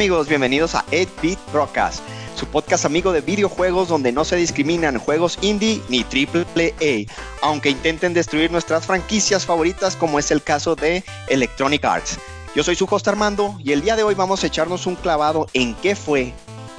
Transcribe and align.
Amigos, 0.00 0.28
bienvenidos 0.28 0.74
a 0.74 0.86
8-Bit 0.86 1.38
Broadcast, 1.52 2.00
su 2.34 2.46
podcast 2.46 2.86
amigo 2.86 3.12
de 3.12 3.20
videojuegos 3.20 3.88
donde 3.88 4.12
no 4.12 4.24
se 4.24 4.36
discriminan 4.36 4.98
juegos 4.98 5.36
indie 5.42 5.82
ni 5.90 6.04
AAA, 6.04 7.04
aunque 7.42 7.68
intenten 7.68 8.14
destruir 8.14 8.50
nuestras 8.50 8.86
franquicias 8.86 9.44
favoritas 9.44 9.96
como 9.96 10.18
es 10.18 10.30
el 10.30 10.42
caso 10.42 10.74
de 10.74 11.04
Electronic 11.28 11.84
Arts. 11.84 12.18
Yo 12.54 12.64
soy 12.64 12.76
su 12.76 12.86
host 12.90 13.08
Armando 13.08 13.58
y 13.62 13.72
el 13.72 13.82
día 13.82 13.94
de 13.94 14.02
hoy 14.02 14.14
vamos 14.14 14.42
a 14.42 14.46
echarnos 14.46 14.86
un 14.86 14.96
clavado 14.96 15.48
en 15.52 15.74
qué 15.74 15.94
fue, 15.94 16.32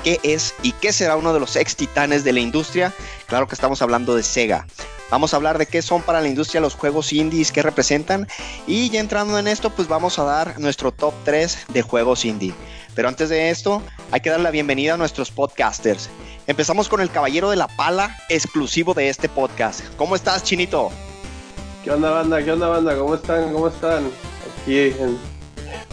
qué 0.04 0.20
es 0.24 0.56
y 0.64 0.72
qué 0.72 0.92
será 0.92 1.16
uno 1.16 1.32
de 1.32 1.40
los 1.40 1.56
ex 1.56 1.76
titanes 1.76 2.24
de 2.24 2.34
la 2.34 2.40
industria. 2.40 2.92
Claro 3.28 3.48
que 3.48 3.54
estamos 3.54 3.84
hablando 3.84 4.16
de 4.16 4.24
Sega. 4.24 4.66
Vamos 5.12 5.34
a 5.34 5.36
hablar 5.36 5.58
de 5.58 5.66
qué 5.68 5.82
son 5.82 6.02
para 6.02 6.22
la 6.22 6.30
industria 6.30 6.62
los 6.62 6.74
juegos 6.74 7.12
indies, 7.12 7.52
qué 7.52 7.62
representan. 7.62 8.28
Y 8.66 8.90
ya 8.90 9.02
entrando 9.02 9.38
en 9.38 9.48
esto, 9.48 9.70
pues 9.70 9.90
vamos 9.90 10.18
a 10.18 10.24
dar 10.24 10.58
nuestro 10.58 10.94
top 10.94 11.14
3 11.26 11.66
de 11.68 11.82
juegos 11.82 12.24
indie. 12.24 12.56
Pero 12.96 13.08
antes 13.08 13.30
de 13.30 13.50
esto, 13.50 13.82
hay 14.12 14.20
que 14.20 14.30
dar 14.30 14.40
la 14.40 14.52
bienvenida 14.52 14.96
a 14.96 14.98
nuestros 14.98 15.32
podcasters. 15.32 16.10
Empezamos 16.48 16.90
con 16.90 17.00
el 17.00 17.10
Caballero 17.10 17.50
de 17.50 17.56
la 17.56 17.68
Pala, 17.68 18.18
exclusivo 18.30 18.94
de 18.94 19.10
este 19.10 19.30
podcast. 19.30 19.82
¿Cómo 19.96 20.16
estás, 20.16 20.44
Chinito? 20.44 20.92
¿Qué 21.84 21.92
onda, 21.92 22.12
banda? 22.12 22.44
¿Qué 22.44 22.52
onda, 22.52 22.68
banda? 22.68 22.98
¿Cómo 22.98 23.16
están? 23.16 23.54
¿Cómo 23.54 23.68
están? 23.70 24.12
Aquí 24.62 24.78
en 24.78 25.18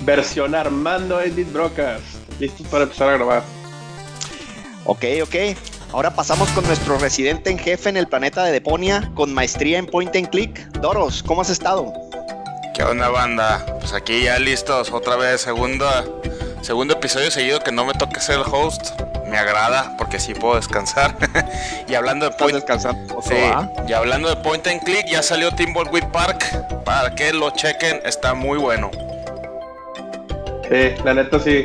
versión 0.05 0.55
Armando 0.55 1.21
Edit 1.21 1.53
Brocas. 1.53 2.01
Listos 2.41 2.67
para 2.67 2.85
empezar 2.85 3.11
a 3.11 3.13
grabar. 3.15 3.43
Ok, 4.85 5.05
ok. 5.23 5.35
Ahora 5.93 6.15
pasamos 6.15 6.51
con 6.51 6.67
nuestro 6.67 6.99
residente 6.99 7.51
en 7.51 7.59
jefe 7.59 7.89
en 7.89 7.97
el 7.97 8.09
planeta 8.09 8.45
de 8.45 8.53
Deponia, 8.53 9.11
con 9.15 9.33
maestría 9.33 9.79
en 9.79 9.87
Point 9.87 10.15
and 10.17 10.29
Click. 10.29 10.59
Doros, 10.81 11.23
¿cómo 11.23 11.43
has 11.43 11.51
estado? 11.51 11.93
¿Qué 12.75 12.83
onda, 12.83 13.09
banda? 13.09 13.65
Pues 13.81 13.93
aquí 13.93 14.25
ya 14.25 14.39
listos, 14.39 14.93
otra 14.93 15.17
vez, 15.17 15.41
segunda, 15.41 16.05
segundo 16.69 16.93
episodio 16.93 17.31
seguido 17.31 17.61
que 17.61 17.73
no 17.73 17.87
me 17.87 17.95
toque 17.95 18.21
ser 18.21 18.41
el 18.41 18.43
host. 18.43 19.01
Me 19.27 19.39
agrada 19.39 19.95
porque 19.97 20.21
sí 20.21 20.35
puedo 20.35 20.57
descansar. 20.57 21.17
y 21.89 21.95
hablando 21.95 22.29
de 22.29 22.37
Point, 22.37 22.63
sí, 23.23 23.35
y 23.89 23.93
hablando 23.95 24.29
de 24.29 24.37
Point 24.37 24.67
and 24.67 24.85
Click, 24.85 25.07
ya 25.07 25.23
salió 25.23 25.51
Timbleweed 25.51 26.09
Park. 26.09 26.45
Para 26.85 27.15
que 27.15 27.33
lo 27.33 27.49
chequen, 27.53 28.03
está 28.05 28.35
muy 28.35 28.59
bueno. 28.59 28.91
Sí, 30.69 30.93
la 31.05 31.15
neta 31.15 31.41
sí. 31.41 31.65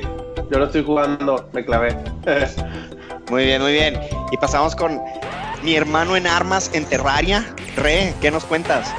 Yo 0.50 0.60
no 0.60 0.66
estoy 0.68 0.86
jugando, 0.86 1.50
me 1.52 1.66
clavé. 1.66 1.98
Muy 3.30 3.46
bien, 3.46 3.62
muy 3.62 3.72
bien. 3.72 4.00
Y 4.32 4.38
pasamos 4.38 4.76
con 4.76 5.02
mi 5.64 5.76
hermano 5.76 6.16
en 6.16 6.28
armas 6.28 6.70
en 6.74 6.86
Terraria. 6.86 7.46
Re, 7.76 8.14
¿qué 8.22 8.30
nos 8.32 8.46
cuentas? 8.46 8.94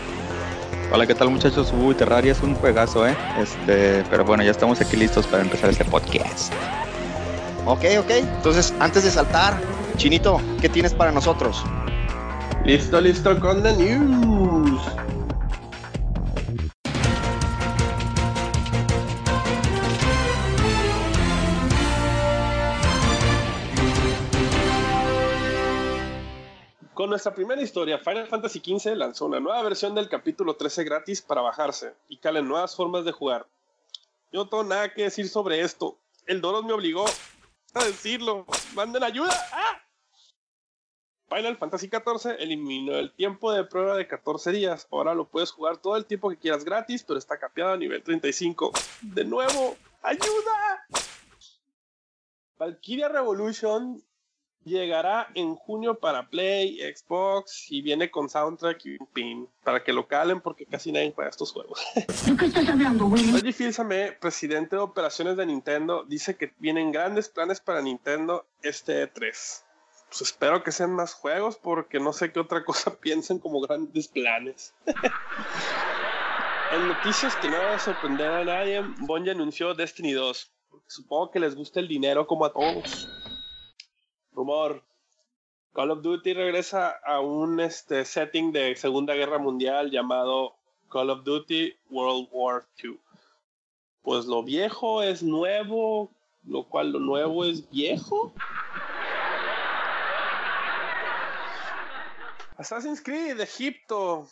Hola, 0.95 1.09
¿qué 1.09 1.15
tal 1.17 1.29
muchachos? 1.29 1.75
Uy, 1.77 1.97
Terraria 1.97 2.31
es 2.31 2.41
un 2.41 2.55
juegazo, 2.55 3.05
¿eh? 3.05 3.17
Este, 3.41 4.05
pero 4.11 4.25
bueno, 4.25 4.45
ya 4.45 4.53
estamos 4.53 4.81
aquí 4.81 4.97
listos 4.97 5.27
para 5.27 5.43
empezar 5.43 5.69
este 5.69 5.85
podcast. 5.85 6.53
Ok, 7.67 7.85
ok. 7.99 8.11
Entonces, 8.11 8.73
antes 8.79 9.03
de 9.03 9.11
saltar, 9.11 9.61
Chinito, 9.97 10.41
¿qué 10.61 10.69
tienes 10.69 10.95
para 10.95 11.11
nosotros? 11.11 11.65
listo, 12.65 13.01
listo 13.01 13.41
con 13.41 13.61
the 13.65 13.73
news. 13.73 14.64
Con 27.05 27.11
nuestra 27.11 27.35
primera 27.35 27.61
historia, 27.61 27.99
Final 27.99 28.29
Fantasy 28.29 28.61
XV 28.61 28.97
lanzó 28.97 29.27
una 29.27 29.39
nueva 29.39 29.61
versión 29.63 29.95
del 29.95 30.09
capítulo 30.09 30.57
13 30.57 30.85
gratis 30.85 31.21
para 31.21 31.43
bajarse 31.43 31.93
y 32.09 32.17
calen 32.17 32.49
nuevas 32.49 32.75
formas 32.75 33.05
de 33.05 33.13
jugar. 33.13 33.47
Yo 34.33 34.45
no 34.45 34.49
tengo 34.49 34.65
nada 34.65 34.95
que 34.95 35.03
decir 35.03 35.29
sobre 35.29 35.61
esto. 35.61 35.99
El 36.27 36.41
Doros 36.41 36.65
me 36.65 36.73
obligó 36.73 37.05
a 37.75 37.85
decirlo. 37.85 38.47
¡Manden 38.73 39.05
ayuda! 39.05 39.35
¡Ah! 39.53 39.83
Final 41.29 41.59
Fantasy 41.59 41.91
XIV 41.91 42.37
eliminó 42.39 42.95
el 42.95 43.13
tiempo 43.13 43.53
de 43.53 43.65
prueba 43.65 43.99
de 43.99 44.09
14 44.09 44.53
días. 44.53 44.89
Ahora 44.91 45.15
lo 45.15 45.29
puedes 45.29 45.51
jugar 45.51 45.77
todo 45.77 45.99
el 45.99 46.07
tiempo 46.07 46.31
que 46.31 46.39
quieras 46.39 46.65
gratis, 46.65 47.05
pero 47.07 47.19
está 47.19 47.39
capeado 47.39 47.75
a 47.75 47.77
nivel 47.77 48.03
35. 48.03 48.73
De 49.03 49.27
nuevo, 49.27 49.77
¡ayuda! 50.01 50.87
Valkyria 52.57 53.11
Revolution 53.11 54.03
llegará 54.65 55.29
en 55.35 55.55
junio 55.55 55.99
para 55.99 56.29
Play, 56.29 56.79
Xbox 56.81 57.71
y 57.71 57.83
viene 57.83 58.11
con 58.11 58.29
soundtrack 58.29 58.87
y 58.87 58.97
un 58.99 59.07
pin 59.07 59.49
para 59.63 59.83
que 59.83 59.93
lo 59.93 60.07
calen 60.09 60.41
porque 60.41 60.67
casi 60.67 60.93
nadie 60.93 61.13
juega 61.15 61.31
estos 61.31 61.53
juegos. 61.53 61.81
¿De 62.27 62.37
qué 62.37 62.47
estás 62.47 62.69
hablando, 62.69 63.07
güey? 63.07 63.31
Reggie 63.31 63.53
Fils-Aimé, 63.53 64.13
presidente 64.13 64.77
de 64.77 64.83
operaciones 64.83 65.37
de 65.37 65.47
Nintendo, 65.47 66.05
dice 66.05 66.37
que 66.37 66.53
vienen 66.59 66.93
grandes 66.93 67.29
planes 67.29 67.61
para 67.61 67.83
Nintendo 67.83 68.47
este 68.63 69.05
E3. 69.05 69.65
Pues 70.09 70.23
espero 70.23 70.63
que 70.63 70.73
sean 70.73 70.93
más 70.93 71.15
juegos 71.15 71.57
porque 71.57 71.99
no 71.99 72.13
sé 72.13 72.33
qué 72.33 72.41
otra 72.41 72.65
cosa 72.65 72.97
piensan 73.01 73.39
como 73.39 73.61
grandes 73.61 74.09
planes. 74.09 74.75
en 76.73 76.89
noticias 76.89 77.37
que 77.37 77.49
no 77.49 77.59
van 77.59 77.75
a 77.75 77.79
sorprender 77.79 78.31
a 78.31 78.45
nadie, 78.45 78.83
Bungie 79.01 79.33
anunció 79.33 79.75
Destiny 79.75 80.13
2. 80.13 80.53
Supongo 80.87 81.31
que 81.31 81.41
les 81.41 81.55
gusta 81.55 81.81
el 81.81 81.89
dinero 81.89 82.27
como 82.27 82.45
a 82.45 82.53
todos. 82.53 83.09
Rumor. 84.35 84.83
Call 85.73 85.91
of 85.91 86.03
Duty 86.03 86.35
regresa 86.35 86.91
a 87.05 87.21
un 87.21 87.59
este, 87.61 88.05
setting 88.05 88.53
de 88.53 88.77
Segunda 88.77 89.15
Guerra 89.15 89.39
Mundial 89.39 89.91
llamado 89.91 90.55
Call 90.91 91.11
of 91.11 91.25
Duty 91.25 91.75
World 91.91 92.29
War 92.31 92.65
II. 92.83 92.99
Pues 94.03 94.27
lo 94.27 94.43
viejo 94.43 95.03
es 95.03 95.23
nuevo, 95.23 96.11
lo 96.45 96.65
cual 96.65 96.93
lo 96.93 97.01
nuevo 97.01 97.45
es 97.45 97.69
viejo. 97.71 98.33
Assassin's 102.57 103.03
Creed 103.03 103.41
Egipto. 103.41 104.29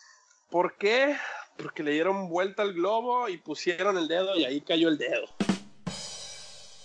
¿Por 0.51 0.77
qué? 0.77 1.17
Porque 1.57 1.83
le 1.83 1.93
dieron 1.93 2.29
vuelta 2.29 2.63
al 2.63 2.73
globo 2.73 3.29
y 3.29 3.39
pusieron 3.39 3.99
el 3.99 4.07
dedo 4.07 4.37
y 4.37 4.45
ahí 4.45 4.61
cayó 4.61 4.89
el 4.89 4.99
dedo. 4.99 5.27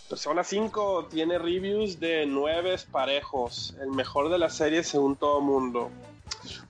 Persona 0.09 0.43
5 0.43 1.07
tiene 1.09 1.37
reviews 1.37 1.99
de 1.99 2.25
9 2.25 2.77
parejos, 2.91 3.75
el 3.81 3.89
mejor 3.91 4.29
de 4.29 4.37
la 4.37 4.49
serie 4.49 4.83
según 4.83 5.17
todo 5.17 5.41
mundo. 5.41 5.91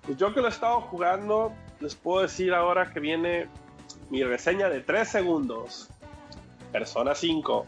Pues 0.03 0.17
yo 0.17 0.33
que 0.33 0.41
lo 0.41 0.47
he 0.47 0.49
estado 0.49 0.81
jugando, 0.81 1.53
les 1.79 1.93
puedo 1.93 2.23
decir 2.23 2.53
ahora 2.53 2.91
que 2.91 2.99
viene 2.99 3.47
mi 4.09 4.23
reseña 4.23 4.69
de 4.69 4.81
3 4.81 5.07
segundos. 5.07 5.89
Persona 6.71 7.13
5. 7.13 7.67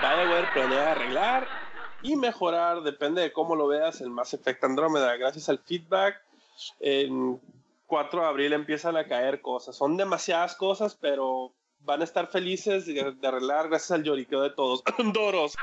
BioWare 0.00 0.52
planea 0.52 0.92
arreglar 0.92 1.48
y 2.02 2.14
mejorar, 2.16 2.82
depende 2.82 3.22
de 3.22 3.32
cómo 3.32 3.56
lo 3.56 3.68
veas, 3.68 4.02
el 4.02 4.10
Mass 4.10 4.34
Effect 4.34 4.62
Andrómeda. 4.64 5.16
Gracias 5.16 5.48
al 5.48 5.60
feedback, 5.60 6.20
en 6.80 7.40
4 7.86 8.20
de 8.20 8.26
abril 8.26 8.52
empiezan 8.52 8.98
a 8.98 9.06
caer 9.06 9.40
cosas. 9.40 9.76
Son 9.76 9.96
demasiadas 9.96 10.54
cosas, 10.56 10.94
pero 10.94 11.52
van 11.80 12.00
a 12.00 12.04
estar 12.04 12.26
felices 12.28 12.86
de, 12.86 13.00
arreglar 13.22 13.68
gracias 13.68 13.90
al 13.92 14.02
lloriqueo 14.02 14.42
de 14.42 14.50
todos. 14.50 14.82
Doros. 15.12 15.54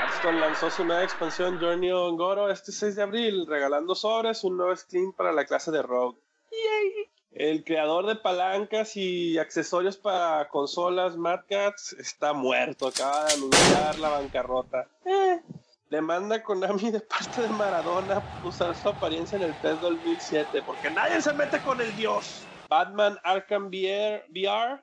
Hearthstone 0.00 0.40
lanzó 0.40 0.70
su 0.70 0.84
nueva 0.84 1.04
expansión 1.04 1.58
Journey 1.60 1.92
on 1.92 2.16
Goro 2.16 2.50
este 2.50 2.72
6 2.72 2.96
de 2.96 3.02
abril, 3.02 3.46
regalando 3.46 3.94
sobres 3.94 4.44
un 4.44 4.56
nuevo 4.56 4.74
skin 4.76 5.12
para 5.12 5.32
la 5.32 5.44
clase 5.44 5.70
de 5.70 5.82
Rogue. 5.82 6.18
Yay. 6.50 7.10
El 7.32 7.64
creador 7.64 8.06
de 8.06 8.16
palancas 8.16 8.96
y 8.96 9.38
accesorios 9.38 9.96
para 9.96 10.48
consolas 10.48 11.16
Mad 11.16 11.40
Cats 11.48 11.94
está 11.94 12.34
muerto, 12.34 12.88
acaba 12.88 13.24
de 13.24 13.34
anunciar 13.34 13.98
la 13.98 14.10
bancarrota. 14.10 14.86
Eh. 15.06 15.40
Demanda 15.88 16.42
Konami 16.42 16.90
de 16.90 17.00
parte 17.00 17.42
de 17.42 17.48
Maradona 17.48 18.22
usar 18.44 18.74
su 18.74 18.88
apariencia 18.88 19.36
en 19.36 19.44
el 19.44 19.54
PES 19.54 19.80
2007, 19.82 20.62
porque 20.64 20.90
nadie 20.90 21.20
se 21.20 21.32
mete 21.34 21.58
con 21.60 21.80
el 21.80 21.94
dios. 21.96 22.44
Batman 22.72 23.18
Arkham 23.22 23.66
VR, 23.66 24.82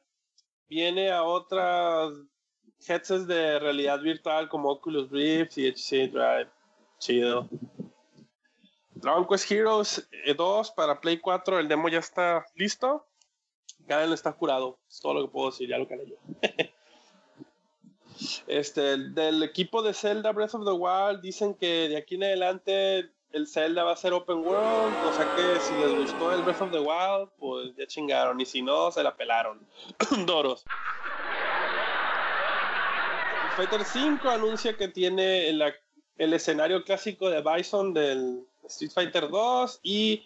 viene 0.68 1.10
a 1.10 1.24
otras 1.24 2.14
headsets 2.88 3.26
de 3.26 3.58
realidad 3.58 4.00
virtual 4.00 4.48
como 4.48 4.70
Oculus 4.70 5.10
Rift 5.10 5.58
y 5.58 5.72
HTC 5.72 6.12
Drive. 6.12 6.50
Chido. 7.00 7.50
Dragon 8.94 9.26
Quest 9.26 9.52
Heroes 9.52 10.08
2 10.38 10.72
para 10.72 11.02
Play 11.02 11.18
4, 11.18 11.58
el 11.58 11.68
demo 11.68 11.90
ya 11.90 11.98
está 11.98 12.46
listo. 12.54 13.08
Galen 13.88 14.14
está 14.14 14.34
curado. 14.34 14.78
Es 14.88 15.00
todo 15.00 15.16
lo 15.16 15.22
que 15.24 15.32
puedo 15.32 15.50
decir, 15.50 15.68
ya 15.68 15.80
lo 15.80 15.88
calé 15.88 16.06
yo. 16.06 16.18
este, 18.46 18.98
del 18.98 19.42
equipo 19.42 19.82
de 19.82 19.96
Zelda 19.96 20.32
Breath 20.32 20.54
of 20.54 20.64
the 20.64 20.74
Wild 20.74 21.22
dicen 21.22 21.56
que 21.56 21.90
de 21.90 21.98
aquí 21.98 22.16
en 22.16 22.26
adelante 22.26 23.10
el 23.32 23.48
Zelda 23.48 23.84
va 23.84 23.94
a 23.94 23.96
ser 23.96 24.14
open 24.14 24.38
world, 24.38 24.96
o 25.06 25.14
sea 25.14 25.36
que 25.36 25.60
si 25.60 25.74
les 25.76 25.96
gustó 25.96 26.34
el 26.34 26.42
Breath 26.42 26.62
of 26.62 26.72
the 26.72 26.80
Wild, 26.80 27.30
pues 27.38 27.76
ya 27.76 27.86
chingaron, 27.86 28.40
y 28.42 28.46
si 28.46 28.62
no, 28.62 28.92
se 28.92 29.04
la 29.04 29.16
pelaron. 29.16 29.60
Doros. 30.26 30.66
Fighter 33.56 33.84
5 33.84 34.30
anuncia 34.30 34.78
que 34.78 34.88
tiene 34.88 35.50
el, 35.50 35.62
el 36.18 36.34
escenario 36.34 36.84
clásico 36.84 37.30
de 37.30 37.42
Bison 37.42 37.94
del 37.94 38.46
Street 38.64 38.92
Fighter 38.92 39.30
2 39.30 39.80
y 39.84 40.26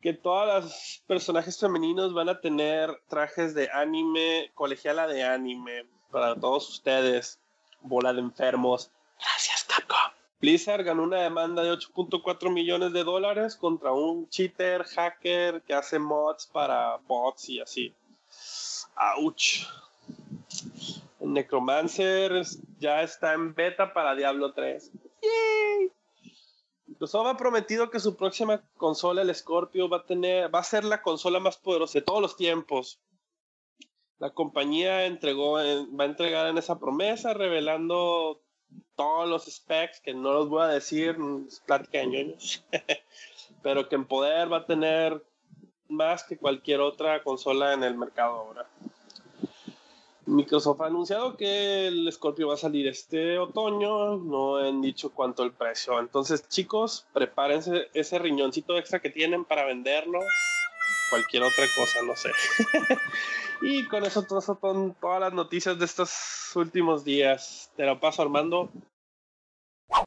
que 0.00 0.12
todos 0.14 0.46
los 0.64 1.02
personajes 1.06 1.58
femeninos 1.58 2.14
van 2.14 2.28
a 2.28 2.40
tener 2.40 2.98
trajes 3.08 3.54
de 3.54 3.68
anime, 3.72 4.50
colegiala 4.54 5.06
de 5.06 5.24
anime, 5.24 5.86
para 6.10 6.34
todos 6.34 6.68
ustedes, 6.70 7.38
bola 7.80 8.12
de 8.12 8.20
enfermos. 8.20 8.90
Gracias, 9.18 9.64
Capcom. 9.64 10.05
Blizzard 10.46 10.84
ganó 10.84 11.02
una 11.02 11.22
demanda 11.22 11.60
de 11.64 11.72
8.4 11.72 12.52
millones 12.52 12.92
de 12.92 13.02
dólares 13.02 13.56
contra 13.56 13.90
un 13.90 14.28
cheater, 14.28 14.84
hacker 14.84 15.60
que 15.62 15.74
hace 15.74 15.98
mods 15.98 16.46
para 16.46 16.98
bots 16.98 17.48
y 17.48 17.58
así. 17.58 17.92
¡Auch! 18.94 19.66
Necromancer 21.18 22.42
ya 22.78 23.02
está 23.02 23.32
en 23.32 23.56
beta 23.56 23.92
para 23.92 24.14
Diablo 24.14 24.52
3. 24.52 24.92
¡Yay! 25.20 25.90
Microsoft 26.86 27.26
ha 27.26 27.36
prometido 27.36 27.90
que 27.90 27.98
su 27.98 28.14
próxima 28.14 28.62
consola, 28.76 29.22
el 29.22 29.34
Scorpio, 29.34 29.88
va 29.88 29.96
a 29.96 30.06
tener, 30.06 30.54
va 30.54 30.60
a 30.60 30.62
ser 30.62 30.84
la 30.84 31.02
consola 31.02 31.40
más 31.40 31.56
poderosa 31.56 31.98
de 31.98 32.04
todos 32.04 32.22
los 32.22 32.36
tiempos. 32.36 33.00
La 34.20 34.30
compañía 34.30 35.06
entregó, 35.06 35.54
va 35.54 36.04
a 36.04 36.06
entregar 36.06 36.46
en 36.46 36.58
esa 36.58 36.78
promesa, 36.78 37.34
revelando 37.34 38.45
todos 38.96 39.28
los 39.28 39.44
specs 39.44 40.00
que 40.00 40.14
no 40.14 40.32
los 40.32 40.48
voy 40.48 40.62
a 40.62 40.68
decir, 40.68 41.16
es 41.46 41.60
plática 41.60 41.98
de 41.98 42.06
ñoños, 42.06 42.64
pero 43.62 43.88
que 43.88 43.94
en 43.94 44.06
poder 44.06 44.52
va 44.52 44.58
a 44.58 44.66
tener 44.66 45.22
más 45.88 46.24
que 46.24 46.36
cualquier 46.36 46.80
otra 46.80 47.22
consola 47.22 47.72
en 47.72 47.84
el 47.84 47.96
mercado 47.96 48.36
ahora. 48.36 48.66
Microsoft 50.26 50.80
ha 50.80 50.86
anunciado 50.86 51.36
que 51.36 51.86
el 51.86 52.10
Scorpio 52.12 52.48
va 52.48 52.54
a 52.54 52.58
salir 52.58 52.88
este 52.88 53.38
otoño, 53.38 54.16
no 54.16 54.56
han 54.56 54.82
dicho 54.82 55.10
cuánto 55.10 55.44
el 55.44 55.52
precio. 55.52 56.00
Entonces, 56.00 56.48
chicos, 56.48 57.06
prepárense 57.12 57.88
ese 57.94 58.18
riñoncito 58.18 58.76
extra 58.76 58.98
que 58.98 59.10
tienen 59.10 59.44
para 59.44 59.64
venderlo. 59.64 60.18
Cualquier 61.10 61.44
otra 61.44 61.64
cosa, 61.76 62.02
no 62.02 62.16
sé. 62.16 62.30
y 63.62 63.86
con 63.86 64.04
eso, 64.04 64.24
son 64.40 64.94
todas 65.00 65.20
las 65.20 65.32
noticias 65.32 65.78
de 65.78 65.84
estos 65.84 66.10
últimos 66.54 67.04
días. 67.04 67.70
Te 67.76 67.84
lo 67.84 68.00
paso, 68.00 68.22
Armando. 68.22 68.70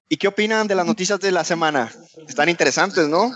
¿Y 0.08 0.18
qué 0.18 0.28
opinan 0.28 0.68
de 0.68 0.76
las 0.76 0.86
noticias 0.86 1.20
de 1.20 1.32
la 1.32 1.44
semana? 1.44 1.92
Están 2.28 2.50
interesantes, 2.50 3.08
¿no? 3.08 3.32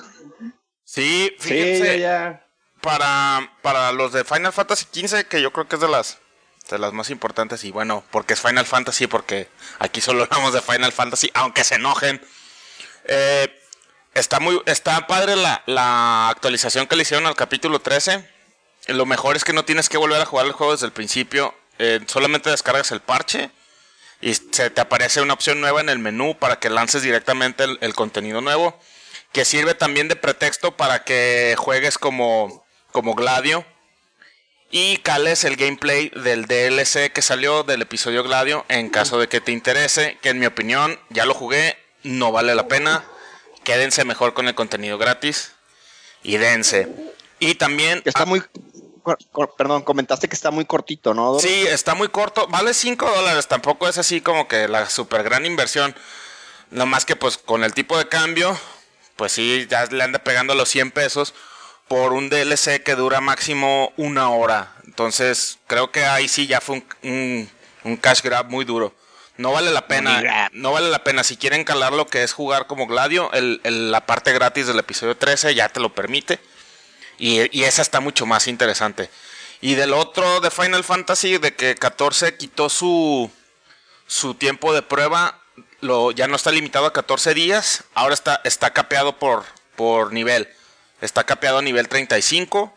Sí, 0.84 1.34
fíjense. 1.40 1.94
Sí, 1.94 2.00
ya. 2.00 2.46
Para, 2.82 3.58
para 3.62 3.92
los 3.94 4.12
de 4.12 4.24
Final 4.24 4.52
Fantasy 4.52 4.86
XV, 4.92 5.26
que 5.28 5.42
yo 5.42 5.54
creo 5.54 5.68
que 5.68 5.76
es 5.76 5.82
de 5.82 5.88
las 5.88 6.20
de 6.70 6.80
las 6.80 6.94
más 6.94 7.10
importantes 7.10 7.64
y 7.66 7.72
bueno, 7.72 8.04
porque 8.10 8.34
es 8.34 8.42
Final 8.42 8.66
Fantasy, 8.66 9.08
porque 9.08 9.50
aquí 9.80 10.00
solo 10.00 10.24
hablamos 10.24 10.54
de 10.54 10.62
Final 10.62 10.92
Fantasy, 10.92 11.30
aunque 11.34 11.64
se 11.64 11.76
enojen. 11.76 12.22
Eh, 13.06 13.54
está 14.14 14.40
muy 14.40 14.62
está 14.66 15.08
padre 15.08 15.36
la, 15.36 15.62
la, 15.66 16.30
actualización 16.30 16.88
que 16.88 16.96
le 16.96 17.02
hicieron 17.02 17.26
al 17.26 17.36
capítulo 17.36 17.80
13. 17.80 18.33
Lo 18.88 19.06
mejor 19.06 19.36
es 19.36 19.44
que 19.44 19.54
no 19.54 19.66
tienes 19.66 19.90
que 19.90 19.98
volver 19.98 20.22
a 20.22 20.26
jugar 20.26 20.46
el 20.46 20.52
juego 20.52 20.74
desde 20.74 20.86
el 20.86 20.92
principio, 20.92 21.54
eh, 21.80 22.00
solamente 22.08 22.50
descargas 22.50 22.92
el 22.92 23.00
parche 23.00 23.50
y 24.22 24.34
se 24.34 24.70
te 24.70 24.82
aparece 24.82 25.22
una 25.22 25.34
opción 25.34 25.62
nueva 25.62 25.82
en 25.82 25.90
el 25.90 26.00
menú 26.00 26.38
para 26.38 26.60
que 26.60 26.70
lances 26.70 27.02
directamente 27.02 27.64
el, 27.64 27.78
el 27.82 27.94
contenido 27.94 28.42
nuevo, 28.42 28.80
que 29.32 29.46
sirve 29.46 29.74
también 29.74 30.08
de 30.08 30.16
pretexto 30.16 30.76
para 30.78 31.04
que 31.04 31.56
juegues 31.58 31.98
como, 31.98 32.66
como 32.92 33.16
Gladio 33.16 33.66
y 34.76 34.98
cales 34.98 35.44
el 35.44 35.56
gameplay 35.56 36.10
del 36.10 36.48
DLC 36.48 37.14
que 37.14 37.22
salió 37.22 37.62
del 37.62 37.84
episodio 37.84 38.24
Gladio 38.24 38.66
en 38.70 38.90
caso 38.90 39.20
de 39.20 39.28
que 39.28 39.40
te 39.40 39.52
interese, 39.52 40.18
que 40.22 40.30
en 40.30 40.40
mi 40.40 40.48
opinión 40.48 41.00
ya 41.10 41.26
lo 41.26 41.36
jugué, 41.36 41.78
no 42.02 42.32
vale 42.32 42.56
la 42.56 42.68
pena. 42.68 43.04
Quédense 43.64 44.04
mejor 44.04 44.34
con 44.34 44.48
el 44.48 44.56
contenido 44.56 44.98
gratis 44.98 45.52
y 46.24 46.38
dense. 46.38 46.88
Y 47.40 47.54
también... 47.56 48.02
Está 48.06 48.26
muy... 48.26 48.42
Perdón, 49.58 49.84
comentaste 49.84 50.28
que 50.28 50.36
está 50.36 50.52
muy 50.52 50.66
cortito, 50.66 51.14
¿no? 51.14 51.40
Sí, 51.40 51.66
está 51.68 51.96
muy 51.96 52.10
corto. 52.10 52.48
Vale 52.48 52.74
5 52.74 53.10
dólares. 53.10 53.48
Tampoco 53.48 53.88
es 53.88 53.98
así 53.98 54.22
como 54.22 54.48
que 54.48 54.68
la 54.68 54.90
super 54.90 55.24
gran 55.24 55.46
inversión. 55.46 55.96
No 56.72 56.86
más 56.86 57.06
que 57.06 57.16
pues 57.16 57.38
con 57.38 57.64
el 57.64 57.74
tipo 57.74 57.98
de 57.98 58.08
cambio, 58.08 58.58
pues 59.16 59.32
sí, 59.32 59.68
ya 59.70 59.86
le 59.86 60.04
anda 60.04 60.20
pegando 60.20 60.56
los 60.56 60.70
100 60.70 60.92
pesos 60.92 61.34
por 61.88 62.14
un 62.14 62.30
DLC 62.30 62.82
que 62.84 62.96
dura 62.96 63.22
máximo 63.22 63.94
una 63.98 64.30
hora. 64.30 64.74
Entonces, 64.86 65.60
creo 65.68 65.92
que 65.92 66.06
ahí 66.06 66.28
sí 66.28 66.48
ya 66.48 66.62
fue 66.62 66.84
un, 67.04 67.50
un, 67.84 67.98
cash 67.98 68.22
grab 68.22 68.50
muy 68.50 68.66
duro. 68.66 68.94
No 69.38 69.52
vale 69.52 69.72
la 69.72 69.88
pena, 69.88 70.50
no 70.54 70.72
vale 70.72 70.90
la 70.90 71.04
pena. 71.04 71.24
Si 71.24 71.38
quieren 71.38 71.64
calar 71.64 71.94
lo 71.94 72.08
que 72.08 72.24
es 72.24 72.34
jugar 72.34 72.68
como 72.68 72.86
Gladio, 72.86 73.32
el, 73.34 73.60
la 73.92 74.06
parte 74.06 74.32
gratis 74.32 74.68
del 74.68 74.80
episodio 74.80 75.18
13 75.18 75.56
ya 75.56 75.70
te 75.70 75.80
lo 75.80 75.94
permite. 75.94 76.40
Y, 77.18 77.64
esa 77.64 77.82
está 77.82 78.00
mucho 78.00 78.26
más 78.26 78.48
interesante. 78.48 79.10
Y 79.62 79.76
del 79.76 79.94
otro 79.94 80.42
de 80.42 80.52
Final 80.52 80.84
Fantasy, 80.84 81.38
de 81.38 81.56
que 81.56 81.76
14 81.76 82.36
quitó 82.36 82.70
su, 82.70 83.32
su 84.08 84.34
tiempo 84.36 84.74
de 84.74 84.82
prueba, 84.82 85.40
lo, 85.80 86.12
ya 86.12 86.28
no 86.28 86.36
está 86.36 86.52
limitado 86.52 86.86
a 86.86 86.94
14 86.94 87.34
días, 87.34 87.84
ahora 87.94 88.14
está, 88.14 88.42
está 88.44 88.74
capeado 88.74 89.20
por, 89.20 89.46
por 89.76 90.12
nivel. 90.12 90.50
Está 91.02 91.24
capeado 91.24 91.60
a 91.60 91.62
nivel 91.62 91.88
35. 91.88 92.74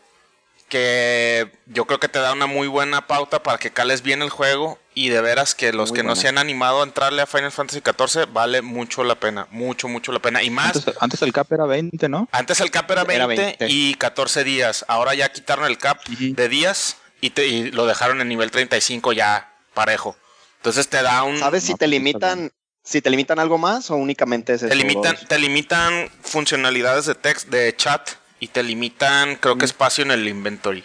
Que 0.69 1.51
yo 1.65 1.85
creo 1.85 1.99
que 1.99 2.09
te 2.09 2.19
da 2.19 2.33
una 2.33 2.45
muy 2.45 2.67
buena 2.67 3.07
pauta 3.07 3.41
para 3.41 3.57
que 3.57 3.71
cales 3.71 4.01
bien 4.01 4.21
el 4.21 4.29
juego. 4.29 4.79
Y 4.93 5.09
de 5.09 5.21
veras 5.21 5.53
que 5.53 5.73
los 5.73 5.91
que 5.91 6.01
no 6.01 6.15
se 6.15 6.27
han 6.27 6.39
animado 6.39 6.81
a 6.81 6.83
entrarle 6.83 7.21
a 7.21 7.27
Final 7.27 7.51
Fantasy 7.51 7.81
XIV 7.81 8.33
vale 8.33 8.63
mucho 8.63 9.03
la 9.03 9.13
pena. 9.15 9.47
Mucho, 9.51 9.87
mucho 9.87 10.11
la 10.11 10.19
pena. 10.19 10.41
Y 10.41 10.49
más. 10.49 10.85
Antes, 10.99 11.21
el 11.21 11.31
cap 11.31 11.51
era 11.53 11.65
20, 11.65 12.09
¿no? 12.09 12.27
Antes 12.31 12.61
el 12.61 12.71
cap 12.71 12.89
era 12.89 13.03
20, 13.03 13.57
y 13.69 13.93
14 13.93 14.43
días. 14.43 14.85
Ahora 14.87 15.13
ya 15.13 15.31
quitaron 15.31 15.65
el 15.65 15.77
cap 15.77 16.03
de 16.07 16.49
días 16.49 16.97
y, 17.21 17.29
te, 17.29 17.47
y 17.47 17.71
lo 17.71 17.85
dejaron 17.85 18.21
en 18.21 18.27
nivel 18.27 18.49
35 18.49 19.13
ya 19.13 19.53
parejo. 19.75 20.15
Entonces 20.57 20.87
te 20.87 21.01
da 21.03 21.23
un. 21.23 21.37
¿Sabes 21.37 21.63
si 21.63 21.75
te 21.75 21.87
limitan 21.87 22.51
si 22.83 23.01
te 23.01 23.09
limitan 23.09 23.37
algo 23.37 23.57
más 23.57 23.91
o 23.91 23.97
únicamente 23.97 24.53
es 24.53 24.61
te 24.61 24.75
limitan 24.75 25.17
te 25.27 25.37
limitan 25.37 26.09
funcionalidades 26.21 27.05
de 27.05 27.15
text 27.15 27.49
de 27.49 27.75
chat 27.75 28.11
y 28.39 28.49
te 28.49 28.63
limitan 28.63 29.35
creo 29.35 29.57
que 29.57 29.65
espacio 29.65 30.03
en 30.03 30.11
el 30.11 30.27
inventory. 30.27 30.83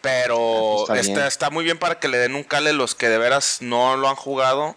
Pero 0.00 0.90
ah, 0.90 0.98
está, 0.98 1.26
está, 1.28 1.50
muy 1.50 1.64
bien 1.64 1.78
para 1.78 2.00
que 2.00 2.08
le 2.08 2.18
den 2.18 2.34
un 2.34 2.42
cale 2.42 2.72
los 2.72 2.94
que 2.94 3.08
de 3.08 3.18
veras 3.18 3.58
no 3.60 3.96
lo 3.96 4.08
han 4.08 4.16
jugado 4.16 4.76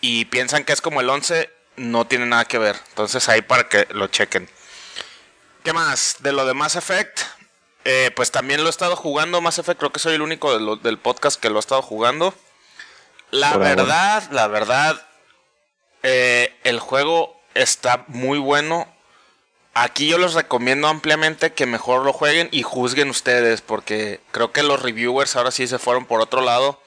y 0.00 0.26
piensan 0.26 0.64
que 0.64 0.74
es 0.74 0.82
como 0.82 1.00
el 1.00 1.08
11 1.08 1.50
no 1.76 2.06
tiene 2.06 2.26
nada 2.26 2.44
que 2.44 2.58
ver. 2.58 2.76
Entonces 2.90 3.28
ahí 3.28 3.40
para 3.40 3.68
que 3.68 3.86
lo 3.90 4.08
chequen. 4.08 4.48
Qué 5.64 5.72
más 5.72 6.16
de 6.20 6.32
lo 6.32 6.44
de 6.44 6.54
Mass 6.54 6.76
Effect 6.76 7.20
eh, 7.84 8.10
pues 8.14 8.30
también 8.30 8.60
lo 8.60 8.66
he 8.66 8.70
estado 8.70 8.96
jugando. 8.96 9.40
Mass 9.40 9.58
Effect 9.58 9.78
creo 9.78 9.92
que 9.92 10.00
soy 10.00 10.14
el 10.14 10.22
único 10.22 10.76
del 10.76 10.98
podcast 10.98 11.40
que 11.40 11.48
lo 11.48 11.56
ha 11.56 11.60
estado 11.60 11.82
jugando. 11.82 12.34
La 13.30 13.56
verdad 13.56 14.24
la 14.30 14.48
verdad 14.48 15.00
eh, 16.02 16.54
el 16.64 16.78
juego 16.78 17.40
está 17.54 18.04
muy 18.08 18.38
bueno. 18.38 18.92
Aquí 19.74 20.08
yo 20.08 20.18
les 20.18 20.34
recomiendo 20.34 20.88
ampliamente 20.88 21.52
que 21.52 21.66
mejor 21.66 22.04
lo 22.04 22.12
jueguen 22.12 22.48
y 22.50 22.62
juzguen 22.62 23.08
ustedes, 23.08 23.60
porque 23.60 24.20
creo 24.32 24.52
que 24.52 24.62
los 24.62 24.82
reviewers 24.82 25.36
ahora 25.36 25.50
sí 25.50 25.66
se 25.68 25.78
fueron 25.78 26.06
por 26.06 26.20
otro 26.20 26.40
lado. 26.40 26.80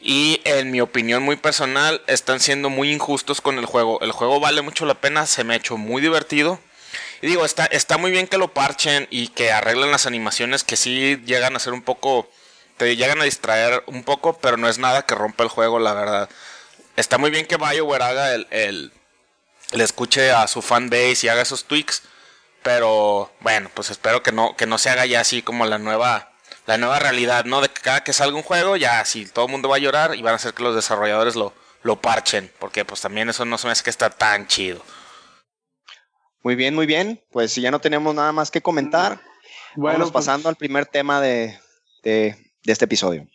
Y 0.00 0.40
en 0.44 0.70
mi 0.70 0.80
opinión 0.80 1.22
muy 1.22 1.36
personal, 1.36 2.02
están 2.06 2.40
siendo 2.40 2.70
muy 2.70 2.92
injustos 2.92 3.40
con 3.40 3.58
el 3.58 3.66
juego. 3.66 4.00
El 4.02 4.12
juego 4.12 4.40
vale 4.40 4.62
mucho 4.62 4.84
la 4.84 5.00
pena, 5.00 5.26
se 5.26 5.44
me 5.44 5.54
ha 5.54 5.56
hecho 5.56 5.76
muy 5.76 6.02
divertido. 6.02 6.58
Y 7.22 7.28
digo, 7.28 7.44
está, 7.44 7.66
está 7.66 7.98
muy 7.98 8.10
bien 8.10 8.26
que 8.26 8.36
lo 8.38 8.52
parchen 8.52 9.06
y 9.10 9.28
que 9.28 9.52
arreglen 9.52 9.92
las 9.92 10.06
animaciones 10.06 10.64
que 10.64 10.76
sí 10.76 11.22
llegan 11.24 11.56
a 11.56 11.60
ser 11.60 11.72
un 11.72 11.82
poco. 11.82 12.28
te 12.76 12.96
llegan 12.96 13.20
a 13.20 13.24
distraer 13.24 13.84
un 13.86 14.02
poco, 14.02 14.38
pero 14.38 14.56
no 14.56 14.68
es 14.68 14.78
nada 14.78 15.06
que 15.06 15.14
rompa 15.14 15.44
el 15.44 15.50
juego, 15.50 15.78
la 15.78 15.94
verdad 15.94 16.28
está 16.96 17.18
muy 17.18 17.30
bien 17.30 17.46
que 17.46 17.56
BioWare 17.56 18.02
haga 18.02 18.34
el, 18.34 18.46
el, 18.50 18.92
le 19.72 19.84
escuche 19.84 20.30
a 20.30 20.46
su 20.48 20.62
fanbase 20.62 21.26
y 21.26 21.28
haga 21.28 21.42
esos 21.42 21.64
tweaks, 21.64 22.02
pero 22.62 23.32
bueno, 23.40 23.70
pues 23.74 23.90
espero 23.90 24.22
que 24.22 24.32
no, 24.32 24.56
que 24.56 24.66
no 24.66 24.78
se 24.78 24.90
haga 24.90 25.06
ya 25.06 25.20
así 25.20 25.42
como 25.42 25.66
la 25.66 25.78
nueva, 25.78 26.32
la 26.66 26.78
nueva 26.78 26.98
realidad, 26.98 27.44
¿no? 27.44 27.60
De 27.60 27.68
que 27.68 27.80
cada 27.80 28.04
que 28.04 28.12
salga 28.12 28.36
un 28.36 28.42
juego, 28.42 28.76
ya 28.76 29.00
así 29.00 29.26
todo 29.26 29.46
el 29.46 29.50
mundo 29.50 29.68
va 29.68 29.76
a 29.76 29.80
llorar 29.80 30.14
y 30.14 30.22
van 30.22 30.34
a 30.34 30.36
hacer 30.36 30.54
que 30.54 30.62
los 30.62 30.74
desarrolladores 30.74 31.34
lo, 31.36 31.52
lo 31.82 32.00
parchen, 32.00 32.52
porque 32.58 32.84
pues 32.84 33.00
también 33.00 33.28
eso 33.28 33.44
no 33.44 33.58
se 33.58 33.66
me 33.66 33.72
hace 33.72 33.82
que 33.82 33.90
está 33.90 34.10
tan 34.10 34.46
chido. 34.46 34.82
Muy 36.42 36.54
bien, 36.54 36.74
muy 36.74 36.86
bien. 36.86 37.22
Pues 37.30 37.52
si 37.52 37.60
ya 37.60 37.70
no 37.70 37.80
tenemos 37.80 38.14
nada 38.14 38.32
más 38.32 38.50
que 38.50 38.62
comentar, 38.62 39.20
bueno, 39.76 39.98
vamos 39.98 40.12
pues 40.12 40.24
pasando 40.24 40.48
al 40.48 40.56
primer 40.56 40.86
tema 40.86 41.20
de, 41.20 41.58
de, 42.02 42.36
de 42.64 42.72
este 42.72 42.84
episodio. 42.84 43.28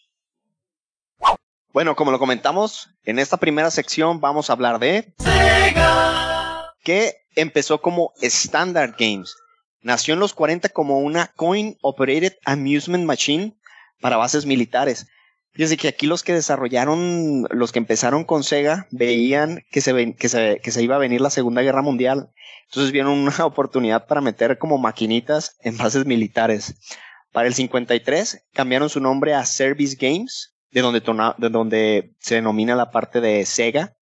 Bueno, 1.77 1.95
como 1.95 2.09
lo 2.09 2.17
comentamos, 2.17 2.89
en 3.03 3.19
esta 3.19 3.37
primera 3.37 3.69
sección 3.69 4.19
vamos 4.19 4.49
a 4.49 4.53
hablar 4.53 4.79
de 4.79 5.13
Sega, 5.19 6.73
que 6.83 7.17
empezó 7.35 7.81
como 7.81 8.13
Standard 8.19 8.95
Games. 8.97 9.35
Nació 9.81 10.15
en 10.15 10.19
los 10.19 10.33
40 10.33 10.69
como 10.69 10.97
una 10.97 11.27
Coin 11.35 11.77
Operated 11.83 12.33
Amusement 12.45 13.05
Machine 13.05 13.55
para 14.01 14.17
bases 14.17 14.47
militares. 14.47 15.05
Fíjense 15.51 15.77
que 15.77 15.89
aquí 15.89 16.07
los 16.07 16.23
que 16.23 16.33
desarrollaron, 16.33 17.43
los 17.51 17.71
que 17.71 17.77
empezaron 17.77 18.23
con 18.23 18.43
Sega, 18.43 18.87
veían 18.89 19.63
que 19.69 19.81
se, 19.81 20.15
que 20.15 20.29
se, 20.29 20.59
que 20.63 20.71
se 20.71 20.81
iba 20.81 20.95
a 20.95 20.97
venir 20.97 21.21
la 21.21 21.29
Segunda 21.29 21.61
Guerra 21.61 21.83
Mundial. 21.83 22.31
Entonces 22.71 22.91
vieron 22.91 23.19
una 23.19 23.37
oportunidad 23.45 24.07
para 24.07 24.21
meter 24.21 24.57
como 24.57 24.79
maquinitas 24.79 25.57
en 25.59 25.77
bases 25.77 26.07
militares. 26.07 26.73
Para 27.31 27.47
el 27.47 27.53
53 27.53 28.47
cambiaron 28.53 28.89
su 28.89 28.99
nombre 28.99 29.35
a 29.35 29.45
Service 29.45 29.95
Games, 29.95 30.56
de 30.71 30.81
donde, 30.81 31.01
de 31.01 31.49
donde 31.49 32.15
se 32.19 32.35
denomina 32.35 32.75
la 32.75 32.91
parte 32.91 33.21
de 33.21 33.45
Sega. 33.45 33.97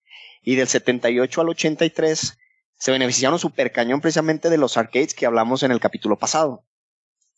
Y 0.43 0.57
del 0.57 0.69
78 0.69 1.41
al 1.41 1.49
83 1.51 2.39
se 2.75 2.91
beneficiaron 2.91 3.39
super 3.39 3.71
cañón 3.71 4.01
precisamente 4.01 4.51
de 4.51 4.59
los 4.59 4.77
arcades 4.77 5.15
que 5.15 5.27
hablamos 5.27 5.63
en 5.63 5.71
el 5.71 5.81
capítulo 5.81 6.19
pasado 6.19 6.65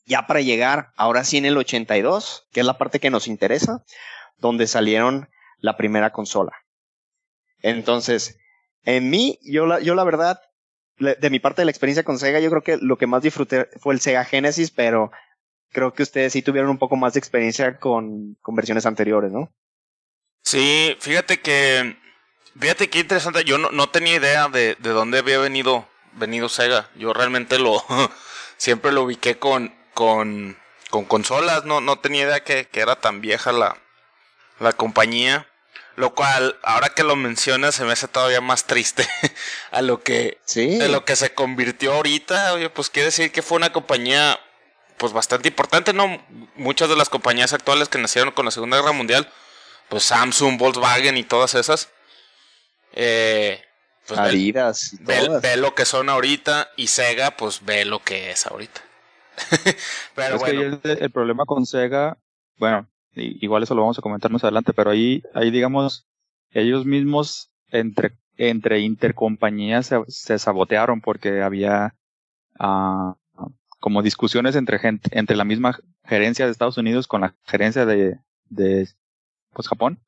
ya 0.07 0.27
para 0.27 0.41
llegar 0.41 0.93
ahora 0.97 1.25
sí 1.25 1.39
en 1.39 1.47
el 1.47 1.57
82, 1.57 2.49
que 2.53 2.61
es 2.61 2.67
la 2.67 2.79
parte 2.79 3.01
que 3.01 3.11
nos 3.11 3.27
interesa, 3.27 3.85
donde 4.37 4.67
salieron 4.67 5.29
la 5.59 5.77
primera 5.77 6.11
consola. 6.11 6.53
Entonces, 7.63 8.39
en 8.83 9.09
mí, 9.09 9.39
yo 9.43 9.67
la, 9.67 9.81
yo 9.81 9.95
la 9.95 10.05
verdad, 10.05 10.41
de 10.99 11.31
mi 11.31 11.41
parte 11.41 11.63
de 11.63 11.67
la 11.67 11.71
experiencia 11.71 12.05
con 12.05 12.19
Sega, 12.19 12.41
yo 12.41 12.51
creo 12.51 12.63
que 12.63 12.77
lo 12.77 12.99
que 12.99 13.07
más 13.07 13.23
disfruté 13.23 13.69
fue 13.81 13.95
el 13.95 14.01
Sega 14.01 14.25
Genesis, 14.25 14.71
pero 14.71 15.11
creo 15.75 15.93
que 15.93 16.03
ustedes 16.03 16.33
sí 16.33 16.41
tuvieron 16.41 16.71
un 16.71 16.79
poco 16.79 16.97
más 16.97 17.13
de 17.13 17.19
experiencia 17.19 17.79
con, 17.79 18.39
con 18.41 18.55
versiones 18.55 18.87
anteriores, 18.87 19.31
¿no? 19.31 19.53
Sí, 20.43 20.97
fíjate 21.01 21.41
que, 21.41 21.99
fíjate 22.59 22.89
qué 22.89 23.01
interesante, 23.01 23.45
yo 23.45 23.59
no, 23.59 23.71
no 23.71 23.91
tenía 23.91 24.15
idea 24.15 24.49
de, 24.49 24.77
de 24.79 24.91
dónde 24.91 25.19
había 25.19 25.39
venido, 25.39 25.87
venido 26.13 26.49
Sega. 26.49 26.89
Yo 26.97 27.13
realmente 27.13 27.59
lo, 27.59 27.85
siempre 28.57 28.93
lo 28.93 29.03
ubiqué 29.03 29.39
con, 29.39 29.75
con, 29.93 30.57
con 30.89 31.05
consolas. 31.05 31.65
No, 31.65 31.81
no 31.81 31.99
tenía 31.99 32.25
idea 32.25 32.45
que, 32.45 32.67
que 32.67 32.81
era 32.81 32.97
tan 32.97 33.21
vieja 33.21 33.53
la, 33.53 33.77
la 34.61 34.73
compañía. 34.73 35.47
Lo 35.97 36.13
cual, 36.15 36.59
ahora 36.65 36.89
que 36.89 37.05
lo 37.05 37.15
mencionas, 37.15 37.77
se 37.77 37.85
me 37.85 37.93
hace 37.93 38.09
todavía 38.09 38.41
más 38.41 38.65
triste 38.65 39.09
a 39.71 39.81
lo 39.81 40.03
que, 40.03 40.39
sí. 40.45 40.79
de 40.79 40.89
lo 40.89 41.05
que 41.05 41.15
se 41.15 41.35
convirtió 41.35 41.95
ahorita. 41.95 42.53
Oye, 42.55 42.69
pues 42.69 42.91
quiere 42.91 43.07
decir 43.07 43.31
que 43.31 43.43
fue 43.43 43.59
una 43.59 43.73
compañía, 43.73 44.41
pues 44.97 45.13
bastante 45.13 45.49
importante, 45.49 45.93
¿no? 45.93 46.23
Muchas 46.57 46.89
de 46.89 46.97
las 46.97 47.09
compañías 47.09 47.53
actuales 47.53 47.89
que 47.89 47.99
nacieron 47.99 48.33
con 48.33 48.45
la 48.45 48.51
Segunda 48.51 48.77
Guerra 48.77 48.93
Mundial, 48.93 49.29
pues 49.89 50.05
Samsung, 50.05 50.59
Volkswagen 50.59 51.17
y 51.17 51.25
todas 51.25 51.55
esas. 51.55 51.91
Eh, 52.93 53.61
pues 54.07 54.21
Adidas. 54.21 54.97
Ve, 55.01 55.29
ve, 55.43 55.57
lo 55.57 55.75
que 55.75 55.85
son 55.85 56.09
ahorita 56.09 56.71
y 56.77 56.89
Sega, 56.89 57.37
pues 57.37 57.65
ve 57.65 57.85
lo 57.85 58.01
que 58.01 58.31
es 58.31 58.47
ahorita. 58.47 58.83
pero 60.15 60.39
bueno. 60.39 60.81
el, 60.85 61.11
problema 61.11 61.45
con 61.45 61.67
Sega, 61.67 62.19
bueno, 62.57 62.89
igual 63.15 63.63
eso 63.63 63.75
lo 63.75 63.83
vamos 63.83 63.99
a 63.99 64.03
comentar 64.03 64.31
más 64.31 64.45
adelante, 64.45 64.73
pero 64.73 64.91
ahí, 64.91 65.23
ahí 65.35 65.51
digamos, 65.51 66.07
ellos 66.51 66.85
mismos 66.85 67.51
entre, 67.71 68.17
entre 68.37 68.81
intercompañías 68.81 69.91
se, 70.09 70.39
sabotearon 70.39 71.01
porque 71.01 71.43
había 71.43 71.95
uh, 72.61 73.15
como 73.85 74.01
discusiones 74.01 74.57
entre 74.57 74.79
gente, 74.79 75.11
entre 75.13 75.37
la 75.37 75.45
misma 75.45 75.79
gerencia 76.07 76.47
de 76.47 76.53
Estados 76.53 76.79
Unidos 76.79 77.07
con 77.07 77.21
la 77.21 77.35
gerencia 77.45 77.85
de, 77.85 78.19
de 78.49 78.89
pues 79.53 79.69
Japón. 79.69 80.01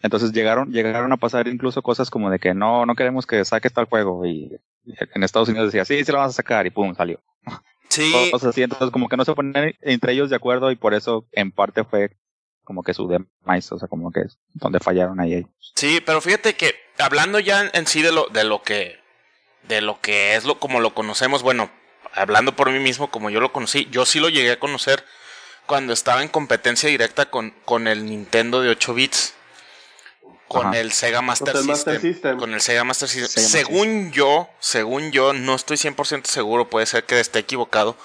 Entonces 0.00 0.32
llegaron, 0.32 0.70
llegaron 0.70 1.10
a 1.10 1.16
pasar 1.16 1.48
incluso 1.48 1.80
cosas 1.80 2.10
como 2.10 2.28
de 2.28 2.38
que 2.38 2.52
no, 2.52 2.84
no 2.84 2.94
queremos 2.96 3.24
que 3.24 3.42
saques 3.46 3.72
tal 3.72 3.86
juego 3.86 4.26
y 4.26 4.60
en 4.84 5.22
Estados 5.22 5.48
Unidos 5.48 5.72
decía, 5.72 5.86
sí, 5.86 6.04
se 6.04 6.12
lo 6.12 6.18
vas 6.18 6.32
a 6.32 6.34
sacar 6.34 6.66
y 6.66 6.70
pum, 6.70 6.94
salió. 6.94 7.22
Sí. 7.88 8.12
Cosas 8.30 8.50
así, 8.50 8.62
entonces 8.62 8.90
como 8.90 9.08
que 9.08 9.16
no 9.16 9.24
se 9.24 9.34
ponen 9.34 9.74
entre 9.80 10.12
ellos 10.12 10.28
de 10.28 10.36
acuerdo 10.36 10.70
y 10.70 10.76
por 10.76 10.92
eso 10.92 11.26
en 11.32 11.52
parte 11.52 11.84
fue 11.84 12.14
como 12.62 12.82
que 12.82 12.92
su 12.92 13.08
demise, 13.08 13.74
o 13.74 13.78
sea, 13.78 13.88
como 13.88 14.12
que 14.12 14.20
es 14.20 14.38
donde 14.52 14.80
fallaron 14.80 15.18
ahí 15.18 15.46
Sí, 15.76 16.02
pero 16.04 16.20
fíjate 16.20 16.56
que 16.56 16.74
hablando 16.98 17.38
ya 17.38 17.70
en 17.72 17.86
sí 17.86 18.02
de 18.02 18.12
lo, 18.12 18.26
de 18.26 18.44
lo 18.44 18.62
que, 18.62 19.00
de 19.66 19.80
lo 19.80 19.98
que 20.02 20.34
es 20.34 20.44
lo 20.44 20.60
como 20.60 20.80
lo 20.80 20.92
conocemos, 20.92 21.42
bueno, 21.42 21.70
hablando 22.14 22.56
por 22.56 22.70
mí 22.70 22.78
mismo 22.78 23.10
como 23.10 23.30
yo 23.30 23.40
lo 23.40 23.52
conocí, 23.52 23.88
yo 23.90 24.06
sí 24.06 24.20
lo 24.20 24.28
llegué 24.28 24.52
a 24.52 24.58
conocer 24.58 25.04
cuando 25.66 25.92
estaba 25.92 26.22
en 26.22 26.28
competencia 26.28 26.88
directa 26.88 27.30
con, 27.30 27.50
con 27.64 27.86
el 27.86 28.06
Nintendo 28.06 28.60
de 28.60 28.70
8 28.70 28.94
bits 28.94 29.34
con 30.50 30.74
el 30.74 30.90
Sega 30.90 31.22
Master, 31.22 31.56
System, 31.56 32.36
Con 32.36 32.54
el 32.54 32.60
Sega 32.60 32.82
Master 32.82 33.08
System. 33.08 33.44
según 33.44 34.10
yo, 34.10 34.50
según 34.58 35.12
yo, 35.12 35.32
no 35.32 35.54
estoy 35.54 35.76
100% 35.76 36.24
seguro, 36.26 36.68
puede 36.68 36.86
ser 36.86 37.04
que 37.04 37.20
esté 37.20 37.38
equivocado. 37.38 37.96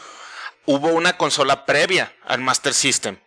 Hubo 0.68 0.90
una 0.90 1.18
consola 1.18 1.66
previa 1.66 2.14
al 2.24 2.42
Master 2.42 2.76
System. 2.76 3.18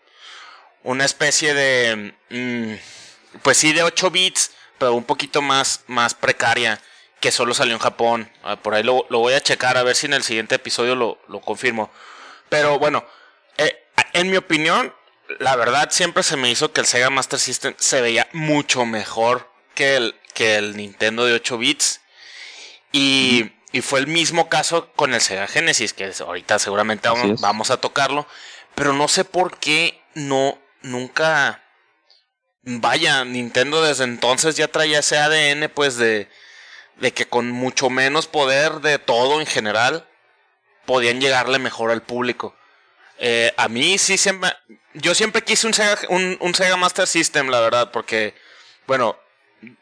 Una 0.85 1.05
especie 1.05 1.53
de. 1.53 2.15
Mm, 2.31 2.75
pues 3.43 3.57
sí, 3.57 3.73
de 3.73 3.83
8 3.83 4.09
bits, 4.13 4.53
pero 4.79 4.95
un 4.95 5.03
poquito 5.03 5.43
más, 5.43 5.83
más 5.89 6.15
precaria, 6.15 6.81
que 7.21 7.33
solo 7.33 7.55
salió 7.55 7.75
en 7.75 7.81
Japón. 7.81 8.31
Ah, 8.43 8.57
por 8.57 8.75
ahí 8.75 8.83
lo, 8.83 9.07
lo, 9.11 9.19
voy 9.19 9.35
a 9.35 9.41
checar 9.41 9.77
a 9.77 9.83
ver 9.83 9.97
si 9.97 10.07
en 10.07 10.15
el 10.15 10.23
siguiente 10.23 10.55
episodio 10.55 10.95
lo, 10.95 11.19
lo 11.29 11.41
confirmo. 11.41 11.91
Pero 12.49 12.79
bueno, 12.79 13.05
eh, 13.57 13.85
en 14.13 14.31
mi 14.31 14.37
opinión, 14.37 14.95
la 15.39 15.57
verdad 15.57 15.89
siempre 15.91 16.23
se 16.23 16.37
me 16.37 16.51
hizo 16.51 16.73
que 16.73 16.81
el 16.81 16.87
Sega 16.87 17.11
Master 17.11 17.39
System 17.39 17.75
se 17.77 18.01
veía 18.01 18.29
mucho 18.33 18.87
mejor 18.87 19.51
que 19.75 19.97
el, 19.97 20.15
que 20.35 20.57
el 20.57 20.77
Nintendo 20.77 21.25
de 21.25 21.35
8 21.35 21.59
bits. 21.59 22.01
Y, 22.93 23.53
y 23.73 23.83
fue 23.83 24.01
el 24.01 24.07
mismo 24.07 24.49
caso 24.49 24.93
con 24.95 25.13
el 25.13 25.21
Sega 25.21 25.47
Genesis, 25.47 25.93
que 25.93 26.13
ahorita 26.21 26.59
seguramente 26.59 27.09
vamos, 27.09 27.41
vamos, 27.41 27.71
a 27.71 27.81
tocarlo. 27.81 28.27
Pero 28.75 28.93
no 28.93 29.09
sé 29.09 29.25
por 29.25 29.59
qué 29.59 30.01
no, 30.15 30.59
nunca... 30.83 31.65
Vaya, 32.71 33.25
Nintendo 33.25 33.83
desde 33.83 34.05
entonces 34.05 34.57
ya 34.57 34.69
traía 34.69 34.99
ese 34.99 35.17
ADN 35.17 35.71
pues 35.71 35.97
de, 35.97 36.29
de 37.01 37.13
que 37.13 37.27
con 37.27 37.51
mucho 37.51 37.91
menos 37.91 38.27
poder 38.27 38.81
de 38.81 38.99
todo 38.99 39.41
en 39.41 39.47
general 39.47 40.07
podían 40.85 41.21
llegarle 41.21 41.59
mejor 41.59 41.91
al 41.91 42.03
público. 42.03 42.55
Eh, 43.19 43.53
a 43.57 43.69
mí 43.69 43.99
sí 43.99 44.17
siempre. 44.17 44.51
Yo 44.95 45.15
siempre 45.15 45.43
quise 45.43 45.67
un 45.67 45.75
Sega, 45.75 45.99
un, 46.09 46.55
Sega 46.55 46.77
Master 46.77 47.07
System, 47.07 47.49
la 47.49 47.61
verdad, 47.61 47.91
porque, 47.93 48.35
bueno, 48.87 49.17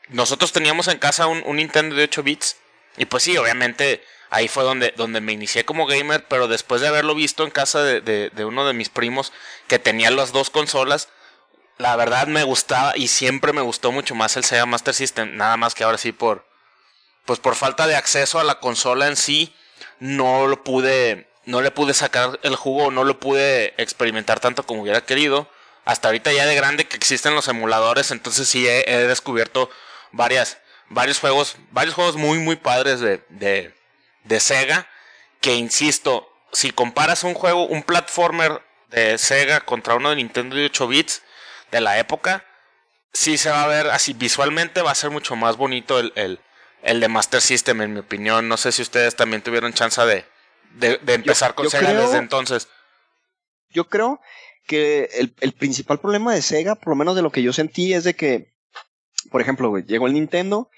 nosotros 0.08 0.52
teníamos 0.52 0.88
en 0.88 0.98
casa 0.98 1.26
un, 1.26 1.56
Nintendo 1.56 1.94
de 1.94 2.04
8 2.04 2.22
bits. 2.22 2.56
Y 2.96 3.04
pues 3.06 3.22
sí, 3.22 3.36
obviamente 3.36 4.02
ahí 4.30 4.48
fue 4.48 4.64
donde, 4.64 4.92
donde 4.96 5.20
me 5.20 5.32
inicié 5.32 5.64
como 5.64 5.86
gamer, 5.86 6.26
pero 6.26 6.48
después 6.48 6.80
de 6.80 6.88
haberlo 6.88 7.14
visto 7.14 7.44
en 7.44 7.50
casa 7.50 7.82
de, 7.82 8.00
de, 8.00 8.44
uno 8.44 8.66
de 8.66 8.72
mis 8.72 8.88
primos 8.88 9.32
que 9.68 9.78
tenía 9.78 10.10
las 10.10 10.32
dos 10.32 10.50
consolas, 10.50 11.08
la 11.78 11.94
verdad 11.96 12.26
me 12.26 12.42
gustaba 12.42 12.96
y 12.96 13.08
siempre 13.08 13.52
me 13.52 13.60
gustó 13.60 13.92
mucho 13.92 14.14
más 14.14 14.36
el 14.36 14.44
Sega 14.44 14.66
Master 14.66 14.94
System, 14.94 15.36
nada 15.36 15.56
más 15.56 15.74
que 15.74 15.84
ahora 15.84 15.98
sí 15.98 16.12
por 16.12 16.45
pues 17.26 17.40
por 17.40 17.56
falta 17.56 17.86
de 17.86 17.96
acceso 17.96 18.40
a 18.40 18.44
la 18.44 18.60
consola 18.60 19.08
en 19.08 19.16
sí 19.16 19.54
no 19.98 20.46
lo 20.46 20.64
pude 20.64 21.28
no 21.44 21.60
le 21.60 21.70
pude 21.70 21.94
sacar 21.94 22.40
el 22.42 22.56
jugo, 22.56 22.90
no 22.90 23.04
lo 23.04 23.20
pude 23.20 23.72
experimentar 23.80 24.40
tanto 24.40 24.66
como 24.66 24.82
hubiera 24.82 25.04
querido. 25.04 25.48
Hasta 25.84 26.08
ahorita 26.08 26.32
ya 26.32 26.44
de 26.44 26.56
grande 26.56 26.86
que 26.86 26.96
existen 26.96 27.36
los 27.36 27.46
emuladores, 27.46 28.10
entonces 28.10 28.48
sí 28.48 28.66
he, 28.66 29.06
descubierto 29.06 29.70
varias, 30.10 30.58
varios 30.88 31.20
juegos, 31.20 31.56
varios 31.70 31.94
juegos 31.94 32.16
muy 32.16 32.38
muy 32.38 32.56
padres 32.56 32.98
de, 32.98 33.24
de, 33.28 33.72
de 34.24 34.40
Sega. 34.40 34.88
Que 35.40 35.54
insisto, 35.54 36.28
si 36.52 36.72
comparas 36.72 37.22
un 37.22 37.34
juego, 37.34 37.66
un 37.66 37.84
platformer 37.84 38.62
de 38.88 39.16
Sega 39.16 39.60
contra 39.60 39.94
uno 39.94 40.10
de 40.10 40.16
Nintendo 40.16 40.56
de 40.56 40.66
8 40.66 40.88
bits 40.88 41.22
de 41.70 41.80
la 41.80 41.98
época, 41.98 42.44
sí 43.12 43.38
se 43.38 43.50
va 43.50 43.62
a 43.62 43.68
ver 43.68 43.88
así 43.90 44.12
visualmente, 44.14 44.82
va 44.82 44.90
a 44.90 44.96
ser 44.96 45.10
mucho 45.10 45.36
más 45.36 45.56
bonito 45.56 46.00
el, 46.00 46.12
el, 46.16 46.40
el 46.86 47.00
de 47.00 47.08
Master 47.08 47.40
System, 47.40 47.82
en 47.82 47.92
mi 47.92 48.00
opinión. 48.00 48.48
No 48.48 48.56
sé 48.56 48.72
si 48.72 48.82
ustedes 48.82 49.16
también 49.16 49.42
tuvieron 49.42 49.72
chance 49.72 50.00
de, 50.02 50.24
de, 50.78 51.14
empezar 51.14 51.54
con 51.54 51.68
Sega 51.68 51.92
desde 51.92 52.18
entonces. 52.18 52.68
Yo 53.70 53.88
creo 53.88 54.20
que 54.66 55.10
el, 55.14 55.34
el, 55.40 55.52
principal 55.52 56.00
problema 56.00 56.34
de 56.34 56.42
Sega, 56.42 56.76
por 56.76 56.88
lo 56.88 56.96
menos 56.96 57.16
de 57.16 57.22
lo 57.22 57.30
que 57.30 57.42
yo 57.42 57.52
sentí, 57.52 57.92
es 57.92 58.04
de 58.04 58.14
que, 58.14 58.54
por 59.30 59.40
ejemplo, 59.40 59.76
llegó 59.78 60.06
el 60.06 60.14
Nintendo 60.14 60.70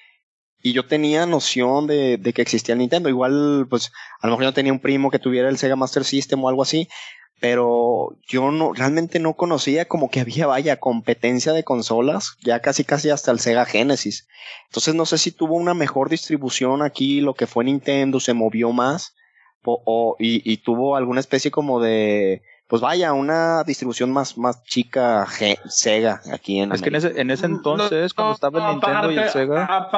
y 0.62 0.72
yo 0.72 0.86
tenía 0.86 1.26
noción 1.26 1.86
de, 1.86 2.16
de, 2.16 2.32
que 2.32 2.42
existía 2.42 2.72
el 2.72 2.80
Nintendo. 2.80 3.08
Igual, 3.08 3.66
pues, 3.68 3.92
a 4.20 4.26
lo 4.26 4.32
mejor 4.32 4.44
yo 4.44 4.54
tenía 4.54 4.72
un 4.72 4.80
primo 4.80 5.10
que 5.10 5.18
tuviera 5.18 5.48
el 5.48 5.58
Sega 5.58 5.76
Master 5.76 6.04
System 6.04 6.42
o 6.42 6.48
algo 6.48 6.62
así, 6.62 6.88
pero 7.40 8.16
yo 8.26 8.50
no, 8.50 8.73
realmente 8.73 9.18
no 9.21 9.35
conocía 9.35 9.87
como 9.87 10.11
que 10.11 10.21
había, 10.21 10.47
vaya, 10.47 10.80
competencia 10.80 11.52
de 11.52 11.64
consolas, 11.64 12.37
ya 12.42 12.61
casi 12.61 12.85
casi 12.85 13.11
hasta 13.11 13.30
el 13.30 13.38
Sega 13.38 13.64
Genesis. 13.64 14.26
Entonces 14.66 14.95
no 14.95 15.07
sé 15.07 15.18
si 15.18 15.30
tuvo 15.30 15.54
una 15.54 15.75
mejor 15.75 16.09
distribución 16.09 16.83
aquí, 16.83 17.21
lo 17.21 17.35
que 17.35 17.47
fue 17.47 17.64
Nintendo 17.64 18.21
se 18.21 18.35
movió 18.35 18.73
más, 18.73 19.14
o, 19.64 20.16
y, 20.18 20.57
tuvo 20.59 20.97
alguna 20.97 21.21
especie 21.21 21.50
como 21.50 21.80
de 21.80 22.42
pues 22.68 22.83
vaya, 22.83 23.12
una 23.14 23.64
distribución 23.64 24.12
más, 24.12 24.37
más 24.37 24.62
chica 24.64 25.26
Sega 25.68 26.21
aquí 26.33 26.61
en 26.61 26.73
Es 26.73 26.83
que 26.83 26.90
en 26.90 26.95
ese, 26.97 27.21
en 27.21 27.30
ese 27.30 27.47
entonces, 27.47 28.12
cuando 28.12 28.35
estaba 28.35 28.59
el 28.59 28.73
Nintendo 28.75 29.11
y 29.11 29.18
el 29.18 29.28
Sega. 29.30 29.90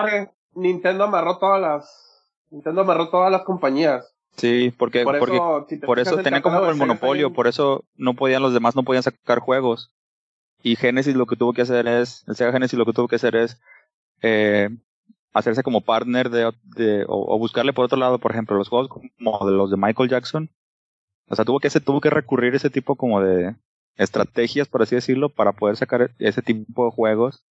Nintendo 0.55 1.05
amarró 1.05 1.39
todas 1.39 1.61
las. 1.61 2.27
Nintendo 2.51 2.83
amarró 2.83 3.11
todas 3.11 3.31
las 3.31 3.43
compañías. 3.43 4.15
Sí, 4.37 4.73
porque 4.77 5.03
por 5.05 5.17
eso, 5.17 5.67
por 5.85 5.99
eso 5.99 6.19
tenía 6.19 6.41
como 6.41 6.65
el 6.69 6.77
monopolio, 6.77 7.33
por 7.33 7.47
eso 7.47 7.85
no 7.97 8.15
podían 8.15 8.43
los 8.43 8.55
demás 8.55 8.75
no 8.75 8.85
podían 8.85 9.03
sacar 9.03 9.41
juegos. 9.41 9.93
y 10.63 10.77
Genesis 10.77 11.15
lo 11.15 11.27
que 11.27 11.37
tuvo 11.37 11.53
que 11.53 11.63
hacer 11.63 11.87
es, 11.87 12.25
el 12.27 12.37
Sega 12.37 12.53
Genesis 12.53 12.79
lo 12.79 12.87
que 12.87 12.93
tuvo 12.93 13.09
que 13.09 13.17
hacer 13.17 13.37
es 13.37 13.61
eh, 14.23 14.71
hacerse 15.33 15.63
como 15.63 15.83
partner 15.83 16.31
de, 16.31 16.53
de 16.63 17.05
o, 17.09 17.39
buscarle 17.39 17.73
por 17.73 17.85
otro 17.85 17.99
lado, 17.99 18.19
por 18.19 18.33
ejemplo, 18.33 18.57
los 18.57 18.69
juegos 18.69 18.89
como 18.89 19.47
de 19.47 19.53
los 19.53 19.71
de 19.71 19.77
Michael 19.77 20.09
Jackson. 20.09 20.51
O 21.29 21.37
sea, 21.37 21.45
tuvo 21.45 21.61
que 21.61 21.71
se 21.71 21.81
tuvo 21.81 22.01
que 22.01 22.11
recurrir 22.11 22.55
a 22.55 22.57
ese 22.57 22.71
tipo 22.71 22.97
como 22.97 23.21
de 23.21 23.55
estrategias, 23.97 24.69
por 24.69 24.83
así 24.83 24.97
decirlo, 24.97 25.29
para 25.29 25.53
poder 25.53 25.77
sacar 25.77 26.11
ese 26.19 26.43
tipo 26.43 26.87
de 26.87 26.91
juegos 26.91 27.45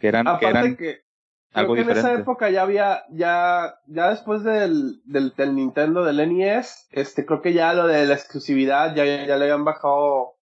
que 0.00 0.08
eran, 0.08 0.26
que 0.38 0.46
eran 0.46 0.76
que, 0.76 1.03
algo 1.54 1.74
diferente. 1.74 2.00
en 2.00 2.06
esa 2.06 2.20
época 2.20 2.50
ya 2.50 2.62
había, 2.62 3.04
ya, 3.10 3.78
ya 3.86 4.10
después 4.10 4.42
del, 4.44 5.00
del, 5.04 5.32
del, 5.36 5.54
Nintendo, 5.54 6.04
del 6.04 6.16
NES, 6.28 6.88
este, 6.90 7.24
creo 7.24 7.40
que 7.40 7.52
ya 7.52 7.72
lo 7.72 7.86
de 7.86 8.06
la 8.06 8.14
exclusividad 8.14 8.94
ya, 8.94 9.04
ya 9.04 9.36
le 9.36 9.44
habían 9.44 9.64
bajado 9.64 10.34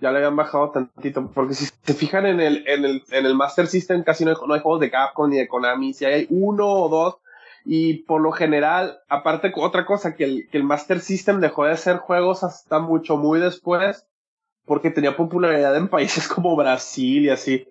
ya 0.00 0.12
le 0.12 0.18
habían 0.18 0.36
bajado 0.36 0.70
tantito, 0.70 1.30
porque 1.34 1.54
si 1.54 1.66
se 1.66 1.94
fijan 1.94 2.26
en 2.26 2.40
el, 2.40 2.64
en 2.68 2.84
el, 2.84 3.02
en 3.10 3.26
el 3.26 3.34
Master 3.34 3.66
System 3.66 4.04
casi 4.04 4.24
no 4.24 4.30
hay, 4.30 4.36
no 4.46 4.54
hay 4.54 4.60
juegos 4.60 4.80
de 4.80 4.90
Capcom 4.90 5.28
ni 5.28 5.36
de 5.36 5.48
Konami, 5.48 5.92
si 5.92 6.04
hay 6.04 6.26
uno 6.30 6.68
o 6.68 6.88
dos, 6.88 7.16
y 7.64 8.04
por 8.04 8.20
lo 8.20 8.32
general, 8.32 9.00
aparte 9.08 9.52
otra 9.56 9.84
cosa, 9.84 10.14
que 10.14 10.24
el, 10.24 10.48
que 10.50 10.56
el 10.56 10.64
Master 10.64 11.00
System 11.00 11.40
dejó 11.40 11.64
de 11.64 11.72
hacer 11.72 11.96
juegos 11.96 12.44
hasta 12.44 12.78
mucho, 12.78 13.16
muy 13.16 13.40
después, 13.40 14.06
porque 14.64 14.90
tenía 14.90 15.16
popularidad 15.16 15.76
en 15.76 15.88
países 15.88 16.28
como 16.28 16.56
Brasil 16.56 17.24
y 17.24 17.30
así. 17.30 17.66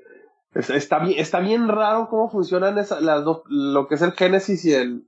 Está 0.58 1.00
bien, 1.00 1.20
está 1.20 1.40
bien 1.40 1.68
raro 1.68 2.08
cómo 2.10 2.30
funcionan 2.30 2.78
esas, 2.78 3.02
las 3.02 3.24
dos, 3.24 3.44
lo 3.48 3.88
que 3.88 3.96
es 3.96 4.02
el 4.02 4.14
Genesis 4.14 4.66
y 4.66 4.74
el, 4.74 5.08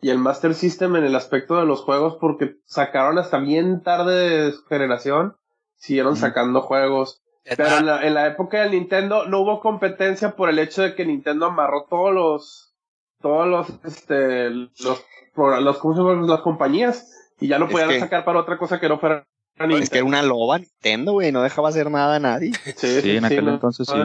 y 0.00 0.10
el 0.10 0.18
Master 0.18 0.54
System 0.54 0.96
en 0.96 1.04
el 1.04 1.16
aspecto 1.16 1.56
de 1.56 1.66
los 1.66 1.82
juegos, 1.82 2.16
porque 2.20 2.56
sacaron 2.64 3.18
hasta 3.18 3.38
bien 3.38 3.82
tarde 3.82 4.44
de 4.44 4.52
su 4.52 4.64
generación 4.66 5.36
siguieron 5.80 6.16
sacando 6.16 6.60
juegos. 6.60 7.22
Pero 7.44 7.78
en 7.78 7.86
la, 7.86 8.06
en 8.06 8.14
la, 8.14 8.26
época 8.28 8.60
del 8.60 8.72
Nintendo 8.72 9.26
no 9.26 9.40
hubo 9.40 9.60
competencia 9.60 10.36
por 10.36 10.50
el 10.50 10.58
hecho 10.58 10.82
de 10.82 10.94
que 10.94 11.06
Nintendo 11.06 11.46
amarró 11.46 11.86
todos 11.88 12.14
los, 12.14 12.74
todos 13.20 13.48
los, 13.48 13.68
este, 13.84 14.50
los, 14.50 14.76
los, 15.34 15.78
¿cómo 15.78 15.94
se 15.94 16.00
llaman? 16.00 16.26
Las 16.26 16.42
compañías 16.42 17.32
y 17.40 17.48
ya 17.48 17.58
no 17.58 17.68
podían 17.68 17.98
sacar 17.98 18.24
para 18.24 18.40
otra 18.40 18.58
cosa 18.58 18.78
que 18.78 18.88
no 18.88 19.00
fuera 19.00 19.26
Nintendo. 19.58 19.82
Es 19.82 19.90
que 19.90 19.98
era 19.98 20.06
una 20.06 20.22
loba 20.22 20.58
Nintendo, 20.58 21.12
güey, 21.12 21.32
no 21.32 21.42
dejaba 21.42 21.70
hacer 21.70 21.90
nada 21.90 22.16
a 22.16 22.20
nadie. 22.20 22.52
Sí, 22.76 23.00
sí, 23.00 23.16
en 23.16 23.24
aquel 23.24 23.48
entonces 23.48 23.88
sí. 23.88 23.98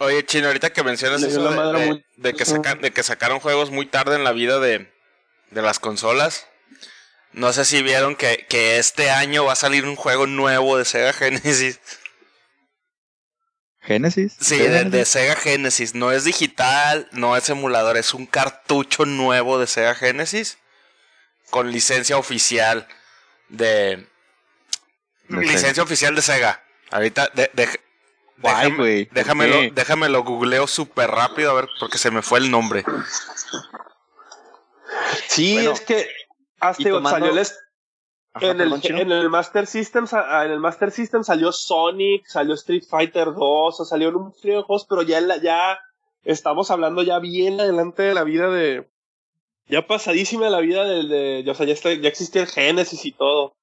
Oye, 0.00 0.24
Chino, 0.24 0.46
ahorita 0.46 0.72
que 0.72 0.82
mencionas 0.82 1.22
eso 1.22 1.42
de, 1.42 2.02
de, 2.16 2.32
que 2.32 2.44
de 2.80 2.90
que 2.90 3.02
sacaron 3.02 3.38
juegos 3.38 3.70
muy 3.70 3.84
tarde 3.84 4.16
en 4.16 4.24
la 4.24 4.32
vida 4.32 4.58
de, 4.58 4.90
de 5.50 5.62
las 5.62 5.78
consolas, 5.78 6.46
no 7.32 7.52
sé 7.52 7.66
si 7.66 7.82
vieron 7.82 8.16
que, 8.16 8.46
que 8.48 8.78
este 8.78 9.10
año 9.10 9.44
va 9.44 9.52
a 9.52 9.56
salir 9.56 9.84
un 9.84 9.96
juego 9.96 10.26
nuevo 10.26 10.78
de 10.78 10.86
Sega 10.86 11.12
Genesis. 11.12 11.80
¿Genesis? 13.82 14.36
Sí, 14.40 14.56
de, 14.56 15.04
Sega 15.04 15.36
Genesis. 15.36 15.94
No 15.94 16.12
es 16.12 16.24
digital, 16.24 17.06
no 17.12 17.36
es 17.36 17.50
emulador, 17.50 17.98
es 17.98 18.14
un 18.14 18.24
cartucho 18.24 19.04
nuevo 19.04 19.58
de 19.58 19.66
Sega 19.66 19.94
Genesis. 19.94 20.56
Con 21.50 21.72
licencia 21.72 22.16
oficial 22.16 22.88
de. 23.50 24.06
licencia 25.28 25.82
oficial 25.82 26.14
de 26.14 26.22
Sega. 26.22 26.64
Ahorita, 26.90 27.30
de, 27.34 27.50
déjame, 28.42 29.08
déjamelo, 29.12 29.74
déjamelo 29.74 30.24
googleo 30.24 30.66
súper 30.66 31.10
rápido 31.10 31.50
a 31.50 31.54
ver, 31.54 31.68
porque 31.78 31.98
se 31.98 32.10
me 32.10 32.22
fue 32.22 32.38
el 32.38 32.50
nombre. 32.50 32.84
Sí, 35.28 35.58
es 35.58 35.80
que 35.80 36.08
hasta 36.60 36.82
salió 36.82 37.30
en, 38.40 38.60
el, 38.60 38.80
en, 38.84 39.12
el, 39.12 39.28
Master 39.28 39.66
System 39.66 40.06
en 40.12 40.50
el 40.50 40.60
Master 40.60 40.90
System 40.90 41.24
salió 41.24 41.52
Sonic, 41.52 42.26
salió 42.26 42.54
Street 42.54 42.84
Fighter 42.88 43.26
2, 43.26 43.36
o 43.80 43.84
salieron 43.84 44.22
un 44.22 44.32
frío 44.32 44.58
de 44.58 44.62
juegos, 44.62 44.86
pero 44.88 45.02
ya 45.02 45.20
ya 45.38 45.80
estamos 46.22 46.70
hablando 46.70 47.02
ya 47.02 47.18
bien 47.18 47.60
adelante 47.60 48.02
de 48.02 48.14
la 48.14 48.24
vida 48.24 48.48
de 48.50 48.88
ya 49.68 49.86
pasadísima 49.86 50.50
la 50.50 50.60
vida 50.60 50.84
de, 50.84 51.42
de 51.42 51.50
o 51.50 51.54
sea, 51.54 51.66
ya, 51.66 51.74
ya 51.74 52.08
existía 52.08 52.42
el 52.42 52.48
Genesis 52.48 53.04
y 53.04 53.12
todo. 53.12 53.56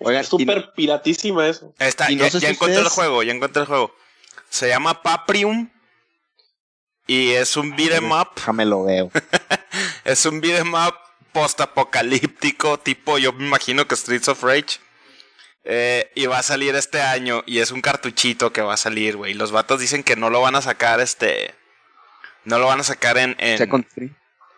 Oiga, 0.00 0.22
súper 0.22 0.72
piratísima 0.74 1.48
eso. 1.48 1.74
Está, 1.78 2.10
ya, 2.10 2.26
encontré 2.26 2.78
el 2.78 2.88
juego, 2.88 3.22
ya 3.22 3.32
encontré 3.32 3.62
el 3.62 3.68
juego. 3.68 3.92
Se 4.48 4.68
llama 4.68 5.02
Paprium 5.02 5.70
y 7.06 7.32
es 7.32 7.56
un 7.56 7.74
beat'em 7.74 8.12
up. 8.12 8.28
Déjame 8.36 8.66
lo 8.66 8.84
veo. 8.84 9.10
es 10.04 10.26
un 10.26 10.40
beat'em 10.40 10.74
up 10.74 10.94
post-apocalíptico, 11.32 12.78
tipo, 12.80 13.18
yo 13.18 13.32
me 13.32 13.46
imagino 13.46 13.86
que 13.86 13.96
Streets 13.96 14.28
of 14.28 14.42
Rage. 14.42 14.80
Eh, 15.64 16.10
y 16.14 16.26
va 16.26 16.38
a 16.38 16.42
salir 16.42 16.74
este 16.74 17.00
año 17.00 17.42
y 17.46 17.58
es 17.58 17.72
un 17.72 17.82
cartuchito 17.82 18.52
que 18.52 18.62
va 18.62 18.74
a 18.74 18.78
salir, 18.78 19.16
güey. 19.16 19.34
Los 19.34 19.52
vatos 19.52 19.80
dicen 19.80 20.02
que 20.02 20.16
no 20.16 20.30
lo 20.30 20.40
van 20.40 20.56
a 20.56 20.62
sacar, 20.62 21.00
este. 21.00 21.54
No 22.44 22.58
lo 22.58 22.66
van 22.66 22.80
a 22.80 22.84
sacar 22.84 23.18
en. 23.18 23.36
En, 23.38 24.16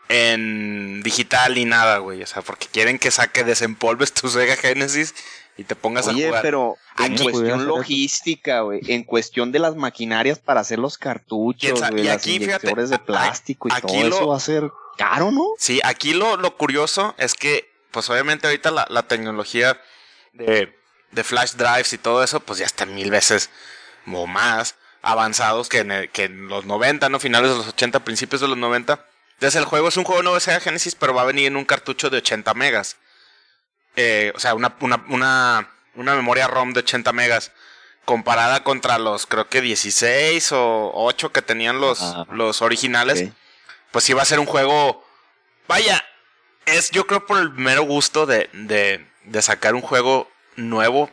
en 0.09 1.03
digital 1.03 1.55
ni 1.55 1.65
nada, 1.65 1.99
güey. 1.99 2.23
O 2.23 2.27
sea, 2.27 2.43
porque 2.43 2.67
quieren 2.67 2.99
que 2.99 3.11
saque, 3.11 3.45
desempolves 3.45 4.13
tu 4.13 4.29
Sega 4.29 4.57
Genesis 4.57 5.15
y 5.57 5.65
te 5.65 5.77
pongas 5.77 6.09
a 6.09 6.15
jugar. 6.15 6.43
pero 6.43 6.77
en 6.99 7.17
cuestión 7.19 7.67
logística, 7.67 8.61
güey, 8.61 8.81
en 8.87 9.05
cuestión 9.05 9.53
de 9.53 9.59
las 9.59 9.77
maquinarias 9.77 10.39
para 10.39 10.61
hacer 10.61 10.79
los 10.79 10.99
cartuchos, 10.99 11.81
güey, 11.91 12.05
las 12.05 12.17
aquí, 12.17 12.39
de 12.39 12.99
plástico 13.05 13.69
y 13.69 13.81
todo 13.81 14.07
eso 14.07 14.27
va 14.29 14.37
a 14.37 14.41
ser 14.41 14.71
caro, 14.97 15.31
¿no? 15.31 15.47
Sí, 15.59 15.81
aquí 15.85 16.13
lo, 16.13 16.37
lo 16.37 16.57
curioso 16.57 17.15
es 17.19 17.35
que, 17.35 17.71
pues 17.91 18.09
obviamente 18.11 18.47
ahorita 18.47 18.71
la, 18.71 18.87
la 18.89 19.03
tecnología 19.03 19.81
de, 20.33 20.75
de, 21.11 21.25
flash 21.25 21.53
drives 21.53 21.93
y 21.93 21.99
todo 21.99 22.23
eso, 22.23 22.41
pues 22.41 22.59
ya 22.59 22.67
está 22.67 22.87
mil 22.87 23.11
veces 23.11 23.51
o 24.07 24.27
más 24.27 24.77
avanzados 25.03 25.69
que 25.69 25.79
en, 25.79 26.09
que 26.13 26.25
en 26.25 26.49
los 26.49 26.65
90, 26.65 27.09
¿no? 27.09 27.21
Finales 27.21 27.51
de 27.51 27.57
los 27.57 27.69
80, 27.69 28.01
principios 28.05 28.41
de 28.41 28.49
los 28.49 28.59
90. 28.59 29.05
Entonces 29.35 29.59
el 29.59 29.65
juego 29.65 29.89
es 29.89 29.97
un 29.97 30.05
juego 30.05 30.23
nuevo 30.23 30.35
de 30.35 30.41
Sega 30.41 30.61
Genesis, 30.61 30.95
pero 30.95 31.15
va 31.15 31.23
a 31.23 31.27
venir 31.27 31.47
en 31.47 31.57
un 31.57 31.65
cartucho 31.65 32.11
de 32.11 32.19
80 32.19 32.53
megas. 32.55 32.97
Eh, 33.97 34.33
o 34.35 34.39
sea, 34.39 34.55
una, 34.55 34.75
una, 34.81 35.05
una, 35.09 35.71
una 35.95 36.15
memoria 36.15 36.47
ROM 36.47 36.73
de 36.73 36.81
80 36.81 37.13
megas 37.13 37.53
comparada 38.05 38.65
contra 38.65 38.99
los 38.99 39.27
creo 39.27 39.49
que 39.49 39.61
16 39.61 40.53
o 40.53 40.93
8 40.95 41.33
que 41.33 41.43
tenían 41.43 41.81
los, 41.81 42.03
los 42.33 42.63
originales 42.63 43.31
pues 43.91 44.05
sí 44.05 44.13
va 44.13 44.23
a 44.23 44.27
ser 44.27 44.41
un 44.41 44.47
juego. 44.47 45.05
Vaya, 45.69 46.05
es 46.67 46.91
yo 46.91 47.07
creo 47.07 47.27
por 47.27 47.39
el 47.39 47.51
mero 47.51 47.83
gusto 47.83 48.27
de, 48.27 48.49
de, 48.53 49.07
de 49.25 49.43
sacar 49.43 49.75
un 49.75 49.83
juego 49.83 50.31
nuevo 50.57 51.11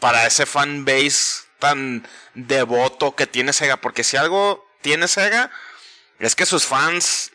para 0.00 0.26
ese 0.26 0.46
fan 0.46 0.84
base 0.84 1.44
tan 1.58 2.06
devoto 2.34 3.14
que 3.14 3.26
tiene 3.26 3.52
Sega. 3.52 3.78
Porque 3.78 4.04
si 4.04 4.16
algo 4.16 4.66
tiene 4.82 5.08
Sega, 5.08 5.50
es 6.18 6.34
que 6.34 6.46
sus 6.46 6.66
fans 6.66 7.32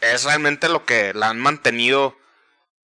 es 0.00 0.24
realmente 0.24 0.68
lo 0.68 0.84
que 0.84 1.14
la 1.14 1.28
han 1.28 1.38
mantenido 1.38 2.16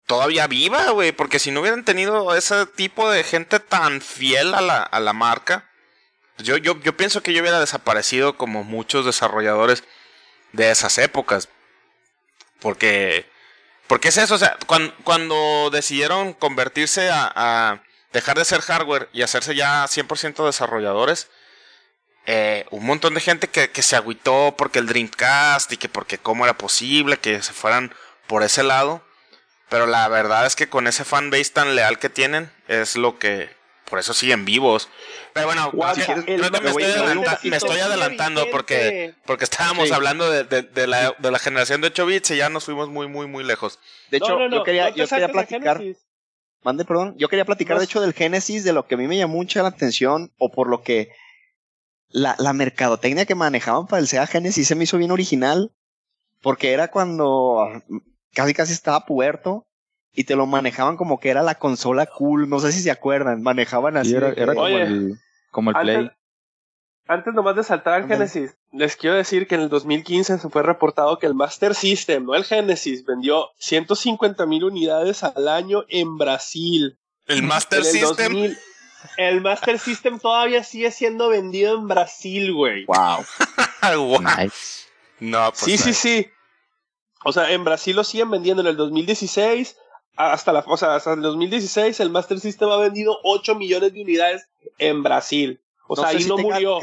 todavía 0.05 0.47
viva, 0.47 0.91
güey. 0.91 1.11
Porque 1.11 1.39
si 1.39 1.51
no 1.51 1.61
hubieran 1.61 1.85
tenido 1.85 2.35
ese 2.35 2.65
tipo 2.65 3.09
de 3.09 3.23
gente 3.23 3.59
tan 3.59 4.01
fiel 4.01 4.53
a 4.53 4.61
la, 4.61 4.83
a 4.83 4.99
la 4.99 5.13
marca, 5.13 5.69
yo, 6.37 6.57
yo, 6.57 6.79
yo 6.79 6.97
pienso 6.97 7.21
que 7.21 7.33
yo 7.33 7.41
hubiera 7.41 7.59
desaparecido 7.59 8.37
como 8.37 8.63
muchos 8.63 9.05
desarrolladores 9.05 9.83
de 10.51 10.71
esas 10.71 10.97
épocas. 10.97 11.49
Porque, 12.59 13.29
porque 13.87 14.07
es 14.07 14.17
eso, 14.17 14.35
o 14.35 14.37
sea, 14.37 14.57
cuando, 15.03 15.69
decidieron 15.71 16.33
convertirse 16.33 17.09
a, 17.11 17.83
dejar 18.13 18.37
de 18.37 18.45
ser 18.45 18.61
hardware 18.61 19.09
y 19.11 19.23
hacerse 19.23 19.55
ya 19.55 19.85
100% 19.85 20.45
desarrolladores, 20.45 21.29
eh, 22.25 22.65
un 22.71 22.85
montón 22.85 23.15
de 23.15 23.19
gente 23.19 23.49
que, 23.49 23.71
que, 23.71 23.81
se 23.81 23.95
agüitó 23.95 24.55
porque 24.57 24.79
el 24.79 24.85
Dreamcast 24.85 25.73
y 25.73 25.77
que 25.77 25.89
porque 25.89 26.17
cómo 26.17 26.45
era 26.45 26.57
posible 26.57 27.17
que 27.17 27.41
se 27.41 27.53
fueran 27.53 27.93
por 28.27 28.43
ese 28.43 28.63
lado. 28.63 29.03
Pero 29.73 29.87
la 29.87 30.07
verdad 30.07 30.45
es 30.45 30.55
que 30.55 30.69
con 30.69 30.85
ese 30.85 31.03
fanbase 31.03 31.49
tan 31.49 31.75
leal 31.75 31.97
que 31.97 32.07
tienen 32.07 32.51
es 32.67 32.95
lo 32.95 33.17
que 33.17 33.49
por 33.89 33.97
eso 33.97 34.13
siguen 34.13 34.45
vivos. 34.45 34.87
Pero 35.33 35.47
bueno, 35.47 35.71
creo 35.71 36.51
que 36.51 37.49
me 37.49 37.57
estoy, 37.57 37.79
adelantando 37.79 38.45
porque, 38.51 39.15
porque 39.25 39.45
estábamos 39.45 39.91
hablando 39.91 40.29
de, 40.29 40.43
de, 40.43 40.85
la, 40.85 41.15
de 41.17 41.31
la 41.31 41.39
generación 41.39 41.81
de 41.81 41.87
8 41.87 42.05
bits 42.05 42.29
y 42.29 42.37
ya 42.37 42.49
nos 42.49 42.65
fuimos 42.65 42.89
muy, 42.89 43.07
muy, 43.07 43.25
muy 43.25 43.43
lejos. 43.43 43.79
De 44.11 44.17
hecho, 44.17 44.47
yo 44.47 44.63
quería, 44.63 44.91
yo 44.91 45.07
quería 45.07 45.29
platicar. 45.29 45.81
Mande, 46.61 46.85
perdón. 46.85 47.15
Yo 47.17 47.27
quería 47.27 47.45
platicar, 47.45 47.79
de 47.79 47.85
hecho, 47.85 47.99
del 47.99 48.13
Genesis, 48.13 48.63
de 48.63 48.73
lo 48.73 48.85
que 48.85 48.93
a 48.93 48.99
mí 48.99 49.07
me 49.07 49.17
llamó 49.17 49.37
mucha 49.37 49.63
la 49.63 49.69
atención, 49.69 50.31
o 50.37 50.51
por 50.51 50.67
lo 50.67 50.83
que 50.83 51.09
la, 52.09 52.35
la 52.37 52.53
mercadotecnia 52.53 53.25
que 53.25 53.33
manejaban 53.33 53.87
para 53.87 54.01
el 54.01 54.07
Sega 54.07 54.27
Genesis 54.27 54.67
se 54.67 54.75
me 54.75 54.83
hizo 54.83 54.99
bien 54.99 55.09
original, 55.09 55.71
porque 56.43 56.73
era 56.73 56.91
cuando 56.91 57.81
casi 58.33 58.53
casi 58.53 58.73
estaba 58.73 59.05
puerto 59.05 59.65
y 60.11 60.25
te 60.25 60.35
lo 60.35 60.45
manejaban 60.45 60.97
como 60.97 61.19
que 61.19 61.29
era 61.29 61.41
la 61.41 61.55
consola 61.55 62.05
cool, 62.05 62.49
no 62.49 62.59
sé 62.59 62.71
si 62.71 62.81
se 62.81 62.91
acuerdan, 62.91 63.41
manejaban 63.41 63.97
así. 63.97 64.15
era, 64.15 64.33
como, 64.53 64.67
el, 64.67 65.17
como 65.51 65.71
el 65.71 65.77
Play. 65.77 66.11
Antes 67.05 67.33
nomás 67.33 67.55
de 67.55 67.63
saltar 67.63 67.95
al 67.95 68.07
Genesis, 68.07 68.55
les 68.71 68.95
quiero 68.95 69.17
decir 69.17 69.45
que 69.45 69.55
en 69.55 69.61
el 69.61 69.69
2015 69.69 70.37
se 70.37 70.49
fue 70.49 70.63
reportado 70.63 71.19
que 71.19 71.25
el 71.25 71.33
Master 71.33 71.75
System, 71.75 72.25
no 72.25 72.35
el 72.35 72.45
Genesis, 72.45 73.03
vendió 73.05 73.49
150 73.57 74.45
mil 74.45 74.63
unidades 74.63 75.23
al 75.23 75.49
año 75.49 75.83
en 75.89 76.17
Brasil. 76.17 76.97
El 77.27 77.43
Master 77.43 77.83
System. 77.83 78.55
el 79.17 79.41
Master 79.41 79.79
System 79.79 80.17
todavía 80.19 80.63
sigue 80.63 80.91
siendo 80.91 81.27
vendido 81.27 81.77
en 81.77 81.87
Brasil, 81.87 82.53
güey. 82.53 82.85
Wow. 82.85 83.25
No, 85.19 85.49
pues 85.51 85.59
sí, 85.59 85.77
sí, 85.77 85.93
sí. 85.93 86.31
O 87.23 87.31
sea, 87.31 87.51
en 87.51 87.63
Brasil 87.63 87.95
lo 87.95 88.03
siguen 88.03 88.31
vendiendo 88.31 88.61
en 88.61 88.67
el 88.67 88.77
2016. 88.77 89.77
Hasta 90.15 90.53
la, 90.53 90.63
o 90.67 90.77
sea, 90.77 90.95
hasta 90.95 91.13
el 91.13 91.21
2016 91.21 91.99
el 91.99 92.11
Master 92.11 92.39
System 92.39 92.69
ha 92.69 92.77
vendido 92.77 93.17
8 93.23 93.55
millones 93.55 93.93
de 93.93 94.01
unidades 94.01 94.47
en 94.77 95.01
Brasil. 95.01 95.59
O 95.87 95.95
sea, 95.95 96.07
ahí 96.07 96.23
no 96.25 96.37
murió. 96.37 96.79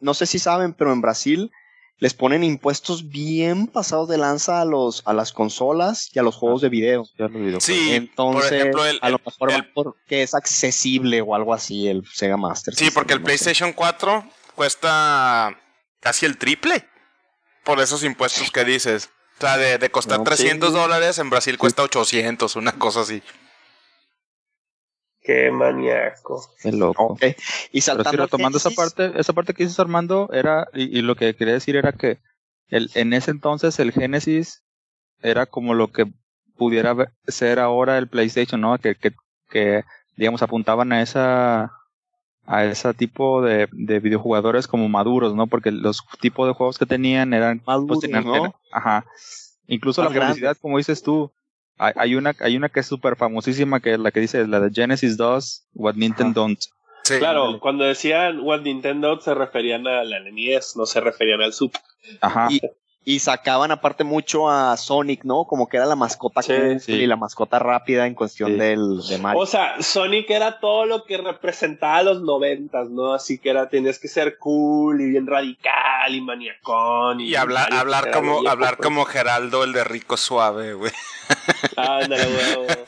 no 0.00 0.14
sé 0.14 0.26
si 0.26 0.38
saben, 0.38 0.74
pero 0.74 0.92
en 0.92 1.00
Brasil 1.00 1.50
les 1.98 2.12
ponen 2.12 2.42
impuestos 2.42 3.08
bien 3.08 3.66
pasados 3.66 4.08
de 4.08 4.18
lanza 4.18 4.60
a 4.60 4.64
los 4.64 5.02
a 5.06 5.12
las 5.12 5.32
consolas 5.32 6.10
y 6.12 6.18
a 6.18 6.22
los 6.22 6.34
juegos 6.34 6.60
de 6.60 6.68
video. 6.68 7.04
Sí, 7.60 7.92
entonces 7.92 8.74
a 9.00 9.10
lo 9.10 9.20
mejor 9.24 9.72
porque 9.72 10.22
es 10.22 10.34
accesible 10.34 11.20
o 11.20 11.34
algo 11.34 11.54
así 11.54 11.88
el 11.88 12.04
Sega 12.12 12.36
Master. 12.36 12.74
Sí, 12.74 12.90
porque 12.90 13.14
el 13.14 13.22
PlayStation 13.22 13.72
4 13.72 14.24
cuesta 14.54 15.56
casi 16.00 16.26
el 16.26 16.36
triple 16.36 16.86
por 17.64 17.80
esos 17.80 18.02
impuestos 18.04 18.50
que 18.50 18.64
dices. 18.64 19.10
O 19.38 19.40
sea, 19.40 19.56
de, 19.56 19.90
costar 19.90 20.22
300 20.22 20.72
dólares, 20.72 21.18
en 21.18 21.28
Brasil 21.28 21.58
cuesta 21.58 21.82
800, 21.82 22.56
una 22.56 22.72
cosa 22.72 23.00
así. 23.00 23.22
Qué 25.20 25.50
maníaco. 25.50 26.50
Qué 26.62 26.70
loco. 26.70 27.16
Y 27.72 27.80
saltando 27.80 28.24
retomando 28.24 28.58
esa 28.58 28.70
parte, 28.70 29.12
esa 29.16 29.32
parte 29.32 29.54
que 29.54 29.64
dices 29.64 29.80
Armando, 29.80 30.28
era, 30.32 30.68
y, 30.72 31.00
lo 31.02 31.16
que 31.16 31.34
quería 31.34 31.54
decir 31.54 31.76
era 31.76 31.92
que 31.92 32.18
el, 32.68 32.90
en 32.94 33.12
ese 33.12 33.30
entonces 33.30 33.78
el 33.78 33.92
Genesis 33.92 34.62
era 35.22 35.46
como 35.46 35.74
lo 35.74 35.90
que 35.90 36.06
pudiera 36.56 36.94
ser 37.26 37.58
ahora 37.58 37.98
el 37.98 38.08
PlayStation, 38.08 38.60
¿no? 38.60 38.78
Que, 38.78 38.94
que, 38.94 39.12
que 39.48 39.84
digamos, 40.16 40.42
apuntaban 40.42 40.92
a 40.92 41.02
esa, 41.02 41.72
a 42.46 42.64
ese 42.64 42.92
tipo 42.94 43.42
de, 43.42 43.68
de 43.72 44.00
videojugadores 44.00 44.66
como 44.66 44.88
maduros, 44.88 45.34
¿no? 45.34 45.46
Porque 45.46 45.70
los 45.70 46.02
tipos 46.20 46.46
de 46.46 46.54
juegos 46.54 46.78
que 46.78 46.86
tenían 46.86 47.32
eran 47.32 47.60
pues, 47.60 47.66
maduros, 47.66 48.24
¿no? 48.24 48.54
ajá. 48.72 49.04
Incluso 49.66 50.02
la 50.02 50.10
publicidad, 50.10 50.56
como 50.60 50.76
dices 50.76 51.02
tú, 51.02 51.32
hay, 51.78 52.14
una, 52.14 52.34
hay 52.40 52.56
una 52.56 52.68
que 52.68 52.80
es 52.80 52.86
súper 52.86 53.16
famosísima, 53.16 53.80
que 53.80 53.94
es 53.94 53.98
la 53.98 54.10
que 54.10 54.20
dice, 54.20 54.46
la 54.46 54.60
de 54.60 54.70
Genesis 54.70 55.16
2, 55.16 55.68
What 55.74 55.94
Nintendo 55.94 56.42
Don't. 56.42 56.60
Sí. 57.02 57.18
Claro, 57.18 57.58
cuando 57.60 57.84
decían 57.84 58.40
What 58.40 58.62
Nintendo 58.62 59.20
se 59.20 59.34
referían 59.34 59.86
a 59.86 60.04
la 60.04 60.20
NES, 60.20 60.74
no 60.76 60.86
se 60.86 61.00
referían 61.00 61.42
al 61.42 61.52
Super. 61.52 61.80
Ajá. 62.20 62.48
Y, 62.50 62.60
y 63.06 63.18
sacaban 63.18 63.70
aparte 63.70 64.02
mucho 64.02 64.48
a 64.48 64.78
Sonic, 64.78 65.24
¿no? 65.24 65.44
Como 65.44 65.68
que 65.68 65.76
era 65.76 65.84
la 65.84 65.94
mascota 65.94 66.40
y 66.86 67.06
la 67.06 67.16
mascota 67.16 67.58
rápida 67.58 68.06
en 68.06 68.14
cuestión 68.14 68.56
del, 68.56 69.02
de 69.06 69.18
Mario. 69.18 69.42
O 69.42 69.46
sea, 69.46 69.82
Sonic 69.82 70.30
era 70.30 70.58
todo 70.58 70.86
lo 70.86 71.04
que 71.04 71.18
representaba 71.18 71.98
a 71.98 72.02
los 72.02 72.22
noventas, 72.22 72.88
¿no? 72.88 73.12
Así 73.12 73.38
que 73.38 73.50
era, 73.50 73.68
tenías 73.68 73.98
que 73.98 74.08
ser 74.08 74.38
cool 74.38 75.02
y 75.02 75.10
bien 75.10 75.26
radical 75.26 76.14
y 76.14 76.20
maniacón. 76.22 77.20
Y, 77.20 77.34
hablar, 77.34 77.74
hablar 77.74 78.10
como, 78.10 78.48
hablar 78.48 78.78
como 78.78 79.04
Geraldo, 79.04 79.64
el 79.64 79.74
de 79.74 79.84
rico 79.84 80.16
suave, 80.16 80.72
güey. 80.72 80.92
Ándale, 81.76 82.26
huevos. 82.26 82.78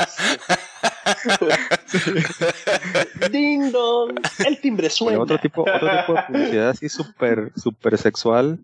Ding 3.31 3.70
dong, 3.70 4.18
el 4.46 4.61
timbre 4.61 4.88
suena. 4.88 5.20
Otro 5.20 5.38
tipo, 5.38 5.62
otro 5.62 5.79
tipo 5.79 6.14
de 6.14 6.22
publicidad 6.22 6.70
así 6.70 6.88
súper, 6.88 7.52
súper 7.55 7.98
sexual 7.98 8.61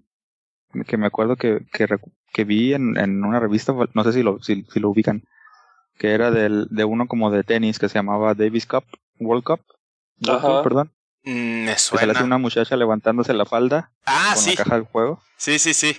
que 0.87 0.97
me 0.97 1.07
acuerdo 1.07 1.37
que, 1.37 1.61
que, 1.73 1.87
que 2.33 2.45
vi 2.45 2.75
en, 2.75 2.97
en, 2.99 3.25
una 3.25 3.41
revista, 3.41 3.75
no 3.95 4.05
sé 4.05 4.13
si 4.13 4.23
lo, 4.23 4.43
si, 4.43 4.65
lo 4.75 4.91
ubican, 4.91 5.23
que 5.99 6.13
era 6.13 6.31
del, 6.31 6.67
de 6.71 6.85
uno 6.85 7.07
como 7.07 7.31
de 7.31 7.45
tenis 7.45 7.79
que 7.79 7.89
se 7.89 7.99
llamaba 7.99 8.35
Davis 8.35 8.67
Cup, 8.67 8.85
World 9.19 9.45
Cup, 9.45 9.61
perdón. 10.63 10.93
Mm, 11.25 11.67
me 11.67 11.79
suena. 11.79 12.15
Que 12.15 12.25
una 12.25 12.39
muchacha 12.39 12.77
levantándose 12.77 13.33
la 13.33 13.45
falda 13.45 13.93
ah, 14.07 14.33
con 14.35 14.43
sí. 14.43 14.51
la 14.51 14.57
caja 14.57 14.75
del 14.77 14.85
juego. 14.85 15.23
Sí, 15.37 15.59
sí, 15.59 15.73
sí. 15.73 15.97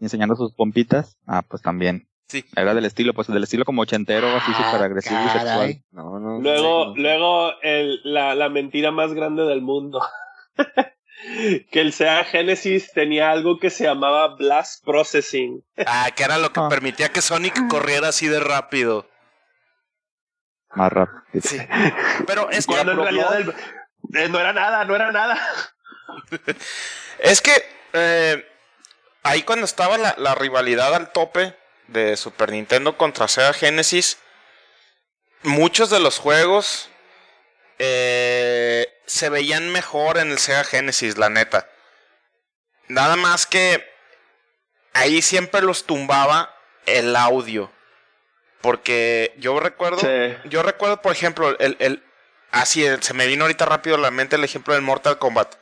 enseñando 0.00 0.34
sus 0.34 0.52
pompitas. 0.52 1.16
Ah, 1.26 1.42
pues 1.42 1.62
también. 1.62 2.08
Sí. 2.28 2.44
Era 2.56 2.74
del 2.74 2.86
estilo, 2.86 3.12
pues 3.14 3.28
del 3.28 3.42
estilo 3.42 3.64
como 3.64 3.82
ochentero, 3.82 4.26
así 4.34 4.50
ah, 4.54 4.64
súper 4.64 4.82
agresivo 4.86 5.20
y 5.20 5.28
sexual. 5.28 5.84
No, 5.90 6.18
no, 6.18 6.40
luego, 6.40 6.94
luego 6.96 7.52
el, 7.62 8.00
la, 8.04 8.34
la 8.34 8.48
mentira 8.48 8.90
más 8.90 9.12
grande 9.12 9.44
del 9.44 9.60
mundo. 9.60 10.00
que 11.70 11.80
el 11.80 11.92
Sega 11.92 12.24
Genesis 12.24 12.92
tenía 12.92 13.30
algo 13.30 13.58
que 13.58 13.70
se 13.70 13.84
llamaba 13.84 14.34
Blast 14.36 14.84
Processing. 14.84 15.64
Ah, 15.86 16.10
que 16.14 16.24
era 16.24 16.38
lo 16.38 16.52
que 16.52 16.60
ah. 16.60 16.68
permitía 16.68 17.10
que 17.10 17.22
Sonic 17.22 17.68
corriera 17.68 18.08
así 18.08 18.28
de 18.28 18.40
rápido. 18.40 19.08
Más 20.70 20.92
rápido. 20.92 21.42
Sí. 21.42 21.58
Pero 22.26 22.50
es 22.50 22.66
que. 22.66 22.74
en 22.78 22.96
realidad 22.96 23.40
eh, 24.14 24.28
no 24.28 24.40
era 24.40 24.52
nada, 24.52 24.84
no 24.84 24.96
era 24.96 25.12
nada. 25.12 25.38
es 27.18 27.40
que. 27.40 27.52
Eh, 27.92 28.46
ahí 29.22 29.42
cuando 29.42 29.66
estaba 29.66 29.98
la, 29.98 30.14
la 30.16 30.34
rivalidad 30.34 30.94
al 30.94 31.12
tope 31.12 31.56
de 31.88 32.16
Super 32.16 32.50
Nintendo 32.50 32.96
contra 32.96 33.28
Sega 33.28 33.52
Genesis, 33.52 34.18
muchos 35.42 35.90
de 35.90 36.00
los 36.00 36.18
juegos 36.18 36.88
eh, 37.84 38.86
se 39.12 39.28
veían 39.28 39.70
mejor 39.70 40.16
en 40.16 40.30
el 40.30 40.38
Sega 40.38 40.64
Genesis, 40.64 41.18
la 41.18 41.28
neta. 41.28 41.68
Nada 42.88 43.16
más 43.16 43.44
que 43.44 43.86
ahí 44.94 45.20
siempre 45.20 45.60
los 45.60 45.84
tumbaba 45.84 46.56
el 46.86 47.14
audio. 47.14 47.70
Porque 48.62 49.34
yo 49.36 49.60
recuerdo, 49.60 50.00
yo 50.44 50.62
recuerdo, 50.62 51.02
por 51.02 51.12
ejemplo, 51.12 51.58
el, 51.58 51.76
el 51.78 52.02
así 52.52 52.86
se 53.00 53.12
me 53.12 53.26
vino 53.26 53.44
ahorita 53.44 53.66
rápido 53.66 53.96
a 53.96 53.98
la 53.98 54.10
mente 54.10 54.36
el 54.36 54.44
ejemplo 54.44 54.72
del 54.72 54.82
Mortal 54.82 55.18
Kombat. 55.18 55.56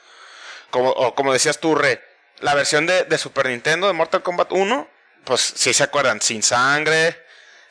Como, 0.71 0.91
o 0.91 1.17
como 1.17 1.33
decías 1.33 1.59
tú, 1.59 1.75
Re, 1.75 2.05
la 2.39 2.55
versión 2.55 2.87
de, 2.87 3.03
de, 3.03 3.19
Super 3.19 3.49
Nintendo 3.49 3.89
de 3.89 3.95
Mortal 3.95 4.23
Kombat 4.23 4.53
1, 4.53 4.89
pues 5.25 5.41
si 5.41 5.75
se 5.75 5.83
acuerdan, 5.83 6.21
sin 6.21 6.45
sangre, 6.45 7.21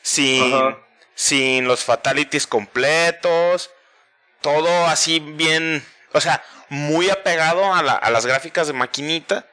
sin, 0.02 0.76
sin 1.14 1.66
los 1.66 1.84
fatalities 1.84 2.46
completos, 2.46 3.70
todo 4.40 4.86
así 4.86 5.20
bien, 5.20 5.84
o 6.12 6.20
sea, 6.20 6.42
muy 6.68 7.10
apegado 7.10 7.74
a, 7.74 7.82
las 7.82 8.26
gráficas 8.26 8.66
de 8.66 8.72
maquinita, 8.72 9.46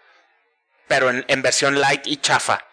pero 0.88 1.10
en, 1.10 1.42
versión 1.42 1.80
light 1.80 2.06
y 2.06 2.18
chafa. 2.18 2.66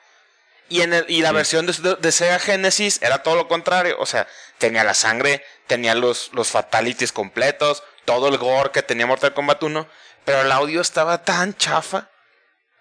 Y, 0.68 0.82
en 0.82 1.04
y 1.08 1.22
la 1.22 1.32
versión 1.32 1.66
de, 1.66 2.12
Sega 2.12 2.38
Genesis 2.38 3.00
era 3.02 3.22
todo 3.22 3.36
lo 3.36 3.48
contrario, 3.48 3.96
o 3.98 4.06
sea, 4.06 4.26
tenía 4.58 4.84
la 4.84 4.94
sangre, 4.94 5.44
tenía 5.66 5.94
los, 5.94 6.30
los 6.32 6.48
fatalities 6.48 7.12
completos, 7.12 7.82
todo 8.04 8.28
el 8.28 8.38
gore 8.38 8.70
que 8.70 8.82
tenía 8.82 9.06
Mortal 9.06 9.34
Kombat 9.34 9.62
1, 9.62 9.88
pero 10.24 10.42
el 10.42 10.52
audio 10.52 10.80
estaba 10.80 11.24
tan 11.24 11.56
chafa 11.56 12.10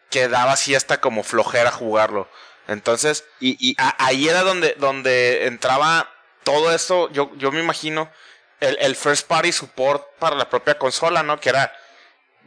que 0.10 0.28
daba 0.28 0.54
así 0.54 0.76
hasta 0.76 1.02
como 1.02 1.24
flojera 1.24 1.72
jugarlo. 1.72 2.30
Entonces, 2.68 3.26
y, 3.40 3.76
ahí 3.98 4.30
era 4.30 4.44
donde, 4.44 4.76
donde 4.78 5.48
entraba 5.48 6.10
todo 6.44 6.74
esto, 6.74 7.12
yo, 7.12 7.32
yo 7.38 7.52
me 7.52 7.60
imagino, 7.60 8.12
el, 8.60 8.96
first 8.96 9.28
party 9.28 9.52
support 9.52 10.04
para 10.20 10.36
la 10.36 10.50
propia 10.50 10.78
consola, 10.78 11.24
¿no? 11.24 11.40
Que 11.40 11.50
era 11.50 11.74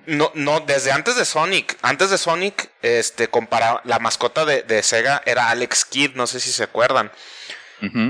no, 0.07 0.31
no, 0.35 0.61
desde 0.61 0.93
antes 0.93 1.17
de 1.17 1.25
Sonic, 1.25 1.77
antes 1.83 2.11
de 2.11 2.19
Sonic, 2.19 2.71
este, 2.83 3.29
comparaba, 3.29 3.81
la 3.85 3.99
mascota 3.99 4.45
de, 4.45 4.83
Sega 4.83 5.23
era 5.27 5.51
Alex 5.51 5.85
Kidd, 5.85 6.15
no 6.15 6.27
sé 6.27 6.41
si 6.41 6.53
se 6.53 6.63
acuerdan. 6.63 7.11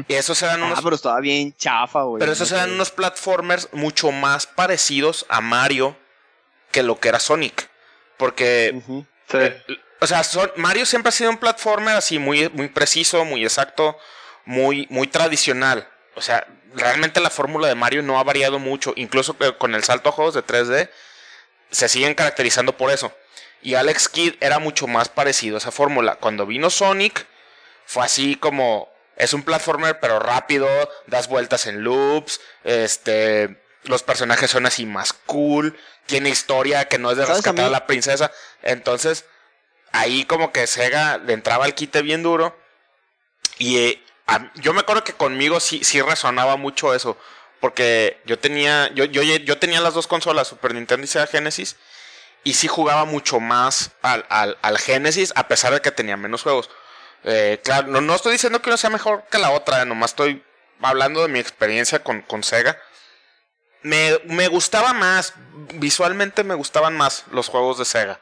Y 0.08 0.14
esos 0.14 0.40
eran 0.42 0.62
ah, 0.62 0.66
unos. 0.66 0.80
pero 0.80 0.94
estaba 0.94 1.18
bien 1.20 1.52
chafa, 1.56 2.02
güey. 2.02 2.20
Pero 2.20 2.30
esos 2.30 2.52
eran 2.52 2.70
unos 2.70 2.92
platformers 2.92 3.68
mucho 3.72 4.12
más 4.12 4.46
parecidos 4.46 5.26
a 5.28 5.40
Mario 5.40 5.96
que 6.70 6.84
lo 6.84 7.00
que 7.00 7.08
era 7.08 7.18
Sonic. 7.18 7.68
Porque. 8.16 8.80
Eh, 9.32 9.64
o 10.00 10.06
sea, 10.06 10.22
Mario 10.56 10.86
siempre 10.86 11.08
ha 11.08 11.12
sido 11.12 11.30
un 11.30 11.38
platformer 11.38 11.96
así 11.96 12.20
muy, 12.20 12.48
muy 12.50 12.68
preciso, 12.68 13.24
muy 13.24 13.42
exacto, 13.42 13.98
muy, 14.44 14.86
muy 14.88 15.08
tradicional. 15.08 15.88
O 16.14 16.20
sea, 16.20 16.46
realmente 16.76 17.20
la 17.20 17.30
fórmula 17.30 17.66
de 17.68 17.74
Mario 17.74 18.02
no 18.02 18.18
ha 18.18 18.24
variado 18.24 18.58
mucho, 18.58 18.92
incluso 18.96 19.36
con 19.58 19.74
el 19.74 19.82
salto 19.82 20.10
a 20.10 20.12
juegos 20.12 20.34
de 20.34 20.44
3D 20.44 20.90
se 21.70 21.88
siguen 21.88 22.14
caracterizando 22.14 22.76
por 22.76 22.90
eso. 22.90 23.12
Y 23.62 23.74
Alex 23.74 24.08
Kidd 24.08 24.34
era 24.40 24.58
mucho 24.58 24.86
más 24.86 25.08
parecido 25.08 25.56
a 25.56 25.58
esa 25.58 25.72
fórmula. 25.72 26.16
Cuando 26.16 26.46
vino 26.46 26.70
Sonic, 26.70 27.26
fue 27.84 28.04
así 28.04 28.36
como 28.36 28.88
es 29.16 29.32
un 29.32 29.42
platformer 29.42 29.98
pero 29.98 30.18
rápido, 30.18 30.68
das 31.06 31.28
vueltas 31.28 31.66
en 31.66 31.82
loops, 31.82 32.40
este 32.64 33.60
los 33.84 34.02
personajes 34.02 34.50
son 34.50 34.66
así 34.66 34.84
más 34.84 35.12
cool, 35.12 35.78
tiene 36.06 36.28
historia 36.28 36.86
que 36.86 36.98
no 36.98 37.10
es 37.10 37.16
de 37.16 37.26
rescatar 37.26 37.66
a, 37.66 37.70
la 37.70 37.86
princesa. 37.86 38.32
Entonces, 38.62 39.24
ahí 39.92 40.24
como 40.24 40.52
que 40.52 40.66
Sega 40.66 41.18
le 41.18 41.32
entraba 41.32 41.64
al 41.64 41.74
quite 41.74 42.02
bien 42.02 42.22
duro. 42.22 42.58
Y 43.58 44.02
yo 44.56 44.72
me 44.72 44.80
acuerdo 44.80 45.04
que 45.04 45.12
conmigo 45.12 45.60
sí, 45.60 45.84
sí 45.84 46.00
resonaba 46.02 46.56
mucho 46.56 46.94
eso. 46.94 47.16
Porque 47.60 48.20
yo 48.26 48.38
tenía, 48.38 48.92
yo, 48.94 49.04
yo, 49.04 49.22
yo 49.22 49.58
tenía 49.58 49.80
las 49.80 49.94
dos 49.94 50.06
consolas, 50.06 50.48
Super 50.48 50.74
Nintendo 50.74 51.04
y 51.04 51.08
Sega 51.08 51.26
Genesis. 51.26 51.76
Y 52.44 52.54
sí 52.54 52.68
jugaba 52.68 53.04
mucho 53.06 53.40
más 53.40 53.92
al, 54.02 54.24
al, 54.28 54.58
al 54.62 54.78
Genesis, 54.78 55.32
a 55.36 55.48
pesar 55.48 55.72
de 55.72 55.80
que 55.80 55.90
tenía 55.90 56.16
menos 56.16 56.42
juegos. 56.42 56.70
Eh, 57.24 57.60
claro, 57.64 57.88
no, 57.88 58.00
no, 58.00 58.14
estoy 58.14 58.32
diciendo 58.32 58.62
que 58.62 58.70
uno 58.70 58.76
sea 58.76 58.90
mejor 58.90 59.24
que 59.30 59.38
la 59.38 59.50
otra, 59.50 59.84
nomás 59.84 60.12
estoy 60.12 60.44
hablando 60.80 61.22
de 61.22 61.28
mi 61.28 61.40
experiencia 61.40 62.04
con, 62.04 62.22
con 62.22 62.44
Sega. 62.44 62.78
me, 63.82 64.20
me 64.26 64.48
gustaba 64.48 64.92
más, 64.92 65.32
visualmente 65.74 66.44
me 66.44 66.54
gustaban 66.54 66.96
más 66.96 67.24
los 67.32 67.48
juegos 67.48 67.78
de 67.78 67.84
Sega. 67.84 68.20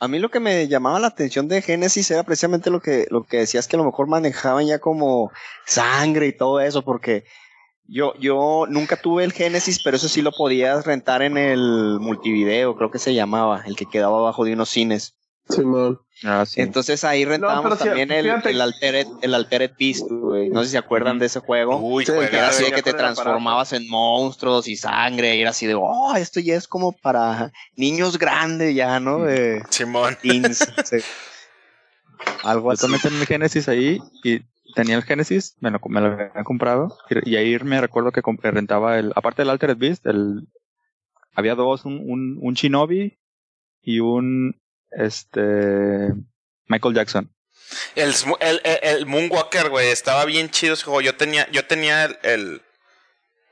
A 0.00 0.06
mí 0.06 0.20
lo 0.20 0.30
que 0.30 0.38
me 0.38 0.68
llamaba 0.68 1.00
la 1.00 1.08
atención 1.08 1.48
de 1.48 1.60
Genesis 1.60 2.10
era 2.10 2.22
precisamente 2.22 2.70
lo 2.70 2.80
que, 2.80 3.06
lo 3.10 3.24
que 3.24 3.38
decías 3.38 3.66
que 3.66 3.74
a 3.74 3.78
lo 3.78 3.84
mejor 3.84 4.06
manejaban 4.06 4.66
ya 4.66 4.78
como 4.78 5.32
sangre 5.66 6.28
y 6.28 6.36
todo 6.36 6.60
eso, 6.60 6.82
porque 6.82 7.24
yo, 7.84 8.14
yo 8.20 8.66
nunca 8.68 8.96
tuve 8.96 9.24
el 9.24 9.32
Genesis, 9.32 9.82
pero 9.82 9.96
eso 9.96 10.08
sí 10.08 10.22
lo 10.22 10.30
podías 10.30 10.86
rentar 10.86 11.22
en 11.22 11.36
el 11.36 11.98
multivideo, 12.00 12.76
creo 12.76 12.92
que 12.92 13.00
se 13.00 13.14
llamaba, 13.14 13.64
el 13.66 13.74
que 13.74 13.86
quedaba 13.86 14.18
abajo 14.18 14.44
de 14.44 14.52
unos 14.52 14.68
cines. 14.68 15.17
Ah, 16.24 16.44
sí. 16.46 16.60
Entonces 16.60 17.04
ahí 17.04 17.24
rentábamos 17.24 17.78
también 17.78 18.10
el, 18.12 18.26
el, 18.26 18.60
Altered, 18.60 19.06
el 19.22 19.34
Altered 19.34 19.72
Beast, 19.78 20.06
güey. 20.08 20.50
No 20.50 20.60
sé 20.60 20.66
si 20.66 20.72
se 20.72 20.78
acuerdan 20.78 21.18
de 21.18 21.26
ese 21.26 21.40
juego. 21.40 21.78
Uy, 21.78 22.04
era 22.08 22.48
así 22.48 22.64
de 22.64 22.72
que 22.72 22.82
te 22.82 22.92
transformabas 22.92 23.72
en 23.72 23.88
monstruos 23.88 24.68
y 24.68 24.76
sangre. 24.76 25.36
Y 25.36 25.40
era 25.40 25.50
así 25.50 25.66
de, 25.66 25.74
oh, 25.74 26.14
esto 26.16 26.40
ya 26.40 26.56
es 26.56 26.66
como 26.68 26.92
para 26.92 27.52
niños 27.76 28.18
grandes 28.18 28.74
ya, 28.74 29.00
¿no? 29.00 29.20
De 29.20 29.62
Simón. 29.70 30.16
Algo 32.42 32.72
así. 32.72 32.80
Yo 32.80 32.82
también 32.82 33.02
tenía 33.02 33.20
el 33.20 33.26
Genesis 33.26 33.68
ahí 33.68 34.00
y 34.24 34.40
tenía 34.74 34.96
el 34.96 35.04
Genesis, 35.04 35.56
me 35.60 35.70
lo, 35.70 35.80
me 35.88 36.00
lo 36.00 36.06
había 36.08 36.44
comprado. 36.44 36.96
Y, 37.24 37.36
ahí 37.36 37.58
me 37.60 37.80
recuerdo 37.80 38.12
que 38.12 38.22
rentaba 38.50 38.98
el, 38.98 39.12
aparte 39.14 39.42
del 39.42 39.50
Altered 39.50 39.76
Beast, 39.76 40.06
el, 40.06 40.48
había 41.34 41.54
dos, 41.54 41.84
un, 41.84 42.00
un, 42.04 42.38
un 42.40 42.54
Shinobi 42.54 43.18
y 43.82 44.00
un 44.00 44.60
este 44.90 46.12
Michael 46.66 46.94
Jackson. 46.94 47.32
El, 47.94 48.14
el, 48.40 48.60
el, 48.64 49.06
Moonwalker, 49.06 49.68
güey, 49.68 49.88
estaba 49.88 50.24
bien 50.24 50.50
chido 50.50 50.74
ese 50.74 50.84
juego. 50.84 51.00
Yo 51.00 51.16
tenía, 51.16 51.48
yo 51.50 51.66
tenía 51.66 52.04
el, 52.22 52.62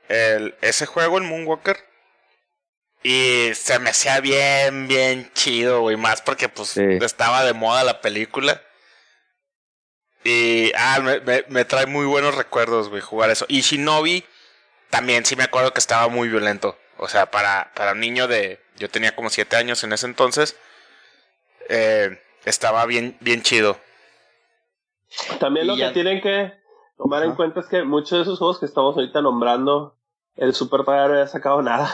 el, 0.09 0.55
ese 0.61 0.85
juego, 0.85 1.17
el 1.17 1.23
Moonwalker. 1.23 1.77
Y 3.03 3.51
se 3.53 3.77
me 3.79 3.91
hacía 3.91 4.19
bien, 4.19 4.87
bien 4.87 5.31
chido, 5.33 5.81
güey. 5.81 5.97
Más 5.97 6.21
porque, 6.21 6.49
pues, 6.49 6.77
estaba 6.77 7.43
de 7.43 7.53
moda 7.53 7.83
la 7.83 8.01
película. 8.01 8.61
Y, 10.23 10.71
ah, 10.75 10.99
me, 10.99 11.45
me, 11.47 11.65
trae 11.65 11.85
muy 11.85 12.05
buenos 12.05 12.35
recuerdos, 12.35 12.89
güey, 12.89 13.01
jugar 13.01 13.29
eso. 13.29 13.45
Y 13.47 13.61
Shinobi, 13.61 14.25
también 14.89 15.25
sí 15.25 15.35
me 15.35 15.43
acuerdo 15.43 15.73
que 15.73 15.79
estaba 15.79 16.07
muy 16.09 16.27
violento. 16.27 16.77
O 16.97 17.07
sea, 17.07 17.29
para, 17.29 17.71
para 17.75 17.91
un 17.93 17.99
niño 17.99 18.27
de, 18.27 18.59
yo 18.77 18.89
tenía 18.89 19.15
como 19.15 19.29
siete 19.29 19.55
años 19.55 19.83
en 19.83 19.93
ese 19.93 20.07
entonces 20.07 20.57
eh, 21.69 22.19
estaba 22.45 22.85
bien, 22.85 23.17
bien 23.19 23.41
chido. 23.41 23.77
También 25.39 25.67
lo 25.67 25.75
que 25.75 25.89
tienen 25.91 26.21
que 26.21 26.53
tomar 26.97 27.23
en 27.23 27.35
cuenta 27.35 27.61
es 27.61 27.67
que 27.67 27.83
muchos 27.83 28.11
de 28.11 28.21
esos 28.23 28.39
juegos 28.39 28.59
que 28.59 28.65
estamos 28.65 28.95
ahorita 28.95 29.21
nombrando, 29.21 29.97
el 30.35 30.53
Super 30.53 30.81
Mario 30.85 31.07
no 31.07 31.13
había 31.13 31.27
sacado 31.27 31.61
nada. 31.61 31.89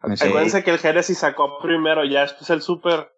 Acuérdense 0.00 0.64
que 0.64 0.72
el 0.72 0.78
Genesis 0.78 1.18
sacó 1.18 1.58
primero, 1.60 2.04
ya 2.04 2.24
esto 2.24 2.42
es 2.42 2.50
el 2.50 2.62
Super. 2.62 3.12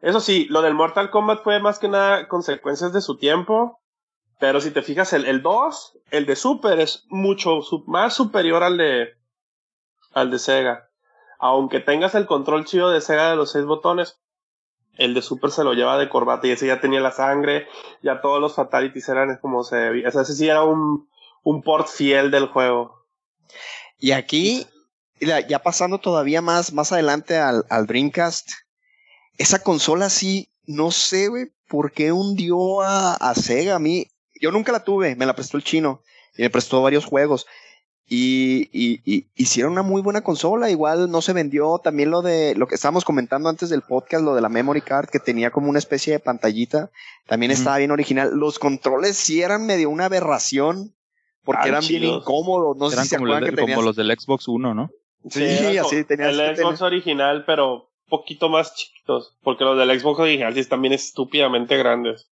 Eso 0.00 0.20
sí, 0.20 0.46
lo 0.48 0.62
del 0.62 0.72
Mortal 0.72 1.10
Kombat 1.10 1.42
fue 1.42 1.60
más 1.60 1.78
que 1.78 1.88
nada 1.88 2.26
consecuencias 2.28 2.92
de 2.92 3.02
su 3.02 3.18
tiempo. 3.18 3.80
Pero 4.38 4.62
si 4.62 4.70
te 4.70 4.80
fijas, 4.80 5.12
el, 5.12 5.26
el 5.26 5.42
2, 5.42 5.98
el 6.12 6.24
de 6.24 6.34
Super, 6.34 6.80
es 6.80 7.04
mucho 7.10 7.60
más 7.86 8.14
superior 8.14 8.62
al 8.62 8.78
de, 8.78 9.10
al 10.14 10.30
de 10.30 10.38
Sega 10.38 10.89
aunque 11.40 11.80
tengas 11.80 12.14
el 12.14 12.26
control 12.26 12.66
chido 12.66 12.90
de 12.90 13.00
Sega 13.00 13.30
de 13.30 13.36
los 13.36 13.52
seis 13.52 13.64
botones, 13.64 14.20
el 14.96 15.14
de 15.14 15.22
Super 15.22 15.50
se 15.50 15.64
lo 15.64 15.72
lleva 15.72 15.98
de 15.98 16.10
corbata 16.10 16.46
y 16.46 16.50
ese 16.50 16.66
ya 16.66 16.80
tenía 16.80 17.00
la 17.00 17.12
sangre, 17.12 17.66
ya 18.02 18.20
todos 18.20 18.40
los 18.40 18.54
fatalities 18.54 19.08
eran 19.08 19.38
como 19.38 19.64
se 19.64 19.76
debía. 19.76 20.08
O 20.08 20.12
sea, 20.12 20.22
ese 20.22 20.34
sí 20.34 20.48
era 20.48 20.62
un, 20.62 21.08
un 21.42 21.62
port 21.62 21.88
fiel 21.88 22.30
del 22.30 22.48
juego. 22.48 23.06
Y 23.98 24.12
aquí, 24.12 24.66
ya 25.20 25.58
pasando 25.60 25.98
todavía 25.98 26.42
más, 26.42 26.74
más 26.74 26.92
adelante 26.92 27.38
al, 27.38 27.86
Dreamcast, 27.86 28.50
esa 29.38 29.62
consola 29.62 30.10
sí, 30.10 30.52
no 30.66 30.90
sé, 30.90 31.28
güey, 31.28 31.46
por 31.68 31.92
qué 31.92 32.12
hundió 32.12 32.82
a, 32.82 33.14
a 33.14 33.34
Sega. 33.34 33.76
A 33.76 33.78
mí, 33.78 34.06
yo 34.40 34.52
nunca 34.52 34.72
la 34.72 34.84
tuve, 34.84 35.16
me 35.16 35.24
la 35.24 35.34
prestó 35.34 35.56
el 35.56 35.64
chino 35.64 36.02
y 36.36 36.42
me 36.42 36.50
prestó 36.50 36.82
varios 36.82 37.06
juegos. 37.06 37.46
Y, 38.12 38.68
y, 38.72 39.28
hicieron 39.36 39.70
una 39.70 39.82
muy 39.82 40.02
buena 40.02 40.22
consola. 40.22 40.68
Igual 40.68 41.12
no 41.12 41.22
se 41.22 41.32
vendió 41.32 41.78
también 41.78 42.10
lo 42.10 42.22
de 42.22 42.56
lo 42.56 42.66
que 42.66 42.74
estábamos 42.74 43.04
comentando 43.04 43.48
antes 43.48 43.70
del 43.70 43.82
podcast, 43.82 44.24
lo 44.24 44.34
de 44.34 44.40
la 44.40 44.48
memory 44.48 44.80
card 44.80 45.08
que 45.08 45.20
tenía 45.20 45.52
como 45.52 45.70
una 45.70 45.78
especie 45.78 46.14
de 46.14 46.18
pantallita. 46.18 46.90
También 47.28 47.52
estaba 47.52 47.78
bien 47.78 47.92
original. 47.92 48.32
Los 48.34 48.58
controles 48.58 49.16
sí 49.16 49.42
eran 49.42 49.64
medio 49.64 49.90
una 49.90 50.06
aberración 50.06 50.92
porque 51.44 51.68
eran 51.68 51.86
bien 51.86 52.02
incómodos. 52.02 52.76
No 52.76 52.90
sé 52.90 53.04
si 53.04 53.14
como, 53.14 53.26
los, 53.26 53.50
como 53.54 53.82
los 53.82 53.94
del 53.94 54.10
Xbox 54.10 54.48
One, 54.48 54.74
¿no? 54.74 54.90
Sí, 55.28 55.78
así 55.78 56.02
tenías. 56.02 56.36
El 56.36 56.56
Xbox 56.56 56.82
original, 56.82 57.44
pero 57.46 57.92
poquito 58.08 58.48
más 58.48 58.74
chiquitos. 58.74 59.36
Porque 59.40 59.62
los 59.62 59.78
del 59.78 60.00
Xbox 60.00 60.18
original 60.18 60.52
sí 60.52 60.58
están 60.58 60.82
bien 60.82 60.94
estúpidamente 60.94 61.76
grandes. 61.76 62.28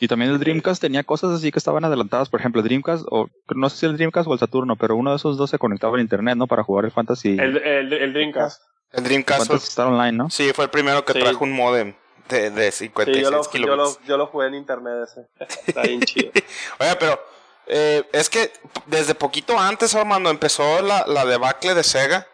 Y 0.00 0.08
también 0.08 0.32
el 0.32 0.38
Dreamcast 0.38 0.80
tenía 0.80 1.04
cosas 1.04 1.30
así 1.30 1.52
que 1.52 1.58
estaban 1.58 1.84
adelantadas. 1.84 2.28
Por 2.28 2.40
ejemplo, 2.40 2.60
el 2.60 2.66
Dreamcast, 2.66 3.04
o 3.08 3.28
no 3.54 3.70
sé 3.70 3.76
si 3.76 3.86
el 3.86 3.96
Dreamcast 3.96 4.28
o 4.28 4.32
el 4.32 4.38
Saturno, 4.38 4.76
pero 4.76 4.96
uno 4.96 5.10
de 5.10 5.16
esos 5.16 5.36
dos 5.36 5.50
se 5.50 5.58
conectaba 5.58 5.96
a 5.96 6.00
internet, 6.00 6.36
¿no? 6.36 6.46
Para 6.46 6.64
jugar 6.64 6.84
el 6.84 6.90
Fantasy. 6.90 7.36
El, 7.38 7.56
el, 7.58 8.12
Dreamcast. 8.12 8.62
El 8.90 9.04
Dreamcast. 9.04 9.46
Fantasy 9.46 9.80
Online, 9.80 10.12
¿no? 10.12 10.30
Sí, 10.30 10.50
fue 10.54 10.64
el 10.64 10.70
primero 10.70 11.04
que 11.04 11.14
trajo 11.14 11.44
un 11.44 11.52
modem 11.52 11.94
de, 12.28 12.50
de 12.50 12.72
56 12.72 13.16
sí, 13.16 13.22
yo 13.22 13.30
lo, 13.30 13.44
kilómetros. 13.44 14.00
Yo 14.06 14.16
lo, 14.16 14.26
jugué 14.26 14.48
en 14.48 14.54
internet 14.54 14.94
ese. 15.04 15.26
Está 15.66 15.82
bien 15.82 16.00
chido. 16.00 16.32
Oye, 16.80 16.96
pero 16.98 17.20
eh, 17.66 18.04
es 18.12 18.28
que 18.28 18.52
desde 18.86 19.14
poquito 19.14 19.58
antes, 19.58 19.94
Armando, 19.94 20.30
empezó 20.30 20.82
la, 20.82 21.04
la 21.06 21.24
debacle 21.24 21.74
de 21.74 21.82
Sega. 21.82 22.26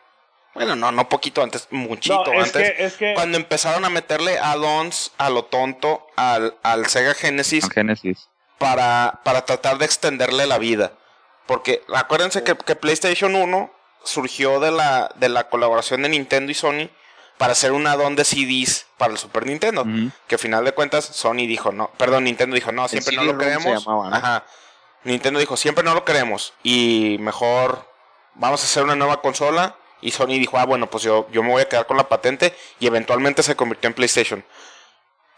Bueno, 0.58 0.76
no, 0.76 0.92
no 0.92 1.08
poquito 1.08 1.42
antes, 1.42 1.68
muchito 1.70 2.24
antes. 2.32 2.96
Cuando 3.14 3.36
empezaron 3.36 3.84
a 3.84 3.90
meterle 3.90 4.38
add-ons 4.38 5.12
a 5.16 5.30
lo 5.30 5.44
tonto 5.44 6.06
al, 6.16 6.56
al 6.62 6.86
Sega 6.86 7.14
Genesis. 7.14 7.68
Genesis. 7.72 8.28
Para, 8.58 9.20
para 9.24 9.44
tratar 9.44 9.78
de 9.78 9.84
extenderle 9.84 10.46
la 10.46 10.58
vida. 10.58 10.92
Porque 11.46 11.82
acuérdense 11.94 12.42
que, 12.42 12.56
que, 12.56 12.74
PlayStation 12.74 13.34
1 13.34 13.70
surgió 14.02 14.58
de 14.58 14.72
la, 14.72 15.10
de 15.14 15.28
la 15.28 15.48
colaboración 15.48 16.02
de 16.02 16.08
Nintendo 16.08 16.50
y 16.50 16.54
Sony 16.54 16.90
para 17.38 17.52
hacer 17.52 17.72
un 17.72 17.86
add-on 17.86 18.16
de 18.16 18.24
CDs 18.24 18.86
para 18.98 19.12
el 19.12 19.18
Super 19.18 19.46
Nintendo. 19.46 19.86
Que 20.26 20.34
al 20.34 20.38
final 20.40 20.64
de 20.64 20.72
cuentas 20.72 21.04
Sony 21.04 21.46
dijo 21.46 21.72
no, 21.72 21.90
perdón, 21.96 22.24
Nintendo 22.24 22.54
dijo 22.54 22.72
no, 22.72 22.88
siempre 22.88 23.16
no 23.16 23.22
lo 23.22 23.38
queremos. 23.38 23.86
Ajá. 24.12 24.44
Nintendo 25.04 25.38
dijo 25.38 25.56
siempre 25.56 25.84
no 25.84 25.94
lo 25.94 26.04
queremos 26.04 26.52
y 26.64 27.16
mejor 27.20 27.88
vamos 28.34 28.60
a 28.62 28.64
hacer 28.64 28.82
una 28.82 28.96
nueva 28.96 29.22
consola 29.22 29.76
y 30.00 30.10
Sony 30.10 30.38
dijo, 30.38 30.58
ah, 30.58 30.64
bueno, 30.64 30.88
pues 30.88 31.02
yo, 31.04 31.28
yo 31.32 31.42
me 31.42 31.50
voy 31.50 31.62
a 31.62 31.68
quedar 31.68 31.86
con 31.86 31.96
la 31.96 32.08
patente 32.08 32.54
y 32.80 32.86
eventualmente 32.86 33.42
se 33.42 33.56
convirtió 33.56 33.88
en 33.88 33.94
PlayStation. 33.94 34.44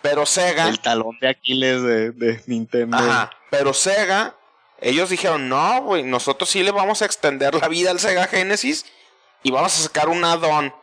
Pero 0.02 0.26
Sega... 0.26 0.68
El 0.68 0.80
talón 0.80 1.18
de 1.20 1.28
Aquiles 1.28 1.82
de, 1.82 2.10
de 2.12 2.42
Nintendo. 2.46 2.96
Ajá, 2.96 3.30
pero 3.50 3.74
Sega, 3.74 4.34
ellos 4.80 5.10
dijeron, 5.10 5.48
no, 5.48 5.82
güey, 5.82 6.02
nosotros 6.02 6.48
sí 6.48 6.62
le 6.62 6.70
vamos 6.70 7.02
a 7.02 7.04
extender 7.04 7.54
la 7.54 7.68
vida 7.68 7.90
al 7.90 8.00
Sega 8.00 8.26
Genesis 8.26 8.86
y 9.42 9.50
vamos 9.50 9.78
a 9.78 9.82
sacar 9.82 10.08
un 10.08 10.24
add-on 10.24 10.74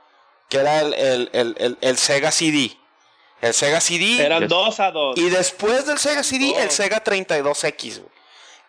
que 0.49 0.57
era 0.57 0.81
el, 0.81 0.93
el, 0.93 1.29
el, 1.33 1.77
el, 1.81 1.97
Sega 1.97 2.31
CD. 2.31 2.71
El 3.41 3.53
Sega 3.53 3.81
CD. 3.81 4.23
Eran 4.23 4.47
dos 4.47 4.79
add-ons. 4.79 5.19
Y 5.19 5.29
después 5.29 5.85
del 5.85 5.97
Sega 5.97 6.23
CD, 6.23 6.55
el 6.61 6.71
Sega 6.71 7.03
32X, 7.03 7.99
güey. 7.99 8.11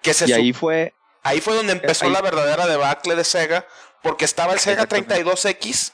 Que 0.02 0.14
se 0.14 0.28
y 0.28 0.32
ahí 0.32 0.52
fue... 0.52 0.94
Ahí 1.24 1.40
fue 1.40 1.54
donde 1.54 1.72
empezó 1.72 2.08
la 2.08 2.22
verdadera 2.22 2.66
debacle 2.66 3.14
de 3.14 3.24
Sega, 3.24 3.66
porque 4.02 4.24
estaba 4.24 4.52
el 4.52 4.60
Sega 4.60 4.88
32X 4.88 5.92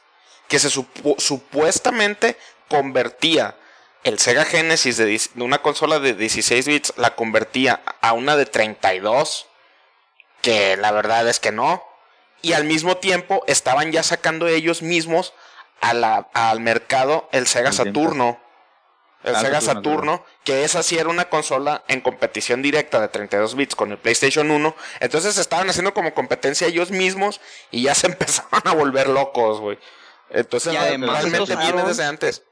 que 0.49 0.59
se 0.59 0.71
supuestamente 0.71 2.37
convertía 2.69 3.57
el 4.05 4.19
Sega 4.19 4.45
Genesis 4.45 4.99
de, 4.99 5.21
una 5.37 5.63
consola 5.63 5.99
de 5.99 6.15
16 6.15 6.67
bits 6.67 6.93
la 6.97 7.15
convertía 7.15 7.81
a 8.03 8.13
una 8.13 8.37
de 8.37 8.47
32 8.47 9.47
que 10.43 10.77
la 10.77 10.93
verdad 10.93 11.27
es 11.27 11.41
que 11.41 11.53
no. 11.53 11.83
Y 12.43 12.53
al 12.53 12.65
mismo 12.65 12.99
tiempo 12.99 13.43
estaban 13.47 13.91
ya 13.93 14.03
sacando 14.03 14.47
ellos 14.47 14.83
mismos 14.83 15.33
al 15.81 16.61
mercado 16.61 17.29
el 17.33 17.47
Sega 17.47 17.73
Saturno 17.73 18.39
el 19.25 19.37
Sega 19.37 19.61
Saturno, 19.61 20.23
que 20.45 20.65
esa 20.65 20.83
sí 20.83 20.99
era 20.99 21.09
una 21.09 21.31
consola 21.31 21.83
en 21.89 22.03
competición 22.03 22.61
directa 22.61 23.01
de 23.01 23.09
32 23.09 23.55
bits 23.55 23.75
con 23.75 23.91
el 23.91 23.99
PlayStation 23.99 24.51
1. 24.51 24.77
Entonces 25.01 25.39
estaban 25.39 25.69
haciendo 25.69 25.95
como 25.95 26.13
competencia 26.13 26.67
ellos 26.67 26.91
mismos 26.91 27.41
y 27.71 27.83
ya 27.83 27.95
se 27.95 28.09
empezaban 28.09 28.63
a 28.65 28.75
volver 28.75 29.09
locos, 29.09 29.61
güey. 29.61 29.79
Entonces 30.31 30.75
realmente 30.75 31.57
viene 31.57 31.85
desde 31.85 32.05
antes. 32.05 32.43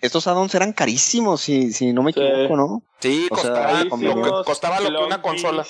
Estos 0.00 0.26
add-ons 0.26 0.54
eran 0.54 0.72
carísimos, 0.72 1.40
si, 1.42 1.72
si 1.72 1.92
no 1.92 2.02
me 2.02 2.10
equivoco, 2.10 2.56
¿no? 2.56 2.82
Sí, 3.00 3.26
costaba, 3.30 3.84
lo, 3.84 4.44
costaba 4.44 4.80
lo 4.80 4.90
que 4.90 5.04
una 5.04 5.22
consola. 5.22 5.66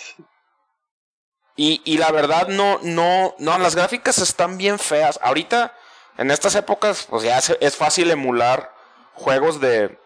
Y, 1.57 1.83
y 1.85 1.99
la 1.99 2.11
verdad, 2.11 2.49
no, 2.49 2.81
no, 2.83 3.35
no, 3.39 3.59
las 3.59 3.77
gráficas 3.77 4.19
están 4.19 4.59
bien 4.59 4.81
feas. 4.81 5.21
Ahorita, 5.23 5.77
en 6.19 6.33
estas 6.33 6.57
épocas, 6.57 7.07
pues 7.09 7.23
ya 7.23 7.39
es 7.39 7.77
fácil 7.77 8.11
emular 8.11 8.75
juegos 9.15 9.61
de, 9.61 9.97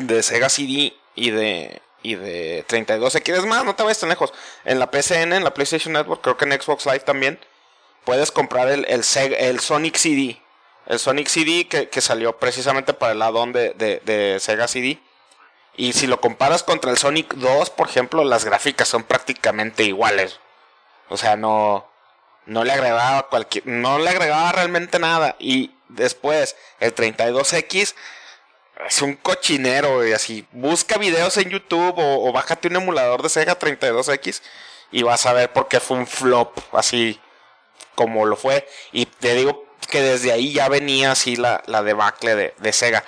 de 0.00 0.22
Sega 0.22 0.48
CD 0.48 0.94
y 1.14 1.30
de, 1.30 1.80
y 2.02 2.14
de 2.14 2.64
32X. 2.68 3.34
Es 3.34 3.46
más, 3.46 3.64
no 3.64 3.74
te 3.74 3.82
vayas 3.82 4.00
tan 4.00 4.08
lejos. 4.08 4.32
En 4.64 4.78
la 4.78 4.90
PCN, 4.90 5.32
en 5.32 5.44
la 5.44 5.54
PlayStation 5.54 5.92
Network, 5.92 6.22
creo 6.22 6.36
que 6.36 6.44
en 6.44 6.60
Xbox 6.60 6.86
Live 6.86 7.00
también, 7.00 7.38
puedes 8.04 8.30
comprar 8.30 8.68
el, 8.68 8.84
el, 8.86 9.04
el 9.38 9.60
Sonic 9.60 9.96
CD. 9.96 10.40
El 10.86 10.98
Sonic 10.98 11.28
CD 11.28 11.68
que, 11.68 12.00
salió 12.00 12.38
precisamente 12.38 12.94
para 12.94 13.12
el 13.12 13.20
addon 13.20 13.52
de, 13.52 13.74
de, 13.74 14.38
Sega 14.40 14.68
CD. 14.68 14.98
Y 15.76 15.92
si 15.92 16.06
lo 16.06 16.20
comparas 16.20 16.62
contra 16.62 16.90
el 16.90 16.98
Sonic 16.98 17.34
2, 17.34 17.70
por 17.70 17.88
ejemplo, 17.88 18.24
las 18.24 18.44
gráficas 18.44 18.88
son 18.88 19.04
prácticamente 19.04 19.84
iguales. 19.84 20.40
O 21.10 21.16
sea, 21.16 21.36
no, 21.36 21.86
no 22.46 22.64
le 22.64 22.72
agregaba 22.72 23.28
cualquier, 23.28 23.66
no 23.66 23.98
le 23.98 24.08
agregaba 24.08 24.50
realmente 24.52 24.98
nada. 24.98 25.36
Y 25.38 25.72
después, 25.88 26.56
el 26.80 26.94
32X 26.94 27.94
es 28.86 29.02
un 29.02 29.14
cochinero, 29.14 30.06
y 30.06 30.12
así. 30.12 30.46
Busca 30.52 30.98
videos 30.98 31.36
en 31.36 31.50
YouTube 31.50 31.94
o, 31.96 32.32
bájate 32.32 32.68
un 32.68 32.76
emulador 32.76 33.22
de 33.22 33.28
Sega 33.28 33.58
32X 33.58 34.42
y 34.90 35.02
vas 35.02 35.26
a 35.26 35.32
ver 35.32 35.52
por 35.52 35.68
qué 35.68 35.80
fue 35.80 35.96
un 35.96 36.06
flop, 36.06 36.58
así 36.72 37.20
como 37.94 38.26
lo 38.26 38.36
fue. 38.36 38.68
Y 38.92 39.06
te 39.06 39.34
digo 39.34 39.66
que 39.90 40.02
desde 40.02 40.32
ahí 40.32 40.52
ya 40.52 40.68
venía 40.68 41.12
así 41.12 41.36
la, 41.36 41.62
la 41.66 41.82
debacle 41.82 42.34
de, 42.34 42.54
de 42.58 42.72
Sega. 42.72 43.04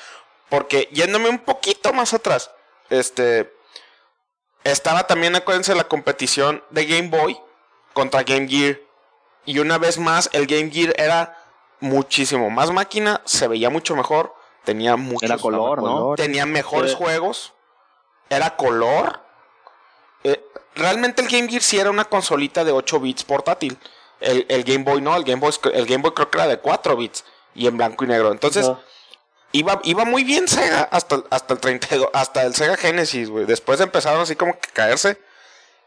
Porque 0.49 0.89
yéndome 0.93 1.29
un 1.29 1.39
poquito 1.39 1.93
más 1.93 2.15
atrás, 2.15 2.51
este. 2.89 3.55
Estaba 4.63 5.07
también, 5.07 5.35
acuérdense, 5.37 5.75
la 5.75 5.89
competición 5.89 6.63
de 6.69 6.85
Game 6.85 7.09
Boy 7.09 7.41
contra 7.95 8.25
Game 8.25 8.47
Gear. 8.47 8.79
Y 9.47 9.59
una 9.59 9.79
vez 9.79 9.97
más, 9.97 10.29
el 10.35 10.47
Game 10.47 10.71
Gear 10.71 10.93
era 10.99 11.39
muchísimo 11.81 12.51
más 12.51 12.71
máquina, 12.71 13.23
se 13.25 13.49
veía 13.49 13.71
mucho 13.71 13.97
mejor 13.97 14.35
Tenía 14.65 14.97
mucho 14.97 15.25
Era 15.25 15.39
color, 15.39 15.83
¿no? 15.83 16.15
Tenía 16.15 16.47
mejores 16.47 16.95
juegos. 16.95 17.53
Era 18.29 18.57
color. 18.57 19.21
Eh, 20.23 20.45
realmente 20.75 21.23
el 21.23 21.29
Game 21.29 21.49
Gear 21.49 21.63
sí 21.63 21.79
era 21.79 21.91
una 21.91 22.05
consolita 22.05 22.65
de 22.65 22.73
8 22.73 23.01
bits 23.01 23.25
portátil. 23.25 23.79
El, 24.21 24.65
Game 24.65 24.85
Boy 24.85 25.01
no, 25.01 25.17
el 25.17 25.25
Game 25.25 25.41
Boy, 25.41 25.53
el 25.73 25.87
Game 25.87 26.03
Boy 26.03 26.13
creo 26.13 26.31
que 26.31 26.39
era 26.39 26.47
de 26.47 26.59
4 26.59 26.97
bits 26.97 27.25
y 27.55 27.67
en 27.67 27.77
blanco 27.77 28.05
y 28.05 28.09
negro. 28.09 28.31
Entonces, 28.33 28.71
iba, 29.53 29.81
iba 29.85 30.05
muy 30.05 30.25
bien 30.25 30.47
Sega 30.47 30.83
hasta, 30.83 31.23
hasta 31.31 31.55
el 31.55 31.61
32, 31.61 32.11
hasta 32.13 32.43
el 32.45 32.55
Sega 32.55 32.77
Genesis, 32.77 33.31
güey. 33.31 33.47
Después 33.47 33.81
empezaron 33.81 34.21
así 34.21 34.37
como 34.37 34.59
que 34.59 34.69
caerse. 34.71 35.19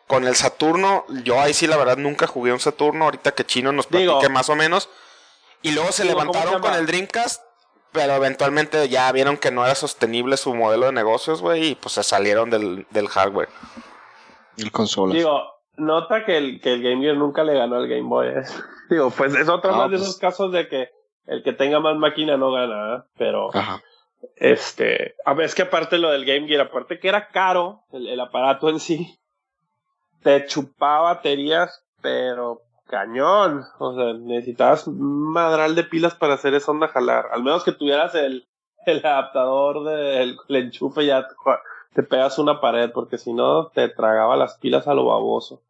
Con 0.08 0.28
el 0.28 0.36
Saturno, 0.36 1.06
yo 1.24 1.40
ahí 1.40 1.54
sí 1.54 1.66
la 1.66 1.78
verdad 1.78 1.96
nunca 1.96 2.28
jugué 2.28 2.52
un 2.52 2.60
Saturno, 2.60 3.06
ahorita 3.06 3.34
que 3.34 3.46
Chino 3.46 3.72
nos 3.72 3.88
platique 3.88 4.28
más 4.30 4.50
o 4.50 4.56
menos. 4.56 4.90
Y 5.62 5.72
luego 5.72 5.92
se 5.94 6.04
levantaron 6.04 6.62
con 6.62 6.74
el 6.74 6.86
Dreamcast 6.86 7.42
pero 7.94 8.14
eventualmente 8.14 8.90
ya 8.90 9.12
vieron 9.12 9.38
que 9.38 9.52
no 9.52 9.64
era 9.64 9.76
sostenible 9.76 10.36
su 10.36 10.54
modelo 10.54 10.88
de 10.88 10.92
negocios, 10.92 11.42
güey, 11.42 11.70
y 11.70 11.76
pues 11.76 11.94
se 11.94 12.04
salieron 12.04 12.50
del, 12.50 12.86
del 12.90 13.08
hardware. 13.08 13.50
El 14.58 14.72
consola. 14.72 15.14
Digo, 15.14 15.42
nota 15.78 16.26
que 16.26 16.38
el, 16.38 16.60
que 16.60 16.74
el 16.74 16.84
Game 16.84 17.02
Gear 17.02 17.16
nunca 17.16 17.44
le 17.44 17.54
ganó 17.54 17.76
al 17.76 17.88
Game 17.88 18.10
Boy. 18.10 18.28
¿eh? 18.28 18.44
Digo, 18.90 19.12
pues 19.12 19.34
es 19.36 19.48
otro 19.48 19.74
más 19.74 19.90
de 19.92 19.98
pues 19.98 20.10
esos 20.10 20.20
casos 20.20 20.52
de 20.52 20.68
que 20.68 20.90
el 21.28 21.44
que 21.44 21.54
tenga 21.54 21.80
más 21.80 21.96
máquina 21.96 22.36
no 22.36 22.52
gana, 22.52 22.98
¿eh? 22.98 23.02
pero... 23.18 23.50
Este, 24.38 25.16
a 25.26 25.34
ver, 25.34 25.48
es 25.48 25.54
que 25.54 25.64
aparte 25.64 25.98
lo 25.98 26.10
del 26.10 26.26
Game 26.26 26.48
Gear, 26.48 26.62
aparte 26.62 26.98
que 26.98 27.10
era 27.10 27.28
caro 27.28 27.84
el, 27.92 28.08
el 28.08 28.20
aparato 28.22 28.70
en 28.70 28.80
sí, 28.80 29.20
te 30.22 30.46
chupaba 30.46 31.14
baterías, 31.14 31.84
pero 32.02 32.62
cañón. 32.88 33.66
O 33.80 33.96
sea, 33.96 34.14
necesitabas 34.14 34.88
madral 34.88 35.76
de 35.76 35.84
pilas 35.84 36.16
para 36.16 36.36
hacer 36.36 36.54
esa 36.54 36.72
onda 36.72 36.88
jalar. 36.88 37.28
Al 37.32 37.44
menos 37.44 37.64
que 37.64 37.72
tuvieras 37.72 38.16
el, 38.16 38.48
el 38.86 39.06
adaptador 39.06 39.84
del 39.86 40.38
enchufe 40.50 41.06
ya 41.06 41.28
te, 41.94 42.04
pegas 42.04 42.40
una 42.40 42.60
pared, 42.60 42.92
porque 42.92 43.18
si 43.18 43.34
no 43.34 43.68
te 43.68 43.90
tragaba 43.90 44.36
las 44.36 44.58
pilas 44.58 44.88
a 44.88 44.94
lo 44.94 45.06
baboso. 45.06 45.62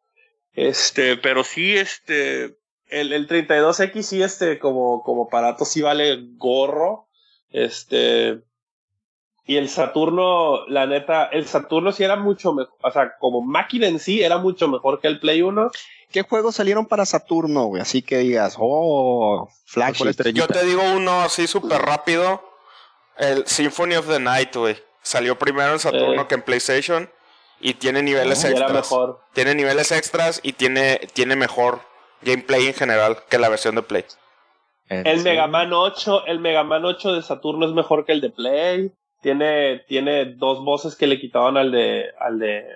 Este, 0.53 1.17
pero 1.17 1.43
sí, 1.43 1.75
este, 1.75 2.57
el, 2.87 3.11
el 3.11 3.27
32X 3.27 4.01
sí, 4.01 4.21
este, 4.21 4.59
como, 4.59 5.03
como 5.03 5.25
aparato 5.25 5.65
sí 5.65 5.81
vale 5.81 6.19
gorro. 6.37 7.07
Este, 7.49 8.41
y 9.45 9.57
el 9.57 9.67
Saturno, 9.67 10.65
la 10.67 10.85
neta, 10.85 11.25
el 11.25 11.45
Saturno 11.45 11.91
sí 11.91 12.03
era 12.03 12.15
mucho 12.15 12.53
mejor, 12.53 12.73
o 12.81 12.91
sea, 12.91 13.17
como 13.19 13.41
máquina 13.41 13.87
en 13.87 13.99
sí 13.99 14.23
era 14.23 14.37
mucho 14.37 14.69
mejor 14.69 15.01
que 15.01 15.07
el 15.07 15.19
Play 15.19 15.41
1. 15.41 15.69
¿Qué 16.11 16.21
juegos 16.21 16.55
salieron 16.55 16.85
para 16.85 17.05
Saturno, 17.05 17.65
güey? 17.65 17.81
Así 17.81 18.01
que 18.01 18.19
digas, 18.19 18.55
oh, 18.57 19.49
flagship. 19.65 20.13
Yo 20.33 20.47
te 20.47 20.63
digo 20.65 20.81
uno 20.95 21.21
así 21.21 21.47
súper 21.47 21.81
rápido. 21.81 22.41
El 23.17 23.45
Symphony 23.45 23.95
of 23.95 24.07
the 24.07 24.19
Night, 24.19 24.55
güey. 24.55 24.77
Salió 25.01 25.37
primero 25.37 25.73
en 25.73 25.79
Saturno 25.79 26.21
eh. 26.21 26.27
que 26.27 26.35
en 26.35 26.43
PlayStation. 26.43 27.09
Y 27.59 27.73
tiene 27.73 28.03
niveles 28.03 28.43
extras. 28.43 28.91
Mejor. 28.91 29.21
Tiene 29.33 29.55
niveles 29.55 29.91
extras 29.91 30.39
y 30.43 30.53
tiene, 30.53 31.01
tiene 31.13 31.35
mejor 31.35 31.81
gameplay 32.21 32.67
en 32.67 32.73
general 32.73 33.17
que 33.29 33.37
la 33.37 33.49
versión 33.49 33.75
de 33.75 33.81
Play. 33.81 34.05
El 34.87 35.23
Mega 35.23 35.47
Man 35.47 35.73
8, 35.73 36.27
el 36.27 36.39
Mega 36.39 36.63
Man 36.63 36.85
8 36.85 37.13
de 37.13 37.21
Saturno 37.21 37.65
es 37.65 37.73
mejor 37.73 38.05
que 38.05 38.11
el 38.11 38.21
de 38.21 38.29
Play. 38.29 38.91
Tiene, 39.23 39.79
tiene 39.87 40.25
dos 40.25 40.63
voces 40.63 40.95
que 40.95 41.07
le 41.07 41.19
quitaban 41.19 41.57
al 41.57 41.71
de, 41.71 42.11
al 42.19 42.37
de 42.37 42.67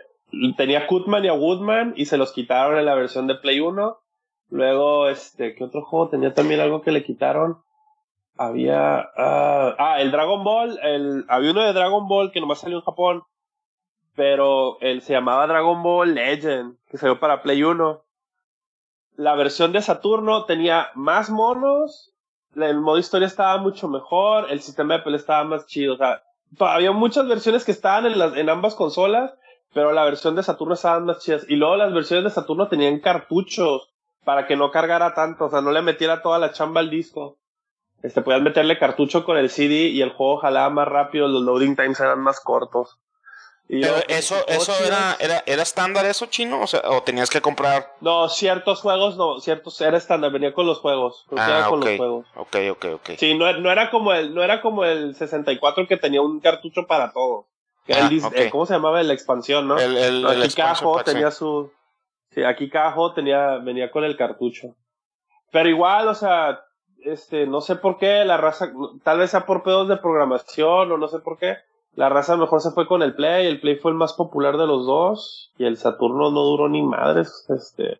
tenía 0.56 0.88
Kutman 0.88 1.26
y 1.26 1.28
a 1.28 1.34
Woodman 1.34 1.94
y 1.96 2.06
se 2.06 2.18
los 2.18 2.32
quitaron 2.32 2.80
en 2.80 2.86
la 2.86 2.96
versión 2.96 3.28
de 3.28 3.36
Play 3.36 3.60
1. 3.60 4.00
Luego, 4.50 5.10
este, 5.10 5.56
¿qué 5.56 5.64
otro 5.64 5.84
juego 5.84 6.10
tenía 6.10 6.34
también 6.34 6.62
algo 6.62 6.82
que 6.82 6.92
le 6.92 7.04
quitaron? 7.04 7.58
Había, 8.38 9.00
ah, 9.18 9.76
ah, 9.78 10.02
el 10.02 10.12
Dragon 10.12 10.44
Ball, 10.44 10.80
el, 10.84 11.26
había 11.28 11.52
uno 11.52 11.64
de 11.64 11.74
Dragon 11.74 12.08
Ball 12.08 12.32
que 12.32 12.40
nomás 12.40 12.60
salió 12.60 12.78
en 12.78 12.84
Japón, 12.84 13.24
pero 14.16 14.80
él 14.80 15.02
se 15.02 15.14
llamaba 15.14 15.48
Dragon 15.48 15.84
Ball 15.84 16.16
Legend, 16.16 16.78
que 16.90 16.98
salió 16.98 17.20
para 17.20 17.42
Play 17.42 17.64
1. 17.64 18.02
La 19.18 19.36
versión 19.36 19.74
de 19.74 19.82
Saturno 19.82 20.46
tenía 20.46 20.88
más 20.96 21.30
monos, 21.30 22.14
el 22.56 22.80
modo 22.80 23.00
historia 23.00 23.28
estaba 23.28 23.58
mucho 23.58 23.88
mejor, 23.88 24.48
el 24.50 24.62
sistema 24.62 24.96
de 24.96 25.04
pelea 25.04 25.20
estaba 25.20 25.44
más 25.44 25.66
chido, 25.66 25.96
o 25.96 25.98
sea, 25.98 26.24
había 26.60 26.92
muchas 26.92 27.28
versiones 27.28 27.66
que 27.66 27.72
estaban 27.72 28.06
en, 28.06 28.18
las, 28.18 28.36
en 28.36 28.50
ambas 28.50 28.76
consolas 28.76 29.34
pero 29.74 29.92
la 29.92 30.06
versión 30.06 30.36
de 30.36 30.42
Saturno 30.42 30.74
estaba 30.74 31.00
más 31.00 31.20
chidas. 31.20 31.46
Y 31.48 31.56
luego 31.56 31.76
las 31.76 31.94
versiones 31.94 32.24
de 32.24 32.30
Saturno 32.32 32.68
tenían 32.68 33.00
cartuchos 33.00 33.94
para 34.24 34.48
que 34.48 34.56
no 34.56 34.72
cargara 34.72 35.14
tanto, 35.14 35.46
o 35.46 35.50
sea, 35.50 35.62
no 35.62 35.72
le 35.72 35.82
metiera 35.82 36.24
toda 36.24 36.40
la 36.40 36.52
chamba 36.52 36.82
al 36.82 36.90
disco. 36.90 37.38
Este, 38.02 38.22
podías 38.22 38.42
meterle 38.42 38.78
cartucho 38.78 39.24
con 39.24 39.38
el 39.38 39.50
CD 39.50 39.88
y 39.90 40.02
el 40.02 40.12
juego 40.12 40.38
jalaba 40.38 40.70
más 40.70 40.88
rápido, 40.88 41.28
los 41.28 41.44
loading 41.44 41.76
times 41.76 42.00
eran 42.00 42.20
más 42.22 42.40
cortos. 42.40 42.98
Pero 43.69 43.95
eso, 44.08 44.36
eso 44.47 44.73
era, 44.86 45.17
era, 45.19 45.43
era 45.45 45.62
estándar 45.62 46.06
eso 46.06 46.27
chino, 46.27 46.62
o 46.62 46.67
sea, 46.67 46.82
o 46.86 47.03
tenías 47.03 47.30
que 47.30 47.41
comprar. 47.41 47.93
No, 47.99 48.30
ciertos 48.30 48.82
juegos 48.82 49.17
no, 49.17 49.39
ciertos 49.39 49.80
era 49.82 49.97
estándar, 49.97 50.32
venía 50.32 50.53
con 50.53 50.65
los 50.65 50.80
juegos. 50.80 51.25
Ah, 51.36 51.65
con 51.69 51.82
los 51.82 51.97
juegos. 51.97 52.25
Ok, 52.36 52.56
ok, 52.71 52.86
ok. 52.95 53.10
Sí, 53.17 53.36
no, 53.36 53.51
no 53.60 53.71
era 53.71 53.89
como 53.89 54.13
el, 54.13 54.34
no 54.34 54.41
era 54.41 54.62
como 54.62 54.86
el 54.86 55.15
64 55.15 55.88
que 55.88 55.97
tenía 55.97 56.21
un 56.21 56.39
cartucho 56.39 56.88
para 56.88 57.12
todo. 57.12 57.47
Ah, 57.89 58.10
eh, 58.34 58.49
¿Cómo 58.49 58.65
se 58.65 58.73
llamaba 58.73 59.01
la 59.03 59.13
expansión, 59.13 59.67
no? 59.67 59.77
El, 59.77 60.25
aquí 60.25 60.56
Cajo 60.56 61.03
tenía 61.03 61.32
su. 61.32 61.71
Sí, 62.32 62.43
aquí 62.43 62.69
Cajo 62.69 63.13
tenía, 63.13 63.58
venía 63.58 63.91
con 63.91 64.03
el 64.03 64.17
cartucho. 64.17 64.75
Pero 65.51 65.69
igual, 65.69 66.08
o 66.10 66.15
sea, 66.15 66.62
este, 67.03 67.47
no 67.47 67.62
sé 67.62 67.75
por 67.77 67.97
qué 67.97 68.25
la 68.25 68.38
raza, 68.38 68.71
tal 69.03 69.19
vez 69.19 69.32
sea 69.32 69.45
por 69.45 69.63
pedos 69.63 69.88
de 69.88 69.97
programación 69.97 70.91
o 70.91 70.97
no 70.97 71.08
sé 71.08 71.19
por 71.19 71.38
qué. 71.38 71.58
La 71.98 72.10
raza 72.10 72.38
mejor 72.38 72.62
se 72.62 72.70
fue 72.70 72.88
con 72.88 73.02
el 73.02 73.16
Play, 73.16 73.48
el 73.48 73.60
Play 73.60 73.78
fue 73.78 73.90
el 73.90 73.98
más 73.98 74.14
popular 74.14 74.58
de 74.58 74.68
los 74.68 74.86
dos 74.86 75.52
y 75.58 75.66
el 75.66 75.78
Saturno 75.78 76.30
no 76.30 76.44
duró 76.44 76.70
ni 76.70 76.84
madres. 76.84 77.44
Este, 77.50 78.00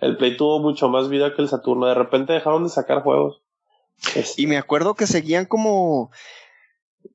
el 0.00 0.18
Play 0.18 0.36
tuvo 0.36 0.60
mucho 0.60 0.90
más 0.90 1.08
vida 1.08 1.34
que 1.34 1.40
el 1.40 1.48
Saturno. 1.48 1.86
De 1.86 1.94
repente 1.94 2.34
dejaron 2.34 2.64
de 2.64 2.68
sacar 2.68 3.02
juegos. 3.02 3.40
Y 4.36 4.46
me 4.46 4.58
acuerdo 4.58 4.92
que 4.92 5.06
seguían 5.06 5.46
como 5.46 6.10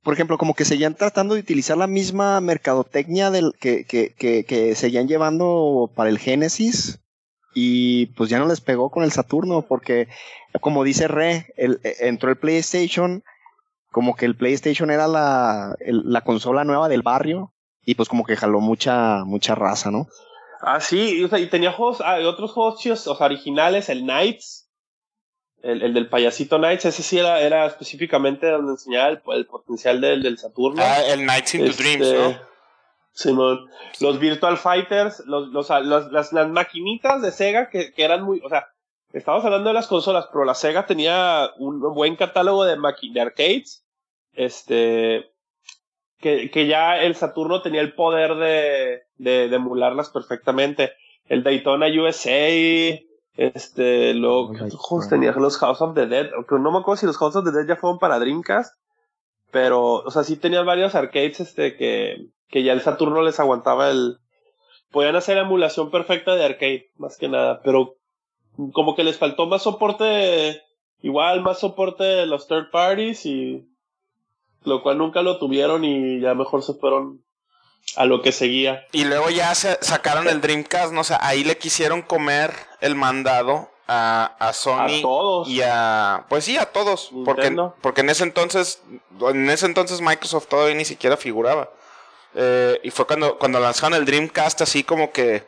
por 0.02 0.16
ejemplo, 0.16 0.40
como 0.40 0.56
que 0.56 0.66
seguían 0.66 0.96
tratando 0.96 1.36
de 1.36 1.42
utilizar 1.42 1.78
la 1.78 1.86
misma 1.86 2.42
mercadotecnia 2.42 3.30
del, 3.30 3.54
que, 3.60 3.86
que, 3.86 4.16
que, 4.16 4.44
que 4.44 4.74
seguían 4.74 5.08
llevando 5.08 5.92
para 5.94 6.10
el 6.10 6.18
Genesis 6.18 7.00
y 7.54 8.08
pues 8.08 8.32
ya 8.32 8.40
no 8.40 8.48
les 8.48 8.60
pegó 8.60 8.90
con 8.90 9.04
el 9.04 9.12
Saturno 9.12 9.62
porque 9.62 10.08
como 10.62 10.84
dice 10.84 11.08
Re, 11.08 11.54
el, 11.58 11.80
entró 12.00 12.32
el 12.32 12.38
PlayStation, 12.38 13.24
como 13.94 14.16
que 14.16 14.26
el 14.26 14.36
PlayStation 14.36 14.90
era 14.90 15.08
la, 15.08 15.76
la 15.80 16.22
consola 16.22 16.66
nueva 16.66 16.90
del 16.90 17.04
barrio 17.04 17.54
y 17.86 17.94
pues 17.96 18.10
como 18.10 18.26
que 18.26 18.36
jaló 18.36 18.60
mucha, 18.60 19.24
mucha 19.24 19.54
raza, 19.56 19.92
¿no? 19.92 20.08
Ah, 20.62 20.80
sí, 20.80 21.24
y, 21.24 21.46
tenía 21.48 21.72
juegos, 21.72 22.02
ah, 22.02 22.18
otros 22.26 22.52
juegos 22.52 22.80
chidos, 22.80 23.06
o 23.08 23.16
sea, 23.16 23.28
originales, 23.28 23.90
el 23.90 24.02
Knights, 24.02 24.68
el, 25.62 25.84
el, 25.84 25.94
del 25.94 26.10
payasito 26.10 26.58
Knights, 26.58 26.86
ese 26.86 27.04
sí 27.04 27.20
era, 27.20 27.40
era 27.42 27.68
específicamente 27.68 28.50
donde 28.50 28.72
enseñaba 28.72 29.10
el, 29.10 29.46
potencial 29.46 30.02
del, 30.02 30.24
del, 30.24 30.40
Saturno. 30.40 30.82
Ah, 30.84 31.02
el 31.04 31.22
Knights 31.22 31.54
into 31.54 31.70
este, 31.70 31.84
Dreams, 31.84 32.14
¿no? 32.14 32.54
Simón. 33.12 33.70
Los 34.00 34.20
Virtual 34.20 34.58
Fighters, 34.58 35.22
los, 35.28 35.50
los, 35.50 35.70
las, 35.70 36.34
las, 36.34 36.50
maquinitas 36.50 37.22
de 37.22 37.32
Sega 37.32 37.70
que, 37.70 37.94
que, 37.94 38.04
eran 38.04 38.24
muy, 38.24 38.42
o 38.44 38.50
sea, 38.50 38.70
estamos 39.12 39.46
hablando 39.46 39.70
de 39.70 39.76
las 39.76 39.86
consolas, 39.86 40.30
pero 40.32 40.46
la 40.46 40.56
Sega 40.56 40.88
tenía 40.88 41.52
un 41.60 41.80
buen 41.94 42.16
catálogo 42.16 42.66
de, 42.66 42.76
de 42.76 43.22
arcades. 43.22 43.83
Este, 44.34 45.32
que, 46.20 46.50
que 46.50 46.68
ya 46.68 47.02
el 47.02 47.16
Saturno 47.16 47.62
tenía 47.62 47.82
el 47.82 47.94
poder 47.94 48.36
de, 48.36 49.04
de, 49.18 49.56
emularlas 49.56 50.10
perfectamente. 50.10 50.94
El 51.26 51.44
Daytona 51.44 51.88
USA, 51.88 53.00
este, 53.36 54.14
luego, 54.14 54.54
¿qué 54.54 54.70
juegos 54.76 55.10
tenía? 55.10 55.32
Los 55.34 55.58
House 55.58 55.82
of 55.82 55.96
the 55.96 56.08
Dead, 56.08 56.32
aunque 56.36 56.56
no 56.56 56.72
me 56.72 56.80
acuerdo 56.80 56.98
si 56.98 57.06
los 57.06 57.18
House 57.18 57.36
of 57.36 57.46
the 57.46 57.52
Dead 57.52 57.68
ya 57.68 57.76
fueron 57.76 58.00
para 58.00 58.20
Dreamcast, 58.20 58.76
pero, 59.52 59.96
o 59.96 60.12
sea, 60.12 60.24
sí 60.24 60.38
tenían 60.38 60.66
varios 60.66 60.96
arcades, 60.96 61.40
este, 61.40 61.76
que, 61.76 62.28
que 62.48 62.64
ya 62.64 62.74
el 62.74 62.82
Saturno 62.82 63.22
les 63.22 63.40
aguantaba 63.40 63.90
el, 63.90 64.18
podían 64.92 65.16
hacer 65.16 65.38
emulación 65.38 65.92
perfecta 65.92 66.36
de 66.36 66.46
arcade, 66.46 66.92
más 66.98 67.18
que 67.18 67.28
nada, 67.28 67.62
pero 67.64 67.98
como 68.72 68.96
que 68.96 69.04
les 69.04 69.18
faltó 69.18 69.48
más 69.48 69.64
soporte, 69.64 70.62
igual 71.02 71.42
más 71.42 71.60
soporte 71.60 72.04
de 72.04 72.28
los 72.28 72.48
third 72.48 72.70
parties 72.72 73.26
y 73.26 73.68
lo 74.66 74.82
cual 74.84 74.98
nunca 74.98 75.22
lo 75.22 75.38
tuvieron 75.38 75.84
y 75.84 76.20
ya 76.20 76.34
mejor 76.34 76.64
se 76.64 76.74
fueron 76.74 77.24
a 77.96 78.06
lo 78.06 78.22
que 78.22 78.32
seguía. 78.32 78.86
Y 78.92 79.06
luego 79.06 79.30
ya 79.30 79.54
se 79.56 79.78
sacaron 79.82 80.28
el 80.28 80.42
Dreamcast, 80.42 80.94
no 80.94 81.04
sé, 81.04 81.16
ahí 81.20 81.44
le 81.44 81.58
quisieron 81.58 82.02
comer 82.02 82.54
el 82.82 82.96
mandado 82.96 83.70
a, 83.88 84.36
a 84.40 84.54
Sony 84.54 85.00
a 85.00 85.02
todos. 85.02 85.50
y 85.50 85.62
a 85.62 86.26
pues 86.30 86.46
sí 86.46 86.58
a 86.58 86.66
todos 86.66 87.12
porque 87.26 87.54
porque 87.82 88.02
en 88.02 88.10
ese 88.10 88.24
entonces 88.24 88.82
en 89.22 89.50
ese 89.50 89.66
entonces 89.66 90.00
Microsoft 90.00 90.48
todavía 90.48 90.76
ni 90.76 90.86
siquiera 90.86 91.18
figuraba. 91.18 91.70
Eh, 92.36 92.80
y 92.84 92.90
fue 92.90 93.06
cuando 93.06 93.38
cuando 93.38 93.60
lanzaron 93.60 93.98
el 93.98 94.06
Dreamcast 94.06 94.62
así 94.62 94.84
como 94.84 95.12
que 95.12 95.44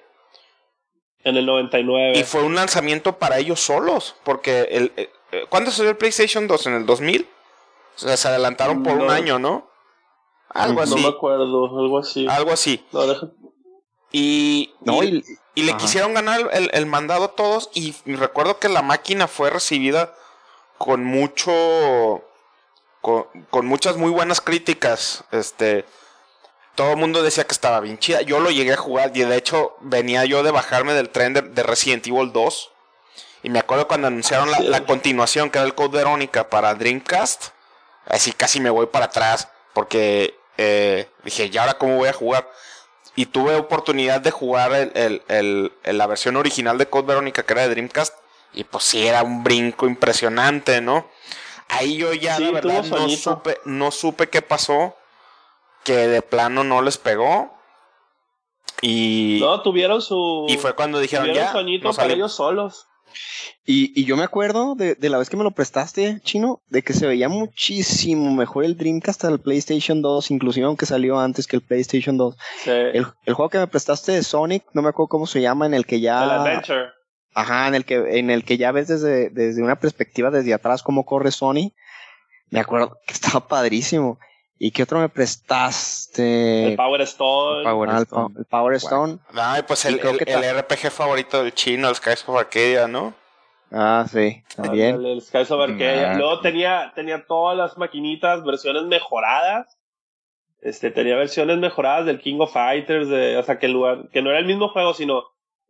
en 1.23 1.37
el 1.37 1.45
99 1.45 2.19
y 2.19 2.23
fue 2.23 2.43
un 2.43 2.53
lanzamiento 2.55 3.17
para 3.17 3.39
ellos 3.39 3.59
solos 3.59 4.15
porque 4.23 4.67
el, 4.69 4.93
eh, 4.95 5.09
eh, 5.31 5.45
¿cuándo 5.49 5.71
salió 5.71 5.89
el 5.89 5.97
PlayStation 5.97 6.47
2 6.47 6.67
en 6.67 6.73
el 6.73 6.85
2000 6.85 7.27
o 7.95 7.99
sea, 7.99 8.17
se 8.17 8.27
adelantaron 8.27 8.83
por 8.83 8.97
un 8.97 9.09
año, 9.09 9.39
¿no? 9.39 9.69
Algo 10.49 10.81
así. 10.81 10.95
No 10.95 11.01
me 11.01 11.07
acuerdo, 11.07 11.79
algo 11.79 11.99
así. 11.99 12.27
Algo 12.29 12.51
así. 12.51 12.85
Y, 14.11 14.73
y, 15.55 15.63
le 15.63 15.77
quisieron 15.77 16.13
ganar 16.13 16.49
el, 16.53 16.69
el, 16.73 16.85
mandado 16.85 17.25
a 17.25 17.35
todos 17.35 17.69
y, 17.73 17.93
recuerdo 18.05 18.59
que 18.59 18.69
la 18.69 18.81
máquina 18.81 19.27
fue 19.27 19.49
recibida 19.49 20.13
con 20.77 21.03
mucho... 21.03 22.23
Con, 23.01 23.25
con 23.51 23.67
muchas 23.67 23.97
muy 23.97 24.09
buenas 24.09 24.41
críticas. 24.41 25.25
Este 25.31 25.85
todo 26.73 26.91
el 26.91 26.97
mundo 26.97 27.23
decía 27.23 27.45
que 27.45 27.53
estaba 27.53 27.79
bien 27.79 27.99
chida. 27.99 28.21
Yo 28.21 28.39
lo 28.39 28.49
llegué 28.49 28.73
a 28.73 28.77
jugar 28.77 29.11
y 29.13 29.21
de 29.21 29.37
hecho 29.37 29.75
venía 29.79 30.25
yo 30.25 30.43
de 30.43 30.51
bajarme 30.51 30.93
del 30.93 31.09
tren 31.09 31.33
de, 31.33 31.63
Resident 31.63 32.05
Evil 32.07 32.33
2. 32.33 32.71
Y 33.43 33.49
me 33.49 33.59
acuerdo 33.59 33.87
cuando 33.87 34.07
anunciaron 34.07 34.49
la, 34.49 34.59
la, 34.59 34.85
continuación, 34.85 35.51
que 35.51 35.59
era 35.59 35.67
el 35.67 35.75
Code 35.75 35.99
Verónica 35.99 36.49
para 36.49 36.73
Dreamcast 36.73 37.54
así 38.07 38.31
casi 38.31 38.59
me 38.59 38.69
voy 38.69 38.87
para 38.87 39.05
atrás 39.05 39.49
porque 39.73 40.37
eh, 40.57 41.09
dije, 41.23 41.49
¿y 41.51 41.57
ahora 41.57 41.77
cómo 41.77 41.97
voy 41.97 42.09
a 42.09 42.13
jugar? 42.13 42.49
Y 43.15 43.27
tuve 43.27 43.55
oportunidad 43.55 44.21
de 44.21 44.31
jugar 44.31 44.73
el, 44.73 45.21
el, 45.27 45.71
la 45.83 46.07
versión 46.07 46.35
original 46.35 46.77
de 46.77 46.87
Code 46.87 47.07
Veronica 47.07 47.43
que 47.43 47.53
era 47.53 47.63
de 47.63 47.69
Dreamcast 47.69 48.13
y 48.53 48.63
pues 48.63 48.83
sí 48.85 49.05
era 49.05 49.23
un 49.23 49.43
brinco 49.43 49.85
impresionante, 49.85 50.81
¿no? 50.81 51.05
Ahí 51.67 51.97
yo 51.97 52.13
ya 52.13 52.39
la 52.39 52.51
verdad 52.51 52.83
no 52.85 53.09
supe, 53.09 53.59
no 53.65 53.91
supe 53.91 54.29
qué 54.29 54.41
pasó, 54.41 54.95
que 55.83 55.95
de 56.07 56.21
plano 56.21 56.63
no 56.63 56.81
les 56.81 56.97
pegó. 56.97 57.53
Y 58.81 59.39
no 59.41 59.61
tuvieron 59.61 60.01
su 60.01 60.45
y 60.49 60.57
fue 60.57 60.75
cuando 60.75 60.99
dijeron 60.99 61.33
ya 61.33 61.53
para 61.95 62.13
ellos 62.13 62.35
solos 62.35 62.87
y, 63.65 63.99
y 63.99 64.05
yo 64.05 64.17
me 64.17 64.23
acuerdo 64.23 64.75
de, 64.75 64.95
de, 64.95 65.09
la 65.09 65.17
vez 65.17 65.29
que 65.29 65.37
me 65.37 65.43
lo 65.43 65.51
prestaste, 65.51 66.19
chino, 66.23 66.61
de 66.69 66.81
que 66.81 66.93
se 66.93 67.07
veía 67.07 67.29
muchísimo 67.29 68.33
mejor 68.33 68.65
el 68.65 68.77
Dreamcast 68.77 69.25
al 69.25 69.39
PlayStation 69.39 70.01
2, 70.01 70.31
inclusive 70.31 70.65
aunque 70.65 70.85
salió 70.85 71.19
antes 71.19 71.47
que 71.47 71.55
el 71.55 71.61
PlayStation 71.61 72.17
2. 72.17 72.35
El, 72.65 73.07
el, 73.25 73.33
juego 73.33 73.49
que 73.49 73.57
me 73.57 73.67
prestaste 73.67 74.11
de 74.11 74.23
Sonic, 74.23 74.63
no 74.73 74.81
me 74.81 74.89
acuerdo 74.89 75.09
cómo 75.09 75.27
se 75.27 75.41
llama, 75.41 75.65
en 75.65 75.73
el 75.73 75.85
que 75.85 75.99
ya... 75.99 76.23
El 76.23 76.29
Adventure. 76.31 76.95
Ajá, 77.35 77.67
en 77.67 77.75
el 77.75 77.83
que, 77.83 78.17
en 78.17 78.29
el 78.29 78.45
que 78.45 78.57
ya 78.57 78.71
ves 78.71 78.87
desde, 78.87 79.29
desde 79.29 79.61
una 79.61 79.77
perspectiva 79.77 80.31
desde 80.31 80.53
atrás 80.53 80.81
cómo 80.81 81.05
corre 81.05 81.31
Sony. 81.31 81.73
Me 82.49 82.61
acuerdo 82.61 82.97
que 83.05 83.13
estaba 83.13 83.47
padrísimo. 83.47 84.19
¿Y 84.57 84.71
qué 84.71 84.83
otro 84.83 84.99
me 84.99 85.09
prestaste? 85.09 86.67
El 86.67 86.75
Power 86.77 87.01
Stone. 87.01 87.59
El 87.59 87.63
Power, 87.65 87.89
ah, 87.89 88.01
Stone. 88.01 88.35
El 88.37 88.45
Power 88.45 88.75
Stone. 88.75 89.17
Ay, 89.33 89.63
pues 89.67 89.83
el, 89.85 89.99
el, 89.99 90.57
RPG 90.59 90.91
favorito 90.91 91.43
del 91.43 91.53
chino, 91.53 91.89
el 91.89 91.95
Skies 91.95 92.23
of 92.27 92.37
Arcadia, 92.37 92.87
¿no? 92.87 93.13
Ah, 93.71 94.05
sí, 94.09 94.43
también. 94.55 95.03
El, 95.03 95.21
Skies 95.21 95.51
of 95.51 95.59
Arcadia. 95.59 96.13
Ah, 96.13 96.15
Luego 96.15 96.39
tenía, 96.39 96.93
tenía 96.95 97.25
todas 97.25 97.57
las 97.57 97.77
maquinitas, 97.77 98.45
versiones 98.45 98.83
mejoradas. 98.83 99.77
Este, 100.61 100.89
tenía 100.89 101.17
versiones 101.17 101.57
mejoradas 101.57 102.05
del 102.05 102.21
King 102.21 102.39
of 102.39 102.53
Fighters, 102.53 103.09
de, 103.09 103.37
o 103.37 103.43
sea, 103.43 103.59
que, 103.59 103.65
el 103.65 103.73
lugar, 103.73 104.09
que 104.09 104.21
no 104.21 104.29
era 104.29 104.39
el 104.39 104.45
mismo 104.45 104.69
juego, 104.69 104.93
sino, 104.93 105.23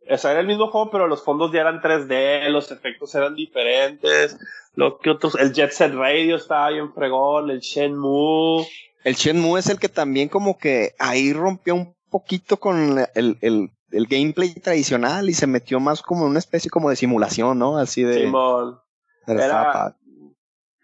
o 0.08 0.16
sea, 0.16 0.32
era 0.32 0.40
el 0.40 0.46
mismo 0.46 0.70
juego, 0.70 0.90
pero 0.90 1.08
los 1.08 1.24
fondos 1.24 1.52
ya 1.52 1.60
eran 1.60 1.80
3D, 1.80 2.48
los 2.48 2.70
efectos 2.70 3.14
eran 3.14 3.34
diferentes. 3.34 4.38
Lo 4.74 4.98
que 4.98 5.10
otros, 5.10 5.34
el 5.36 5.52
Jet 5.52 5.72
Set 5.72 5.94
Radio 5.94 6.36
estaba 6.36 6.70
bien 6.70 6.92
fregón, 6.92 7.50
el 7.50 7.60
Shenmue. 7.60 8.66
El 9.04 9.14
Shenmue 9.14 9.58
es 9.58 9.68
el 9.68 9.78
que 9.78 9.88
también 9.88 10.28
como 10.28 10.58
que 10.58 10.94
ahí 10.98 11.32
rompió 11.32 11.74
un 11.74 11.94
poquito 12.10 12.58
con 12.58 12.98
el, 13.14 13.38
el, 13.40 13.70
el 13.90 14.06
gameplay 14.06 14.54
tradicional 14.54 15.28
y 15.28 15.34
se 15.34 15.46
metió 15.46 15.80
más 15.80 16.02
como 16.02 16.26
una 16.26 16.38
especie 16.38 16.70
como 16.70 16.90
de 16.90 16.96
simulación, 16.96 17.58
¿no? 17.58 17.78
Así 17.78 18.02
de... 18.02 18.24
Simón. 18.24 18.80
Era, 19.26 19.92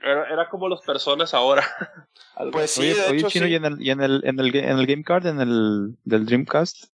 era, 0.05 0.49
como 0.51 0.69
los 0.69 0.81
personas 0.81 1.33
ahora. 1.33 1.65
pues 2.53 2.73
sí, 2.73 2.93
de 2.93 3.17
hecho, 3.17 3.29
Chino, 3.29 3.47
sí. 3.47 3.53
y 3.53 3.55
en 3.55 3.65
el, 3.65 3.81
y 3.81 3.91
en 3.91 4.01
el, 4.01 4.23
en 4.25 4.41
el, 4.41 4.57
en 4.57 4.79
el 4.79 4.87
Game 4.87 5.05
Card, 5.05 5.27
en 5.27 5.41
el 5.41 5.97
del 6.05 6.27
Dreamcast, 6.27 6.87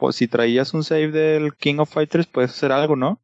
pues 0.00 0.16
si 0.16 0.26
traías 0.26 0.72
un 0.72 0.82
save 0.82 1.08
del 1.08 1.54
King 1.54 1.76
of 1.78 1.92
Fighters, 1.92 2.26
puedes 2.26 2.52
hacer 2.52 2.72
algo, 2.72 2.96
¿no? 2.96 3.20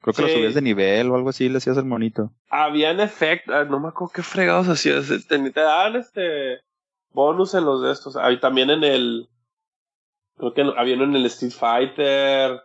Creo 0.00 0.14
que 0.14 0.22
lo 0.22 0.28
subías 0.28 0.54
de 0.54 0.60
nivel 0.60 1.08
o 1.10 1.14
algo 1.14 1.28
así, 1.28 1.48
le 1.48 1.58
hacías 1.58 1.76
el 1.76 1.84
monito. 1.84 2.32
Habían 2.50 2.98
efectos, 2.98 3.54
ah, 3.54 3.64
no 3.64 3.78
me 3.78 3.88
acuerdo 3.88 4.12
qué 4.12 4.22
fregados 4.22 4.68
hacías. 4.68 5.06
Te, 5.06 5.38
te 5.38 5.60
daban 5.60 5.94
este 5.94 6.58
bonus 7.12 7.54
en 7.54 7.64
los 7.64 7.82
de 7.82 7.92
estos. 7.92 8.16
Ahí 8.16 8.40
también 8.40 8.70
en 8.70 8.82
el. 8.82 9.28
Creo 10.36 10.54
que 10.54 10.62
había 10.76 10.96
uno 10.96 11.04
en 11.04 11.16
el 11.16 11.26
Street 11.26 11.52
Fighter. 11.52 12.60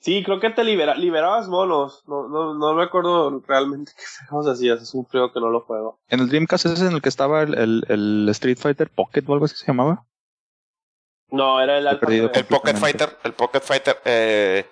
Sí, 0.00 0.22
creo 0.24 0.40
que 0.40 0.50
te 0.50 0.64
libera, 0.64 0.94
liberabas 0.94 1.48
monos. 1.48 2.02
No, 2.06 2.28
no, 2.28 2.54
no 2.54 2.74
me 2.74 2.82
acuerdo 2.82 3.42
realmente 3.46 3.92
qué 3.96 4.04
fregados 4.04 4.46
hacías. 4.46 4.80
Es 4.80 4.94
un 4.94 5.04
frío 5.04 5.32
que 5.32 5.40
no 5.40 5.50
lo 5.50 5.60
juego. 5.60 6.00
En 6.08 6.20
el 6.20 6.28
Dreamcast 6.30 6.64
ese 6.64 6.74
es 6.74 6.82
en 6.82 6.94
el 6.94 7.02
que 7.02 7.10
estaba 7.10 7.42
el, 7.42 7.58
el, 7.58 7.84
el 7.88 8.28
Street 8.30 8.58
Fighter 8.58 8.88
Pocket 8.88 9.24
o 9.26 9.34
algo 9.34 9.44
así 9.44 9.56
se 9.56 9.66
llamaba. 9.66 10.07
No, 11.30 11.60
era 11.60 11.78
el, 11.78 11.86
el, 11.86 12.30
el 12.34 12.44
Pocket 12.46 12.74
Fighter. 12.74 13.18
El 13.24 13.32
Pocket 13.32 13.60
Fighter. 13.60 13.98
Eh 14.04 14.64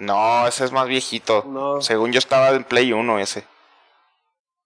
no, 0.00 0.46
ese 0.46 0.64
es 0.64 0.72
más 0.72 0.88
viejito. 0.88 1.44
No. 1.46 1.80
Según 1.82 2.10
yo 2.10 2.18
estaba 2.18 2.50
en 2.50 2.64
Play 2.64 2.92
1 2.92 3.18
ese. 3.18 3.44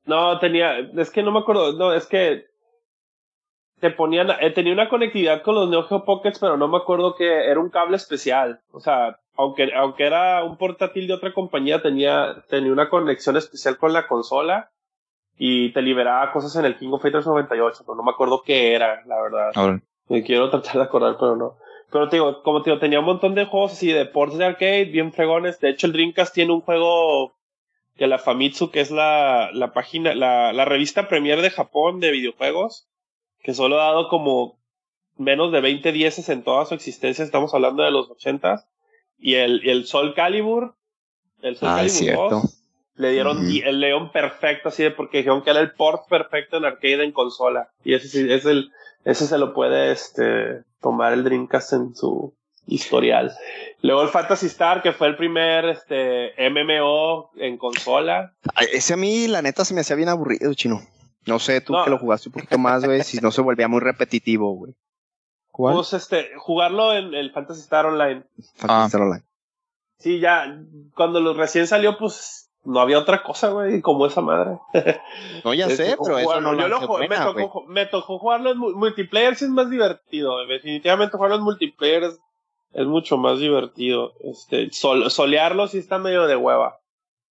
No, 0.06 0.38
tenía, 0.38 0.78
es 0.78 1.10
que 1.10 1.22
no 1.22 1.32
me 1.32 1.40
acuerdo, 1.40 1.72
no, 1.72 1.92
es 1.92 2.06
que 2.06 2.46
te 3.80 3.90
ponían, 3.90 4.30
eh, 4.40 4.50
tenía 4.50 4.72
una 4.72 4.88
conectividad 4.88 5.42
con 5.42 5.56
los 5.56 5.68
Neo 5.68 5.84
Geo 5.84 6.04
Pockets, 6.04 6.38
pero 6.38 6.56
no 6.56 6.68
me 6.68 6.76
acuerdo 6.76 7.16
que 7.16 7.50
era 7.50 7.58
un 7.58 7.70
cable 7.70 7.96
especial. 7.96 8.60
O 8.70 8.80
sea, 8.80 9.18
aunque, 9.34 9.74
aunque 9.74 10.06
era 10.06 10.44
un 10.44 10.56
portátil 10.56 11.08
de 11.08 11.14
otra 11.14 11.32
compañía, 11.32 11.82
tenía, 11.82 12.44
tenía 12.48 12.72
una 12.72 12.88
conexión 12.88 13.36
especial 13.36 13.76
con 13.76 13.92
la 13.92 14.06
consola 14.06 14.70
y 15.36 15.72
te 15.72 15.82
liberaba 15.82 16.32
cosas 16.32 16.54
en 16.56 16.66
el 16.66 16.76
King 16.76 16.90
of 16.92 17.02
Fighters 17.02 17.26
98, 17.26 17.82
pero 17.84 17.96
no 17.96 18.04
me 18.04 18.12
acuerdo 18.12 18.42
qué 18.42 18.74
era, 18.74 19.02
la 19.06 19.20
verdad. 19.20 19.80
Me 20.08 20.22
quiero 20.22 20.50
tratar 20.50 20.74
de 20.74 20.82
acordar, 20.82 21.16
pero 21.18 21.36
no. 21.36 21.56
Pero 21.90 22.08
te 22.08 22.16
digo, 22.16 22.42
como 22.42 22.62
te 22.62 22.70
digo, 22.70 22.80
tenía 22.80 23.00
un 23.00 23.06
montón 23.06 23.34
de 23.34 23.46
juegos 23.46 23.72
así 23.72 23.92
de 23.92 24.06
ports 24.06 24.36
de 24.36 24.44
arcade, 24.44 24.86
bien 24.86 25.12
fregones. 25.12 25.60
De 25.60 25.70
hecho, 25.70 25.86
el 25.86 25.92
Dreamcast 25.92 26.34
tiene 26.34 26.52
un 26.52 26.60
juego 26.60 27.34
de 27.96 28.06
la 28.06 28.18
Famitsu, 28.18 28.70
que 28.70 28.80
es 28.80 28.90
la, 28.90 29.50
la 29.52 29.72
página, 29.72 30.14
la, 30.14 30.52
la 30.52 30.64
revista 30.64 31.08
premier 31.08 31.40
de 31.40 31.50
Japón 31.50 32.00
de 32.00 32.10
videojuegos, 32.10 32.88
que 33.42 33.54
solo 33.54 33.80
ha 33.80 33.84
dado 33.84 34.08
como 34.08 34.58
menos 35.16 35.52
de 35.52 35.60
20 35.60 35.92
dieces 35.92 36.28
en 36.28 36.42
toda 36.42 36.66
su 36.66 36.74
existencia, 36.74 37.24
estamos 37.24 37.54
hablando 37.54 37.82
de 37.82 37.92
los 37.92 38.10
80 38.10 38.66
y 39.18 39.34
el, 39.34 39.66
el 39.68 39.86
Sol 39.86 40.14
Calibur, 40.14 40.74
el 41.42 41.56
Sol 41.56 41.68
ah, 41.70 41.76
Calibur 41.76 42.30
2, 42.30 42.64
le 42.96 43.12
dieron 43.12 43.46
el 43.48 43.80
león 43.80 44.10
perfecto, 44.12 44.68
así 44.68 44.82
de 44.82 44.90
porque 44.90 45.18
dijeron 45.18 45.42
que 45.42 45.50
era 45.50 45.60
el 45.60 45.72
port 45.72 46.08
perfecto 46.08 46.56
en 46.56 46.64
arcade 46.64 47.04
en 47.04 47.12
consola. 47.12 47.70
Y 47.84 47.94
ese 47.94 48.08
sí, 48.08 48.26
es 48.28 48.44
el, 48.44 48.70
ese 49.04 49.26
se 49.26 49.38
lo 49.38 49.54
puede 49.54 49.92
este, 49.92 50.62
tomar 50.80 51.12
el 51.12 51.24
Dreamcast 51.24 51.72
en 51.74 51.94
su 51.94 52.34
historial. 52.66 53.32
Luego 53.82 54.02
el 54.02 54.08
Fantasy 54.08 54.46
Star, 54.46 54.82
que 54.82 54.92
fue 54.92 55.08
el 55.08 55.16
primer 55.16 55.66
este, 55.66 56.32
MMO 56.50 57.30
en 57.36 57.58
consola. 57.58 58.34
Ese 58.72 58.94
a 58.94 58.96
mí, 58.96 59.28
la 59.28 59.42
neta, 59.42 59.64
se 59.64 59.74
me 59.74 59.82
hacía 59.82 59.96
bien 59.96 60.08
aburrido, 60.08 60.52
chino. 60.54 60.80
No 61.26 61.38
sé, 61.38 61.60
tú 61.60 61.74
que 61.84 61.90
lo 61.90 61.98
jugaste 61.98 62.28
un 62.28 62.34
poquito 62.34 62.58
más, 62.58 62.84
güey, 62.84 63.02
si 63.02 63.18
no 63.18 63.30
se 63.30 63.40
volvía 63.40 63.68
muy 63.68 63.80
repetitivo, 63.80 64.54
güey. 64.54 64.74
¿Cuál? 65.50 65.74
Pues 65.74 65.92
este, 65.92 66.30
jugarlo 66.36 66.94
en 66.94 67.14
el 67.14 67.30
Fantasy 67.32 67.60
Star 67.60 67.86
Online. 67.86 68.24
Fantasy 68.56 68.86
Star 68.86 69.02
Online. 69.02 69.24
Sí, 69.98 70.20
ya, 70.20 70.60
cuando 70.94 71.20
lo 71.20 71.34
recién 71.34 71.66
salió, 71.66 71.96
pues 71.96 72.43
no 72.64 72.80
había 72.80 72.98
otra 72.98 73.22
cosa, 73.22 73.50
güey, 73.50 73.80
como 73.80 74.06
esa 74.06 74.20
madre. 74.20 74.58
No, 75.44 75.52
ya 75.52 75.68
sé, 75.68 75.90
este, 75.90 75.96
pero 76.02 76.18
eso 76.18 76.40
no 76.40 76.54
yo 76.54 76.68
lo 76.68 76.80
me, 76.98 77.08
tocó, 77.08 77.64
me 77.66 77.86
tocó 77.86 78.18
jugarlo 78.18 78.52
en 78.52 78.58
multiplayer, 78.58 79.36
sí 79.36 79.44
es 79.44 79.50
más 79.50 79.68
divertido. 79.68 80.46
Definitivamente 80.46 81.16
jugarlo 81.16 81.36
en 81.36 81.42
multiplayer 81.42 82.04
es, 82.72 82.86
mucho 82.86 83.18
más 83.18 83.38
divertido. 83.38 84.12
Este, 84.20 84.70
solearlo 84.70 85.68
sí 85.68 85.78
está 85.78 85.98
medio 85.98 86.26
de 86.26 86.36
hueva. 86.36 86.80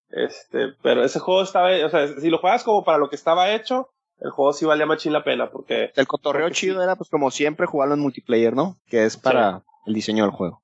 Este, 0.09 0.73
pero 0.83 1.03
ese 1.03 1.19
juego 1.19 1.41
estaba, 1.41 1.69
o 1.85 1.89
sea, 1.89 2.07
si 2.07 2.29
lo 2.29 2.37
juegas 2.37 2.63
como 2.63 2.83
para 2.83 2.99
lo 2.99 3.09
que 3.09 3.15
estaba 3.15 3.51
hecho, 3.51 3.89
el 4.19 4.29
juego 4.29 4.53
sí 4.53 4.65
valía 4.65 4.85
machín 4.85 5.11
la 5.11 5.23
pena, 5.23 5.49
porque... 5.49 5.91
El 5.95 6.07
cotorreo 6.07 6.49
chido 6.51 6.83
era, 6.83 6.95
pues, 6.95 7.09
como 7.09 7.31
siempre, 7.31 7.65
jugarlo 7.65 7.95
en 7.95 8.01
multiplayer, 8.01 8.55
¿no? 8.55 8.77
Que 8.87 9.05
es 9.05 9.17
para 9.17 9.63
el 9.85 9.93
diseño 9.93 10.23
del 10.23 10.31
juego. 10.31 10.62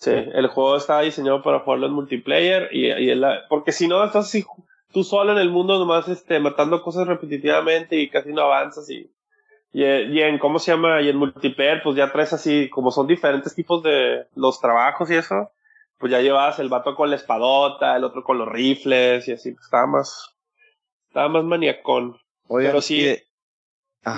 Sí, 0.00 0.12
el 0.12 0.46
juego 0.46 0.76
estaba 0.76 1.02
diseñado 1.02 1.42
para 1.42 1.58
jugarlo 1.58 1.86
en 1.86 1.92
multiplayer 1.92 2.70
y, 2.72 2.90
y 2.90 3.22
porque 3.50 3.70
si 3.70 3.86
no 3.86 4.02
estás 4.02 4.28
así 4.28 4.46
tú 4.94 5.04
solo 5.04 5.32
en 5.32 5.38
el 5.38 5.50
mundo 5.50 5.78
nomás 5.78 6.08
este 6.08 6.40
matando 6.40 6.82
cosas 6.82 7.06
repetitivamente 7.06 7.96
y 7.96 8.08
casi 8.08 8.32
no 8.32 8.40
avanzas 8.40 8.88
y, 8.88 9.12
y, 9.72 9.84
en 9.84 10.38
cómo 10.38 10.58
se 10.58 10.72
llama 10.72 11.02
y 11.02 11.10
en 11.10 11.18
multiplayer 11.18 11.82
pues 11.82 11.96
ya 11.96 12.10
traes 12.12 12.32
así 12.32 12.70
como 12.70 12.90
son 12.90 13.08
diferentes 13.08 13.54
tipos 13.54 13.82
de 13.82 14.24
los 14.34 14.58
trabajos 14.58 15.10
y 15.10 15.16
eso 15.16 15.52
pues 15.98 16.10
ya 16.10 16.22
llevas 16.22 16.58
el 16.60 16.70
vato 16.70 16.94
con 16.94 17.10
la 17.10 17.16
espadota, 17.16 17.94
el 17.94 18.04
otro 18.04 18.24
con 18.24 18.38
los 18.38 18.48
rifles 18.48 19.28
y 19.28 19.32
así, 19.32 19.52
pues 19.52 19.66
estaba 19.66 19.86
más 19.86 20.34
estaba 21.08 21.28
más 21.28 21.44
maniacón. 21.44 22.16
Pero 22.48 22.80
sí, 22.80 23.02
de, 23.02 23.22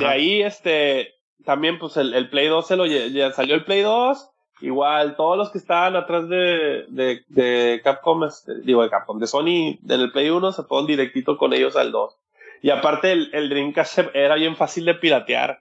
ahí 0.07 0.43
este 0.43 1.15
también 1.45 1.81
pues 1.81 1.97
el, 1.97 2.15
el 2.15 2.31
Play 2.31 2.47
2 2.47 2.65
se 2.65 2.77
lo 2.77 2.87
ya 2.87 3.33
salió 3.33 3.57
el 3.57 3.65
Play 3.65 3.81
2 3.81 4.32
Igual, 4.63 5.17
todos 5.17 5.37
los 5.37 5.51
que 5.51 5.59
estaban 5.59 5.97
atrás 5.97 6.29
de, 6.29 6.87
de, 6.89 7.25
de 7.29 7.81
Capcom, 7.83 8.25
este, 8.25 8.61
digo 8.61 8.83
de 8.83 8.91
Capcom, 8.91 9.19
de 9.19 9.27
Sony, 9.27 9.79
en 9.89 10.01
el 10.01 10.13
Play 10.13 10.31
1 10.31 10.53
se 10.53 10.63
fueron 10.63 10.87
directito 10.87 11.37
con 11.37 11.53
ellos 11.53 11.75
al 11.77 11.91
2. 11.91 12.17
Y 12.63 12.71
aparte 12.71 13.11
el, 13.11 13.31
el 13.35 13.49
Dreamcast 13.49 13.99
era 14.15 14.37
bien 14.37 14.55
fácil 14.55 14.85
de 14.85 14.95
piratear. 14.95 15.61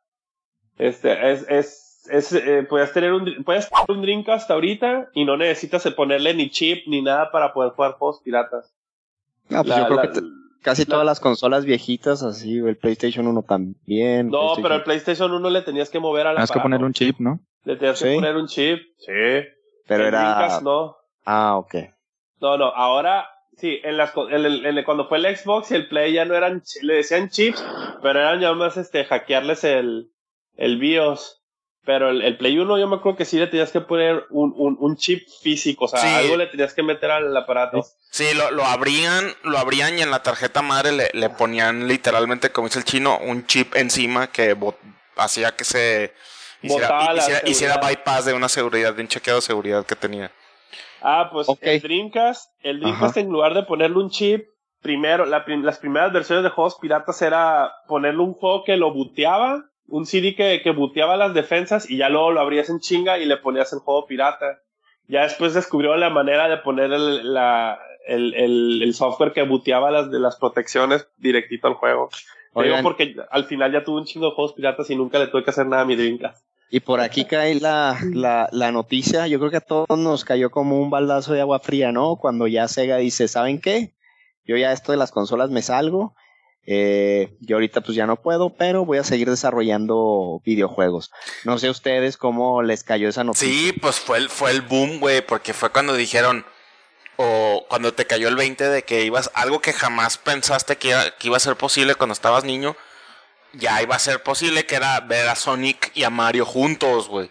Este, 0.78 1.32
es, 1.32 1.46
es, 1.50 2.08
es 2.12 2.34
eh, 2.34 2.66
puedes 2.70 2.94
tener 2.94 3.12
un, 3.14 3.44
puedes 3.44 3.70
tener 3.70 3.86
un 3.90 4.04
Dreamcast 4.04 4.50
ahorita 4.52 5.10
y 5.14 5.26
no 5.26 5.36
necesitas 5.36 5.84
ponerle 5.96 6.36
ni 6.36 6.52
chip 6.52 6.88
ni 6.88 7.02
nada 7.02 7.32
para 7.32 7.54
poder 7.54 7.72
jugar 7.72 7.94
juegos 7.94 8.22
piratas. 8.24 8.72
Ah, 9.50 9.64
pues 9.64 9.76
yo 9.76 9.88
creo 9.88 10.02
que 10.14 10.22
casi 10.62 10.86
todas 10.86 11.06
las 11.06 11.20
consolas 11.20 11.66
viejitas, 11.66 12.22
así, 12.24 12.60
el 12.60 12.78
PlayStation 12.78 13.28
1 13.28 13.44
también. 13.44 14.30
No, 14.30 14.54
pero 14.62 14.76
el 14.76 14.84
PlayStation 14.84 15.32
1 15.32 15.50
le 15.50 15.62
tenías 15.64 15.90
que 15.90 16.00
mover 16.00 16.28
a 16.28 16.34
la. 16.34 16.36
Tienes 16.36 16.52
que 16.52 16.60
poner 16.60 16.84
un 16.84 16.94
chip, 16.94 17.20
¿no? 17.20 17.40
Le 17.64 17.76
tenías 17.76 18.02
que 18.02 18.16
poner 18.16 18.36
un 18.36 18.48
chip, 18.48 18.80
sí. 18.98 19.48
Pero 19.88 20.08
era. 20.08 20.60
no. 20.62 20.98
Ah, 21.26 21.58
ok. 21.58 21.76
No, 22.40 22.58
no, 22.58 22.66
ahora 22.66 23.30
sí, 23.58 23.80
en 23.84 23.98
las 23.98 24.14
en 24.16 24.84
cuando 24.84 25.08
fue 25.08 25.20
el 25.20 25.38
Xbox 25.38 25.72
y 25.72 25.76
el 25.76 25.88
Play 25.88 26.14
ya 26.14 26.26
no 26.26 26.36
eran, 26.36 26.64
le 26.82 26.96
decían 26.96 27.30
chips, 27.30 27.64
pero 28.02 28.20
eran 28.20 28.40
ya 28.40 28.54
más 28.54 28.78
este 28.78 29.06
hackearles 29.06 29.64
el, 29.64 30.12
el 30.58 30.78
BIOS. 30.78 31.38
Pero 31.84 32.10
el, 32.12 32.22
el, 32.22 32.38
Play 32.38 32.60
1 32.60 32.78
yo 32.78 32.88
me 32.88 32.98
acuerdo 32.98 33.18
que 33.18 33.26
sí 33.26 33.40
le 33.40 33.48
tenías 33.48 33.72
que 33.72 33.82
poner 33.82 34.26
un, 34.30 34.54
un, 34.56 34.78
un 34.80 34.98
chip 34.98 35.28
físico, 35.42 35.86
o 35.86 35.88
sea, 35.88 36.18
algo 36.18 36.38
le 36.38 36.46
tenías 36.46 36.76
que 36.76 36.84
meter 36.84 37.10
al 37.10 37.36
aparato. 37.36 37.84
Sí, 38.12 38.26
lo, 38.36 38.52
lo 38.52 38.64
abrían, 38.66 39.34
lo 39.44 39.58
abrían 39.58 39.98
y 39.98 40.04
en 40.04 40.12
la 40.12 40.22
tarjeta 40.22 40.62
madre 40.62 40.92
le, 40.92 41.10
le 41.14 41.30
ponían 41.32 41.88
literalmente, 41.88 42.52
como 42.52 42.68
dice 42.68 42.78
el 42.78 42.86
chino, 42.86 43.18
un 43.18 43.48
chip 43.48 43.76
encima 43.76 44.28
que 44.28 44.56
hacía 45.18 45.56
que 45.56 45.64
se 45.64 46.14
hiciera, 46.62 47.78
bypass 47.78 48.26
de 48.26 48.34
una 48.34 48.50
seguridad, 48.50 48.94
de 48.94 49.02
un 49.02 49.08
chequeo 49.08 49.36
de 49.36 49.42
seguridad 49.42 49.86
que 49.86 49.96
tenía. 49.96 50.32
Ah, 51.02 51.30
pues 51.32 51.48
el 51.62 51.82
Dreamcast, 51.82 52.52
el 52.62 52.80
Dreamcast 52.80 53.18
en 53.18 53.30
lugar 53.30 53.54
de 53.54 53.64
ponerle 53.64 53.98
un 53.98 54.10
chip, 54.10 54.46
primero, 54.82 55.26
las 55.26 55.80
primeras 55.80 56.14
versiones 56.14 56.44
de 56.44 56.50
juegos 56.50 56.78
piratas 56.80 57.22
era 57.22 57.72
ponerle 57.88 58.22
un 58.22 58.34
juego 58.34 58.64
que 58.64 58.78
lo 58.78 58.94
buteaba, 58.94 59.66
un 59.88 60.06
CD 60.06 60.36
que, 60.36 60.62
que 60.64 60.72
buteaba 60.72 61.18
las 61.18 61.34
defensas 61.34 61.90
y 61.90 61.98
ya 61.98 62.10
luego 62.10 62.32
lo 62.32 62.42
abrías 62.42 62.70
en 62.70 62.80
chinga 62.80 63.18
y 63.18 63.26
le 63.26 63.38
ponías 63.38 63.74
el 63.74 63.80
juego 63.80 64.06
pirata. 64.06 64.60
Ya 65.08 65.24
después 65.24 65.54
descubrió 65.54 65.96
la 65.98 66.10
manera 66.10 66.48
de 66.48 66.58
poner 66.58 66.94
el, 66.94 67.34
la, 67.34 67.80
el, 68.08 68.34
el, 68.34 68.94
software 68.94 69.34
que 69.34 69.44
buteaba 69.44 69.92
las, 69.92 70.10
de 70.10 70.20
las 70.20 70.38
protecciones 70.38 71.08
directito 71.18 71.68
al 71.68 71.74
juego. 71.74 72.10
Digo 72.56 72.78
porque 72.82 73.16
al 73.30 73.46
final 73.46 73.72
ya 73.72 73.84
tuve 73.84 74.00
un 74.00 74.06
chingo 74.06 74.28
de 74.28 74.36
juegos 74.36 74.54
piratas 74.54 74.90
y 74.90 74.96
nunca 74.96 75.20
le 75.20 75.28
tuve 75.28 75.44
que 75.44 75.52
hacer 75.52 75.68
nada 75.68 75.84
a 75.84 75.86
mi 75.86 75.96
Dreamcast. 75.96 76.46
Y 76.74 76.80
por 76.80 77.02
aquí 77.02 77.26
cae 77.26 77.60
la, 77.60 78.00
la, 78.14 78.48
la, 78.54 78.72
noticia, 78.72 79.28
yo 79.28 79.40
creo 79.40 79.52
que 79.52 79.58
a 79.58 79.62
todos 79.62 80.00
nos 80.00 80.24
cayó 80.24 80.52
como 80.52 80.80
un 80.80 80.90
baldazo 80.90 81.34
de 81.34 81.42
agua 81.42 81.60
fría, 81.60 81.92
¿no? 81.92 82.16
Cuando 82.16 82.48
ya 82.48 82.70
Sega 82.70 82.96
dice, 82.96 83.28
¿saben 83.28 83.60
qué? 83.60 83.94
Yo 84.46 84.56
ya 84.56 84.72
esto 84.72 84.94
de 84.94 84.98
las 84.98 85.12
consolas 85.12 85.50
me 85.50 85.62
salgo, 85.62 86.16
eh, 86.66 87.36
yo 87.42 87.58
ahorita 87.58 87.82
pues 87.82 87.98
ya 87.98 88.08
no 88.08 88.22
puedo, 88.22 88.52
pero 88.56 88.86
voy 88.86 89.00
a 89.00 89.04
seguir 89.04 89.30
desarrollando 89.30 90.42
videojuegos. 90.46 91.12
No 91.44 91.60
sé 91.60 91.70
ustedes 91.70 92.16
cómo 92.16 92.64
les 92.64 92.86
cayó 92.86 93.10
esa 93.10 93.26
noticia. 93.26 93.50
Sí, 93.50 93.74
pues 93.74 94.00
fue 94.00 94.20
el, 94.20 94.30
fue 94.30 94.52
el 94.52 94.62
boom, 94.62 95.02
güey, 95.02 95.20
porque 95.20 95.54
fue 95.54 95.72
cuando 95.72 95.94
dijeron, 95.94 96.46
o 97.18 97.66
cuando 97.68 97.94
te 97.94 98.08
cayó 98.08 98.30
el 98.30 98.38
20 98.38 98.70
de 98.70 98.84
que 98.84 99.04
ibas, 99.04 99.30
algo 99.34 99.60
que 99.60 99.74
jamás 99.74 100.18
pensaste 100.18 100.78
que 100.78 100.96
que 101.20 101.28
iba 101.28 101.36
a 101.36 101.42
ser 101.42 101.58
posible 101.58 101.96
cuando 101.96 102.14
estabas 102.14 102.46
niño, 102.46 102.78
ya 103.54 103.82
iba 103.82 103.96
a 103.96 104.00
ser 104.00 104.24
posible 104.24 104.66
que 104.66 104.76
era 104.76 105.00
ver 105.02 105.28
a 105.28 105.36
Sonic 105.36 105.92
y 105.94 106.04
a 106.04 106.10
Mario 106.10 106.46
juntos, 106.46 107.08
güey. 107.08 107.30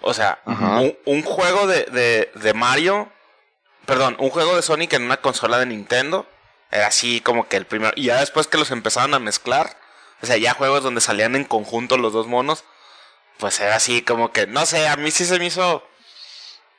O 0.00 0.14
sea, 0.14 0.40
un, 1.06 1.22
juego 1.22 1.68
de, 1.68 2.30
de, 2.34 2.54
Mario, 2.54 3.12
perdón, 3.86 4.16
un 4.18 4.30
juego 4.30 4.56
de 4.56 4.62
Sonic 4.62 4.92
en 4.94 5.04
una 5.04 5.18
consola 5.18 5.58
de 5.58 5.66
Nintendo, 5.66 6.26
era 6.72 6.88
así 6.88 7.20
como 7.20 7.46
que 7.46 7.56
el 7.56 7.66
primero. 7.66 7.92
Y 7.94 8.06
ya 8.06 8.18
después 8.18 8.48
que 8.48 8.58
los 8.58 8.72
empezaron 8.72 9.14
a 9.14 9.20
mezclar, 9.20 9.76
o 10.20 10.26
sea, 10.26 10.36
ya 10.38 10.54
juegos 10.54 10.82
donde 10.82 11.00
salían 11.00 11.36
en 11.36 11.44
conjunto 11.44 11.98
los 11.98 12.12
dos 12.12 12.26
monos, 12.26 12.64
pues 13.38 13.60
era 13.60 13.76
así 13.76 14.02
como 14.02 14.32
que, 14.32 14.48
no 14.48 14.66
sé, 14.66 14.88
a 14.88 14.96
mí 14.96 15.12
sí 15.12 15.24
se 15.24 15.38
me 15.38 15.46
hizo 15.46 15.86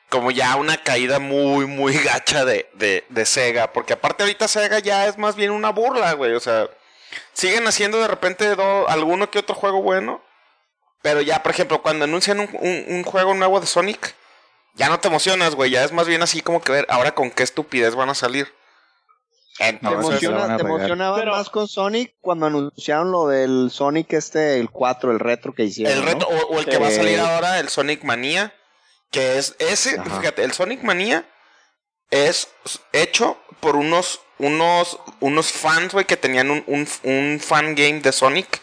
como 0.09 0.29
ya 0.31 0.57
una 0.57 0.77
caída 0.84 1.19
muy, 1.19 1.65
muy 1.65 1.93
gacha 1.93 2.43
de, 2.43 2.69
de, 2.73 3.05
de 3.07 3.25
Sega, 3.25 3.71
porque 3.71 3.93
aparte 3.93 4.23
ahorita 4.23 4.49
Sega 4.49 4.79
ya 4.79 5.07
es 5.07 5.17
más 5.17 5.36
bien 5.36 5.51
una 5.51 5.69
burla, 5.69 6.11
güey, 6.13 6.34
o 6.34 6.41
sea 6.41 6.69
siguen 7.34 7.68
haciendo 7.68 7.99
de 7.99 8.07
repente 8.07 8.55
alguno 8.88 9.30
que 9.30 9.39
otro 9.39 9.55
juego 9.55 9.82
bueno. 9.82 10.22
Pero 11.01 11.22
ya, 11.22 11.43
por 11.43 11.51
ejemplo, 11.51 11.82
cuando 11.82 12.05
anuncian 12.05 12.39
un, 12.39 13.03
juego 13.03 13.34
nuevo 13.34 13.59
de 13.59 13.68
Sonic, 13.68 14.16
ya 14.76 14.88
no 14.88 14.99
te 14.99 15.09
emocionas, 15.09 15.53
güey. 15.55 15.70
Ya 15.70 15.84
es 15.84 15.91
más 15.91 16.07
bien 16.07 16.22
así 16.22 16.41
como 16.41 16.61
que 16.61 16.72
ver 16.72 16.86
ahora 16.89 17.14
con 17.14 17.30
qué 17.30 17.43
estupidez 17.43 17.95
van 17.95 18.09
a 18.09 18.16
salir. 18.16 18.47
¿Te, 19.57 19.80
emocionaba 19.82 21.26
más 21.26 21.49
con 21.49 21.68
Sonic 21.68 22.16
cuando 22.22 22.47
anunciaron 22.47 23.11
lo 23.11 23.28
del 23.28 23.70
Sonic 23.70 24.14
este, 24.14 24.59
el 24.59 24.72
4, 24.72 25.11
el 25.11 25.20
retro 25.20 25.53
que 25.53 25.66
hicieron? 25.66 25.95
El 25.95 26.03
retro, 26.03 26.28
o, 26.28 26.57
el 26.57 26.66
que 26.66 26.78
va 26.78 26.88
a 26.88 26.91
salir 26.91 27.20
ahora, 27.20 27.59
el 27.59 27.70
Sonic 27.70 28.03
Mania. 28.03 28.53
Que 29.11 29.38
es 29.38 29.55
ese, 29.59 30.01
fíjate, 30.01 30.43
el 30.43 30.53
Sonic 30.53 30.82
Mania 30.82 31.24
es 32.14 32.49
hecho 32.91 33.38
por 33.59 33.76
unos 33.76 34.22
unos, 34.39 34.99
unos 35.20 35.51
fans, 35.51 35.93
güey, 35.93 36.05
que 36.05 36.18
tenían 36.18 36.51
un, 36.51 36.64
un, 36.68 36.88
un, 37.03 37.39
fan 37.39 37.76
game 37.76 38.01
de 38.01 38.11
Sonic. 38.11 38.61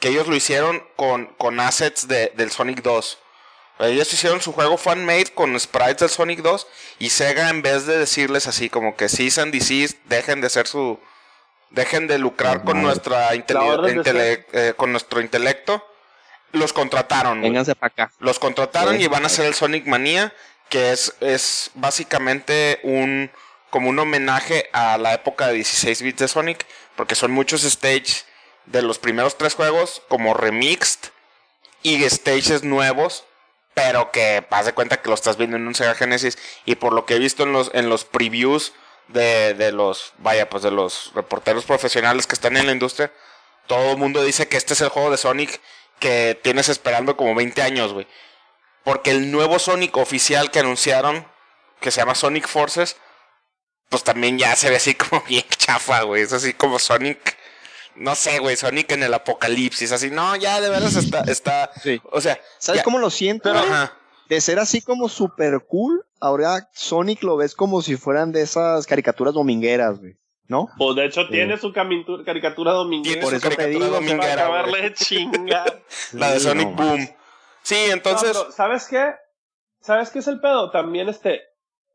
Que 0.00 0.08
ellos 0.08 0.26
lo 0.26 0.34
hicieron 0.34 0.82
con, 0.96 1.26
con 1.38 1.60
assets 1.60 2.08
de, 2.08 2.32
del 2.36 2.50
Sonic 2.50 2.82
2. 2.82 3.18
Ellos 3.80 4.12
hicieron 4.12 4.40
su 4.40 4.52
juego 4.52 4.76
fan-made 4.76 5.32
con 5.34 5.58
sprites 5.58 5.98
del 5.98 6.10
Sonic 6.10 6.40
2. 6.40 6.66
Y 6.98 7.10
Sega, 7.10 7.50
en 7.50 7.62
vez 7.62 7.86
de 7.86 7.98
decirles 7.98 8.46
así 8.46 8.68
como 8.68 8.96
que 8.96 9.08
cease 9.08 9.40
and 9.40 9.52
desist, 9.52 9.98
dejen 10.04 10.40
de 10.40 10.50
ser 10.50 10.66
su. 10.66 10.98
Dejen 11.70 12.06
de 12.06 12.18
lucrar 12.18 12.64
con, 12.64 12.82
nuestra 12.82 13.30
eh, 13.32 14.74
con 14.76 14.92
nuestro 14.92 15.20
intelecto. 15.22 15.82
Los 16.52 16.74
contrataron. 16.74 17.40
Vénganse 17.40 17.74
para 17.74 17.86
acá. 17.86 18.12
Los 18.18 18.38
contrataron 18.38 19.00
y 19.00 19.06
van 19.06 19.22
a 19.22 19.26
hacer 19.26 19.46
el 19.46 19.54
Sonic 19.54 19.86
Manía. 19.86 20.34
Que 20.72 20.90
es, 20.90 21.14
es 21.20 21.70
básicamente 21.74 22.80
un 22.82 23.30
como 23.68 23.88
un 23.88 23.98
homenaje 23.98 24.68
a 24.72 24.98
la 24.98 25.14
época 25.14 25.46
de 25.46 25.54
16 25.54 26.02
bits 26.02 26.18
de 26.18 26.28
Sonic, 26.28 26.66
porque 26.96 27.14
son 27.14 27.30
muchos 27.30 27.62
stages 27.62 28.26
de 28.66 28.82
los 28.82 28.98
primeros 28.98 29.38
tres 29.38 29.54
juegos 29.54 30.02
como 30.08 30.34
remixed 30.34 31.10
y 31.82 32.02
stages 32.08 32.64
nuevos, 32.64 33.24
pero 33.74 34.10
que 34.10 34.46
haz 34.50 34.66
de 34.66 34.74
cuenta 34.74 35.00
que 35.00 35.08
lo 35.08 35.14
estás 35.14 35.36
viendo 35.36 35.56
en 35.56 35.66
un 35.66 35.74
Sega 35.74 35.94
Genesis 35.94 36.38
y 36.64 36.74
por 36.74 36.92
lo 36.92 37.06
que 37.06 37.14
he 37.14 37.18
visto 37.18 37.44
en 37.44 37.52
los 37.52 37.70
en 37.74 37.88
los 37.88 38.04
previews 38.04 38.72
de, 39.08 39.54
de 39.54 39.72
los 39.72 40.12
vaya 40.18 40.48
pues 40.48 40.62
de 40.62 40.70
los 40.70 41.12
reporteros 41.14 41.64
profesionales 41.64 42.26
que 42.26 42.34
están 42.34 42.56
en 42.56 42.66
la 42.66 42.72
industria, 42.72 43.12
todo 43.66 43.92
el 43.92 43.96
mundo 43.96 44.22
dice 44.22 44.48
que 44.48 44.56
este 44.56 44.74
es 44.74 44.80
el 44.80 44.88
juego 44.88 45.10
de 45.10 45.16
Sonic 45.16 45.60
que 45.98 46.38
tienes 46.42 46.68
esperando 46.68 47.16
como 47.16 47.34
20 47.34 47.62
años, 47.62 47.92
güey. 47.92 48.06
Porque 48.84 49.10
el 49.10 49.30
nuevo 49.30 49.58
Sonic 49.58 49.96
oficial 49.96 50.50
que 50.50 50.60
anunciaron, 50.60 51.26
que 51.80 51.90
se 51.90 52.00
llama 52.00 52.14
Sonic 52.14 52.48
Forces, 52.48 52.96
pues 53.88 54.04
también 54.04 54.38
ya 54.38 54.56
se 54.56 54.70
ve 54.70 54.76
así 54.76 54.94
como 54.94 55.22
bien 55.28 55.44
chafa, 55.56 56.02
güey. 56.02 56.22
Es 56.22 56.32
así 56.32 56.54
como 56.54 56.78
Sonic. 56.78 57.36
No 57.94 58.14
sé, 58.14 58.38
güey, 58.38 58.56
Sonic 58.56 58.90
en 58.92 59.02
el 59.02 59.12
apocalipsis, 59.12 59.92
así, 59.92 60.10
no, 60.10 60.34
ya 60.36 60.62
de 60.62 60.70
veras 60.70 60.96
está, 60.96 61.20
está, 61.24 61.70
sí. 61.82 62.00
o 62.10 62.22
sea, 62.22 62.40
¿sabes 62.58 62.82
cómo 62.82 62.98
lo 62.98 63.10
siento? 63.10 63.52
De 64.30 64.40
ser 64.40 64.58
así 64.58 64.80
como 64.80 65.10
super 65.10 65.60
cool 65.68 66.02
ahora 66.22 66.68
Sonic 66.72 67.22
lo 67.22 67.36
ves 67.36 67.54
como 67.54 67.82
si 67.82 67.96
fueran 67.96 68.32
de 68.32 68.42
esas 68.42 68.86
caricaturas 68.86 69.34
domingueras, 69.34 69.98
güey. 69.98 70.16
¿No? 70.48 70.68
Pues 70.76 70.96
de 70.96 71.06
hecho 71.06 71.28
tiene 71.28 71.56
su 71.56 71.72
caricatura 71.72 72.72
dominguera. 72.72 73.22
Por 73.22 73.34
eso 73.34 73.48
te 73.48 73.68
digo, 73.68 73.86
dominguera, 73.86 74.34
acabarle 74.34 74.92
chinga. 74.92 75.64
La 76.12 76.32
de 76.32 76.40
Sonic 76.40 76.76
Boom. 76.76 77.08
Sí, 77.62 77.76
entonces. 77.90 78.36
¿Sabes 78.50 78.86
qué? 78.88 79.14
¿Sabes 79.80 80.10
qué 80.10 80.20
es 80.20 80.28
el 80.28 80.40
pedo? 80.40 80.70
También 80.70 81.08
este. 81.08 81.42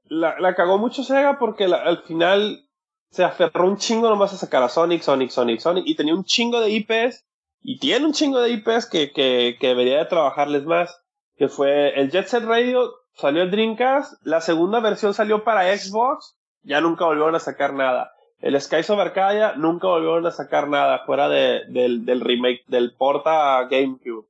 La, 0.06 0.40
la 0.40 0.56
cagó 0.56 0.78
mucho 0.78 1.04
Sega 1.04 1.38
porque 1.38 1.66
al 1.66 2.04
final 2.04 2.66
se 3.10 3.24
aferró 3.24 3.68
un 3.68 3.78
chingo 3.78 4.10
nomás 4.10 4.34
a 4.34 4.38
sacar 4.38 4.64
a 4.64 4.70
Sonic, 4.70 5.02
Sonic, 5.02 5.30
Sonic, 5.30 5.60
Sonic. 5.60 5.84
Y 5.86 5.96
tenía 5.96 6.16
un 6.16 6.24
chingo 6.24 6.60
de 6.62 6.70
IPs. 6.70 7.26
Y 7.62 7.80
tiene 7.80 8.06
un 8.06 8.14
chingo 8.14 8.40
de 8.40 8.52
IPs 8.52 8.86
que, 8.86 9.12
que, 9.12 9.58
que 9.60 9.68
debería 9.68 9.98
de 9.98 10.06
trabajarles 10.06 10.64
más. 10.66 11.02
Que 11.36 11.50
fue 11.50 12.00
el 12.00 12.12
Jet 12.12 12.28
Set 12.28 12.44
Radio, 12.44 12.92
salió 13.14 13.44
el 13.44 13.52
Dreamcast. 13.52 14.14
La 14.24 14.42
segunda 14.42 14.80
versión 14.80 15.14
salió 15.14 15.44
para 15.44 15.76
Xbox. 15.78 16.38
Ya 16.64 16.82
nunca 16.82 17.06
volvieron 17.06 17.36
a 17.36 17.40
sacar 17.40 17.74
nada. 17.74 18.14
El 18.40 18.60
Skies 18.60 18.90
of 18.90 19.00
Arcadia 19.00 19.54
nunca 19.56 19.88
volvieron 19.88 20.26
a 20.26 20.32
sacar 20.32 20.68
nada 20.70 21.04
fuera 21.06 21.28
de, 21.28 21.62
del, 21.70 22.06
del 22.06 22.22
remake, 22.22 22.64
del 22.68 22.94
porta 22.96 23.64
GameCube. 23.70 24.28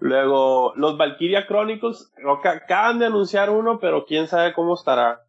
Luego, 0.00 0.72
los 0.76 0.96
Valkyria 0.96 1.46
Chronicles, 1.46 2.10
acaban 2.42 2.98
de 2.98 3.06
anunciar 3.06 3.50
uno, 3.50 3.78
pero 3.78 4.06
quién 4.06 4.28
sabe 4.28 4.54
cómo 4.54 4.74
estará. 4.74 5.22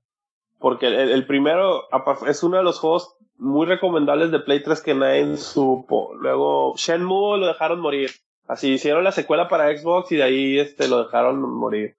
Porque 0.59 0.87
el, 0.87 1.25
primero 1.25 1.87
es 2.25 2.41
uno 2.43 2.57
de 2.57 2.63
los 2.63 2.79
juegos 2.79 3.15
muy 3.37 3.65
recomendables 3.65 4.31
de 4.31 4.39
Play 4.39 4.63
3 4.63 4.81
que 4.81 4.95
nadie 4.95 5.35
supo. 5.35 6.13
Luego, 6.15 6.73
Shenmue 6.77 7.37
lo 7.37 7.47
dejaron 7.47 7.81
morir. 7.81 8.11
Así 8.47 8.73
hicieron 8.73 9.03
la 9.03 9.11
secuela 9.11 9.49
para 9.49 9.75
Xbox 9.75 10.11
y 10.11 10.17
de 10.17 10.23
ahí 10.23 10.59
este 10.59 10.87
lo 10.87 11.03
dejaron 11.03 11.41
morir. 11.41 11.95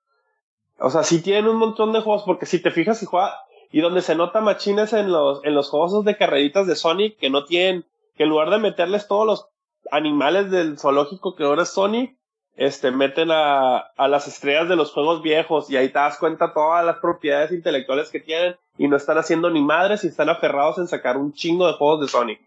O 0.78 0.90
sea, 0.90 1.02
sí 1.02 1.22
tienen 1.22 1.48
un 1.48 1.56
montón 1.56 1.92
de 1.92 2.00
juegos, 2.00 2.22
porque 2.24 2.46
si 2.46 2.60
te 2.60 2.70
fijas 2.70 3.02
y 3.02 3.06
juega, 3.06 3.34
y 3.70 3.80
donde 3.80 4.00
se 4.00 4.14
nota 4.14 4.40
machines 4.40 4.92
en 4.92 5.12
los, 5.12 5.44
en 5.44 5.54
los 5.54 5.68
juegos 5.68 6.04
de 6.04 6.16
carreritas 6.16 6.66
de 6.66 6.76
Sonic, 6.76 7.18
que 7.18 7.30
no 7.30 7.44
tienen, 7.44 7.84
que 8.16 8.24
en 8.24 8.28
lugar 8.30 8.50
de 8.50 8.58
meterles 8.58 9.08
todos 9.08 9.26
los 9.26 9.48
animales 9.90 10.50
del 10.50 10.78
zoológico 10.78 11.34
que 11.34 11.44
ahora 11.44 11.64
es 11.64 11.70
Sonic, 11.70 12.16
este, 12.56 12.90
meten 12.90 13.30
a, 13.30 13.78
a 13.78 14.08
las 14.08 14.28
estrellas 14.28 14.68
de 14.68 14.76
los 14.76 14.92
juegos 14.92 15.22
viejos 15.22 15.70
y 15.70 15.76
ahí 15.76 15.88
te 15.88 15.98
das 15.98 16.18
cuenta 16.18 16.52
todas 16.52 16.84
las 16.84 16.98
propiedades 16.98 17.52
intelectuales 17.52 18.10
que 18.10 18.20
tienen 18.20 18.56
y 18.78 18.88
no 18.88 18.96
están 18.96 19.18
haciendo 19.18 19.50
ni 19.50 19.62
madres 19.62 20.04
y 20.04 20.08
están 20.08 20.28
aferrados 20.28 20.78
en 20.78 20.88
sacar 20.88 21.16
un 21.16 21.32
chingo 21.32 21.66
de 21.66 21.74
juegos 21.74 22.00
de 22.00 22.08
Sonic. 22.08 22.40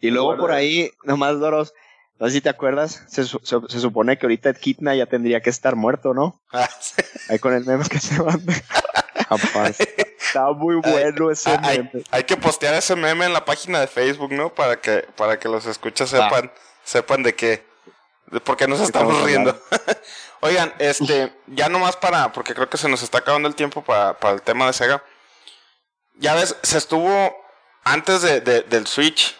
Y 0.00 0.10
luego 0.10 0.36
por 0.36 0.52
ahí, 0.52 0.90
nomás 1.04 1.38
Doros, 1.38 1.74
no 2.18 2.26
sé 2.26 2.34
si 2.34 2.40
te 2.40 2.48
acuerdas, 2.48 3.04
se, 3.08 3.24
se, 3.24 3.80
supone 3.80 4.16
que 4.16 4.24
ahorita 4.24 4.50
Ed 4.50 4.56
Kitna 4.56 4.94
ya 4.94 5.06
tendría 5.06 5.42
que 5.42 5.50
estar 5.50 5.76
muerto, 5.76 6.14
¿no? 6.14 6.40
Ah, 6.50 6.68
ahí 7.28 7.38
con 7.38 7.52
el 7.52 7.64
meme 7.64 7.84
que 7.88 7.98
se 7.98 8.22
manda. 8.22 8.54
Está 10.18 10.50
muy 10.52 10.76
bueno 10.76 11.30
ese 11.30 11.58
meme. 11.58 11.90
Hay, 12.10 12.24
que 12.24 12.36
postear 12.36 12.74
ese 12.74 12.96
meme 12.96 13.26
en 13.26 13.32
la 13.32 13.44
página 13.44 13.80
de 13.80 13.86
Facebook, 13.86 14.32
¿no? 14.32 14.54
Para 14.54 14.80
que, 14.80 15.06
para 15.16 15.38
que 15.38 15.48
los 15.48 15.66
escuchas 15.66 16.10
sepan, 16.10 16.50
sepan 16.84 17.22
de 17.22 17.34
qué 17.34 17.62
porque 18.44 18.66
nos 18.66 18.80
estamos 18.80 19.22
riendo. 19.22 19.60
Oigan, 20.40 20.72
este, 20.78 21.32
ya 21.46 21.68
nomás 21.68 21.96
para, 21.96 22.32
porque 22.32 22.54
creo 22.54 22.68
que 22.68 22.78
se 22.78 22.88
nos 22.88 23.02
está 23.02 23.18
acabando 23.18 23.48
el 23.48 23.54
tiempo 23.54 23.82
para, 23.82 24.18
para 24.18 24.34
el 24.34 24.42
tema 24.42 24.66
de 24.66 24.72
Sega. 24.72 25.02
Ya 26.18 26.34
ves, 26.34 26.56
se 26.62 26.78
estuvo 26.78 27.36
antes 27.84 28.22
de, 28.22 28.40
del 28.40 28.86
Switch, 28.86 29.36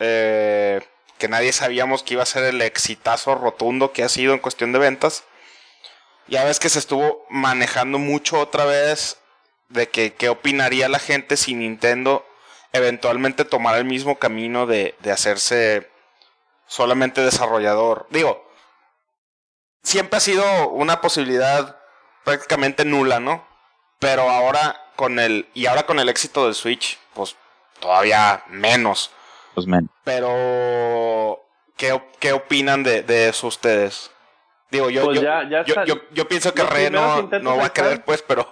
eh, 0.00 0.80
que 1.18 1.28
nadie 1.28 1.52
sabíamos 1.52 2.02
que 2.02 2.14
iba 2.14 2.22
a 2.22 2.26
ser 2.26 2.44
el 2.44 2.60
exitazo 2.62 3.34
rotundo 3.34 3.92
que 3.92 4.02
ha 4.02 4.08
sido 4.08 4.32
en 4.32 4.40
cuestión 4.40 4.72
de 4.72 4.78
ventas. 4.78 5.24
Ya 6.26 6.44
ves 6.44 6.58
que 6.58 6.68
se 6.68 6.78
estuvo 6.78 7.26
manejando 7.28 7.98
mucho 7.98 8.40
otra 8.40 8.64
vez 8.64 9.18
de 9.68 9.88
que 9.88 10.14
qué 10.14 10.28
opinaría 10.28 10.88
la 10.88 10.98
gente 10.98 11.36
si 11.36 11.54
Nintendo 11.54 12.26
eventualmente 12.72 13.44
tomara 13.44 13.78
el 13.78 13.84
mismo 13.84 14.18
camino 14.18 14.66
de, 14.66 14.94
de 15.00 15.12
hacerse 15.12 15.90
solamente 16.70 17.20
desarrollador. 17.20 18.06
Digo, 18.10 18.48
siempre 19.82 20.18
ha 20.18 20.20
sido 20.20 20.68
una 20.68 21.00
posibilidad 21.00 21.76
prácticamente 22.24 22.84
nula, 22.84 23.18
¿no? 23.18 23.44
Pero 23.98 24.30
ahora 24.30 24.80
con 24.94 25.18
el 25.18 25.48
y 25.52 25.66
ahora 25.66 25.84
con 25.84 25.98
el 25.98 26.08
éxito 26.08 26.44
del 26.44 26.54
Switch, 26.54 26.98
pues 27.12 27.34
todavía 27.80 28.44
menos. 28.46 29.10
Pues 29.54 29.66
menos. 29.66 29.90
Pero 30.04 31.44
¿qué, 31.76 32.00
qué 32.20 32.32
opinan 32.32 32.84
de, 32.84 33.02
de, 33.02 33.30
eso 33.30 33.48
ustedes? 33.48 34.12
Digo, 34.70 34.90
yo, 34.90 35.06
pues 35.06 35.20
yo, 35.20 35.84
yo, 35.84 35.96
yo, 36.12 36.28
pienso 36.28 36.54
que 36.54 36.62
Reno 36.62 37.28
no 37.42 37.56
va 37.56 37.66
a 37.66 37.72
querer, 37.72 38.04
pues, 38.04 38.22
pero 38.22 38.48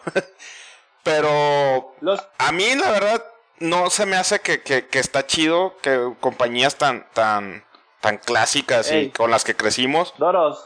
pero 1.05 1.95
a 2.39 2.51
mí 2.51 2.75
la 2.75 2.91
verdad 2.91 3.25
no 3.61 3.91
se 3.91 4.07
me 4.07 4.17
hace 4.17 4.41
que, 4.41 4.61
que, 4.63 4.89
que 4.89 4.99
está 4.99 5.25
chido 5.25 5.77
que 5.81 6.15
compañías 6.19 6.77
tan 6.77 7.07
tan 7.13 7.68
tan 8.09 8.17
clásicas 8.17 8.91
y 8.91 9.11
con 9.11 9.31
las 9.31 9.45
que 9.45 9.55
crecimos, 9.55 10.15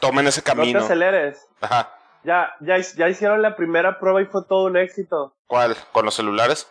tomen 0.01 0.29
ese 0.29 0.43
camino. 0.43 0.79
No 0.79 0.87
te 0.87 0.93
aceleres. 0.93 1.49
Ajá. 1.61 1.93
Ya, 2.23 2.55
ya, 2.61 2.77
ya 2.79 3.09
hicieron 3.09 3.43
la 3.43 3.57
primera 3.57 3.99
prueba 3.99 4.23
y 4.23 4.27
fue 4.27 4.45
todo 4.49 4.67
un 4.67 4.77
éxito. 4.77 5.35
¿Cuál? 5.49 5.75
¿Con 5.91 6.05
los 6.05 6.15
celulares? 6.15 6.71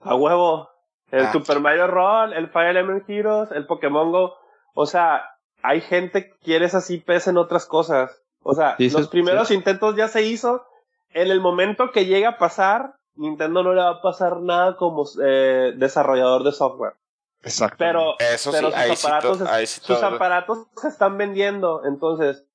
A 0.00 0.14
huevo. 0.14 0.70
El 1.10 1.26
ah. 1.26 1.32
Super 1.32 1.58
Mario 1.58 1.88
Roll, 1.88 2.32
el 2.32 2.48
Fire 2.48 2.76
Emblem 2.76 3.02
Heroes, 3.08 3.50
el 3.50 3.66
Pokémon 3.66 4.12
Go. 4.12 4.36
O 4.74 4.86
sea, 4.86 5.24
hay 5.64 5.80
gente 5.80 6.28
que 6.28 6.38
quiere 6.38 6.66
esas 6.66 6.88
IPs 6.88 7.26
en 7.26 7.36
otras 7.36 7.66
cosas. 7.66 8.22
O 8.44 8.54
sea, 8.54 8.76
los 8.78 9.08
primeros 9.08 9.50
intentos 9.50 9.96
ya 9.96 10.06
se 10.06 10.22
hizo. 10.22 10.64
En 11.10 11.28
el 11.28 11.40
momento 11.40 11.90
que 11.90 12.06
llega 12.06 12.28
a 12.30 12.38
pasar, 12.38 12.94
Nintendo 13.16 13.64
no 13.64 13.74
le 13.74 13.82
va 13.82 13.90
a 13.90 14.00
pasar 14.00 14.40
nada 14.42 14.76
como 14.76 15.04
eh, 15.20 15.72
desarrollador 15.76 16.44
de 16.44 16.52
software. 16.52 16.94
Exacto. 17.42 17.76
Pero, 17.78 18.14
sus, 18.36 18.54
aparatos, 18.54 19.38
sus 19.82 20.02
aparatos 20.02 20.66
se 20.76 20.88
están 20.88 21.18
vendiendo. 21.18 21.84
Entonces, 21.84 22.46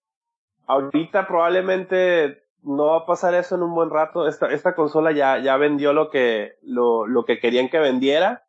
ahorita 0.65 1.27
probablemente 1.27 2.43
no 2.63 2.87
va 2.87 2.97
a 2.99 3.05
pasar 3.05 3.33
eso 3.33 3.55
en 3.55 3.63
un 3.63 3.73
buen 3.73 3.89
rato. 3.89 4.27
Esta, 4.27 4.47
esta 4.47 4.75
consola 4.75 5.11
ya, 5.11 5.39
ya 5.39 5.57
vendió 5.57 5.93
lo 5.93 6.09
que, 6.09 6.57
lo, 6.61 7.05
lo 7.05 7.25
que 7.25 7.39
querían 7.39 7.69
que 7.69 7.79
vendiera. 7.79 8.45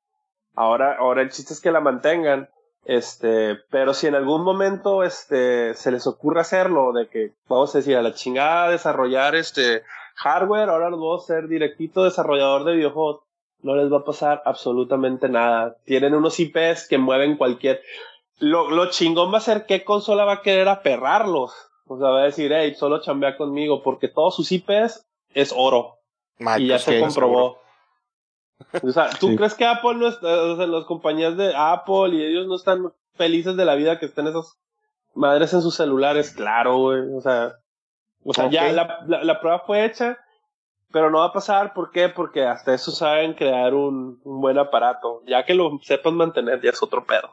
Ahora, 0.55 0.97
ahora 0.99 1.22
el 1.22 1.30
chiste 1.30 1.55
es 1.55 1.61
que 1.61 1.72
la 1.72 1.80
mantengan. 1.80 2.49
Este, 2.84 3.57
pero 3.70 3.93
si 3.93 4.07
en 4.07 4.14
algún 4.14 4.45
momento 4.45 5.03
este, 5.03 5.74
se 5.74 5.91
les 5.91 6.07
ocurre 6.07 6.41
hacerlo, 6.41 6.93
de 6.93 7.09
que, 7.09 7.32
vamos 7.49 7.74
a 7.74 7.78
decir, 7.78 7.97
a 7.97 8.03
la 8.03 8.14
chingada 8.14 8.70
desarrollar 8.70 9.34
este 9.34 9.82
hardware, 10.14 10.70
ahora 10.70 10.91
nos 10.91 10.99
vamos 10.99 11.24
a 11.24 11.34
ser 11.34 11.49
directito 11.49 12.05
desarrollador 12.05 12.64
de 12.64 12.76
videojuegos 12.76 13.27
no 13.62 13.74
les 13.74 13.92
va 13.92 13.98
a 13.98 14.04
pasar 14.04 14.42
absolutamente 14.44 15.28
nada. 15.28 15.76
Tienen 15.84 16.14
unos 16.14 16.38
IPs 16.38 16.86
que 16.88 16.98
mueven 16.98 17.36
cualquier. 17.36 17.82
Lo, 18.38 18.70
lo 18.70 18.90
chingón 18.90 19.32
va 19.32 19.38
a 19.38 19.42
ser 19.42 19.66
qué 19.66 19.84
consola 19.84 20.24
va 20.24 20.34
a 20.34 20.42
querer 20.42 20.68
aperrarlos. 20.68 21.52
O 21.86 21.98
sea, 21.98 22.11
va 22.11 22.20
a 22.20 22.24
decir, 22.24 22.52
hey, 22.52 22.74
solo 22.76 23.00
chambea 23.00 23.36
conmigo, 23.36 23.82
porque 23.82 24.09
todos 24.09 24.36
sus 24.36 24.52
IPs 24.52 25.06
es 25.34 25.52
oro. 25.56 25.98
y 26.59 26.68
ya 26.68 26.78
se 26.78 27.00
comprobó. 27.00 27.59
O 28.82 28.90
sea, 28.90 29.11
¿tú 29.11 29.34
crees 29.36 29.54
que 29.54 29.64
Apple 29.64 29.94
no 29.94 30.09
está, 30.09 30.42
o 30.42 30.56
sea, 30.56 30.66
las 30.66 30.84
compañías 30.84 31.36
de 31.36 31.52
Apple 31.56 32.11
y 32.11 32.24
ellos 32.24 32.46
no 32.46 32.56
están 32.56 32.92
felices 33.14 33.56
de 33.56 33.64
la 33.64 33.76
vida 33.76 33.98
que 33.98 34.06
estén 34.06 34.26
esas 34.26 34.59
madres 35.14 35.52
en 35.54 35.62
sus 35.62 35.74
celulares? 35.74 36.32
Claro, 36.32 36.76
güey. 36.76 37.00
O 37.14 37.20
sea, 37.20 37.56
o 38.24 38.34
sea, 38.34 38.50
ya 38.50 38.70
la, 38.72 39.00
la 39.06 39.40
prueba 39.40 39.61
fue 39.61 39.84
hecha 39.84 40.18
pero 40.91 41.11
no 41.11 41.18
va 41.18 41.26
a 41.26 41.32
pasar, 41.32 41.74
¿por 41.74 41.91
qué? 41.91 42.09
Porque 42.09 42.45
hasta 42.45 42.72
eso 42.72 42.91
saben 42.91 43.34
crear 43.34 43.74
un, 43.74 44.20
buen 44.24 44.59
aparato. 44.59 45.22
Ya 45.26 45.45
que 45.45 45.53
lo 45.53 45.78
sepan 45.82 46.14
mantener, 46.14 46.62
ya 46.62 46.70
es 46.70 46.82
otro 46.82 47.05
pedo. 47.05 47.28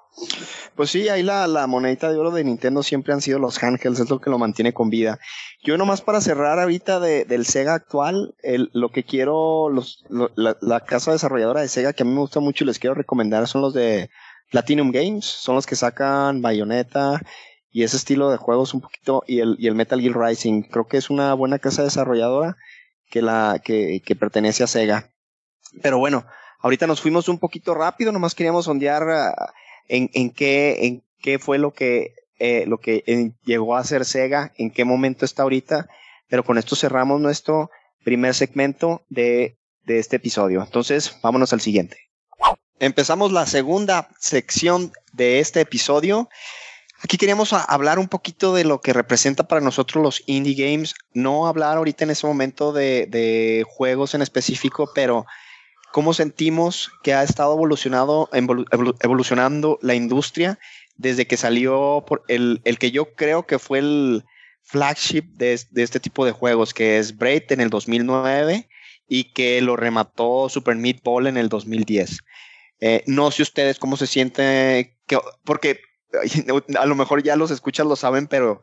Pues 0.75 0.89
sí, 0.89 1.07
ahí 1.07 1.23
la, 1.23 1.47
la 1.47 1.65
monedita 1.65 2.11
de 2.11 2.17
oro 2.17 2.31
de 2.31 2.43
Nintendo 2.43 2.83
siempre 2.83 3.13
han 3.13 3.21
sido 3.21 3.39
los 3.39 3.61
handhelds, 3.63 4.01
es 4.01 4.09
lo 4.09 4.19
que 4.19 4.29
lo 4.29 4.37
mantiene 4.37 4.73
con 4.73 4.89
vida. 4.89 5.19
Yo 5.63 5.77
nomás 5.77 6.01
para 6.01 6.19
cerrar 6.19 6.59
ahorita 6.59 6.99
de, 6.99 7.23
del 7.23 7.45
Sega 7.45 7.73
actual, 7.73 8.35
el, 8.43 8.69
lo 8.73 8.89
que 8.89 9.03
quiero, 9.03 9.69
los, 9.69 10.03
la, 10.09 10.57
la, 10.59 10.81
casa 10.81 11.13
desarrolladora 11.13 11.61
de 11.61 11.69
Sega 11.69 11.93
que 11.93 12.03
a 12.03 12.05
mí 12.05 12.11
me 12.11 12.19
gusta 12.19 12.41
mucho 12.41 12.65
y 12.65 12.67
les 12.67 12.79
quiero 12.79 12.93
recomendar 12.93 13.47
son 13.47 13.61
los 13.61 13.73
de 13.73 14.09
Platinum 14.51 14.91
Games, 14.91 15.25
son 15.25 15.55
los 15.55 15.65
que 15.65 15.75
sacan 15.75 16.41
Bayonetta 16.41 17.21
y 17.71 17.83
ese 17.83 17.97
estilo 17.97 18.29
de 18.29 18.37
juegos 18.37 18.73
un 18.73 18.79
poquito, 18.79 19.23
y 19.27 19.39
el, 19.39 19.57
y 19.59 19.67
el 19.67 19.75
Metal 19.75 19.99
Gear 19.99 20.17
Rising. 20.17 20.63
Creo 20.63 20.87
que 20.87 20.95
es 20.95 21.09
una 21.09 21.33
buena 21.33 21.59
casa 21.59 21.83
desarrolladora 21.83 22.55
que, 23.09 23.21
la, 23.21 23.61
que, 23.63 24.01
que 24.05 24.15
pertenece 24.15 24.63
a 24.63 24.67
Sega. 24.67 25.11
Pero 25.81 25.97
bueno, 25.97 26.25
ahorita 26.59 26.87
nos 26.87 27.01
fuimos 27.01 27.29
un 27.29 27.37
poquito 27.37 27.73
rápido, 27.73 28.11
nomás 28.11 28.35
queríamos 28.35 28.65
sondear 28.65 29.03
ah, 29.09 29.53
en, 29.87 30.09
en, 30.13 30.29
qué, 30.29 30.85
en 30.85 31.03
qué 31.19 31.39
fue 31.39 31.57
lo 31.57 31.73
que, 31.73 32.15
eh, 32.39 32.65
lo 32.67 32.79
que 32.79 33.03
eh, 33.07 33.31
llegó 33.43 33.75
a 33.75 33.83
ser 33.83 34.05
Sega, 34.05 34.53
en 34.57 34.71
qué 34.71 34.85
momento 34.85 35.25
está 35.25 35.43
ahorita, 35.43 35.87
pero 36.27 36.43
con 36.43 36.57
esto 36.57 36.75
cerramos 36.75 37.21
nuestro 37.21 37.69
primer 38.03 38.33
segmento 38.33 39.03
de, 39.09 39.57
de 39.83 39.99
este 39.99 40.17
episodio. 40.17 40.61
Entonces, 40.61 41.17
vámonos 41.21 41.53
al 41.53 41.61
siguiente. 41.61 41.97
Empezamos 42.79 43.31
la 43.31 43.45
segunda 43.45 44.09
sección 44.19 44.91
de 45.13 45.39
este 45.39 45.61
episodio 45.61 46.29
Aquí 47.05 47.17
queríamos 47.17 47.53
hablar 47.53 47.99
un 47.99 48.07
poquito 48.07 48.55
de 48.55 48.63
lo 48.63 48.81
que 48.81 48.91
representa 48.91 49.47
para 49.47 49.61
nosotros 49.61 50.03
los 50.03 50.23
indie 50.25 50.55
games. 50.55 50.95
No 51.13 51.45
hablar 51.45 51.77
ahorita 51.77 52.03
en 52.03 52.09
ese 52.09 52.25
momento 52.25 52.73
de, 52.73 53.63
juegos 53.69 54.15
en 54.15 54.23
específico, 54.23 54.89
pero 54.95 55.27
cómo 55.93 56.15
sentimos 56.15 56.91
que 57.03 57.13
ha 57.13 57.21
estado 57.21 57.53
evolucionado, 57.53 58.27
evolucionando 58.31 59.77
la 59.83 59.93
industria 59.93 60.57
desde 60.97 61.27
que 61.27 61.37
salió 61.37 62.03
el, 62.27 62.59
que 62.79 62.89
yo 62.89 63.13
creo 63.13 63.45
que 63.45 63.59
fue 63.59 63.77
el 63.77 64.23
flagship 64.63 65.25
de, 65.35 65.61
de, 65.69 65.83
este 65.83 65.99
tipo 65.99 66.25
de 66.25 66.31
juegos, 66.31 66.73
que 66.73 66.97
es 66.97 67.15
Braid 67.15 67.51
en 67.51 67.61
el 67.61 67.69
2009 67.69 68.67
y 69.07 69.25
que 69.25 69.61
lo 69.61 69.75
remató 69.75 70.49
Super 70.49 70.75
Meat 70.75 71.03
Ball 71.03 71.27
en 71.27 71.37
el 71.37 71.49
2010. 71.49 72.17
Eh, 72.79 73.03
no 73.05 73.29
sé 73.29 73.43
ustedes 73.43 73.77
cómo 73.77 73.95
se 73.95 74.07
siente, 74.07 74.97
que, 75.05 75.19
porque 75.43 75.81
a 76.79 76.85
lo 76.85 76.95
mejor 76.95 77.23
ya 77.23 77.35
los 77.35 77.51
escuchas 77.51 77.85
lo 77.85 77.95
saben, 77.95 78.27
pero 78.27 78.61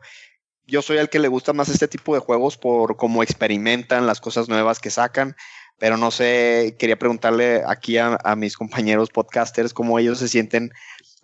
yo 0.65 0.81
soy 0.81 0.97
el 0.97 1.09
que 1.09 1.19
le 1.19 1.27
gusta 1.27 1.53
más 1.53 1.69
este 1.69 1.87
tipo 1.87 2.13
de 2.13 2.21
juegos 2.21 2.57
por 2.57 2.95
cómo 2.95 3.23
experimentan 3.23 4.07
las 4.07 4.21
cosas 4.21 4.49
nuevas 4.49 4.79
que 4.79 4.89
sacan. 4.89 5.35
Pero 5.79 5.97
no 5.97 6.11
sé, 6.11 6.75
quería 6.79 6.97
preguntarle 6.97 7.63
aquí 7.67 7.97
a, 7.97 8.17
mis 8.37 8.55
compañeros 8.55 9.09
podcasters 9.09 9.73
cómo 9.73 9.99
ellos 9.99 10.19
se 10.19 10.27
sienten 10.27 10.71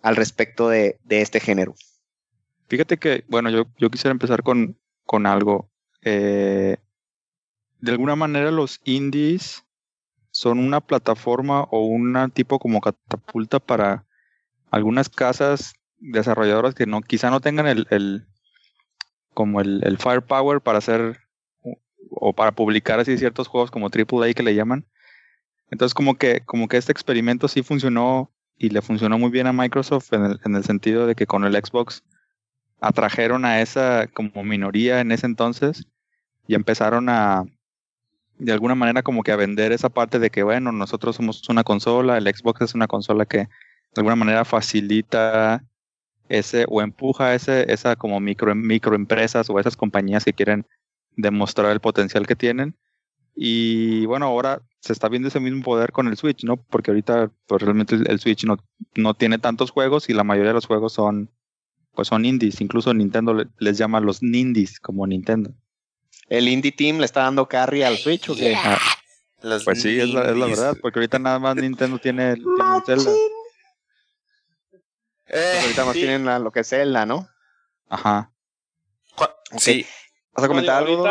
al 0.02 0.16
respecto 0.16 0.68
de, 0.68 0.98
este 1.08 1.40
género. 1.40 1.74
Fíjate 2.68 2.98
que, 2.98 3.24
bueno, 3.28 3.50
yo, 3.50 3.64
yo 3.78 3.90
quisiera 3.90 4.12
empezar 4.12 4.42
con, 4.42 4.76
con 5.06 5.26
algo. 5.26 5.70
Eh, 6.02 6.76
de 7.80 7.90
alguna 7.92 8.16
manera 8.16 8.50
los 8.50 8.80
indies 8.84 9.64
son 10.30 10.58
una 10.58 10.80
plataforma 10.80 11.62
o 11.70 11.86
un 11.86 12.30
tipo 12.32 12.58
como 12.58 12.80
catapulta 12.80 13.58
para 13.58 14.04
algunas 14.70 15.08
casas 15.08 15.72
desarrolladoras 16.00 16.74
que 16.74 16.86
no 16.86 17.02
quizá 17.02 17.30
no 17.30 17.40
tengan 17.40 17.66
el, 17.66 17.86
el 17.90 18.26
como 19.34 19.60
el, 19.60 19.82
el, 19.84 19.98
firepower 19.98 20.60
para 20.60 20.78
hacer 20.78 21.20
o 22.10 22.32
para 22.32 22.52
publicar 22.52 22.98
así 23.00 23.16
ciertos 23.16 23.48
juegos 23.48 23.70
como 23.70 23.86
AAA 23.86 24.34
que 24.34 24.42
le 24.42 24.54
llaman. 24.54 24.86
Entonces 25.70 25.94
como 25.94 26.16
que 26.16 26.40
como 26.44 26.68
que 26.68 26.76
este 26.76 26.92
experimento 26.92 27.48
sí 27.48 27.62
funcionó 27.62 28.30
y 28.56 28.70
le 28.70 28.82
funcionó 28.82 29.18
muy 29.18 29.30
bien 29.30 29.46
a 29.46 29.52
Microsoft 29.52 30.12
en 30.12 30.24
el, 30.24 30.40
en 30.44 30.56
el 30.56 30.64
sentido 30.64 31.06
de 31.06 31.14
que 31.14 31.26
con 31.26 31.44
el 31.44 31.54
Xbox 31.54 32.02
atrajeron 32.80 33.44
a 33.44 33.60
esa 33.60 34.06
como 34.08 34.42
minoría 34.42 35.00
en 35.00 35.12
ese 35.12 35.26
entonces 35.26 35.86
y 36.46 36.54
empezaron 36.54 37.08
a 37.08 37.44
de 38.40 38.52
alguna 38.52 38.74
manera 38.74 39.02
como 39.02 39.22
que 39.22 39.32
a 39.32 39.36
vender 39.36 39.70
esa 39.70 39.90
parte 39.90 40.18
de 40.18 40.30
que, 40.30 40.42
bueno, 40.42 40.72
nosotros 40.72 41.16
somos 41.16 41.46
una 41.48 41.62
consola, 41.62 42.16
el 42.16 42.24
Xbox 42.24 42.62
es 42.62 42.74
una 42.74 42.86
consola 42.88 43.26
que 43.26 43.38
de 43.38 43.48
alguna 43.98 44.16
manera 44.16 44.44
facilita 44.44 45.62
ese 46.30 46.64
o 46.68 46.80
empuja 46.80 47.34
ese, 47.34 47.70
esa 47.72 47.96
como 47.96 48.20
micro, 48.20 48.54
microempresas 48.54 49.50
o 49.50 49.58
esas 49.60 49.76
compañías 49.76 50.24
que 50.24 50.32
quieren 50.32 50.66
demostrar 51.16 51.70
el 51.72 51.80
potencial 51.80 52.26
que 52.26 52.36
tienen. 52.36 52.76
Y 53.34 54.06
bueno, 54.06 54.26
ahora 54.26 54.62
se 54.80 54.92
está 54.92 55.08
viendo 55.08 55.28
ese 55.28 55.40
mismo 55.40 55.62
poder 55.62 55.92
con 55.92 56.08
el 56.08 56.16
Switch, 56.16 56.44
¿no? 56.44 56.56
Porque 56.56 56.90
ahorita 56.90 57.30
pues 57.46 57.62
realmente 57.62 57.94
el 57.94 58.20
Switch 58.20 58.44
no, 58.44 58.56
no 58.94 59.14
tiene 59.14 59.38
tantos 59.38 59.70
juegos 59.70 60.08
y 60.08 60.14
la 60.14 60.24
mayoría 60.24 60.50
de 60.50 60.54
los 60.54 60.66
juegos 60.66 60.94
son 60.94 61.30
pues 61.92 62.08
son 62.08 62.24
indies, 62.24 62.60
incluso 62.60 62.94
Nintendo 62.94 63.44
les 63.58 63.76
llama 63.76 64.00
los 64.00 64.22
nindies 64.22 64.78
como 64.78 65.06
Nintendo 65.06 65.52
el 66.30 66.48
indie 66.48 66.72
team 66.72 66.98
le 66.98 67.04
está 67.04 67.22
dando 67.22 67.46
carry 67.46 67.82
al 67.82 67.98
Switch 67.98 68.30
o 68.30 68.34
qué? 68.34 68.54
Ah, 68.56 68.78
pues 69.64 69.82
sí, 69.82 69.98
es 69.98 70.08
la, 70.10 70.22
verdad, 70.22 70.76
porque 70.80 71.00
ahorita 71.00 71.18
nada 71.18 71.38
más 71.38 71.56
Nintendo 71.56 71.98
tiene, 71.98 72.36
tiene 72.36 72.80
Zelda. 72.86 73.10
Eh, 75.30 75.58
ahorita 75.62 75.84
más 75.84 75.94
tienen 75.94 76.24
lo 76.44 76.50
que 76.50 76.60
es 76.60 76.68
Zelda, 76.68 77.06
¿no? 77.06 77.28
Ajá. 77.88 78.32
Sí. 79.56 79.86
¿Vas 80.32 80.44
a 80.44 80.48
comentar 80.48 80.82
algo? 80.82 81.06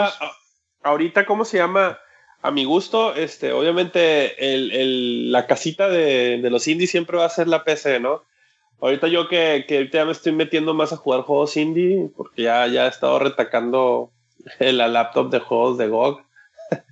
Ahorita, 0.84 1.26
¿cómo 1.26 1.46
se 1.46 1.58
llama? 1.58 2.00
A 2.42 2.52
mi 2.52 2.64
gusto, 2.64 3.16
este, 3.16 3.52
obviamente 3.52 4.54
el, 4.54 4.72
el, 4.72 5.32
la 5.32 5.46
casita 5.46 5.90
de, 5.90 6.40
de, 6.42 6.50
los 6.50 6.68
indies 6.70 6.90
siempre 6.90 7.18
va 7.18 7.26
a 7.26 7.30
ser 7.30 7.50
la 7.50 7.66
PC, 7.66 8.00
¿no? 8.00 8.24
Ahorita 8.82 9.08
yo 9.08 9.28
que, 9.28 9.66
que 9.68 9.78
ahorita 9.78 9.98
ya 9.98 10.06
me 10.06 10.14
estoy 10.14 10.32
metiendo 10.32 10.74
más 10.74 10.94
a 10.94 10.98
jugar 10.98 11.24
juegos 11.24 11.58
indie, 11.58 12.10
porque 12.16 12.44
ya, 12.44 12.66
ya 12.68 12.86
he 12.86 12.90
estado 12.90 13.20
retacando 13.20 14.14
la 14.60 14.88
laptop 14.88 15.30
de 15.30 15.40
juegos 15.40 15.78
de 15.78 15.88
GOG. 15.88 16.26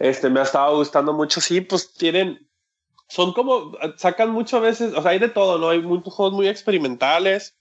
Este, 0.00 0.28
me 0.28 0.40
ha 0.40 0.44
estado 0.44 0.76
gustando 0.76 1.12
mucho. 1.12 1.40
Sí, 1.40 1.60
pues 1.60 1.92
tienen, 1.92 2.47
son 3.08 3.32
como, 3.32 3.72
sacan 3.96 4.30
muchas 4.30 4.60
veces, 4.60 4.94
o 4.94 5.02
sea, 5.02 5.12
hay 5.12 5.18
de 5.18 5.28
todo, 5.28 5.58
¿no? 5.58 5.70
Hay 5.70 5.80
muchos 5.80 6.14
juegos 6.14 6.34
muy 6.34 6.48
experimentales. 6.48 7.56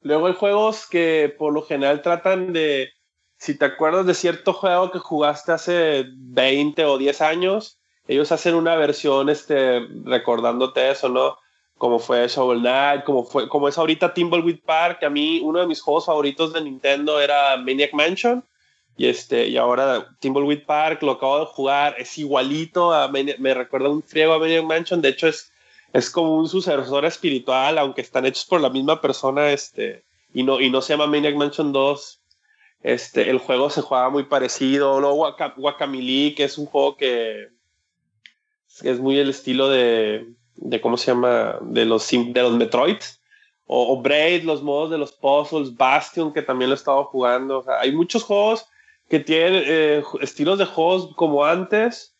Luego 0.00 0.26
hay 0.28 0.34
juegos 0.34 0.86
que 0.88 1.34
por 1.38 1.52
lo 1.52 1.62
general 1.62 2.02
tratan 2.02 2.52
de, 2.52 2.90
si 3.36 3.56
te 3.56 3.66
acuerdas 3.66 4.06
de 4.06 4.14
cierto 4.14 4.52
juego 4.52 4.90
que 4.90 4.98
jugaste 4.98 5.52
hace 5.52 6.06
20 6.16 6.84
o 6.86 6.98
10 6.98 7.20
años, 7.20 7.78
ellos 8.08 8.32
hacen 8.32 8.54
una 8.54 8.76
versión, 8.76 9.28
este, 9.28 9.80
recordándote 10.04 10.90
eso, 10.90 11.08
¿no? 11.08 11.36
como 11.80 11.98
fue 11.98 12.28
Shovel 12.28 12.60
Knight, 12.60 13.04
como 13.04 13.24
fue, 13.24 13.48
como 13.48 13.66
es 13.66 13.78
ahorita 13.78 14.12
Timbleweed 14.12 14.60
Park, 14.66 15.02
a 15.02 15.08
mí 15.08 15.40
uno 15.42 15.60
de 15.60 15.66
mis 15.66 15.80
juegos 15.80 16.04
favoritos 16.04 16.52
de 16.52 16.60
Nintendo 16.60 17.18
era 17.18 17.56
Maniac 17.56 17.94
Mansion, 17.94 18.44
y 19.00 19.06
este, 19.06 19.48
y 19.48 19.56
ahora 19.56 20.14
Timbleweed 20.18 20.66
Park 20.66 21.02
lo 21.02 21.12
acabo 21.12 21.40
de 21.40 21.46
jugar, 21.46 21.94
es 21.98 22.18
igualito 22.18 22.92
a 22.92 23.08
me 23.08 23.54
recuerda 23.54 23.88
un 23.88 24.02
friego 24.02 24.34
a 24.34 24.38
Maniac 24.38 24.64
Mansion, 24.64 25.00
de 25.00 25.08
hecho 25.08 25.26
es, 25.26 25.50
es 25.94 26.10
como 26.10 26.36
un 26.36 26.46
sucesor 26.46 27.06
espiritual, 27.06 27.78
aunque 27.78 28.02
están 28.02 28.26
hechos 28.26 28.44
por 28.44 28.60
la 28.60 28.68
misma 28.68 29.00
persona, 29.00 29.52
este, 29.52 30.04
y 30.34 30.42
no, 30.42 30.60
y 30.60 30.68
no 30.68 30.82
se 30.82 30.92
llama 30.92 31.06
Maniac 31.06 31.34
Mansion 31.34 31.72
2, 31.72 32.20
este, 32.82 33.30
el 33.30 33.38
juego 33.38 33.70
se 33.70 33.80
juega 33.80 34.10
muy 34.10 34.24
parecido, 34.24 35.00
luego 35.00 35.34
Guacamole, 35.56 36.34
que 36.34 36.44
es 36.44 36.58
un 36.58 36.66
juego 36.66 36.98
que 36.98 37.48
es 38.82 39.00
muy 39.00 39.18
el 39.18 39.30
estilo 39.30 39.70
de 39.70 40.26
de 40.60 40.80
cómo 40.80 40.98
se 40.98 41.06
llama, 41.06 41.58
de 41.62 41.86
los, 41.86 42.06
de 42.10 42.42
los 42.42 42.52
Metroid, 42.52 42.98
o, 43.72 44.00
Braid, 44.02 44.42
los 44.42 44.62
modos 44.62 44.90
de 44.90 44.98
los 44.98 45.12
puzzles, 45.12 45.76
Bastion, 45.76 46.32
que 46.32 46.42
también 46.42 46.70
lo 46.70 46.74
he 46.74 46.76
estado 46.76 47.04
jugando. 47.04 47.64
hay 47.80 47.92
muchos 47.92 48.24
juegos 48.24 48.66
que 49.10 49.18
tienen 49.18 49.64
eh, 49.66 50.02
estilos 50.20 50.58
de 50.58 50.64
juegos 50.66 51.14
como 51.16 51.44
antes 51.44 52.16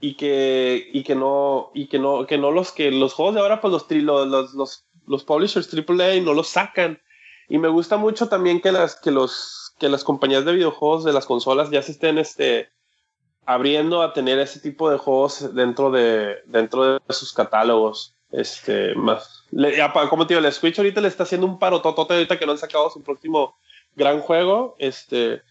y 0.00 0.14
que, 0.14 0.88
y 0.92 1.02
que 1.02 1.16
no, 1.16 1.72
y 1.74 1.88
que 1.88 1.98
no, 1.98 2.26
que 2.26 2.38
no 2.38 2.52
los 2.52 2.70
que 2.70 2.92
los 2.92 3.12
juegos 3.12 3.34
de 3.34 3.40
ahora, 3.40 3.60
pues 3.60 3.72
los, 3.72 3.90
los, 3.90 4.54
los, 4.54 4.86
los 5.06 5.24
publishers 5.24 5.68
AAA 5.74 6.20
no 6.22 6.32
los 6.34 6.46
sacan. 6.46 7.02
Y 7.48 7.58
me 7.58 7.66
gusta 7.66 7.96
mucho 7.96 8.28
también 8.28 8.60
que 8.60 8.70
las, 8.70 8.94
que 9.00 9.10
los, 9.10 9.74
que 9.80 9.88
las 9.88 10.04
compañías 10.04 10.44
de 10.44 10.52
videojuegos 10.52 11.02
de 11.02 11.12
las 11.12 11.26
consolas 11.26 11.70
ya 11.70 11.82
se 11.82 11.90
estén, 11.90 12.18
este, 12.18 12.68
abriendo 13.44 14.02
a 14.02 14.12
tener 14.12 14.38
ese 14.38 14.60
tipo 14.60 14.90
de 14.90 14.98
juegos 14.98 15.52
dentro 15.56 15.90
de, 15.90 16.36
dentro 16.46 17.00
de 17.00 17.00
sus 17.08 17.32
catálogos. 17.32 18.14
Este, 18.30 18.94
más. 18.94 19.44
como 20.08 20.26
te 20.26 20.34
digo, 20.34 20.46
el 20.46 20.52
Switch 20.52 20.78
ahorita 20.78 21.00
le 21.00 21.08
está 21.08 21.24
haciendo 21.24 21.48
un 21.48 21.58
paro 21.58 21.82
totote 21.82 22.14
ahorita 22.14 22.38
que 22.38 22.46
no 22.46 22.52
han 22.52 22.58
sacado 22.58 22.90
su 22.90 23.02
próximo 23.02 23.56
gran 23.96 24.20
juego. 24.20 24.76
Este, 24.78 25.42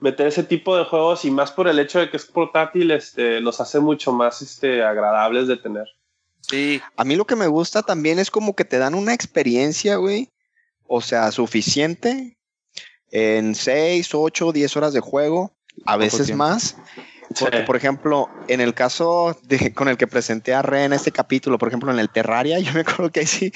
meter 0.00 0.26
ese 0.26 0.42
tipo 0.42 0.76
de 0.76 0.84
juegos 0.84 1.24
y 1.24 1.30
más 1.30 1.52
por 1.52 1.68
el 1.68 1.78
hecho 1.78 1.98
de 1.98 2.10
que 2.10 2.16
es 2.16 2.26
portátil, 2.26 2.90
este, 2.90 3.40
los 3.40 3.60
hace 3.60 3.80
mucho 3.80 4.12
más 4.12 4.42
este, 4.42 4.82
agradables 4.82 5.48
de 5.48 5.56
tener. 5.56 5.86
Sí. 6.40 6.82
A 6.96 7.04
mí 7.04 7.16
lo 7.16 7.26
que 7.26 7.36
me 7.36 7.46
gusta 7.46 7.82
también 7.82 8.18
es 8.18 8.30
como 8.30 8.54
que 8.54 8.64
te 8.64 8.78
dan 8.78 8.94
una 8.94 9.14
experiencia, 9.14 9.96
güey. 9.96 10.28
O 10.86 11.00
sea, 11.00 11.32
suficiente 11.32 12.36
en 13.10 13.54
6, 13.54 14.14
8, 14.14 14.52
10 14.52 14.76
horas 14.76 14.92
de 14.92 15.00
juego, 15.00 15.52
a 15.86 15.96
veces 15.96 16.34
más 16.34 16.76
porque, 17.38 17.60
por 17.60 17.76
ejemplo, 17.76 18.28
en 18.48 18.60
el 18.60 18.74
caso 18.74 19.38
de, 19.42 19.72
con 19.72 19.88
el 19.88 19.96
que 19.96 20.06
presenté 20.06 20.54
a 20.54 20.62
Re 20.62 20.84
en 20.84 20.92
este 20.92 21.12
capítulo, 21.12 21.58
por 21.58 21.68
ejemplo, 21.68 21.90
en 21.92 21.98
el 21.98 22.10
Terraria, 22.10 22.58
yo 22.60 22.72
me 22.72 22.80
acuerdo 22.80 23.10
que 23.10 23.20
ahí 23.20 23.26
sí 23.26 23.52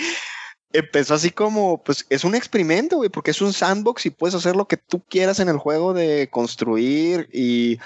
empezó 0.73 1.15
así 1.15 1.31
como, 1.31 1.83
pues 1.83 2.07
es 2.11 2.25
un 2.25 2.35
experimento, 2.35 2.97
güey, 2.97 3.09
porque 3.09 3.31
es 3.31 3.41
un 3.41 3.53
sandbox 3.53 4.07
y 4.07 4.11
puedes 4.11 4.35
hacer 4.35 4.57
lo 4.57 4.69
que 4.69 4.77
tú 4.77 5.03
quieras 5.05 5.41
en 5.41 5.49
el 5.49 5.59
juego 5.59 5.95
de 5.95 6.29
construir 6.31 7.29
y 7.33 7.79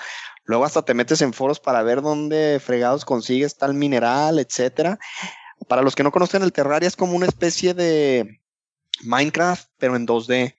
luego 0.45 0.65
hasta 0.65 0.83
te 0.83 0.95
metes 0.95 1.23
en 1.23 1.33
foros 1.33 1.61
para 1.61 1.83
ver 1.83 2.03
dónde 2.03 2.61
fregados 2.65 3.05
consigues 3.05 3.57
tal 3.57 3.75
mineral, 3.75 4.39
etcétera. 4.39 4.99
Para 5.69 5.83
los 5.83 5.95
que 5.95 6.03
no 6.03 6.11
conocen 6.11 6.43
el 6.43 6.53
Terraria 6.53 6.89
es 6.89 6.97
como 6.97 7.15
una 7.15 7.27
especie 7.27 7.75
de 7.75 8.41
Minecraft, 9.03 9.69
pero 9.79 9.97
en 9.97 10.07
2D 10.07 10.57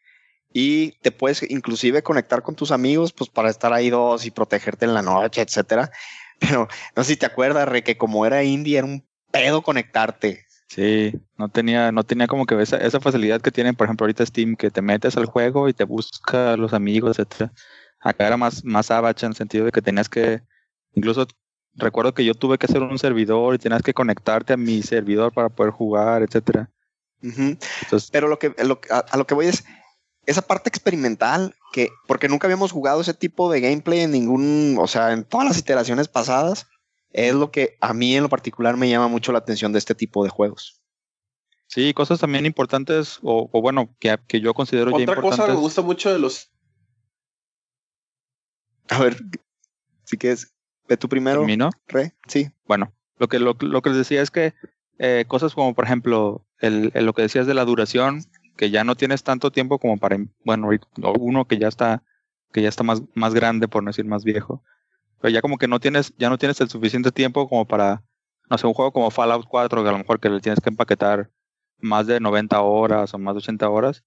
y 0.54 0.92
te 1.00 1.12
puedes 1.12 1.42
inclusive 1.50 2.04
conectar 2.04 2.44
con 2.44 2.56
tus 2.56 2.72
amigos 2.72 3.12
pues 3.12 3.30
para 3.30 3.50
estar 3.50 3.74
ahí 3.74 3.90
dos 3.90 4.26
y 4.26 4.32
protegerte 4.32 4.86
en 4.86 4.94
la 4.94 5.02
noche, 5.02 5.42
etcétera. 5.42 5.92
Pero 6.40 6.68
no 6.96 7.04
sé 7.04 7.14
si 7.14 7.18
te 7.18 7.26
acuerdas, 7.26 7.68
Re, 7.68 7.84
que 7.84 7.98
como 7.98 8.26
era 8.26 8.44
indie 8.44 8.78
era 8.78 8.86
un 8.86 9.06
pedo 9.32 9.64
conectarte. 9.64 10.43
Sí, 10.74 11.14
no 11.38 11.50
tenía, 11.50 11.92
no 11.92 12.04
tenía 12.04 12.26
como 12.26 12.48
que 12.48 12.60
esa, 12.60 12.78
esa 12.78 13.00
facilidad 13.00 13.40
que 13.42 13.52
tienen, 13.52 13.76
por 13.76 13.86
ejemplo, 13.86 14.06
ahorita 14.06 14.26
Steam, 14.26 14.56
que 14.56 14.72
te 14.72 14.82
metes 14.82 15.16
al 15.18 15.28
juego 15.28 15.70
y 15.70 15.74
te 15.74 15.84
busca 15.84 16.54
a 16.54 16.58
los 16.58 16.74
amigos, 16.74 17.20
etcétera. 17.20 17.54
Acá 18.00 18.26
era 18.26 18.38
más, 18.38 18.66
más 18.66 18.90
abacha 18.90 19.28
en 19.28 19.34
el 19.34 19.36
sentido 19.36 19.66
de 19.66 19.72
que 19.72 19.84
tenías 19.84 20.10
que, 20.10 20.42
incluso 20.96 21.28
recuerdo 21.76 22.16
que 22.16 22.26
yo 22.26 22.34
tuve 22.34 22.58
que 22.58 22.66
hacer 22.66 22.82
un 22.82 22.98
servidor 22.98 23.54
y 23.54 23.60
tenías 23.60 23.84
que 23.84 23.94
conectarte 23.94 24.54
a 24.54 24.58
mi 24.58 24.82
servidor 24.82 25.32
para 25.32 25.50
poder 25.50 25.72
jugar, 25.72 26.24
etcétera. 26.24 26.72
Pero 28.12 28.28
lo 28.28 28.40
que, 28.40 28.56
a, 28.90 29.16
lo 29.16 29.28
que 29.28 29.36
voy 29.36 29.46
es 29.46 29.64
esa 30.26 30.42
parte 30.42 30.70
experimental 30.70 31.54
que, 31.72 31.90
porque 32.08 32.30
nunca 32.30 32.48
habíamos 32.48 32.72
jugado 32.72 33.02
ese 33.02 33.14
tipo 33.14 33.52
de 33.52 33.62
gameplay 33.62 34.00
en 34.00 34.12
ningún, 34.12 34.78
o 34.80 34.88
sea, 34.88 35.12
en 35.12 35.24
todas 35.24 35.48
las 35.48 35.60
iteraciones 35.60 36.08
pasadas, 36.08 36.66
es 37.14 37.36
lo 37.36 37.52
que 37.52 37.78
a 37.80 37.94
mí 37.94 38.16
en 38.16 38.24
lo 38.24 38.30
particular 38.30 38.76
me 38.76 38.90
llama 38.90 39.08
mucho 39.08 39.32
la 39.32 39.38
atención 39.38 39.72
de 39.72 39.80
este 39.80 39.96
tipo 39.96 40.24
de 40.24 40.30
juegos. 40.30 40.82
Sí, 41.68 41.94
cosas 41.94 42.20
también 42.20 42.46
importantes, 42.46 43.20
o, 43.24 43.50
bueno, 43.62 43.96
que, 44.00 44.16
que, 44.28 44.42
yo 44.42 44.54
considero 44.54 44.90
Otra 44.90 44.98
ya 44.98 45.04
importantes. 45.04 45.34
Otra 45.34 45.38
cosa 45.38 45.48
que 45.48 45.56
me 45.56 45.62
gusta 45.62 45.82
mucho 45.82 46.12
de 46.12 46.20
los... 46.20 46.52
A 48.90 49.00
ver, 49.00 49.18
sí 50.04 50.18
que 50.18 50.32
es, 50.32 50.54
ve 50.88 50.98
tú 50.98 51.08
primero. 51.08 51.40
¿Termino? 51.40 51.70
Re, 51.88 52.14
sí. 52.28 52.52
Bueno, 52.68 52.94
lo 53.18 53.28
que, 53.28 53.40
lo, 53.40 53.56
que 53.56 53.90
les 53.90 53.98
decía 53.98 54.22
es 54.22 54.30
que 54.30 54.54
eh, 55.00 55.26
cosas 55.28 55.56
como, 55.56 55.74
por 55.74 55.86
ejemplo, 55.86 56.46
el, 56.60 56.92
lo 56.94 57.14
que 57.14 57.24
decías 57.24 57.48
de 57.48 57.54
la 57.54 57.66
duración, 57.66 58.22
que 58.56 58.70
ya 58.70 58.84
no 58.84 58.96
tienes 58.96 59.24
tanto 59.24 59.52
tiempo 59.52 59.80
como 59.80 59.98
para, 59.98 60.18
bueno, 60.44 60.70
uno 61.20 61.46
que 61.46 61.58
ya 61.58 61.68
está, 61.68 62.04
que 62.52 62.62
ya 62.62 62.70
está 62.70 62.84
más, 62.84 63.02
más 63.16 63.34
grande, 63.34 63.68
por 63.68 63.84
no 63.84 63.90
decir 63.90 64.06
más 64.06 64.24
viejo, 64.24 64.64
pero 65.24 65.34
ya 65.34 65.42
como 65.42 65.58
que 65.58 65.70
no 65.70 65.80
tienes, 65.80 66.14
ya 66.18 66.30
no 66.30 66.38
tienes 66.38 66.60
el 66.60 66.68
suficiente 66.68 67.10
tiempo 67.10 67.48
como 67.48 67.66
para, 67.66 68.04
no 68.50 68.58
sé, 68.58 68.68
un 68.68 68.74
juego 68.74 68.92
como 68.92 69.10
Fallout 69.10 69.46
4, 69.48 69.82
que 69.82 69.88
a 69.88 69.94
lo 69.94 69.98
mejor 69.98 70.20
que 70.20 70.28
le 70.28 70.42
tienes 70.42 70.60
que 70.60 70.70
empaquetar 70.70 71.30
más 71.80 72.08
de 72.08 72.20
90 72.20 72.60
horas 72.62 73.14
o 73.14 73.18
más 73.18 73.34
de 73.34 73.38
80 73.38 73.70
horas. 73.70 74.04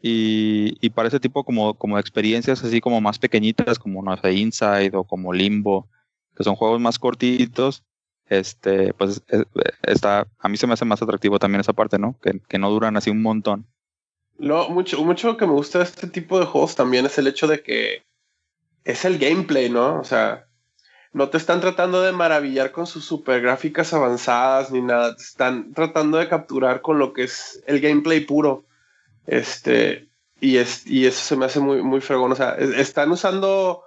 Y, 0.00 0.76
y 0.80 0.90
para 0.90 1.08
ese 1.08 1.18
tipo 1.18 1.42
como, 1.42 1.74
como 1.74 1.98
experiencias 1.98 2.62
así 2.62 2.80
como 2.80 3.00
más 3.00 3.18
pequeñitas, 3.18 3.80
como 3.80 4.00
no 4.04 4.16
sé, 4.18 4.34
Inside 4.34 4.92
o 4.94 5.02
como 5.02 5.32
Limbo, 5.32 5.88
que 6.36 6.44
son 6.44 6.54
juegos 6.54 6.80
más 6.80 7.00
cortitos, 7.00 7.82
este, 8.26 8.94
pues 8.94 9.24
está, 9.82 10.28
a 10.38 10.48
mí 10.48 10.56
se 10.56 10.68
me 10.68 10.74
hace 10.74 10.84
más 10.84 11.02
atractivo 11.02 11.40
también 11.40 11.60
esa 11.60 11.72
parte, 11.72 11.98
¿no? 11.98 12.16
Que, 12.20 12.38
que 12.48 12.58
no 12.60 12.70
duran 12.70 12.96
así 12.96 13.10
un 13.10 13.20
montón. 13.20 13.66
Lo, 14.38 14.68
mucho, 14.68 15.02
mucho 15.02 15.36
que 15.36 15.46
me 15.46 15.54
gusta 15.54 15.78
de 15.78 15.86
este 15.86 16.06
tipo 16.06 16.38
de 16.38 16.46
juegos 16.46 16.76
también 16.76 17.04
es 17.04 17.18
el 17.18 17.26
hecho 17.26 17.48
de 17.48 17.64
que 17.64 18.05
es 18.86 19.04
el 19.04 19.18
gameplay, 19.18 19.68
¿no? 19.68 19.98
O 19.98 20.04
sea, 20.04 20.46
no 21.12 21.28
te 21.28 21.38
están 21.38 21.60
tratando 21.60 22.02
de 22.02 22.12
maravillar 22.12 22.70
con 22.70 22.86
sus 22.86 23.04
super 23.04 23.42
gráficas 23.42 23.92
avanzadas 23.92 24.70
ni 24.70 24.80
nada, 24.80 25.16
te 25.16 25.22
están 25.22 25.72
tratando 25.74 26.18
de 26.18 26.28
capturar 26.28 26.82
con 26.82 26.98
lo 26.98 27.12
que 27.12 27.24
es 27.24 27.62
el 27.66 27.80
gameplay 27.80 28.20
puro. 28.20 28.64
Este, 29.26 30.08
y, 30.40 30.58
es, 30.58 30.86
y 30.86 31.06
eso 31.06 31.20
se 31.20 31.36
me 31.36 31.46
hace 31.46 31.58
muy, 31.58 31.82
muy 31.82 32.00
fregón. 32.00 32.30
O 32.30 32.36
sea, 32.36 32.54
están 32.54 33.10
usando 33.10 33.82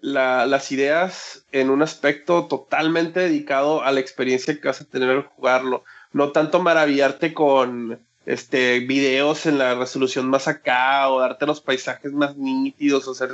las 0.00 0.70
ideas 0.70 1.44
en 1.50 1.68
un 1.68 1.82
aspecto 1.82 2.46
totalmente 2.46 3.20
dedicado 3.20 3.82
a 3.82 3.90
la 3.90 4.00
experiencia 4.00 4.58
que 4.58 4.68
vas 4.68 4.80
a 4.80 4.84
tener 4.84 5.10
al 5.10 5.24
jugarlo. 5.24 5.82
No 6.12 6.30
tanto 6.30 6.62
maravillarte 6.62 7.34
con 7.34 8.00
este 8.26 8.78
videos 8.80 9.46
en 9.46 9.58
la 9.58 9.74
resolución 9.74 10.28
más 10.28 10.46
acá 10.46 11.08
o 11.08 11.20
darte 11.20 11.46
los 11.46 11.60
paisajes 11.60 12.12
más 12.12 12.36
nítidos 12.36 13.08
o 13.08 13.14
sea, 13.14 13.28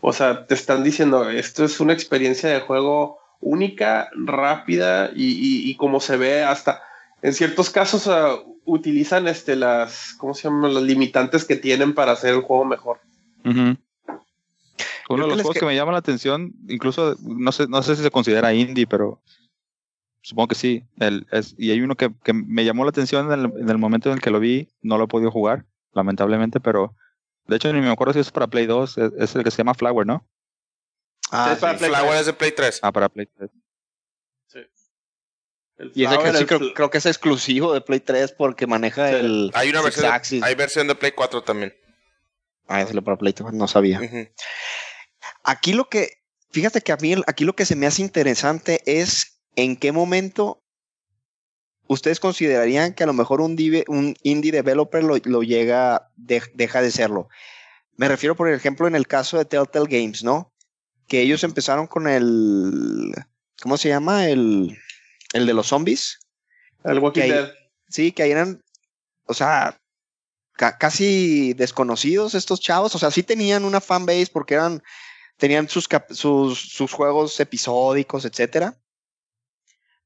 o 0.00 0.12
sea 0.12 0.46
te 0.46 0.54
están 0.54 0.82
diciendo 0.82 1.28
esto 1.28 1.64
es 1.64 1.80
una 1.80 1.92
experiencia 1.92 2.48
de 2.50 2.60
juego 2.60 3.18
única, 3.40 4.10
rápida 4.14 5.10
y, 5.14 5.74
como 5.76 6.00
se 6.00 6.16
ve 6.16 6.42
hasta 6.42 6.82
en 7.22 7.32
ciertos 7.32 7.70
casos 7.70 8.08
utilizan 8.64 9.28
este 9.28 9.56
las 9.56 10.14
¿cómo 10.18 10.34
se 10.34 10.44
llaman? 10.44 10.74
las 10.74 10.82
limitantes 10.82 11.44
que 11.44 11.56
tienen 11.56 11.94
para 11.94 12.12
hacer 12.12 12.34
el 12.34 12.42
juego 12.42 12.64
mejor. 12.64 13.00
Uno 13.42 15.24
de 15.24 15.28
los 15.28 15.42
juegos 15.42 15.56
que... 15.58 15.66
me 15.66 15.74
llama 15.74 15.92
la 15.92 15.98
atención, 15.98 16.54
incluso 16.68 17.16
no 17.20 17.50
sé, 17.50 17.66
no 17.66 17.82
sé 17.82 17.96
si 17.96 18.02
se 18.02 18.10
considera 18.10 18.54
indie, 18.54 18.86
pero 18.86 19.20
supongo 20.22 20.48
que 20.48 20.54
sí. 20.54 20.84
El, 20.98 21.26
es, 21.32 21.54
y 21.58 21.72
hay 21.72 21.80
uno 21.80 21.96
que, 21.96 22.12
que, 22.22 22.32
me 22.32 22.64
llamó 22.64 22.84
la 22.84 22.90
atención 22.90 23.32
en 23.32 23.40
el, 23.40 23.52
en 23.60 23.68
el, 23.70 23.78
momento 23.78 24.08
en 24.08 24.16
el 24.16 24.20
que 24.20 24.30
lo 24.30 24.38
vi, 24.38 24.68
no 24.82 24.98
lo 24.98 25.04
he 25.04 25.08
podido 25.08 25.32
jugar, 25.32 25.64
lamentablemente, 25.94 26.60
pero 26.60 26.94
de 27.50 27.56
hecho 27.56 27.72
ni 27.72 27.80
me 27.80 27.90
acuerdo 27.90 28.14
si 28.14 28.20
es 28.20 28.30
para 28.30 28.46
Play 28.46 28.66
2, 28.66 28.98
es, 29.18 29.34
el 29.34 29.42
que 29.42 29.50
se 29.50 29.58
llama 29.58 29.74
Flower, 29.74 30.06
¿no? 30.06 30.24
Ah, 31.32 31.56
sí, 31.58 31.84
Flower 31.84 32.16
es 32.16 32.26
de 32.26 32.32
Play 32.32 32.52
3. 32.52 32.78
Ah, 32.82 32.92
para 32.92 33.08
Play 33.08 33.26
3. 33.26 33.50
Sí. 34.46 34.60
y 35.94 36.04
ese 36.04 36.18
que 36.18 36.32
sí 36.34 36.46
creo, 36.46 36.74
creo, 36.74 36.90
que 36.90 36.98
es 36.98 37.06
exclusivo 37.06 37.72
de 37.74 37.80
Play 37.80 38.00
3 38.00 38.32
porque 38.32 38.68
maneja 38.68 39.10
el. 39.10 39.50
Hay 39.54 39.70
una 39.70 39.82
versión, 39.82 40.06
de, 40.06 40.46
hay 40.46 40.54
versión 40.54 40.86
de 40.86 40.94
Play 40.94 41.12
4 41.12 41.42
también. 41.42 41.74
Ah, 42.68 42.82
es 42.82 42.92
para 42.92 43.18
Play 43.18 43.32
3, 43.32 43.52
no 43.52 43.66
sabía. 43.66 44.00
Aquí 45.42 45.72
lo 45.72 45.88
que, 45.88 46.22
fíjate 46.50 46.82
que 46.82 46.92
a 46.92 46.96
mí 46.96 47.16
aquí 47.26 47.44
lo 47.44 47.56
que 47.56 47.66
se 47.66 47.74
me 47.74 47.86
hace 47.86 48.02
interesante 48.02 48.80
es 48.86 49.40
en 49.56 49.76
qué 49.76 49.90
momento 49.90 50.59
ustedes 51.90 52.20
considerarían 52.20 52.94
que 52.94 53.02
a 53.02 53.06
lo 53.06 53.12
mejor 53.12 53.40
un, 53.40 53.56
un 53.88 54.16
indie 54.22 54.52
developer 54.52 55.02
lo, 55.02 55.42
llega, 55.42 56.08
deja 56.16 56.82
de 56.82 56.90
serlo. 56.92 57.28
Me 57.96 58.06
refiero, 58.06 58.36
por 58.36 58.48
ejemplo, 58.48 58.86
en 58.86 58.94
el 58.94 59.08
caso 59.08 59.38
de 59.38 59.44
Telltale 59.44 59.88
Games, 59.88 60.22
¿no? 60.22 60.52
Que 61.08 61.20
ellos 61.20 61.42
empezaron 61.42 61.88
con 61.88 62.06
el, 62.06 63.12
¿cómo 63.60 63.76
se 63.76 63.88
llama? 63.88 64.28
El, 64.28 64.78
el 65.32 65.46
de 65.46 65.52
los 65.52 65.66
zombies. 65.66 66.20
El 66.84 67.00
Walking 67.00 67.22
Dead. 67.22 67.50
Sí, 67.88 68.12
que 68.12 68.22
ahí 68.22 68.30
eran, 68.30 68.62
o 69.26 69.34
sea, 69.34 69.76
casi 70.54 71.54
desconocidos 71.54 72.36
estos 72.36 72.60
chavos. 72.60 72.94
O 72.94 73.00
sea, 73.00 73.10
sí 73.10 73.24
tenían 73.24 73.64
una 73.64 73.80
fanbase 73.80 74.30
porque 74.32 74.54
eran 74.54 74.80
tenían 75.38 75.68
sus, 75.68 75.88
sus, 76.10 76.92
juegos 76.92 77.40
episódicos, 77.40 78.24
etcétera. 78.24 78.78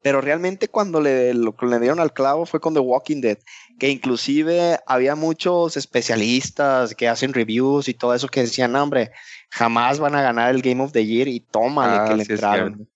Pero 0.04 0.20
realmente 0.20 0.68
cuando 0.68 1.00
le, 1.00 1.32
lo, 1.32 1.56
le 1.62 1.80
dieron 1.80 1.98
al 1.98 2.12
clavo 2.12 2.44
fue 2.44 2.60
con 2.60 2.74
The 2.74 2.80
Walking 2.80 3.22
Dead, 3.22 3.38
que 3.78 3.88
inclusive 3.88 4.78
había 4.86 5.14
muchos 5.14 5.78
especialistas 5.78 6.94
que 6.94 7.08
hacen 7.08 7.32
reviews 7.32 7.88
y 7.88 7.94
todo 7.94 8.12
eso 8.12 8.28
que 8.28 8.42
decían, 8.42 8.76
hombre, 8.76 9.12
jamás 9.48 9.98
van 9.98 10.14
a 10.14 10.20
ganar 10.20 10.54
el 10.54 10.60
Game 10.60 10.82
of 10.82 10.92
the 10.92 11.06
Year 11.06 11.26
y 11.26 11.40
tómale 11.40 11.96
ah, 11.96 12.04
que 12.06 12.16
le 12.16 12.22
entraron. 12.24 12.86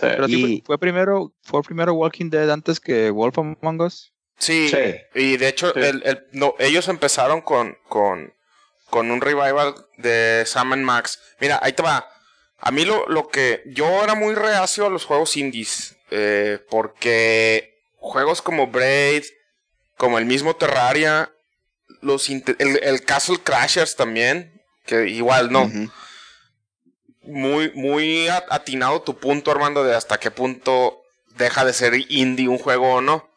Pero 0.00 0.26
fue, 0.64 0.78
primero, 0.78 1.34
fue 1.42 1.62
primero 1.62 1.92
Walking 1.92 2.30
Dead 2.30 2.48
antes 2.48 2.80
que 2.80 3.10
Wolf 3.10 3.36
Among 3.38 3.82
Us. 3.82 4.14
Sí, 4.38 4.70
y 5.14 5.36
de 5.36 5.48
hecho 5.48 5.74
el, 5.74 6.24
no, 6.32 6.54
ellos 6.58 6.88
empezaron 6.88 7.42
con, 7.42 7.76
con 7.86 8.32
con 8.90 9.10
un 9.10 9.20
revival 9.20 9.74
de 9.98 10.44
Sam 10.46 10.80
Max. 10.80 11.20
Mira, 11.40 11.58
ahí 11.62 11.72
te 11.72 11.82
va. 11.82 12.08
A 12.58 12.70
mí 12.70 12.84
lo, 12.84 13.06
lo 13.08 13.28
que 13.28 13.62
yo 13.66 14.02
era 14.02 14.14
muy 14.14 14.34
reacio 14.34 14.86
a 14.86 14.90
los 14.90 15.04
juegos 15.04 15.36
indies, 15.36 15.96
eh, 16.10 16.58
porque 16.70 17.82
juegos 17.96 18.42
como 18.42 18.68
Braid, 18.68 19.24
como 19.96 20.18
el 20.18 20.24
mismo 20.24 20.56
Terraria, 20.56 21.30
los 22.00 22.28
el, 22.30 22.44
el, 22.58 23.04
Castle 23.04 23.38
Crashers 23.42 23.96
también, 23.96 24.62
que 24.84 25.08
igual 25.08 25.52
no. 25.52 25.70
Muy, 27.22 27.72
muy 27.74 28.28
atinado 28.28 29.02
tu 29.02 29.18
punto, 29.18 29.50
Armando, 29.50 29.82
de 29.82 29.96
hasta 29.96 30.18
qué 30.18 30.30
punto 30.30 31.02
deja 31.36 31.64
de 31.64 31.72
ser 31.72 31.94
indie 32.08 32.48
un 32.48 32.58
juego 32.58 32.94
o 32.94 33.00
no. 33.00 33.28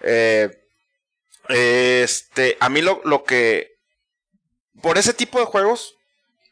Eh, 0.00 0.48
este, 1.48 2.56
a 2.60 2.68
mí 2.70 2.80
lo, 2.80 3.02
lo 3.04 3.24
que 3.24 3.74
por 4.80 4.98
ese 4.98 5.14
tipo 5.14 5.38
de 5.38 5.46
juegos, 5.46 5.96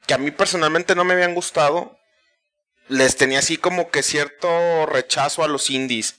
que 0.07 0.14
a 0.14 0.18
mí 0.18 0.31
personalmente 0.31 0.95
no 0.95 1.05
me 1.05 1.14
habían 1.14 1.35
gustado, 1.35 1.99
les 2.93 3.16
tenía 3.16 3.40
así 3.40 3.57
como 3.57 3.90
que 3.90 4.03
cierto 4.03 4.86
rechazo 4.86 5.45
a 5.45 5.49
los 5.49 5.70
indies. 5.70 6.16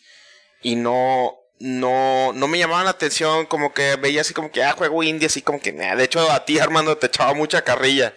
Y 0.61 0.75
no, 0.75 1.37
no, 1.59 2.33
no 2.33 2.47
me 2.47 2.57
llamaban 2.57 2.85
la 2.85 2.91
atención, 2.91 3.45
como 3.45 3.73
que 3.73 3.95
veía 3.95 4.21
así 4.21 4.33
como 4.33 4.51
que, 4.51 4.63
ah, 4.63 4.73
juego 4.73 5.03
indie, 5.03 5.27
así 5.27 5.41
como 5.41 5.59
que, 5.59 5.71
de 5.71 6.03
hecho 6.03 6.31
a 6.31 6.45
ti 6.45 6.59
Armando 6.59 6.97
te 6.97 7.07
echaba 7.07 7.33
mucha 7.33 7.63
carrilla. 7.63 8.13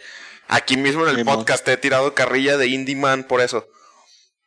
Aquí 0.48 0.76
mismo 0.76 1.06
en 1.06 1.18
el 1.18 1.24
podcast 1.24 1.64
te 1.64 1.72
he 1.72 1.76
tirado 1.76 2.14
carrilla 2.14 2.56
de 2.56 2.68
Indie 2.68 2.94
Man 2.94 3.24
por 3.24 3.40
eso. 3.40 3.66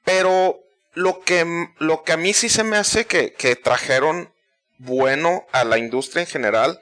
Pero 0.05 0.60
lo 0.93 1.20
que, 1.22 1.45
lo 1.78 2.03
que 2.03 2.14
a 2.14 2.18
mí 2.18 2.34
sí 2.34 2.47
se 2.47 2.64
me 2.64 2.78
hace 2.78 3.05
que, 3.05 3.34
que 3.34 3.57
trajeron 3.57 4.34
bueno 4.78 5.45
a 5.51 5.66
la 5.66 5.78
industria 5.78 6.22
en 6.22 6.28
general 6.28 6.80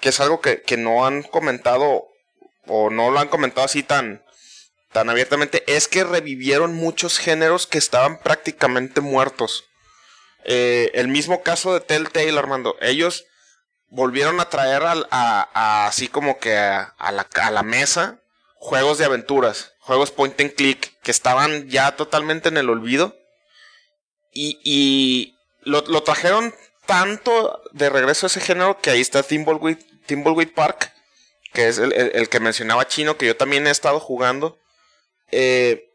que 0.00 0.10
es 0.10 0.20
algo 0.20 0.40
que, 0.40 0.76
no 0.76 1.06
han 1.06 1.22
comentado 1.22 2.08
o 2.66 2.90
no 2.90 3.10
lo 3.10 3.20
han 3.20 3.28
comentado 3.28 3.64
así 3.64 3.82
tan, 3.82 4.23
tan 4.94 5.10
abiertamente, 5.10 5.64
es 5.66 5.88
que 5.88 6.04
revivieron 6.04 6.72
muchos 6.72 7.18
géneros 7.18 7.66
que 7.66 7.78
estaban 7.78 8.20
prácticamente 8.20 9.00
muertos. 9.00 9.64
Eh, 10.44 10.92
el 10.94 11.08
mismo 11.08 11.42
caso 11.42 11.74
de 11.74 11.80
Telltale, 11.80 12.38
Armando. 12.38 12.76
Ellos 12.80 13.26
volvieron 13.88 14.38
a 14.38 14.48
traer 14.48 14.82
a, 14.84 15.86
así 15.86 16.06
como 16.06 16.38
que 16.38 16.56
a, 16.56 16.94
la, 17.50 17.62
mesa 17.64 18.22
juegos 18.54 18.98
de 18.98 19.04
aventuras, 19.04 19.72
juegos 19.80 20.12
point 20.12 20.40
and 20.40 20.54
click, 20.54 20.96
que 21.02 21.10
estaban 21.10 21.68
ya 21.68 21.96
totalmente 21.96 22.48
en 22.48 22.56
el 22.56 22.70
olvido. 22.70 23.16
Y, 24.32 25.36
lo, 25.62 26.02
trajeron 26.04 26.54
tanto 26.86 27.62
de 27.72 27.90
regreso 27.90 28.26
a 28.26 28.28
ese 28.28 28.40
género 28.40 28.78
que 28.80 28.90
ahí 28.90 29.00
está 29.00 29.24
Thimbleweed 29.24 30.54
Park, 30.54 30.92
que 31.52 31.66
es 31.66 31.78
el, 31.78 32.28
que 32.28 32.38
mencionaba 32.38 32.86
Chino, 32.86 33.16
que 33.16 33.26
yo 33.26 33.36
también 33.36 33.66
he 33.66 33.70
estado 33.70 33.98
jugando. 33.98 34.56
Eh, 35.30 35.90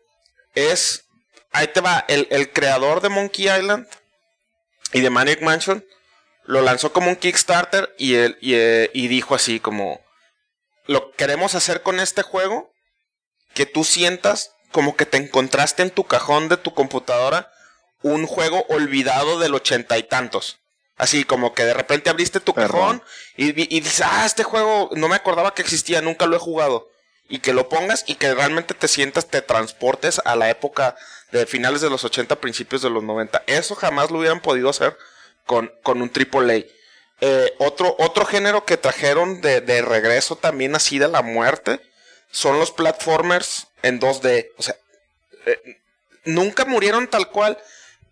es, 0.55 1.05
ahí 1.51 1.67
te 1.67 1.81
va, 1.81 2.05
el, 2.07 2.51
creador 2.51 3.01
de 3.01 3.09
Monkey 3.09 3.45
Island 3.45 3.87
y 4.93 5.01
de 5.01 5.09
Maniac 5.09 5.41
Mansion 5.41 5.85
lo 6.45 6.61
lanzó 6.61 6.91
como 6.91 7.09
un 7.09 7.15
Kickstarter 7.15 7.93
y, 7.97 8.15
él, 8.15 8.37
y, 8.41 8.55
eh, 8.55 8.89
y 8.93 9.07
dijo 9.07 9.35
así 9.35 9.59
como, 9.59 10.01
lo 10.87 11.11
queremos 11.11 11.55
hacer 11.55 11.83
con 11.83 11.99
este 11.99 12.23
juego, 12.23 12.73
que 13.53 13.65
tú 13.65 13.83
sientas 13.83 14.51
como 14.71 14.95
que 14.95 15.05
te 15.05 15.17
encontraste 15.17 15.83
en 15.83 15.91
tu 15.91 16.03
cajón 16.05 16.49
de 16.49 16.57
tu 16.57 16.73
computadora 16.73 17.51
un 18.01 18.25
juego 18.25 18.65
olvidado 18.69 19.39
del 19.39 19.55
ochenta 19.55 19.97
y 19.97 20.03
tantos. 20.03 20.59
Así 20.97 21.23
como 21.23 21.53
que 21.53 21.63
de 21.63 21.73
repente 21.73 22.09
abriste 22.09 22.39
tu 22.39 22.53
cajón 22.53 23.01
y, 23.37 23.49
y, 23.49 23.79
dices, 23.79 24.01
ah, 24.03 24.25
este 24.25 24.43
juego 24.43 24.89
no 24.93 25.07
me 25.07 25.15
acordaba 25.15 25.53
que 25.53 25.61
existía, 25.61 26.01
nunca 26.01 26.25
lo 26.25 26.35
he 26.35 26.39
jugado. 26.39 26.89
Y 27.29 27.39
que 27.39 27.53
lo 27.53 27.69
pongas 27.69 28.03
y 28.07 28.15
que 28.15 28.33
realmente 28.33 28.73
te 28.73 28.87
sientas, 28.87 29.27
te 29.27 29.41
transportes 29.41 30.19
a 30.25 30.35
la 30.35 30.49
época 30.49 30.95
de 31.31 31.45
finales 31.45 31.79
de 31.81 31.89
los 31.89 32.03
80, 32.03 32.41
principios 32.41 32.81
de 32.81 32.89
los 32.89 33.03
90. 33.03 33.43
Eso 33.47 33.75
jamás 33.75 34.11
lo 34.11 34.19
hubieran 34.19 34.41
podido 34.41 34.69
hacer 34.69 34.97
con, 35.45 35.71
con 35.83 36.01
un 36.01 36.11
AAA. 36.11 36.65
Eh, 37.21 37.53
otro, 37.59 37.95
otro 37.99 38.25
género 38.25 38.65
que 38.65 38.77
trajeron 38.77 39.41
de, 39.41 39.61
de 39.61 39.81
regreso 39.81 40.35
también 40.35 40.75
así 40.75 40.99
de 40.99 41.07
la 41.07 41.21
muerte 41.21 41.81
son 42.31 42.59
los 42.59 42.71
platformers 42.71 43.67
en 43.81 43.99
2D. 43.99 44.49
O 44.57 44.63
sea, 44.63 44.75
eh, 45.45 45.77
nunca 46.25 46.65
murieron 46.65 47.07
tal 47.07 47.29
cual, 47.29 47.57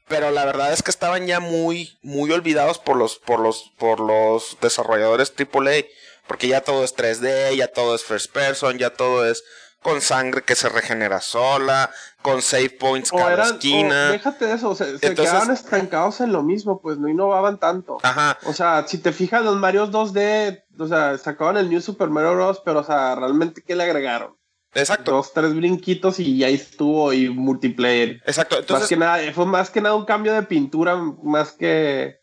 pero 0.07 0.31
la 0.31 0.45
verdad 0.45 0.73
es 0.73 0.83
que 0.83 0.91
estaban 0.91 1.27
ya 1.27 1.39
muy, 1.39 1.97
muy 2.01 2.31
olvidados 2.31 2.79
por 2.79 2.97
los, 2.97 3.17
por 3.17 3.39
los, 3.39 3.71
por 3.77 3.99
los 3.99 4.57
desarrolladores 4.61 5.33
AAA, 5.37 5.85
porque 6.27 6.47
ya 6.47 6.61
todo 6.61 6.83
es 6.83 6.95
3D, 6.95 7.55
ya 7.55 7.67
todo 7.67 7.95
es 7.95 8.03
first 8.03 8.31
person, 8.31 8.77
ya 8.77 8.91
todo 8.91 9.25
es 9.25 9.43
con 9.81 10.01
sangre 10.01 10.41
que 10.41 10.55
se 10.55 10.69
regenera 10.69 11.21
sola, 11.21 11.91
con 12.21 12.41
save 12.41 12.71
points 12.71 13.11
cada 13.11 13.45
esquina. 13.45 14.11
déjate 14.11 14.47
de 14.47 14.53
eso, 14.53 14.75
se 14.75 14.99
quedaban 14.99 15.51
estancados 15.51 16.19
en 16.19 16.33
lo 16.33 16.43
mismo, 16.43 16.81
pues 16.81 16.97
no 16.97 17.07
innovaban 17.07 17.57
tanto. 17.59 17.97
Ajá. 18.03 18.37
O 18.43 18.53
sea, 18.53 18.85
si 18.87 18.97
te 18.97 19.13
fijas, 19.13 19.43
los 19.43 19.55
Marios 19.55 19.91
2D, 19.91 20.63
o 20.79 20.87
sea, 20.87 21.17
sacaban 21.17 21.57
el 21.57 21.69
New 21.69 21.79
Super 21.79 22.09
Mario 22.09 22.33
Bros., 22.33 22.61
pero 22.65 22.79
o 22.79 22.83
sea, 22.83 23.15
realmente, 23.15 23.63
¿qué 23.65 23.75
le 23.75 23.83
agregaron? 23.83 24.35
Exacto. 24.73 25.11
Dos, 25.11 25.33
tres 25.33 25.55
brinquitos 25.55 26.19
y 26.19 26.37
ya 26.37 26.49
estuvo 26.49 27.13
y 27.13 27.29
multiplayer. 27.29 28.21
Exacto. 28.25 28.57
Entonces, 28.59 28.81
más 28.81 28.89
que 28.89 28.97
nada, 28.97 29.33
fue 29.33 29.45
más 29.45 29.69
que 29.69 29.81
nada 29.81 29.95
un 29.95 30.05
cambio 30.05 30.33
de 30.33 30.43
pintura, 30.43 30.95
más 31.23 31.53
que 31.53 32.19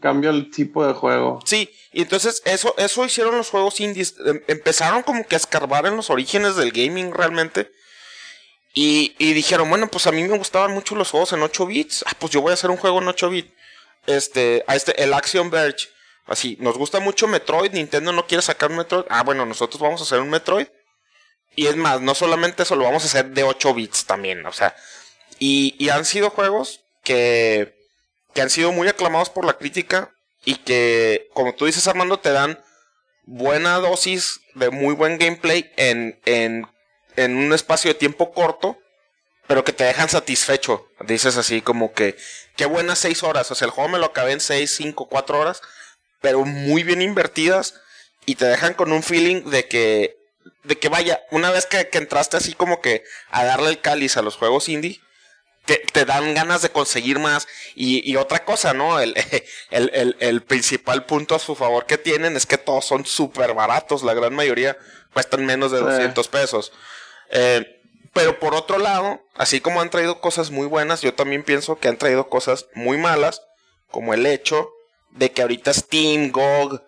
cambio 0.00 0.32
del 0.32 0.50
tipo 0.50 0.86
de 0.86 0.92
juego. 0.92 1.40
Sí, 1.44 1.70
y 1.92 2.02
entonces 2.02 2.42
eso, 2.44 2.74
eso 2.78 3.04
hicieron 3.04 3.36
los 3.36 3.50
juegos 3.50 3.80
indies. 3.80 4.14
Em, 4.24 4.42
empezaron 4.48 5.02
como 5.02 5.26
que 5.26 5.36
a 5.36 5.38
escarbar 5.38 5.86
en 5.86 5.96
los 5.96 6.10
orígenes 6.10 6.56
del 6.56 6.72
gaming 6.72 7.12
realmente. 7.12 7.70
Y, 8.74 9.14
y 9.18 9.32
dijeron, 9.32 9.70
bueno, 9.70 9.88
pues 9.88 10.06
a 10.06 10.12
mí 10.12 10.22
me 10.24 10.36
gustaban 10.36 10.72
mucho 10.72 10.96
los 10.96 11.10
juegos 11.10 11.32
en 11.32 11.42
8 11.42 11.66
bits. 11.66 12.04
Ah, 12.06 12.12
pues 12.18 12.32
yo 12.32 12.40
voy 12.40 12.50
a 12.50 12.54
hacer 12.54 12.70
un 12.70 12.76
juego 12.76 13.00
en 13.00 13.08
8 13.08 13.30
bits. 13.30 13.52
Este, 14.06 14.64
este, 14.68 15.02
el 15.02 15.14
Action 15.14 15.50
Verge. 15.50 15.88
Así, 16.26 16.56
nos 16.60 16.76
gusta 16.76 17.00
mucho 17.00 17.28
Metroid. 17.28 17.72
Nintendo 17.72 18.12
no 18.12 18.26
quiere 18.26 18.42
sacar 18.42 18.70
Metroid. 18.70 19.04
Ah, 19.08 19.22
bueno, 19.22 19.46
nosotros 19.46 19.80
vamos 19.80 20.00
a 20.00 20.04
hacer 20.04 20.20
un 20.20 20.30
Metroid. 20.30 20.66
Y 21.56 21.66
es 21.66 21.76
más, 21.76 22.00
no 22.00 22.14
solamente 22.14 22.64
eso, 22.64 22.74
lo 22.74 22.84
vamos 22.84 23.04
a 23.04 23.06
hacer 23.06 23.26
de 23.26 23.44
8 23.44 23.74
bits 23.74 24.06
también, 24.06 24.44
o 24.44 24.52
sea. 24.52 24.74
Y, 25.38 25.76
y 25.78 25.90
han 25.90 26.04
sido 26.04 26.30
juegos 26.30 26.80
que, 27.04 27.73
que 28.34 28.42
han 28.42 28.50
sido 28.50 28.72
muy 28.72 28.88
aclamados 28.88 29.30
por 29.30 29.44
la 29.44 29.56
crítica 29.56 30.14
y 30.44 30.56
que, 30.56 31.28
como 31.32 31.54
tú 31.54 31.66
dices 31.66 31.86
Armando, 31.86 32.18
te 32.18 32.32
dan 32.32 32.62
buena 33.24 33.78
dosis 33.78 34.40
de 34.54 34.70
muy 34.70 34.94
buen 34.94 35.18
gameplay 35.18 35.72
en, 35.76 36.20
en, 36.26 36.66
en 37.16 37.36
un 37.36 37.52
espacio 37.52 37.90
de 37.90 37.98
tiempo 37.98 38.32
corto, 38.32 38.78
pero 39.46 39.64
que 39.64 39.72
te 39.72 39.84
dejan 39.84 40.08
satisfecho. 40.08 40.86
Dices 41.00 41.36
así 41.36 41.62
como 41.62 41.92
que, 41.92 42.16
qué 42.56 42.66
buenas 42.66 42.98
6 42.98 43.22
horas, 43.22 43.50
o 43.50 43.54
sea, 43.54 43.66
el 43.66 43.72
juego 43.72 43.88
me 43.88 43.98
lo 43.98 44.06
acabé 44.06 44.32
en 44.32 44.40
6, 44.40 44.74
5, 44.74 45.08
4 45.08 45.38
horas, 45.38 45.62
pero 46.20 46.44
muy 46.44 46.82
bien 46.82 47.02
invertidas 47.02 47.80
y 48.26 48.34
te 48.34 48.46
dejan 48.46 48.74
con 48.74 48.92
un 48.92 49.02
feeling 49.02 49.44
de 49.44 49.68
que 49.68 50.24
de 50.62 50.78
que 50.78 50.88
vaya, 50.88 51.22
una 51.30 51.50
vez 51.50 51.66
que, 51.66 51.88
entraste 51.92 52.36
así 52.36 52.54
como 52.54 52.80
que 52.80 53.04
a 53.30 53.44
darle 53.44 53.70
el 53.70 53.80
cáliz 53.80 54.16
a 54.16 54.22
los 54.22 54.36
juegos 54.36 54.68
indie, 54.68 55.00
te, 55.64 56.04
dan 56.04 56.34
ganas 56.34 56.62
de 56.62 56.70
conseguir 56.70 57.18
más. 57.18 57.48
Y, 57.74 58.16
otra 58.16 58.44
cosa, 58.44 58.74
¿no? 58.74 59.00
El, 59.00 59.14
el, 59.70 60.42
principal 60.42 61.06
punto 61.06 61.34
a 61.34 61.38
su 61.38 61.54
favor 61.54 61.86
que 61.86 61.98
tienen 61.98 62.36
es 62.36 62.46
que 62.46 62.58
todos 62.58 62.84
son 62.84 63.06
súper 63.06 63.54
baratos. 63.54 64.02
La 64.02 64.14
gran 64.14 64.34
mayoría 64.34 64.76
cuestan 65.12 65.46
menos 65.46 65.72
de 65.72 65.80
200 65.80 66.28
pesos. 66.28 66.72
Eh, 67.30 67.80
pero 68.12 68.38
por 68.38 68.54
otro 68.54 68.78
lado, 68.78 69.20
así 69.34 69.60
como 69.60 69.80
han 69.80 69.90
traído 69.90 70.20
cosas 70.20 70.50
muy 70.50 70.66
buenas, 70.66 71.00
yo 71.00 71.14
también 71.14 71.42
pienso 71.42 71.78
que 71.78 71.88
han 71.88 71.98
traído 71.98 72.28
cosas 72.28 72.66
muy 72.74 72.96
malas, 72.96 73.42
como 73.90 74.14
el 74.14 74.24
hecho 74.26 74.70
de 75.10 75.32
que 75.32 75.42
ahorita 75.42 75.72
Steam, 75.72 76.30
GOG, 76.30 76.80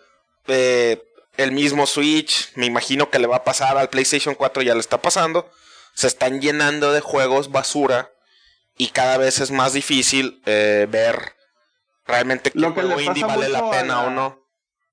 eh, 0.46 1.02
el 1.36 1.52
mismo 1.52 1.86
Switch, 1.86 2.52
me 2.54 2.66
imagino 2.66 3.10
que 3.10 3.18
le 3.18 3.26
va 3.26 3.36
a 3.36 3.44
pasar 3.44 3.76
al 3.76 3.90
PlayStation 3.90 4.34
4, 4.34 4.62
ya 4.62 4.74
le 4.74 4.80
está 4.80 5.02
pasando, 5.02 5.50
se 5.94 6.06
están 6.06 6.40
llenando 6.40 6.92
de 6.92 7.00
juegos 7.00 7.50
basura 7.50 8.12
y 8.76 8.88
cada 8.88 9.16
vez 9.16 9.40
es 9.40 9.50
más 9.50 9.72
difícil 9.72 10.42
eh, 10.46 10.86
ver 10.90 11.34
realmente 12.06 12.50
qué 12.50 12.70
juego 12.70 13.00
indie 13.00 13.24
vale 13.24 13.48
la 13.48 13.70
pena 13.70 14.02
o 14.02 14.10
no. 14.10 14.46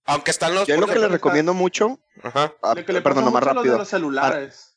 Aunque 0.05 0.31
están 0.31 0.53
los... 0.53 0.67
Yo 0.67 0.77
lo 0.77 0.87
que 0.87 0.99
le 0.99 1.07
recomiendo 1.07 1.53
mucho... 1.53 1.99
Ajá. 2.21 2.53
perdón, 2.61 3.31
más 3.31 3.43
rápido. 3.43 3.77
los 3.77 3.87
celulares. 3.87 4.75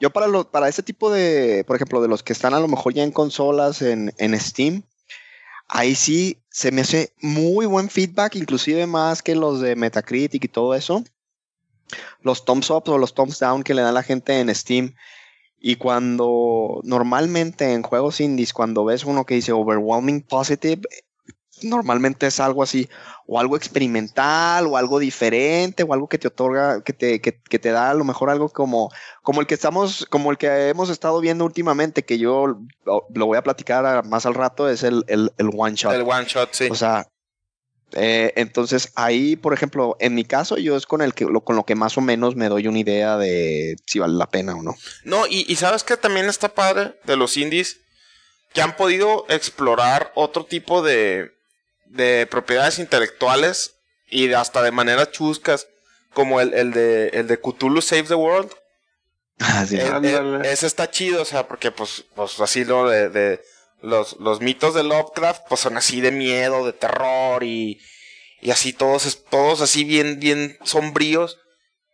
yo 0.00 0.10
para, 0.10 0.26
lo, 0.26 0.50
para 0.50 0.68
ese 0.68 0.82
tipo 0.82 1.10
de, 1.12 1.64
por 1.66 1.76
ejemplo, 1.76 2.00
de 2.00 2.08
los 2.08 2.22
que 2.22 2.32
están 2.32 2.54
a 2.54 2.60
lo 2.60 2.68
mejor 2.68 2.94
ya 2.94 3.02
en 3.02 3.12
consolas, 3.12 3.82
en, 3.82 4.12
en 4.18 4.38
Steam, 4.40 4.82
ahí 5.68 5.94
sí 5.94 6.42
se 6.50 6.72
me 6.72 6.82
hace 6.82 7.12
muy 7.20 7.66
buen 7.66 7.90
feedback, 7.90 8.36
inclusive 8.36 8.86
más 8.86 9.22
que 9.22 9.34
los 9.34 9.60
de 9.60 9.76
Metacritic 9.76 10.44
y 10.44 10.48
todo 10.48 10.74
eso. 10.74 11.04
Los 12.20 12.44
thumbs 12.44 12.70
up 12.70 12.84
o 12.88 12.98
los 12.98 13.14
thumbs 13.14 13.38
down 13.38 13.62
que 13.62 13.74
le 13.74 13.82
dan 13.82 13.94
la 13.94 14.02
gente 14.02 14.40
en 14.40 14.52
Steam. 14.54 14.94
Y 15.68 15.74
cuando 15.74 16.80
normalmente 16.84 17.72
en 17.72 17.82
juegos 17.82 18.20
indies, 18.20 18.52
cuando 18.52 18.84
ves 18.84 19.04
uno 19.04 19.26
que 19.26 19.34
dice 19.34 19.50
overwhelming 19.50 20.22
positive, 20.22 20.82
normalmente 21.60 22.28
es 22.28 22.38
algo 22.38 22.62
así, 22.62 22.88
o 23.26 23.40
algo 23.40 23.56
experimental, 23.56 24.68
o 24.68 24.76
algo 24.76 25.00
diferente, 25.00 25.82
o 25.82 25.92
algo 25.92 26.08
que 26.08 26.18
te 26.18 26.28
otorga, 26.28 26.84
que 26.84 26.92
te, 26.92 27.20
que, 27.20 27.32
te 27.32 27.70
da 27.72 27.90
a 27.90 27.94
lo 27.94 28.04
mejor 28.04 28.30
algo 28.30 28.48
como, 28.48 28.92
como 29.24 29.40
el 29.40 29.48
que 29.48 29.54
estamos, 29.54 30.06
como 30.08 30.30
el 30.30 30.38
que 30.38 30.68
hemos 30.68 30.88
estado 30.88 31.18
viendo 31.18 31.44
últimamente, 31.44 32.04
que 32.04 32.18
yo 32.18 32.60
lo 32.84 33.26
voy 33.26 33.36
a 33.36 33.42
platicar 33.42 34.06
más 34.06 34.24
al 34.24 34.34
rato, 34.34 34.68
es 34.68 34.84
el, 34.84 35.04
el, 35.08 35.32
el 35.36 35.50
one 35.52 35.74
shot. 35.74 35.92
El 35.92 36.02
one 36.02 36.26
shot, 36.26 36.50
sí. 36.52 36.68
O 36.70 36.76
sea, 36.76 37.08
eh, 37.92 38.32
entonces 38.36 38.92
ahí, 38.94 39.36
por 39.36 39.54
ejemplo, 39.54 39.96
en 40.00 40.14
mi 40.14 40.24
caso, 40.24 40.58
yo 40.58 40.76
es 40.76 40.86
con 40.86 41.02
el 41.02 41.14
que 41.14 41.24
lo, 41.24 41.42
con 41.42 41.56
lo 41.56 41.64
que 41.64 41.74
más 41.74 41.96
o 41.96 42.00
menos 42.00 42.36
me 42.36 42.48
doy 42.48 42.66
una 42.66 42.78
idea 42.78 43.16
de 43.16 43.76
si 43.86 43.98
vale 43.98 44.14
la 44.14 44.28
pena 44.28 44.54
o 44.54 44.62
no. 44.62 44.74
No, 45.04 45.26
y, 45.26 45.44
y 45.48 45.56
sabes 45.56 45.84
que 45.84 45.96
también 45.96 46.26
está 46.26 46.54
padre 46.54 46.98
de 47.04 47.16
los 47.16 47.36
indies 47.36 47.78
que 48.52 48.62
han 48.62 48.76
podido 48.76 49.26
explorar 49.28 50.12
otro 50.14 50.44
tipo 50.44 50.82
de, 50.82 51.32
de 51.86 52.26
propiedades 52.30 52.78
intelectuales 52.78 53.74
y 54.08 54.32
hasta 54.32 54.62
de 54.62 54.70
manera 54.70 55.10
chuscas, 55.10 55.66
como 56.12 56.40
el, 56.40 56.54
el, 56.54 56.72
de, 56.72 57.08
el 57.08 57.26
de 57.26 57.38
Cthulhu 57.38 57.82
Save 57.82 58.04
the 58.04 58.14
World. 58.14 58.50
Ah, 59.38 59.66
ese 60.44 60.66
está 60.66 60.90
chido, 60.90 61.20
o 61.20 61.26
sea, 61.26 61.46
porque 61.46 61.70
pues, 61.70 62.04
pues 62.14 62.40
así 62.40 62.64
lo 62.64 62.88
de, 62.88 63.10
de 63.10 63.42
los, 63.86 64.18
los 64.18 64.40
mitos 64.40 64.74
de 64.74 64.82
Lovecraft, 64.82 65.42
pues 65.48 65.60
son 65.60 65.76
así 65.76 66.00
de 66.00 66.10
miedo, 66.10 66.66
de 66.66 66.72
terror 66.72 67.42
y, 67.44 67.80
y 68.42 68.50
así 68.50 68.72
todos, 68.72 69.24
todos 69.30 69.60
así 69.60 69.84
bien, 69.84 70.18
bien 70.18 70.58
sombríos. 70.64 71.38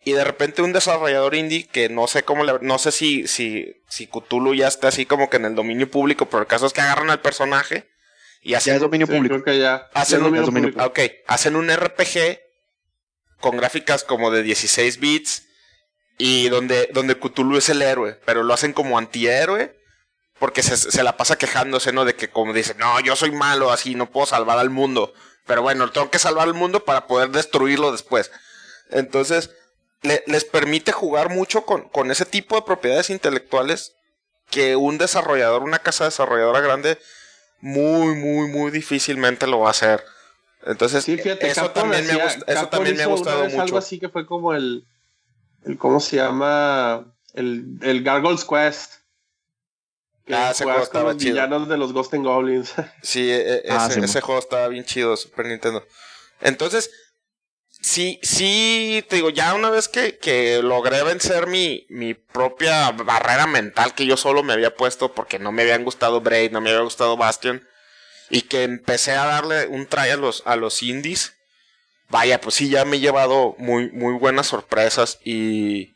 Y 0.05 0.13
de 0.13 0.25
repente 0.25 0.63
un 0.63 0.73
desarrollador 0.73 1.37
indie 1.37 1.69
que 1.69 1.89
no 1.89 2.09
sé 2.09 2.25
cómo 2.25 2.43
le, 2.43 2.55
no 2.61 2.79
sé 2.79 2.91
si, 2.91 3.29
si, 3.29 3.83
si 3.89 4.09
Cthulhu 4.09 4.55
ya 4.55 4.67
está 4.67 4.89
así 4.89 5.07
como 5.07 5.31
que 5.31 5.37
en 5.37 5.45
el 5.45 5.55
dominio 5.55 5.89
público, 5.89 6.27
pero 6.27 6.41
el 6.41 6.49
caso 6.49 6.67
es 6.67 6.73
que 6.73 6.81
agarran 6.81 7.11
al 7.11 7.21
personaje 7.21 7.89
y 8.41 8.55
hacen, 8.55 8.81
dominio 8.81 9.07
público. 9.07 9.37
Hacen, 9.93 10.25
un, 10.25 10.75
hacen 11.29 11.57
un 11.57 11.71
RPG 11.71 12.41
con 13.39 13.57
gráficas 13.57 14.03
como 14.03 14.33
de 14.33 14.43
16 14.43 14.99
bits 14.99 15.45
y 16.19 16.49
donde, 16.49 16.89
donde 16.93 17.17
Cthulhu 17.17 17.59
es 17.59 17.69
el 17.69 17.83
héroe, 17.83 18.19
pero 18.25 18.43
lo 18.43 18.55
hacen 18.55 18.73
como 18.73 18.99
antihéroe 18.99 19.82
porque 20.43 20.65
se, 20.65 21.05
la 21.05 21.17
pasa 21.17 21.39
quejándose, 21.39 21.93
¿no? 21.93 22.05
De 22.05 22.17
que 22.17 22.29
como 22.29 22.53
dice, 22.53 22.75
no, 22.75 22.99
yo 22.99 23.15
soy 23.15 23.31
malo, 23.31 23.71
así 23.71 23.95
no 23.95 24.11
puedo 24.11 24.27
salvar 24.27 24.59
al 24.59 24.71
mundo. 24.71 25.15
Pero 25.47 25.63
bueno, 25.63 25.89
tengo 25.93 26.11
que 26.11 26.19
salvar 26.19 26.49
al 26.49 26.55
mundo 26.55 26.85
para 26.85 27.07
poder 27.07 27.31
destruirlo 27.31 27.93
después. 27.93 28.33
Entonces, 28.91 29.51
les 30.03 30.45
permite 30.45 30.91
jugar 30.91 31.31
mucho 31.31 31.65
con, 31.65 31.89
con 31.91 32.11
ese 32.11 32.27
tipo 32.27 32.57
de 32.57 32.63
propiedades 32.63 33.09
intelectuales 33.09 33.95
que 34.51 34.75
un 34.75 34.99
desarrollador, 34.99 35.63
una 35.63 35.79
casa 35.79 36.07
desarrolladora 36.07 36.59
grande, 36.59 36.99
muy, 37.61 38.17
muy, 38.17 38.49
muy 38.49 38.73
difícilmente 38.73 39.47
lo 39.47 39.61
va 39.61 39.69
a 39.69 39.71
hacer. 39.71 40.03
Entonces, 40.67 41.09
eso, 41.09 41.71
también 41.71 42.05
me, 42.05 42.53
eso 42.53 42.69
también 42.69 42.97
me 42.97 43.05
ha 43.05 43.07
gustado 43.07 43.45
mucho. 43.45 43.63
algo 43.63 43.79
así 43.79 44.01
que 44.01 44.09
fue 44.09 44.27
como 44.27 44.55
el, 44.55 44.89
el 45.65 45.79
¿cómo 45.79 46.01
se 46.01 46.17
llama? 46.17 47.15
El, 47.33 47.79
el 47.83 48.03
Gargoyle's 48.03 48.45
Quest. 48.45 49.02
Ah, 50.31 50.51
ese 50.53 50.65
juego 50.65 50.83
estaba 50.83 51.17
chido. 51.17 51.35
villanos 51.35 51.69
de 51.69 51.77
los 51.77 51.93
Ghost 51.93 52.15
and 52.15 52.25
Goblins. 52.25 52.73
Sí, 53.03 53.31
e, 53.31 53.57
e, 53.57 53.63
ah, 53.71 53.89
ese, 53.91 54.21
juego 54.21 54.41
estaba 54.41 54.69
bien 54.69 54.85
chido, 54.85 55.17
Super 55.17 55.47
Nintendo. 55.47 55.85
Entonces, 56.41 56.91
sí, 57.81 58.19
sí, 58.23 59.05
te 59.09 59.17
digo, 59.17 59.31
ya 59.31 59.55
una 59.55 59.71
vez 59.71 59.89
que, 59.89 60.19
que 60.19 60.63
logré 60.63 61.03
vencer 61.03 61.47
mi, 61.47 61.87
mi 61.89 62.15
propia 62.15 62.91
barrera 62.93 63.47
mental 63.47 63.95
que 63.95 64.07
yo 64.07 64.17
solo 64.17 64.43
me 64.43 64.53
había 64.53 64.75
puesto 64.75 65.13
porque 65.13 65.39
no 65.39 65.53
me 65.53 65.63
habían 65.63 65.85
gustado 65.85 66.21
Braid, 66.21 66.53
no 66.53 66.61
me 66.61 66.71
había 66.71 66.83
gustado 66.83 67.17
Bastion, 67.17 67.67
y 68.31 68.43
que 68.43 68.63
empecé 68.63 69.13
a 69.13 69.27
darle 69.27 69.67
un 69.67 69.87
try 69.87 70.11
a 70.11 70.17
los, 70.17 70.43
a 70.47 70.57
los 70.57 70.83
indies, 70.83 71.35
vaya, 72.09 72.41
pues 72.41 72.55
sí, 72.57 72.69
ya 72.69 72.85
me 72.85 72.97
he 72.97 73.01
llevado 73.01 73.55
muy, 73.59 73.91
muy 73.91 74.15
buenas 74.15 74.47
sorpresas 74.47 75.19
y, 75.25 75.92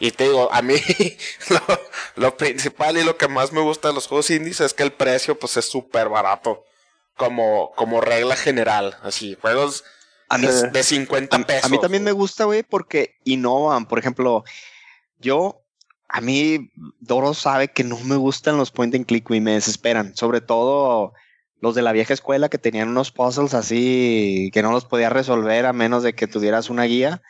y 0.00 0.10
te 0.10 0.24
digo, 0.24 0.52
a 0.52 0.62
mí 0.62 0.74
lo, 2.16 2.36
principal 2.36 2.96
y 2.96 3.04
lo 3.04 3.16
que 3.16 3.28
más 3.28 3.52
me 3.52 3.60
gusta 3.60 3.88
de 3.88 3.94
los 3.94 4.06
juegos 4.06 4.30
indies 4.30 4.60
es 4.60 4.74
que 4.74 4.82
el 4.82 4.92
precio 4.92 5.38
pues 5.38 5.56
es 5.56 5.64
súper 5.66 6.08
barato, 6.08 6.64
como, 7.16 7.72
como 7.76 8.00
regla 8.00 8.36
general, 8.36 8.96
así, 9.02 9.36
juegos 9.40 9.84
de 10.72 10.82
50 10.82 11.38
pesos. 11.46 11.64
A, 11.64 11.68
mí 11.68 11.78
también 11.80 12.02
me 12.02 12.12
gusta, 12.12 12.44
güey, 12.44 12.62
porque 12.62 13.16
innovan, 13.24 13.86
por 13.86 13.98
ejemplo, 13.98 14.44
yo 15.20 15.64
a 16.08 16.20
mí, 16.20 16.70
Doro 17.00 17.34
sabe 17.34 17.68
que 17.68 17.82
no 17.82 17.98
me 17.98 18.16
gustan 18.16 18.56
los 18.56 18.70
point 18.70 18.94
and 18.94 19.04
click, 19.06 19.28
y 19.30 19.40
me 19.40 19.54
desesperan. 19.54 20.16
Sobre 20.16 20.40
todo 20.40 21.12
los 21.60 21.74
de 21.74 21.82
la 21.82 21.90
vieja 21.92 22.14
escuela 22.14 22.48
que 22.48 22.58
tenían 22.58 22.88
unos 22.88 23.10
puzzles 23.10 23.54
así 23.54 24.50
que 24.52 24.62
no 24.62 24.70
los 24.70 24.84
podía 24.84 25.08
resolver 25.08 25.66
a 25.66 25.72
menos 25.72 26.02
de 26.02 26.14
que 26.14 26.28
tuvieras 26.28 26.70
una 26.70 26.84
guía. 26.84 27.20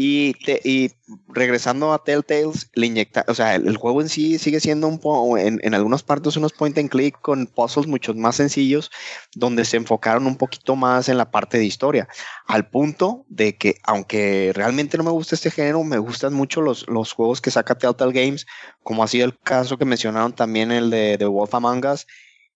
Y, 0.00 0.36
y 0.62 0.92
regresando 1.26 1.92
a 1.92 2.04
Telltales, 2.04 2.70
le 2.74 2.86
inyecta, 2.86 3.24
o 3.26 3.34
sea, 3.34 3.56
el, 3.56 3.76
juego 3.76 4.00
en 4.00 4.08
sí 4.08 4.38
sigue 4.38 4.60
siendo 4.60 4.86
un 4.86 5.00
en, 5.36 5.58
en 5.60 5.74
algunas 5.74 6.04
partes 6.04 6.36
unos 6.36 6.52
point 6.52 6.78
and 6.78 6.88
click 6.88 7.20
con 7.20 7.48
puzzles 7.48 7.88
mucho 7.88 8.14
más 8.14 8.36
sencillos, 8.36 8.92
donde 9.34 9.64
se 9.64 9.76
enfocaron 9.76 10.28
un 10.28 10.36
poquito 10.36 10.76
más 10.76 11.08
en 11.08 11.18
la 11.18 11.32
parte 11.32 11.58
de 11.58 11.64
historia, 11.64 12.06
al 12.46 12.70
punto 12.70 13.26
de 13.28 13.56
que, 13.56 13.80
aunque 13.82 14.52
realmente 14.54 14.96
no 14.98 15.02
me 15.02 15.10
gusta 15.10 15.34
este 15.34 15.50
género, 15.50 15.82
me 15.82 15.98
gustan 15.98 16.32
mucho 16.32 16.60
los, 16.60 16.86
los 16.86 17.12
juegos 17.12 17.40
que 17.40 17.50
saca 17.50 17.76
Telltale 17.76 18.12
Games, 18.12 18.46
como 18.84 19.02
ha 19.02 19.08
sido 19.08 19.26
el 19.26 19.36
caso 19.36 19.78
que 19.78 19.84
mencionaron 19.84 20.32
también 20.32 20.70
el 20.70 20.90
de, 20.90 21.16
de 21.16 21.26
Wolf 21.26 21.52
Among 21.52 21.84
Us 21.84 22.06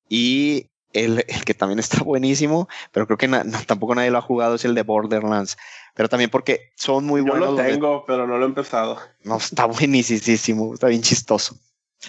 y 0.09 0.71
el, 0.93 1.25
el, 1.29 1.45
que 1.45 1.55
también 1.55 1.79
está 1.79 2.03
buenísimo, 2.03 2.69
pero 2.91 3.07
creo 3.07 3.19
que 3.19 3.29
tampoco 3.67 3.95
nadie 3.95 4.11
lo 4.11 4.19
ha 4.19 4.23
jugado, 4.23 4.55
es 4.55 4.65
el 4.65 4.75
de 4.75 4.83
Borderlands. 4.83 5.57
Pero 5.95 6.09
también 6.09 6.31
porque 6.31 6.73
son 6.77 7.05
muy 7.05 7.21
buenos. 7.21 7.51
Yo 7.51 7.57
lo 7.57 7.63
tengo, 7.63 8.05
pero 8.07 8.27
no 8.27 8.39
lo 8.39 8.45
he 8.45 8.49
empezado. 8.49 8.99
No, 9.25 9.37
está 9.37 9.67
buenísimo, 9.67 10.75
está 10.75 10.89
bien 10.89 11.03
chistoso. 11.03 11.57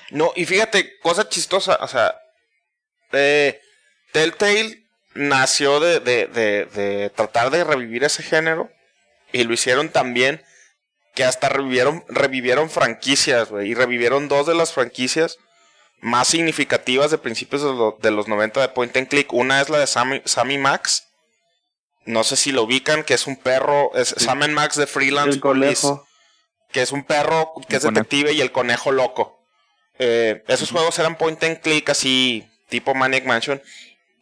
No, 0.10 0.32
y 0.36 0.46
fíjate, 0.46 1.00
cosa 1.00 1.30
chistosa, 1.30 1.78
o 1.82 1.88
sea, 1.88 2.16
eh, 3.12 3.60
Telltale 4.12 4.88
nació 5.14 5.80
de, 5.80 6.00
de, 6.00 6.28
de, 6.28 6.66
de, 6.66 7.10
tratar 7.12 7.52
de 7.52 7.64
revivir 7.64 8.04
ese 8.04 8.24
género 8.24 8.72
y 9.32 9.44
lo 9.44 9.54
hicieron 9.54 9.90
también 9.90 10.42
que 11.14 11.24
hasta 11.24 11.50
revivieron, 11.50 12.04
revivieron 12.08 12.70
franquicias, 12.70 13.50
güey, 13.50 13.70
y 13.70 13.74
revivieron 13.76 14.28
dos 14.28 14.48
de 14.48 14.56
las 14.56 14.74
franquicias 14.74 15.38
más 16.04 16.28
significativas 16.28 17.12
de 17.12 17.18
principios 17.18 17.64
de, 18.01 18.12
los 18.12 18.28
90 18.28 18.60
de 18.60 18.68
Point 18.68 18.95
and 18.97 19.08
Click. 19.08 19.32
Una 19.32 19.62
es 19.62 19.70
la 19.70 19.80
de 19.80 19.88
Sammy, 19.88 20.58
Max. 20.58 21.08
No 22.06 22.26
sé 22.26 22.36
si 22.36 22.51
lo 22.51 22.64
ubican, 22.64 23.04
que 23.04 23.14
es 23.14 23.26
un 23.26 23.38
perro, 23.38 23.95
es 23.95 24.14
Sam 24.18 24.39
Max 24.51 24.76
de 24.76 24.86
Freelance 24.86 25.39
Police. 25.39 25.88
Que 26.72 26.82
es 26.82 26.91
un 26.91 27.06
perro 27.06 27.54
que 27.70 27.78
es 27.78 27.84
detective 27.84 28.34
y 28.34 28.41
el 28.41 28.51
conejo 28.51 28.91
loco. 28.91 29.39
Eh, 29.97 30.43
esos 30.47 30.72
juegos 30.72 30.99
eran 30.99 31.18
point 31.18 31.41
and 31.43 31.62
click 31.62 31.89
así, 31.89 32.45
tipo 32.68 32.93
Maniac 32.93 33.26
Mansion. 33.26 33.62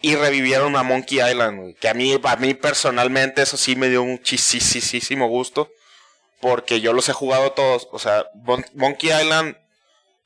Y 0.02 0.16
revivieron 0.16 0.76
a 0.76 0.84
Monkey 0.84 1.20
Island, 1.20 1.76
que 1.80 1.90
a 1.90 1.96
mí, 1.96 2.20
a 2.24 2.36
mí 2.36 2.54
personalmente 2.54 3.42
eso 3.42 3.58
sí 3.58 3.76
me 3.76 3.90
dio 3.90 4.04
un 4.04 4.22
chisísimo 4.22 5.28
gusto. 5.28 5.72
Porque 6.40 6.80
yo 6.80 6.94
los 6.94 7.10
he 7.10 7.14
jugado 7.14 7.54
todos. 7.54 7.88
O 7.92 7.98
sea, 7.98 8.26
Monkey 8.74 9.10
Island 9.10 9.56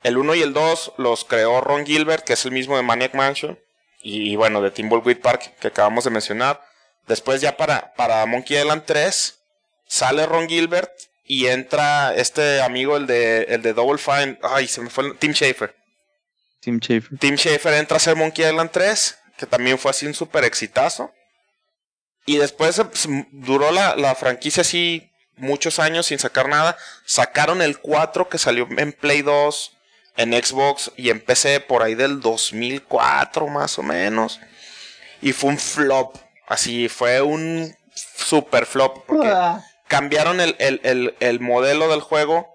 el 0.06 0.18
1 0.18 0.36
y 0.36 0.42
el 0.42 0.52
2 0.52 0.92
los 0.98 1.24
creó 1.24 1.60
Ron 1.60 1.84
Gilbert, 1.84 2.24
que 2.24 2.34
es 2.34 2.44
el 2.44 2.52
mismo 2.52 2.76
de 2.76 2.84
Maniac 2.84 3.14
Mansion. 3.14 3.58
Y, 4.00 4.36
bueno, 4.36 4.62
de 4.62 4.70
Timbleweed 4.70 5.20
Park, 5.20 5.54
que 5.58 5.66
acabamos 5.66 6.04
de 6.04 6.10
mencionar. 6.10 6.62
Después 7.08 7.40
ya 7.40 7.56
para, 7.56 7.92
para 7.94 8.24
Monkey 8.24 8.56
Island 8.56 8.84
3, 8.86 9.36
sale 9.88 10.24
Ron 10.26 10.48
Gilbert 10.48 10.92
y 11.24 11.46
entra 11.46 12.14
este 12.14 12.62
amigo, 12.62 12.96
el 12.96 13.08
de, 13.08 13.42
el 13.48 13.62
de 13.62 13.72
Double 13.72 13.98
Fine. 13.98 14.38
Ay, 14.42 14.68
se 14.68 14.80
me 14.80 14.90
fue 14.90 15.08
el, 15.08 15.18
Tim 15.18 15.32
Schafer. 15.32 15.74
Tim 16.60 16.78
Schafer. 16.78 17.18
Tim 17.18 17.34
Schafer 17.34 17.74
entra 17.74 17.96
a 17.96 17.98
hacer 17.98 18.14
Monkey 18.14 18.48
Island 18.48 18.70
3, 18.70 19.18
que 19.36 19.46
también 19.46 19.76
fue 19.76 19.90
así 19.90 20.06
un 20.06 20.14
super 20.14 20.44
exitazo. 20.44 21.12
Y 22.26 22.36
después 22.36 22.76
pues, 22.76 23.08
duró 23.32 23.72
la, 23.72 23.96
la, 23.96 24.14
franquicia 24.14 24.60
así 24.60 25.10
muchos 25.34 25.80
años 25.80 26.06
sin 26.06 26.20
sacar 26.20 26.48
nada. 26.48 26.78
Sacaron 27.04 27.60
el 27.60 27.80
4 27.80 28.28
que 28.28 28.38
salió 28.38 28.68
en 28.78 28.92
Play 28.92 29.22
2 29.22 29.72
en 30.16 30.32
Xbox 30.32 30.92
y 30.96 31.10
en 31.10 31.20
PC 31.20 31.60
por 31.60 31.82
ahí 31.82 31.94
del 31.94 32.20
2004 32.20 33.46
más 33.48 33.78
o 33.78 33.82
menos. 33.82 34.40
Y 35.20 35.32
fue 35.32 35.50
un 35.50 35.58
flop. 35.58 36.16
Así, 36.46 36.88
fue 36.88 37.22
un 37.22 37.74
super 37.94 38.66
flop. 38.66 39.04
Porque 39.06 39.32
cambiaron 39.88 40.40
el, 40.40 41.40
modelo 41.40 41.88
del 41.88 42.00
juego. 42.00 42.48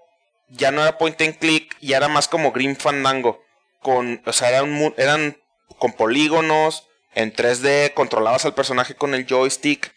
Ya 0.48 0.70
no 0.70 0.82
era 0.82 0.98
point 0.98 1.20
and 1.22 1.38
click 1.38 1.76
y 1.80 1.94
era 1.94 2.08
más 2.08 2.28
como 2.28 2.52
Green 2.52 2.76
Fandango. 2.76 3.42
Con, 3.80 4.22
o 4.26 4.32
sea, 4.32 4.50
eran, 4.50 4.94
eran 4.96 5.38
con 5.78 5.92
polígonos 5.92 6.86
en 7.14 7.32
3D, 7.32 7.94
controlabas 7.94 8.44
al 8.44 8.54
personaje 8.54 8.94
con 8.94 9.14
el 9.14 9.26
joystick. 9.26 9.94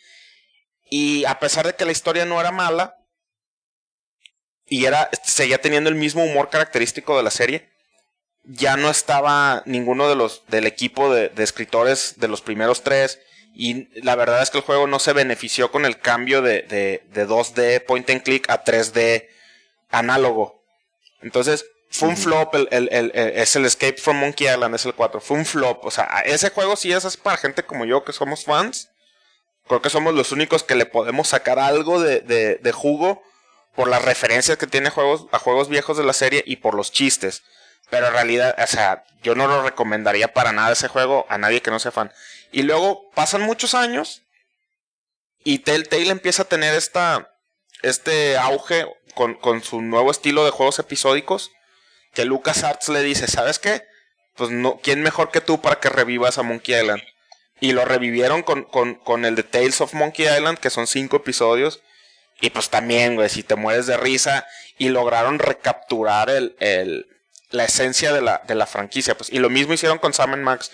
Y 0.89 1.25
a 1.25 1.39
pesar 1.39 1.65
de 1.65 1.75
que 1.75 1.85
la 1.85 1.91
historia 1.91 2.25
no 2.25 2.39
era 2.39 2.51
mala, 2.51 2.97
y 4.67 4.85
era 4.85 5.09
seguía 5.23 5.61
teniendo 5.61 5.89
el 5.89 5.95
mismo 5.95 6.23
humor 6.23 6.49
característico 6.49 7.17
de 7.17 7.23
la 7.23 7.31
serie. 7.31 7.69
Ya 8.43 8.77
no 8.77 8.89
estaba 8.89 9.63
ninguno 9.65 10.07
de 10.07 10.15
los 10.15 10.43
del 10.47 10.67
equipo 10.67 11.13
de, 11.13 11.31
escritores 11.37 12.15
de 12.17 12.27
los 12.27 12.41
primeros 12.41 12.83
tres. 12.83 13.19
Y 13.53 13.87
la 14.01 14.15
verdad 14.15 14.41
es 14.41 14.49
que 14.49 14.57
el 14.57 14.63
juego 14.63 14.85
no 14.85 14.99
se 14.99 15.13
benefició 15.13 15.71
con 15.71 15.85
el 15.85 15.99
cambio 15.99 16.41
de, 16.41 16.63
de, 16.63 17.27
2D 17.27 17.85
point 17.85 18.09
and 18.09 18.23
click 18.23 18.49
a 18.49 18.63
3D 18.63 19.27
análogo. 19.89 20.61
Entonces, 21.21 21.65
fue 21.89 22.09
un 22.09 22.17
flop. 22.17 22.53
El, 22.55 22.89
el, 22.91 23.11
es 23.15 23.55
el 23.55 23.65
Escape 23.65 23.97
from 23.97 24.17
Monkey 24.17 24.47
Island, 24.47 24.75
es 24.75 24.85
el 24.85 24.93
4. 24.93 25.21
Fue 25.21 25.37
un 25.37 25.45
flop. 25.45 25.85
O 25.85 25.91
sea, 25.91 26.21
ese 26.25 26.49
juego 26.49 26.75
sí 26.75 26.91
es, 26.91 27.17
para 27.17 27.37
gente 27.37 27.63
como 27.63 27.85
yo 27.85 28.03
que 28.03 28.13
somos 28.13 28.43
fans. 28.43 28.89
Creo 29.67 29.81
que 29.81 29.89
somos 29.89 30.13
los 30.13 30.31
únicos 30.31 30.63
que 30.63 30.75
le 30.75 30.85
podemos 30.85 31.29
sacar 31.29 31.57
algo 31.57 32.01
de, 32.01 32.19
de 32.21 32.71
jugo 32.73 33.23
por 33.75 33.89
las 33.89 34.03
referencias 34.03 34.57
que 34.57 34.67
tiene 34.67 34.89
juegos, 34.89 35.27
a 35.31 35.39
juegos 35.39 35.69
viejos 35.69 35.97
de 35.97 36.03
la 36.03 36.13
serie 36.13 36.43
y 36.45 36.57
por 36.57 36.75
los 36.75 36.91
chistes. 36.91 37.43
Pero 37.89 38.07
en 38.07 38.13
realidad, 38.13 38.55
o 38.57 38.67
sea, 38.67 39.03
yo 39.21 39.35
no 39.35 39.47
lo 39.47 39.61
recomendaría 39.63 40.33
para 40.33 40.51
nada 40.51 40.71
ese 40.71 40.87
juego 40.87 41.25
a 41.29 41.37
nadie 41.37 41.61
que 41.61 41.71
no 41.71 41.79
sea 41.79 41.91
fan. 41.91 42.11
Y 42.51 42.63
luego 42.63 43.11
pasan 43.11 43.41
muchos 43.41 43.75
años 43.75 44.23
y 45.43 45.59
Telltale 45.59 46.09
empieza 46.09 46.43
a 46.43 46.47
tener 46.47 46.73
esta, 46.73 47.31
este 47.81 48.37
auge 48.37 48.87
con, 49.13 49.35
con 49.35 49.61
su 49.61 49.81
nuevo 49.81 50.09
estilo 50.09 50.45
de 50.45 50.51
juegos 50.51 50.79
episódicos 50.79 51.51
que 52.13 52.25
Lucas 52.25 52.63
Arts 52.63 52.89
le 52.89 53.03
dice, 53.03 53.27
¿sabes 53.27 53.59
qué? 53.59 53.83
Pues 54.35 54.49
no, 54.49 54.79
¿quién 54.81 55.03
mejor 55.03 55.31
que 55.31 55.41
tú 55.41 55.61
para 55.61 55.79
que 55.79 55.89
revivas 55.89 56.37
a 56.37 56.43
Monkey 56.43 56.79
Island? 56.79 57.03
Y 57.59 57.73
lo 57.73 57.85
revivieron 57.85 58.41
con, 58.41 58.63
con, 58.63 58.95
con 58.95 59.25
el 59.25 59.35
de 59.35 59.43
Tales 59.43 59.81
of 59.81 59.93
Monkey 59.93 60.25
Island, 60.25 60.57
que 60.57 60.69
son 60.69 60.87
cinco 60.87 61.17
episodios 61.17 61.81
y 62.41 62.49
pues 62.49 62.69
también, 62.69 63.15
güey, 63.15 63.29
si 63.29 63.43
te 63.43 63.55
mueres 63.55 63.87
de 63.87 63.97
risa 63.97 64.45
y 64.77 64.89
lograron 64.89 65.39
recapturar 65.39 66.29
el, 66.29 66.55
el, 66.59 67.07
la 67.49 67.65
esencia 67.65 68.13
de 68.13 68.21
la, 68.21 68.41
de 68.45 68.55
la 68.55 68.65
franquicia. 68.65 69.15
Pues, 69.15 69.31
y 69.31 69.39
lo 69.39 69.49
mismo 69.49 69.73
hicieron 69.73 69.99
con 69.99 70.13
Sam 70.13 70.39
Max. 70.41 70.71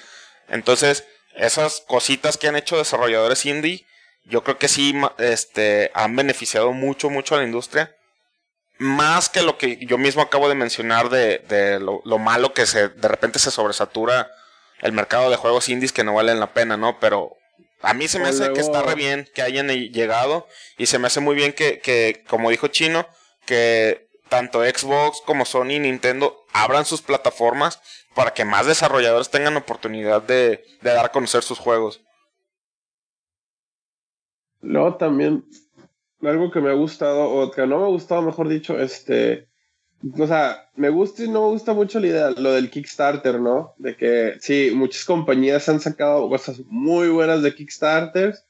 Entonces, 0.50 1.06
esas 1.36 1.82
cositas 1.88 2.38
que 2.38 2.48
han 2.48 2.56
hecho 2.56 2.78
desarrolladores 2.78 3.46
indie, 3.46 3.86
yo 4.26 4.44
creo 4.44 4.58
que 4.58 4.68
sí 4.68 4.94
este, 5.20 5.92
han 5.94 6.16
beneficiado 6.16 6.72
mucho, 6.74 7.10
mucho 7.10 7.36
a 7.36 7.40
la 7.40 7.46
industria. 7.46 7.96
Más 8.78 9.30
que 9.30 9.44
lo 9.44 9.58
que 9.58 9.78
yo 9.86 9.98
mismo 10.00 10.24
acabo 10.24 10.50
de 10.50 10.56
mencionar 10.56 11.10
de, 11.10 11.40
de 11.48 11.80
lo, 11.80 12.02
lo, 12.04 12.18
malo 12.18 12.54
que 12.54 12.66
se, 12.66 12.90
de 12.90 13.08
repente 13.08 13.38
se 13.38 13.52
sobresatura 13.52 14.32
el 14.80 14.92
mercado 14.92 15.30
de 15.30 15.36
juegos 15.36 15.70
indies 15.70 15.94
que 15.94 16.04
no 16.04 16.16
valen 16.16 16.40
la 16.40 16.54
pena, 16.54 16.78
¿no? 16.78 17.00
Pero 17.00 17.38
a 17.82 17.94
mí 17.94 18.08
se 18.08 18.20
me 18.20 18.28
hace 18.28 18.52
que 18.54 18.60
está 18.60 18.82
re 18.82 18.96
bien 18.96 19.28
que 19.34 19.42
hayan 19.42 19.68
llegado 19.68 20.48
y 20.78 20.86
se 20.86 21.00
me 21.00 21.08
hace 21.08 21.20
muy 21.20 21.36
bien 21.36 21.54
que, 21.54 21.80
que, 21.80 22.24
como 22.28 22.50
dijo 22.50 22.68
Chino, 22.68 23.08
que 23.46 24.08
tanto 24.30 24.64
Xbox 24.64 25.22
como 25.26 25.46
Sony 25.46 25.72
y 25.72 25.80
Nintendo 25.80 26.46
abran 26.54 26.86
sus 26.86 27.02
plataformas 27.02 27.82
para 28.16 28.34
que 28.34 28.46
más 28.46 28.66
desarrolladores 28.66 29.30
tengan 29.30 29.58
oportunidad 29.58 30.22
de, 30.22 30.64
de 30.82 30.94
dar 30.94 31.06
a 31.06 31.12
conocer 31.12 31.44
sus 31.44 31.60
juegos. 31.60 32.02
Luego 34.62 34.96
también, 34.96 35.46
algo 36.22 36.52
que 36.52 36.62
me 36.62 36.70
ha 36.70 36.74
gustado, 36.74 37.30
o 37.30 37.52
que 37.52 37.66
no 37.66 37.80
me 37.80 37.86
ha 37.86 37.88
gustado, 37.88 38.22
mejor 38.22 38.48
dicho, 38.48 38.80
este, 38.80 39.48
o 40.18 40.28
sea, 40.28 40.70
me 40.76 40.90
gusta 40.90 41.24
y 41.24 41.30
no 41.30 41.44
me 41.44 41.48
gusta 41.50 41.74
mucho 41.74 42.00
la 42.00 42.08
idea, 42.08 42.30
lo 42.32 42.54
del 42.54 42.70
Kickstarter, 42.70 43.40
¿no? 43.40 43.74
De 43.78 43.96
que 43.96 44.36
sí, 44.40 44.72
muchas 44.74 45.06
compañías 45.06 45.68
han 45.70 45.80
sacado 45.80 46.28
cosas 46.30 46.62
muy 46.68 47.10
buenas 47.10 47.44
de 47.44 47.54
Kickstarters, 47.54 48.46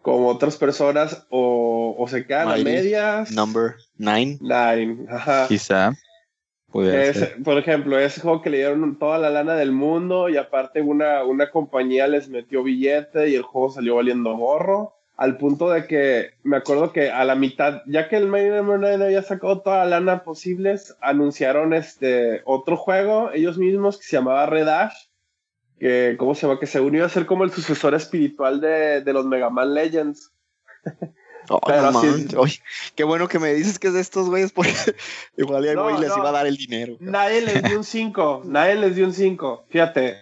como 0.00 0.28
otras 0.28 0.56
personas, 0.56 1.26
o, 1.30 1.94
o 1.98 2.08
se 2.08 2.26
quedan 2.26 2.48
a 2.48 2.56
medias. 2.56 3.30
Number 3.32 3.74
nine. 3.98 4.38
Nine, 4.40 5.06
ajá. 5.08 5.46
Quizá. 5.48 5.92
por 6.70 7.58
ejemplo, 7.58 7.98
ese 7.98 8.20
juego 8.22 8.40
que 8.40 8.50
le 8.50 8.58
dieron 8.58 8.98
toda 8.98 9.18
la 9.18 9.30
lana 9.30 9.54
del 9.54 9.72
mundo 9.72 10.30
y 10.30 10.38
aparte 10.38 10.80
una, 10.80 11.22
una 11.22 11.50
compañía 11.50 12.08
les 12.08 12.28
metió 12.28 12.62
billete 12.62 13.28
y 13.28 13.34
el 13.34 13.42
juego 13.42 13.70
salió 13.70 13.96
valiendo 13.96 14.34
gorro 14.36 14.94
al 15.22 15.36
punto 15.36 15.70
de 15.70 15.86
que 15.86 16.32
me 16.42 16.56
acuerdo 16.56 16.92
que 16.92 17.12
a 17.12 17.24
la 17.24 17.36
mitad, 17.36 17.82
ya 17.86 18.08
que 18.08 18.16
el 18.16 18.26
Main 18.26 18.56
Number 18.56 19.00
había 19.00 19.22
sacado 19.22 19.60
toda 19.60 19.84
la 19.84 20.00
lana 20.00 20.24
posibles, 20.24 20.96
anunciaron 21.00 21.74
este 21.74 22.42
otro 22.44 22.76
juego, 22.76 23.30
ellos 23.32 23.56
mismos, 23.56 23.98
que 23.98 24.04
se 24.04 24.16
llamaba 24.16 24.46
Red 24.46 24.66
Ash, 24.66 24.94
que, 25.78 26.16
¿cómo 26.18 26.34
se 26.34 26.48
llama? 26.48 26.58
Que 26.58 26.66
se 26.66 26.80
unió 26.80 27.04
a 27.04 27.08
ser 27.08 27.26
como 27.26 27.44
el 27.44 27.52
sucesor 27.52 27.94
espiritual 27.94 28.60
de, 28.60 29.00
de 29.02 29.12
los 29.12 29.24
Mega 29.24 29.48
Man 29.48 29.72
Legends. 29.72 30.32
Oh, 31.48 31.60
qué 32.96 33.04
bueno 33.04 33.28
que 33.28 33.38
me 33.38 33.54
dices 33.54 33.78
que 33.78 33.88
es 33.88 33.94
de 33.94 34.00
estos 34.00 34.28
güeyes, 34.28 34.50
porque 34.56 34.74
igual 35.36 35.64
ya 35.64 35.74
güey 35.74 36.00
les 36.00 36.16
iba 36.16 36.30
a 36.30 36.32
dar 36.32 36.48
el 36.48 36.56
dinero. 36.56 36.96
Nadie 36.98 37.42
les 37.42 37.62
dio 37.62 37.78
un 37.78 37.84
5, 37.84 38.42
nadie 38.46 38.74
les 38.74 38.96
dio 38.96 39.06
un 39.06 39.12
5. 39.12 39.66
Fíjate, 39.68 40.16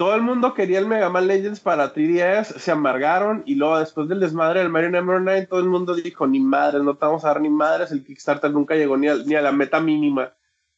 todo 0.00 0.14
el 0.14 0.22
mundo 0.22 0.54
quería 0.54 0.78
el 0.78 0.86
Mega 0.86 1.10
Man 1.10 1.26
Legends 1.26 1.60
para 1.60 1.92
3DS, 1.92 2.58
se 2.58 2.70
amargaron 2.70 3.42
y 3.44 3.56
luego 3.56 3.78
después 3.78 4.08
del 4.08 4.18
desmadre 4.18 4.60
del 4.60 4.70
Mario 4.70 4.88
Number 4.88 5.20
9 5.20 5.46
todo 5.46 5.60
el 5.60 5.66
mundo 5.66 5.94
dijo, 5.94 6.26
ni 6.26 6.40
madres, 6.40 6.82
no 6.82 6.96
te 6.96 7.04
vamos 7.04 7.22
a 7.22 7.28
dar 7.28 7.42
ni 7.42 7.50
madres, 7.50 7.90
el 7.90 8.02
Kickstarter 8.02 8.50
nunca 8.50 8.76
llegó 8.76 8.96
ni 8.96 9.08
a, 9.08 9.16
ni 9.16 9.34
a 9.34 9.42
la 9.42 9.52
meta 9.52 9.78
mínima. 9.78 10.32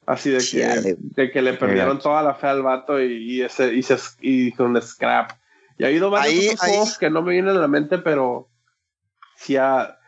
Así 0.07 0.31
de 0.31 0.39
que, 0.39 0.97
de 0.99 1.31
que 1.31 1.41
le 1.41 1.53
perdieron 1.53 2.01
toda 2.01 2.21
la 2.25 2.35
fe 2.35 2.49
al 2.49 2.63
vato 2.63 3.01
y, 3.01 3.43
ese, 3.43 3.73
y, 3.73 3.85
se, 3.85 3.97
y 4.21 4.61
un 4.61 4.83
scrap. 4.83 5.31
Y 5.79 5.85
ha 5.85 5.87
habido 5.87 6.11
varios 6.11 6.59
juegos 6.59 6.99
que 6.99 7.09
no 7.09 7.23
me 7.23 7.31
vienen 7.31 7.57
a 7.57 7.61
la 7.61 7.69
mente, 7.69 7.99
pero 7.99 8.49
sí, 9.37 9.57
a, 9.57 10.01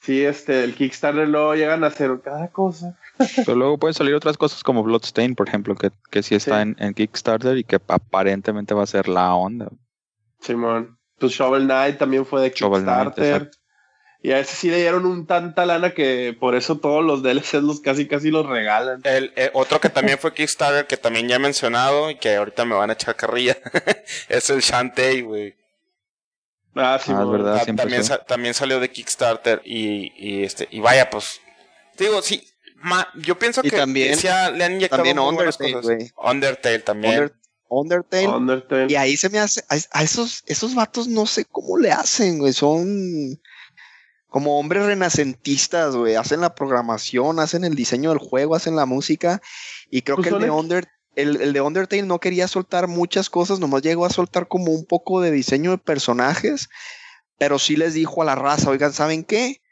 sí 0.00 0.22
este, 0.22 0.64
el 0.64 0.74
Kickstarter 0.74 1.26
luego 1.26 1.54
llegan 1.54 1.82
a 1.82 1.86
hacer 1.86 2.10
cada 2.22 2.48
cosa. 2.48 2.98
Pero 3.36 3.54
luego 3.54 3.78
pueden 3.78 3.94
salir 3.94 4.14
otras 4.14 4.36
cosas 4.36 4.62
como 4.62 4.82
Bloodstain, 4.82 5.34
por 5.34 5.48
ejemplo, 5.48 5.74
que, 5.74 5.90
que 6.10 6.22
sí 6.22 6.34
está 6.34 6.62
En, 6.62 6.94
Kickstarter 6.94 7.58
y 7.58 7.64
que 7.64 7.78
aparentemente 7.88 8.74
va 8.74 8.82
a 8.82 8.86
ser 8.86 9.08
la 9.08 9.34
onda. 9.34 9.68
Simón. 10.40 10.98
pues 11.18 11.32
Shovel 11.32 11.64
Knight 11.64 11.98
también 11.98 12.24
fue 12.24 12.40
de 12.42 12.52
Kickstarter. 12.52 13.50
y 14.22 14.32
a 14.32 14.38
ese 14.38 14.54
sí 14.54 14.70
le 14.70 14.78
dieron 14.78 15.06
un 15.06 15.26
tanta 15.26 15.66
lana 15.66 15.90
que 15.90 16.36
por 16.38 16.54
eso 16.54 16.78
todos 16.78 17.04
los 17.04 17.22
DLCs 17.22 17.62
los 17.62 17.80
casi 17.80 18.08
casi 18.08 18.30
los 18.30 18.46
regalan. 18.46 19.00
El, 19.04 19.32
eh, 19.36 19.50
otro 19.52 19.80
que 19.80 19.90
también 19.90 20.18
fue 20.18 20.32
Kickstarter, 20.32 20.86
que 20.86 20.96
también 20.96 21.28
ya 21.28 21.36
he 21.36 21.40
mencionado 21.40 22.10
y 22.10 22.16
que 22.16 22.36
ahorita 22.36 22.64
me 22.64 22.74
van 22.74 22.90
a 22.90 22.94
echar 22.94 23.16
carrilla, 23.16 23.56
es 24.28 24.48
el 24.50 24.60
Shantae, 24.60 25.22
güey. 25.22 25.60
Ah, 26.74 27.00
sí, 27.02 27.12
ah, 27.14 27.24
verdad, 27.24 27.66
también, 27.76 28.02
también, 28.28 28.54
salió 28.54 28.78
de 28.78 28.90
Kickstarter 28.90 29.60
y, 29.64 30.12
y, 30.16 30.44
este 30.44 30.68
y 30.70 30.78
vaya 30.78 31.10
pues 31.10 31.40
digo 31.98 32.22
sí 32.22 32.49
yo 33.16 33.38
pienso 33.38 33.62
que 33.62 33.70
también, 33.70 34.18
le 34.22 34.64
han 34.64 34.72
inyectado 34.72 35.02
también 35.02 35.18
Undertale, 35.18 36.12
Undertale 36.16 36.78
también. 36.80 37.32
Undertale. 37.68 38.86
Y 38.88 38.96
ahí 38.96 39.16
se 39.16 39.28
me 39.28 39.38
hace, 39.38 39.62
a, 39.68 40.02
esos, 40.02 40.42
esos 40.46 40.74
vatos 40.74 41.06
no 41.06 41.24
sé 41.26 41.44
cómo 41.44 41.78
le 41.78 41.92
hacen, 41.92 42.38
güey. 42.38 42.52
Son 42.52 43.40
como 44.28 44.58
hombres 44.58 44.86
renacentistas, 44.86 45.94
güey. 45.94 46.16
Hacen 46.16 46.40
la 46.40 46.54
programación, 46.54 47.38
hacen 47.38 47.64
el 47.64 47.76
diseño 47.76 48.10
del 48.10 48.18
juego, 48.18 48.56
hacen 48.56 48.74
la 48.74 48.86
música. 48.86 49.40
Y 49.88 50.02
creo 50.02 50.16
pues 50.16 50.28
que 50.28 50.34
el 50.34 50.40
de, 50.40 50.50
Under, 50.50 50.88
el, 51.14 51.40
el 51.40 51.52
de 51.52 51.60
Undertale 51.60 52.02
no 52.02 52.18
quería 52.18 52.48
soltar 52.48 52.88
muchas 52.88 53.30
cosas, 53.30 53.60
nomás 53.60 53.82
llegó 53.82 54.04
a 54.04 54.10
soltar 54.10 54.48
como 54.48 54.72
un 54.72 54.84
poco 54.84 55.20
de 55.20 55.30
diseño 55.30 55.70
de 55.70 55.78
personajes. 55.78 56.70
Pero 57.38 57.60
sí 57.60 57.76
les 57.76 57.94
dijo 57.94 58.22
a 58.22 58.24
la 58.24 58.34
raza, 58.34 58.70
oigan, 58.70 58.92
¿saben 58.92 59.22
qué? 59.22 59.62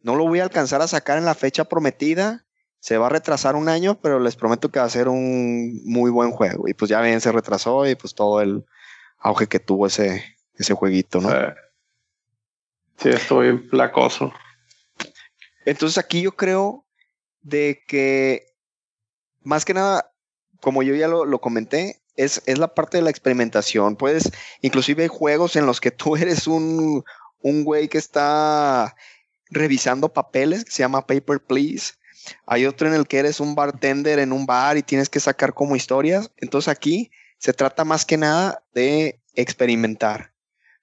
No 0.00 0.16
lo 0.16 0.26
voy 0.26 0.40
a 0.40 0.44
alcanzar 0.44 0.80
a 0.80 0.88
sacar 0.88 1.18
en 1.18 1.26
la 1.26 1.34
fecha 1.34 1.64
prometida 1.64 2.43
se 2.84 2.98
va 2.98 3.06
a 3.06 3.08
retrasar 3.08 3.56
un 3.56 3.70
año, 3.70 3.98
pero 3.98 4.20
les 4.20 4.36
prometo 4.36 4.70
que 4.70 4.78
va 4.78 4.84
a 4.84 4.90
ser 4.90 5.08
un 5.08 5.80
muy 5.84 6.10
buen 6.10 6.32
juego. 6.32 6.68
Y 6.68 6.74
pues 6.74 6.90
ya 6.90 7.00
bien 7.00 7.18
se 7.22 7.32
retrasó 7.32 7.86
y 7.86 7.94
pues 7.94 8.14
todo 8.14 8.42
el 8.42 8.66
auge 9.16 9.46
que 9.46 9.58
tuvo 9.58 9.86
ese, 9.86 10.22
ese 10.58 10.74
jueguito, 10.74 11.18
¿no? 11.18 11.30
Sí, 12.98 13.08
estoy 13.08 13.56
placoso. 13.56 14.34
Entonces 15.64 15.96
aquí 15.96 16.20
yo 16.20 16.32
creo 16.32 16.84
de 17.40 17.82
que 17.88 18.54
más 19.42 19.64
que 19.64 19.72
nada, 19.72 20.12
como 20.60 20.82
yo 20.82 20.94
ya 20.94 21.08
lo, 21.08 21.40
comenté, 21.40 22.02
es, 22.16 22.42
es, 22.44 22.58
la 22.58 22.74
parte 22.74 22.98
de 22.98 23.02
la 23.02 23.08
experimentación. 23.08 23.96
Puedes, 23.96 24.30
inclusive 24.60 25.04
hay 25.04 25.08
juegos 25.08 25.56
en 25.56 25.64
los 25.64 25.80
que 25.80 25.90
tú 25.90 26.16
eres 26.18 26.46
un, 26.46 27.02
un 27.40 27.64
güey 27.64 27.88
que 27.88 27.96
está 27.96 28.94
revisando 29.48 30.12
papeles, 30.12 30.66
que 30.66 30.70
se 30.70 30.82
llama 30.82 31.06
Paper 31.06 31.40
Please, 31.40 31.94
hay 32.46 32.66
otro 32.66 32.88
en 32.88 32.94
el 32.94 33.06
que 33.06 33.18
eres 33.18 33.40
un 33.40 33.54
bartender 33.54 34.18
en 34.18 34.32
un 34.32 34.46
bar 34.46 34.76
y 34.76 34.82
tienes 34.82 35.08
que 35.08 35.20
sacar 35.20 35.54
como 35.54 35.76
historias. 35.76 36.30
Entonces 36.36 36.68
aquí 36.68 37.10
se 37.38 37.52
trata 37.52 37.84
más 37.84 38.04
que 38.04 38.16
nada 38.16 38.62
de 38.74 39.20
experimentar. 39.34 40.32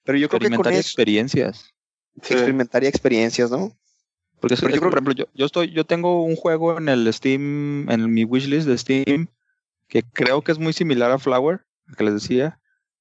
Pero 0.04 0.18
yo 0.18 0.28
creo 0.28 0.40
que 0.40 0.56
con 0.56 0.72
experiencias. 0.72 1.72
Experimentar 2.16 2.84
y 2.84 2.86
experiencias, 2.86 3.50
¿no? 3.50 3.76
Porque, 4.40 4.56
por 4.56 4.92
ejemplo, 4.92 5.14
yo, 5.14 5.46
estoy, 5.46 5.70
yo 5.70 5.86
tengo 5.86 6.24
un 6.24 6.34
juego 6.34 6.76
en 6.76 6.88
el 6.88 7.12
Steam, 7.14 7.88
en 7.88 8.12
mi 8.12 8.24
wishlist 8.24 8.66
de 8.66 8.76
Steam, 8.76 9.28
que 9.86 10.02
creo 10.02 10.42
que 10.42 10.50
es 10.50 10.58
muy 10.58 10.72
similar 10.72 11.12
a 11.12 11.20
Flower, 11.20 11.60
que 11.96 12.02
les 12.02 12.14
decía, 12.14 12.58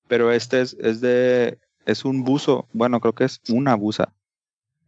pero 0.08 0.32
este 0.32 0.62
es, 0.62 0.78
es 0.80 1.02
de, 1.02 1.58
es 1.88 2.06
un 2.06 2.24
buzo, 2.24 2.68
bueno, 2.74 3.00
creo 3.00 3.14
que 3.14 3.24
es 3.24 3.42
una 3.50 3.74
buza. 3.74 4.14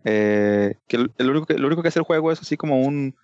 Eh, 0.06 0.76
que 0.88 0.98
lo 0.98 1.10
único 1.32 1.48
que, 1.48 1.58
lo 1.58 1.66
único 1.66 1.82
que 1.82 1.88
hace 1.88 2.00
el 2.00 2.06
juego 2.06 2.32
es 2.32 2.40
así 2.40 2.56
como 2.56 2.82
un, 2.82 3.16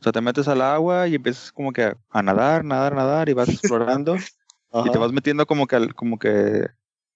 o 0.00 0.02
sea, 0.02 0.12
te 0.12 0.20
metes 0.20 0.48
al 0.48 0.62
agua 0.62 1.08
y 1.08 1.14
empiezas 1.14 1.52
como 1.52 1.72
que 1.72 1.94
a, 2.10 2.22
nadar, 2.22 2.64
nadar, 2.64 2.94
nadar 2.94 3.28
y 3.28 3.32
vas 3.32 3.48
explorando 3.48 4.16
y 4.16 4.90
te 4.90 4.98
vas 4.98 5.12
metiendo 5.12 5.46
como 5.46 5.66
que, 5.66 5.88
como 5.94 6.18
que, 6.18 6.68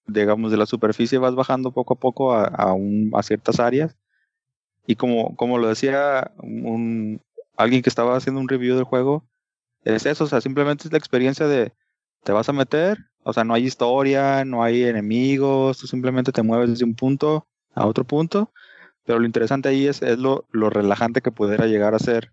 digamos, 0.07 0.51
de 0.51 0.57
la 0.57 0.65
superficie 0.65 1.17
vas 1.17 1.35
bajando 1.35 1.71
poco 1.71 1.93
a 1.93 1.99
poco 1.99 2.33
a, 2.33 2.45
a, 2.45 2.73
un, 2.73 3.11
a 3.13 3.21
ciertas 3.23 3.59
áreas. 3.59 3.95
Y 4.87 4.95
como, 4.95 5.35
como 5.35 5.57
lo 5.59 5.67
decía 5.67 6.31
un, 6.41 7.21
alguien 7.55 7.81
que 7.83 7.89
estaba 7.89 8.17
haciendo 8.17 8.41
un 8.41 8.49
review 8.49 8.75
del 8.75 8.83
juego, 8.83 9.23
es 9.83 10.05
eso, 10.05 10.23
o 10.23 10.27
sea, 10.27 10.41
simplemente 10.41 10.87
es 10.87 10.91
la 10.91 10.97
experiencia 10.97 11.47
de 11.47 11.73
te 12.23 12.31
vas 12.31 12.49
a 12.49 12.53
meter, 12.53 12.97
o 13.23 13.33
sea, 13.33 13.43
no 13.43 13.53
hay 13.53 13.65
historia, 13.65 14.45
no 14.45 14.63
hay 14.63 14.83
enemigos, 14.83 15.77
tú 15.77 15.87
simplemente 15.87 16.31
te 16.31 16.43
mueves 16.43 16.79
de 16.79 16.85
un 16.85 16.95
punto 16.95 17.47
a 17.73 17.85
otro 17.85 18.03
punto, 18.03 18.51
pero 19.05 19.19
lo 19.19 19.25
interesante 19.25 19.69
ahí 19.69 19.87
es, 19.87 20.01
es 20.01 20.17
lo, 20.17 20.45
lo 20.51 20.69
relajante 20.69 21.21
que 21.21 21.31
pudiera 21.31 21.65
llegar 21.67 21.95
a 21.95 21.99
ser 21.99 22.31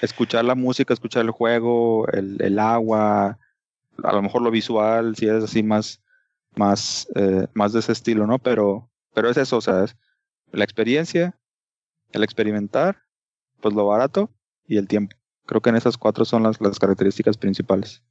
escuchar 0.00 0.44
la 0.44 0.54
música, 0.54 0.94
escuchar 0.94 1.24
el 1.24 1.30
juego, 1.30 2.08
el, 2.08 2.40
el 2.40 2.58
agua, 2.58 3.38
a 4.02 4.12
lo 4.12 4.22
mejor 4.22 4.42
lo 4.42 4.50
visual, 4.50 5.16
si 5.16 5.28
es 5.28 5.44
así 5.44 5.62
más, 5.62 6.00
más, 6.56 7.08
eh, 7.14 7.46
más 7.54 7.72
de 7.72 7.80
ese 7.80 7.92
estilo, 7.92 8.26
¿no? 8.26 8.38
Pero, 8.38 8.90
pero 9.12 9.30
es 9.30 9.36
eso, 9.36 9.58
o 9.58 9.60
sea, 9.60 9.84
es 9.84 9.96
la 10.52 10.64
experiencia, 10.64 11.38
el 12.12 12.24
experimentar, 12.24 13.02
pues 13.60 13.74
lo 13.74 13.86
barato 13.86 14.30
y 14.66 14.76
el 14.76 14.88
tiempo. 14.88 15.16
Creo 15.46 15.60
que 15.60 15.70
en 15.70 15.76
esas 15.76 15.96
cuatro 15.96 16.24
son 16.24 16.42
las, 16.42 16.60
las 16.60 16.78
características 16.78 17.36
principales. 17.36 18.02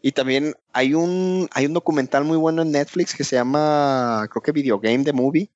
Y 0.00 0.12
también 0.12 0.54
hay 0.72 0.94
un, 0.94 1.48
hay 1.52 1.66
un 1.66 1.74
documental 1.74 2.24
muy 2.24 2.36
bueno 2.36 2.62
en 2.62 2.72
Netflix 2.72 3.14
que 3.14 3.24
se 3.24 3.36
llama, 3.36 4.26
creo 4.30 4.42
que 4.42 4.52
Video 4.52 4.80
Game 4.80 5.04
The 5.04 5.12
Movie, 5.12 5.50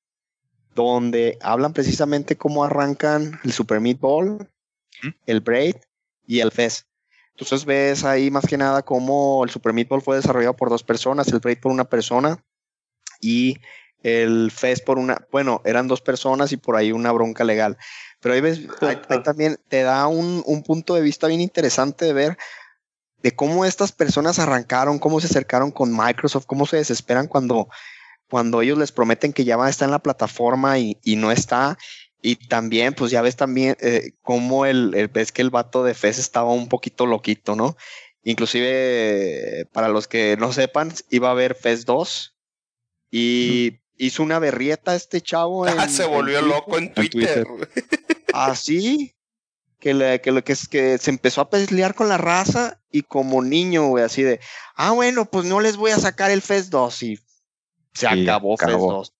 donde 0.75 1.37
hablan 1.41 1.73
precisamente 1.73 2.37
cómo 2.37 2.63
arrancan 2.63 3.39
el 3.43 3.51
Super 3.51 3.81
Meat 3.81 3.99
Ball, 3.99 4.47
el 5.25 5.41
Braid 5.41 5.75
y 6.25 6.39
el 6.39 6.51
Fez. 6.51 6.85
Entonces 7.31 7.65
ves 7.65 8.03
ahí 8.03 8.31
más 8.31 8.45
que 8.45 8.57
nada 8.57 8.81
cómo 8.81 9.43
el 9.43 9.49
Super 9.49 9.73
Meatball 9.73 10.01
fue 10.01 10.15
desarrollado 10.15 10.55
por 10.55 10.69
dos 10.69 10.83
personas, 10.83 11.27
el 11.27 11.39
Braid 11.39 11.59
por 11.59 11.71
una 11.71 11.85
persona 11.85 12.43
y 13.21 13.59
el 14.01 14.51
Fez 14.51 14.81
por 14.81 14.97
una, 14.97 15.25
bueno, 15.31 15.61
eran 15.65 15.87
dos 15.87 16.01
personas 16.01 16.51
y 16.51 16.57
por 16.57 16.75
ahí 16.75 16.91
una 16.91 17.11
bronca 17.11 17.43
legal. 17.43 17.77
Pero 18.19 18.33
ahí 18.33 18.41
ves, 18.41 18.61
ahí, 18.81 19.21
también 19.23 19.59
te 19.67 19.83
da 19.83 20.07
un, 20.07 20.43
un, 20.45 20.63
punto 20.63 20.95
de 20.95 21.01
vista 21.01 21.27
bien 21.27 21.41
interesante 21.41 22.05
de 22.05 22.13
ver 22.13 22.37
de 23.21 23.35
cómo 23.35 23.65
estas 23.65 23.91
personas 23.91 24.39
arrancaron, 24.39 24.99
cómo 24.99 25.19
se 25.19 25.27
acercaron 25.27 25.71
con 25.71 25.95
Microsoft, 25.95 26.45
cómo 26.45 26.65
se 26.65 26.77
desesperan 26.77 27.27
cuando, 27.27 27.67
cuando 28.29 28.61
ellos 28.61 28.77
les 28.77 28.91
prometen 28.91 29.33
que 29.33 29.43
ya 29.43 29.57
va 29.57 29.67
a 29.67 29.69
estar 29.69 29.87
en 29.87 29.91
la 29.91 29.99
plataforma 29.99 30.79
y, 30.79 30.97
y 31.03 31.15
no 31.15 31.31
está, 31.31 31.77
y 32.21 32.35
también, 32.35 32.93
pues 32.93 33.11
ya 33.11 33.21
ves 33.21 33.35
también 33.35 33.77
eh, 33.79 34.11
cómo 34.21 34.65
el, 34.65 35.09
ves 35.13 35.31
que 35.31 35.41
el 35.41 35.49
vato 35.49 35.83
de 35.83 35.93
Fez 35.93 36.17
estaba 36.17 36.51
un 36.51 36.67
poquito 36.67 37.05
loquito, 37.05 37.55
¿no? 37.55 37.77
Inclusive, 38.23 39.67
para 39.71 39.87
los 39.87 40.07
que 40.07 40.35
no 40.37 40.51
sepan, 40.51 40.93
iba 41.09 41.29
a 41.29 41.31
haber 41.31 41.55
Fez 41.55 41.85
2 41.85 42.35
y 43.11 43.79
hizo 43.97 44.23
una 44.23 44.39
berrieta 44.39 44.95
este 44.95 45.21
chavo. 45.21 45.65
Ah, 45.77 45.87
se 45.87 46.05
volvió 46.05 46.41
loco 46.41 46.77
en 46.77 46.93
Twitter. 46.93 47.45
¿Ah, 48.33 48.55
sí? 48.55 49.13
que, 49.79 49.93
le, 49.93 50.21
que, 50.21 50.41
que, 50.43 50.55
que 50.69 50.97
se 50.97 51.09
empezó 51.09 51.41
a 51.41 51.49
pelear 51.49 51.93
con 51.93 52.09
la 52.09 52.17
raza 52.17 52.79
y 52.91 53.03
como 53.03 53.41
niño, 53.41 53.87
güey, 53.87 54.03
así 54.03 54.23
de, 54.23 54.39
ah, 54.75 54.91
bueno, 54.91 55.25
pues 55.29 55.45
no 55.45 55.61
les 55.61 55.77
voy 55.77 55.91
a 55.91 55.99
sacar 55.99 56.31
el 56.31 56.41
FES 56.41 56.69
2 56.69 57.03
y 57.03 57.19
se 57.93 58.07
acabó, 58.07 58.57
FES 58.57 58.71
2. 58.71 59.13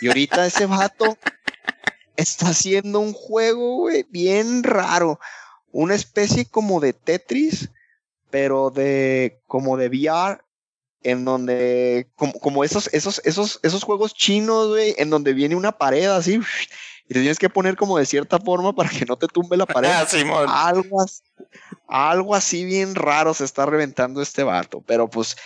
Y 0.00 0.08
ahorita 0.08 0.46
ese 0.46 0.66
vato 0.66 1.16
está 2.20 2.48
haciendo 2.48 3.00
un 3.00 3.12
juego, 3.12 3.78
güey, 3.78 4.06
bien 4.10 4.62
raro. 4.62 5.18
Una 5.72 5.94
especie 5.94 6.46
como 6.46 6.80
de 6.80 6.92
Tetris, 6.92 7.70
pero 8.30 8.70
de, 8.70 9.40
como 9.46 9.76
de 9.76 9.88
VR, 9.88 10.40
en 11.02 11.24
donde, 11.24 12.08
como, 12.16 12.32
como 12.34 12.64
esos, 12.64 12.88
esos, 12.92 13.20
esos, 13.24 13.60
esos 13.62 13.84
juegos 13.84 14.14
chinos, 14.14 14.68
güey, 14.68 14.94
en 14.98 15.10
donde 15.10 15.32
viene 15.32 15.56
una 15.56 15.72
pared 15.72 16.06
así, 16.06 16.40
y 17.08 17.14
te 17.14 17.20
tienes 17.20 17.38
que 17.38 17.50
poner 17.50 17.76
como 17.76 17.98
de 17.98 18.06
cierta 18.06 18.38
forma 18.38 18.72
para 18.74 18.88
que 18.88 19.04
no 19.04 19.16
te 19.16 19.26
tumbe 19.26 19.56
la 19.56 19.66
pared. 19.66 19.90
Ah, 20.48 20.68
algo, 20.68 21.00
así, 21.00 21.22
algo 21.88 22.34
así 22.34 22.64
bien 22.64 22.94
raro 22.94 23.34
se 23.34 23.44
está 23.44 23.66
reventando 23.66 24.22
este 24.22 24.44
vato, 24.44 24.82
pero 24.86 25.08
pues 25.08 25.36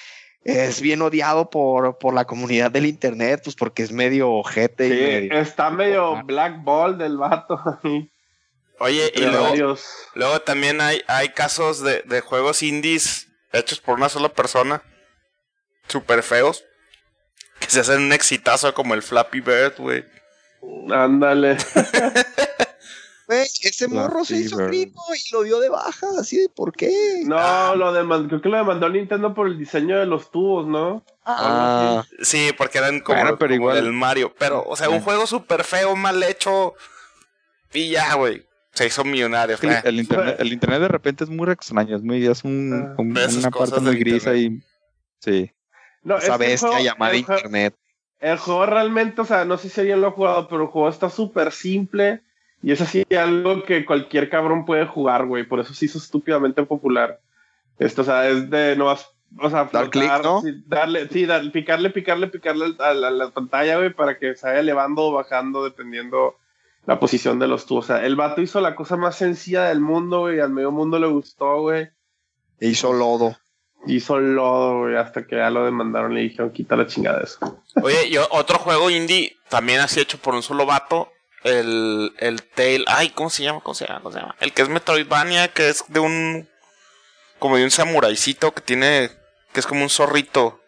es 0.45 0.81
bien 0.81 1.01
odiado 1.01 1.49
por, 1.49 1.99
por 1.99 2.15
la 2.15 2.27
comunidad 2.27 2.71
del 2.71 2.87
internet, 2.87 3.41
pues 3.43 3.57
porque 3.57 3.83
es 3.83 3.93
medio 3.93 4.31
ojete. 4.31 4.89
Sí, 4.89 5.29
está 5.33 5.71
medio 5.71 6.23
black 6.25 6.63
ball 6.63 6.99
del 6.99 7.17
vato. 7.17 7.59
Oye, 8.81 9.13
y 9.15 9.21
luego, 9.21 9.77
luego, 10.15 10.41
también 10.41 10.81
hay, 10.81 11.01
hay 11.07 11.31
casos 11.31 11.83
de, 11.83 12.03
de 12.03 12.21
juegos 12.21 12.63
indies 12.63 13.29
hechos 13.53 13.81
por 13.81 13.97
una 13.97 14.09
sola 14.09 14.29
persona, 14.29 14.83
super 15.89 16.23
feos, 16.23 16.65
que 17.61 17.71
se 17.71 17.81
hacen 17.81 18.03
un 18.03 18.13
exitazo 18.13 18.75
como 18.75 18.95
el 18.95 19.03
Flappy 19.03 19.41
Bird, 19.41 19.75
güey. 19.79 20.05
Ándale. 20.91 21.57
ese 23.29 23.89
morro 23.89 24.25
se 24.25 24.37
hizo 24.37 24.57
primo 24.57 25.03
y 25.15 25.33
lo 25.33 25.43
dio 25.43 25.61
de 25.61 25.69
baja, 25.69 26.07
así 26.19 26.37
de 26.37 26.49
por 26.49 26.73
qué. 26.73 27.23
No, 27.25 27.37
ah. 27.39 27.75
lo 27.77 27.93
demandó, 27.93 28.29
creo 28.29 28.43
que 28.43 28.49
lo 28.49 28.59
demandó 28.59 28.89
Nintendo 28.89 29.35
por 29.35 29.47
el 29.47 29.59
diseño 29.59 29.99
de 29.99 30.07
los 30.07 30.31
tubos, 30.31 30.67
¿no? 30.67 31.05
Ah, 31.25 32.05
sí, 32.21 32.51
porque 32.57 32.79
eran 32.79 33.01
como, 33.01 33.37
pero 33.39 33.55
igual. 33.55 33.79
el 33.79 33.93
Mario. 33.93 34.35
Pero, 34.39 34.63
o 34.67 34.77
sea, 34.77 34.91
un 34.91 35.01
juego 35.01 35.27
súper 35.27 35.65
feo, 35.65 35.97
mal 35.97 36.23
hecho. 36.23 36.75
Y 37.73 37.91
ya, 37.91 38.15
güey. 38.15 38.47
Se 38.73 38.87
hizo 38.87 39.05
millonario. 39.05 39.57
El, 39.85 40.01
internet, 40.01 40.37
el 40.41 40.53
internet 40.53 40.81
de 40.81 40.89
repente 40.89 41.25
es 41.25 41.31
muy 41.31 41.49
extraño, 41.49 41.97
es 41.97 42.03
muy, 42.03 42.27
es 42.27 42.43
un, 42.43 42.95
ah. 42.99 43.01
una 43.01 43.51
parte 43.51 43.81
muy 43.81 43.97
gris 43.97 44.27
ahí. 44.27 44.61
Sí. 45.21 45.51
No, 46.03 46.19
Esa 46.19 46.37
bestia 46.37 46.81
llamada 46.81 47.17
internet. 47.17 47.75
El 48.19 48.37
juego 48.37 48.67
realmente, 48.67 49.21
o 49.21 49.25
sea, 49.25 49.45
no 49.45 49.57
sé 49.59 49.69
si 49.69 49.81
alguien 49.81 50.01
lo 50.01 50.09
ha 50.09 50.13
jugado, 50.13 50.49
pero 50.49 50.63
el 50.63 50.69
juego 50.69 50.89
está 50.89 51.09
súper 51.09 51.53
simple 51.53 52.23
y 52.65 52.73
es 52.73 52.81
así 52.81 53.05
algo 53.15 53.63
que 53.63 53.85
cualquier 53.85 54.31
cabrón 54.31 54.65
puede 54.65 54.87
jugar, 54.87 55.27
güey. 55.27 55.45
Por 55.45 55.61
eso 55.61 55.75
se 55.75 55.85
hizo 55.85 55.99
estúpidamente 55.99 56.63
popular. 56.63 57.21
Esto, 57.79 58.01
o 58.01 58.05
sea, 58.07 58.27
es 58.27 58.49
de 58.49 58.75
no 58.75 58.87
o 58.87 59.51
sea, 59.51 59.69
dar 59.71 59.91
clic, 59.91 60.11
¿no? 60.23 60.41
Sí, 60.41 60.63
darle, 60.67 61.07
sí, 61.09 61.27
picarle, 61.53 61.91
picarle, 61.91 62.29
picarle 62.29 62.75
a 62.79 62.95
la, 62.95 63.29
pantalla, 63.29 63.77
güey, 63.77 63.93
para 63.93 64.19
que 64.19 64.35
se 64.35 64.47
vaya 64.47 64.61
elevando 64.61 65.03
o 65.03 65.13
bajando 65.13 65.63
dependiendo 65.63 66.39
la 66.87 66.99
posición 66.99 67.39
de 67.39 67.49
los 67.49 67.67
tubos. 67.67 67.85
O 67.85 67.89
sea, 67.89 68.07
el 68.07 68.17
vato 68.17 68.41
hizo 68.41 68.63
la 68.63 68.75
cosa 68.75 68.97
más 68.97 69.17
sencilla 69.17 69.65
del 69.65 69.81
mundo, 69.81 70.21
güey, 70.21 70.41
al 70.41 70.51
medio 70.51 70.71
mundo 70.71 70.99
le 70.99 71.09
gustó, 71.09 71.61
güey. 71.61 71.91
E 72.61 72.69
hizo 72.69 72.95
lodo. 72.95 73.37
Hizo 73.87 74.19
lodo, 74.21 74.79
güey, 74.79 74.97
hasta 74.97 75.27
que 75.27 75.37
ya 75.37 75.51
lo 75.51 75.67
demandaron 75.67 76.13
y 76.13 76.15
le 76.15 76.21
dijeron, 76.23 76.51
quita 76.51 76.77
la 76.77 76.87
chingada 76.87 77.19
de 77.19 77.25
eso. 77.25 77.63
Oye, 77.83 78.09
yo, 78.09 78.27
otro 78.31 78.59
juego 78.59 78.89
indie, 78.89 79.37
también 79.51 79.81
así 79.81 80.01
hecho 80.01 80.17
por 80.17 80.35
un 80.35 80.43
solo 80.43 80.65
vato, 80.65 81.11
el, 81.45 82.15
el 82.19 82.43
Tail, 82.43 82.85
ay, 82.89 83.11
¿cómo 83.11 83.31
se 83.31 83.45
llama? 83.45 83.61
¿Cómo 83.61 83.75
se 83.75 83.87
llama? 83.87 84.01
¿Cómo 84.01 84.13
se 84.13 84.21
llama? 84.21 84.35
El 84.41 84.53
que 84.53 84.63
es 84.63 84.69
Metroidvania, 84.69 85.49
que 85.49 85.69
es 85.69 85.85
de 85.89 86.01
un, 86.01 86.49
como 87.39 87.57
de 87.57 87.65
un 87.65 87.71
samuraicito 87.71 88.53
que 88.55 88.63
tiene, 88.63 89.11
que 89.53 89.61
es 89.61 89.67
como 89.67 89.83
un 89.83 89.91
zorrito. 89.91 90.61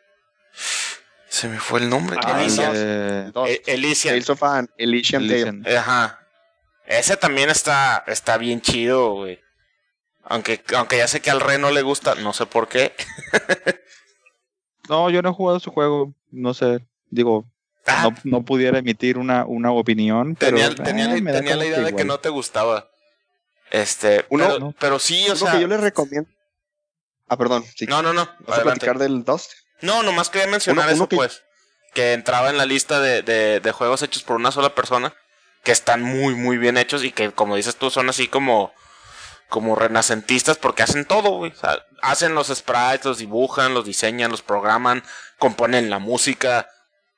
Se 1.28 1.48
me 1.48 1.58
fue 1.58 1.80
el 1.80 1.88
nombre. 1.88 2.18
Ah, 2.22 2.40
Elysian. 2.40 2.72
Eh, 2.74 3.62
Elysian. 3.66 4.14
Elysian, 4.76 5.66
Ajá. 5.66 6.20
Ese 6.86 7.16
también 7.16 7.50
está, 7.50 8.04
está 8.06 8.38
bien 8.38 8.60
chido, 8.60 9.12
güey. 9.14 9.40
Aunque, 10.22 10.62
aunque 10.74 10.98
ya 10.98 11.08
sé 11.08 11.20
que 11.20 11.30
al 11.30 11.40
Rey 11.40 11.58
no 11.58 11.70
le 11.70 11.82
gusta, 11.82 12.14
no 12.16 12.32
sé 12.32 12.46
por 12.46 12.68
qué. 12.68 12.94
no, 14.88 15.10
yo 15.10 15.22
no 15.22 15.30
he 15.30 15.34
jugado 15.34 15.58
su 15.58 15.70
juego, 15.70 16.14
no 16.30 16.54
sé. 16.54 16.86
Digo, 17.10 17.46
Ah. 17.86 18.10
no, 18.24 18.42
pudiera 18.42 18.78
emitir 18.78 19.16
una, 19.16 19.44
una 19.44 19.70
opinión. 19.70 20.34
Tenía, 20.34 20.70
pero, 20.70 20.82
tenía, 20.82 21.14
eh, 21.14 21.22
tenía 21.22 21.56
la 21.56 21.66
idea 21.66 21.80
de 21.80 21.94
que 21.94 22.04
no 22.04 22.18
te 22.18 22.28
gustaba. 22.28 22.88
Este, 23.70 24.24
Uno, 24.28 24.74
pero, 24.78 24.98
sí, 24.98 25.28
o 25.28 25.36
sea. 25.36 25.52
que 25.52 25.60
yo 25.60 25.68
les 25.68 25.80
recomiendo. 25.80 26.28
Ah, 27.28 27.36
perdón. 27.36 27.64
No, 27.88 28.02
no, 28.02 28.12
no. 28.12 28.28
¿Vas 28.40 28.60
a 28.60 28.62
platicar 28.62 28.98
del 28.98 29.24
Dust? 29.24 29.52
No, 29.82 30.02
nomás 30.02 30.30
quería 30.30 30.48
mencionar 30.48 30.88
eso, 30.90 31.08
pues. 31.08 31.42
Que 31.94 32.12
entraba 32.12 32.50
en 32.50 32.58
la 32.58 32.66
lista 32.66 33.00
de, 33.00 33.22
de, 33.22 33.60
de, 33.60 33.72
juegos 33.72 34.02
hechos 34.02 34.22
por 34.22 34.36
una 34.36 34.52
sola 34.52 34.74
persona. 34.74 35.14
Que 35.62 35.72
están 35.72 36.02
muy, 36.02 36.34
muy 36.34 36.58
bien 36.58 36.76
hechos 36.76 37.02
y 37.02 37.10
que, 37.10 37.32
como 37.32 37.56
dices 37.56 37.76
tú, 37.76 37.90
son 37.90 38.08
así 38.08 38.28
como. 38.28 38.72
Como 39.48 39.76
renacentistas 39.76 40.56
porque 40.56 40.82
hacen 40.82 41.04
todo, 41.04 41.30
güey. 41.30 41.52
O 41.52 41.54
sea, 41.54 41.78
hacen 42.02 42.34
los 42.34 42.48
sprites, 42.48 43.04
los 43.04 43.18
dibujan, 43.18 43.74
los 43.74 43.84
diseñan, 43.84 44.32
los 44.32 44.42
programan, 44.42 45.04
componen 45.38 45.88
la 45.88 46.00
música 46.00 46.68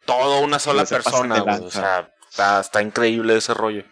todo 0.09 0.40
una 0.40 0.59
sola 0.59 0.86
persona, 0.86 1.44
O 1.44 1.70
sea, 1.70 2.10
está, 2.60 2.80
increíble 2.80 3.36
ese 3.36 3.52
rollo. 3.52 3.85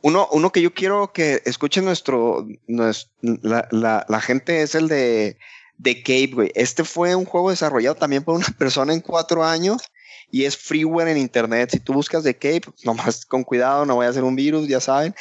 Uno, 0.00 0.26
uno 0.32 0.50
que 0.50 0.62
yo 0.62 0.72
quiero 0.72 1.12
que 1.12 1.42
escuchen 1.44 1.84
nuestro, 1.84 2.46
la, 2.66 3.68
la, 3.70 4.06
la, 4.08 4.20
gente 4.22 4.62
es 4.62 4.74
el 4.74 4.88
de, 4.88 5.36
de 5.76 6.02
Cape, 6.02 6.30
güey. 6.32 6.52
Este 6.54 6.84
fue 6.84 7.14
un 7.14 7.26
juego 7.26 7.50
desarrollado 7.50 7.96
también 7.96 8.24
por 8.24 8.36
una 8.36 8.46
persona 8.58 8.94
en 8.94 9.00
cuatro 9.00 9.44
años 9.44 9.82
y 10.30 10.44
es 10.44 10.56
freeware 10.56 11.08
en 11.08 11.18
internet. 11.18 11.68
Si 11.70 11.80
tú 11.80 11.92
buscas 11.92 12.24
de 12.24 12.34
Cape, 12.34 12.62
nomás 12.82 13.26
con 13.26 13.44
cuidado, 13.44 13.84
no 13.84 13.96
voy 13.96 14.06
a 14.06 14.08
hacer 14.08 14.24
un 14.24 14.36
virus, 14.36 14.68
ya 14.68 14.80
saben. 14.80 15.14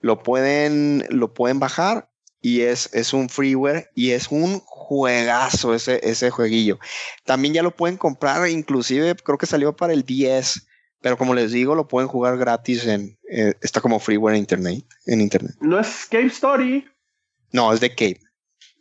Lo 0.00 0.22
pueden, 0.22 1.04
lo 1.10 1.34
pueden 1.34 1.60
bajar 1.60 2.08
y 2.42 2.62
es, 2.62 2.90
es 2.92 3.14
un 3.14 3.28
freeware 3.28 3.88
y 3.94 4.10
es 4.10 4.28
un 4.30 4.60
juegazo 4.66 5.74
ese, 5.74 6.00
ese 6.02 6.30
jueguillo. 6.30 6.78
También 7.24 7.54
ya 7.54 7.62
lo 7.62 7.74
pueden 7.74 7.96
comprar, 7.96 8.46
inclusive 8.50 9.14
creo 9.14 9.38
que 9.38 9.46
salió 9.46 9.74
para 9.74 9.92
el 9.92 10.02
10, 10.02 10.66
pero 11.00 11.16
como 11.16 11.34
les 11.34 11.52
digo, 11.52 11.76
lo 11.76 11.86
pueden 11.86 12.08
jugar 12.08 12.36
gratis 12.36 12.84
en, 12.86 13.16
eh, 13.30 13.54
está 13.62 13.80
como 13.80 14.00
freeware 14.00 14.34
en 14.34 14.40
internet, 14.40 14.84
en 15.06 15.20
internet. 15.20 15.54
¿No 15.60 15.78
es 15.78 16.04
Cape 16.10 16.26
Story? 16.26 16.86
No, 17.52 17.72
es 17.72 17.80
de 17.80 17.90
Cape. 17.90 18.20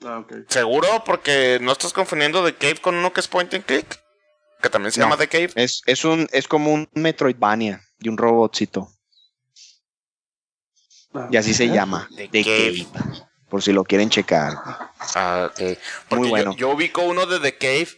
Ah, 0.03 0.25
¿Seguro? 0.47 0.87
Porque 1.05 1.59
no 1.61 1.71
estás 1.71 1.93
confundiendo 1.93 2.43
de 2.43 2.55
Cape 2.55 2.81
con 2.81 2.95
uno 2.95 3.13
que 3.13 3.19
es 3.19 3.27
point 3.27 3.53
and 3.53 3.63
click, 3.63 4.01
que 4.59 4.69
también 4.69 4.91
se 4.91 5.01
llama 5.01 5.17
The 5.17 5.27
Cave. 5.27 5.51
Es, 5.53 5.83
es, 5.85 6.03
un, 6.03 6.27
es 6.31 6.47
como 6.47 6.73
un 6.73 6.89
Metroidvania 6.93 7.83
de 7.99 8.09
un 8.09 8.17
robotcito. 8.17 8.89
y 11.29 11.37
así 11.37 11.53
se 11.53 11.67
llama, 11.67 12.09
The, 12.15 12.43
Cave 12.43 12.87
por 13.51 13.61
si 13.61 13.73
lo 13.73 13.83
quieren 13.83 14.09
checar. 14.09 14.53
Ah, 15.13 15.49
ok. 15.51 15.77
Muy 16.11 16.29
bueno. 16.29 16.55
Yo, 16.55 16.69
ubico 16.69 17.01
uno 17.01 17.25
de 17.25 17.37
The 17.41 17.57
Cave, 17.57 17.89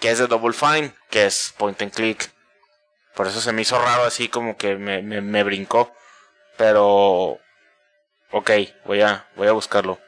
que 0.00 0.10
es 0.10 0.18
de 0.18 0.26
Double 0.26 0.54
Fine, 0.54 0.94
que 1.10 1.26
es 1.26 1.54
point 1.58 1.80
and 1.82 1.92
click. 1.92 2.32
Por 3.14 3.26
eso 3.26 3.42
se 3.42 3.52
me 3.52 3.60
hizo 3.60 3.78
raro 3.78 4.04
así 4.04 4.28
como 4.28 4.56
que 4.56 4.76
me, 4.76 5.02
me, 5.02 5.42
brincó. 5.42 5.92
Pero... 6.56 7.38
Ok, 8.32 8.50
voy 8.86 9.02
a, 9.02 9.28
voy 9.36 9.48
a 9.48 9.52
buscarlo. 9.52 10.00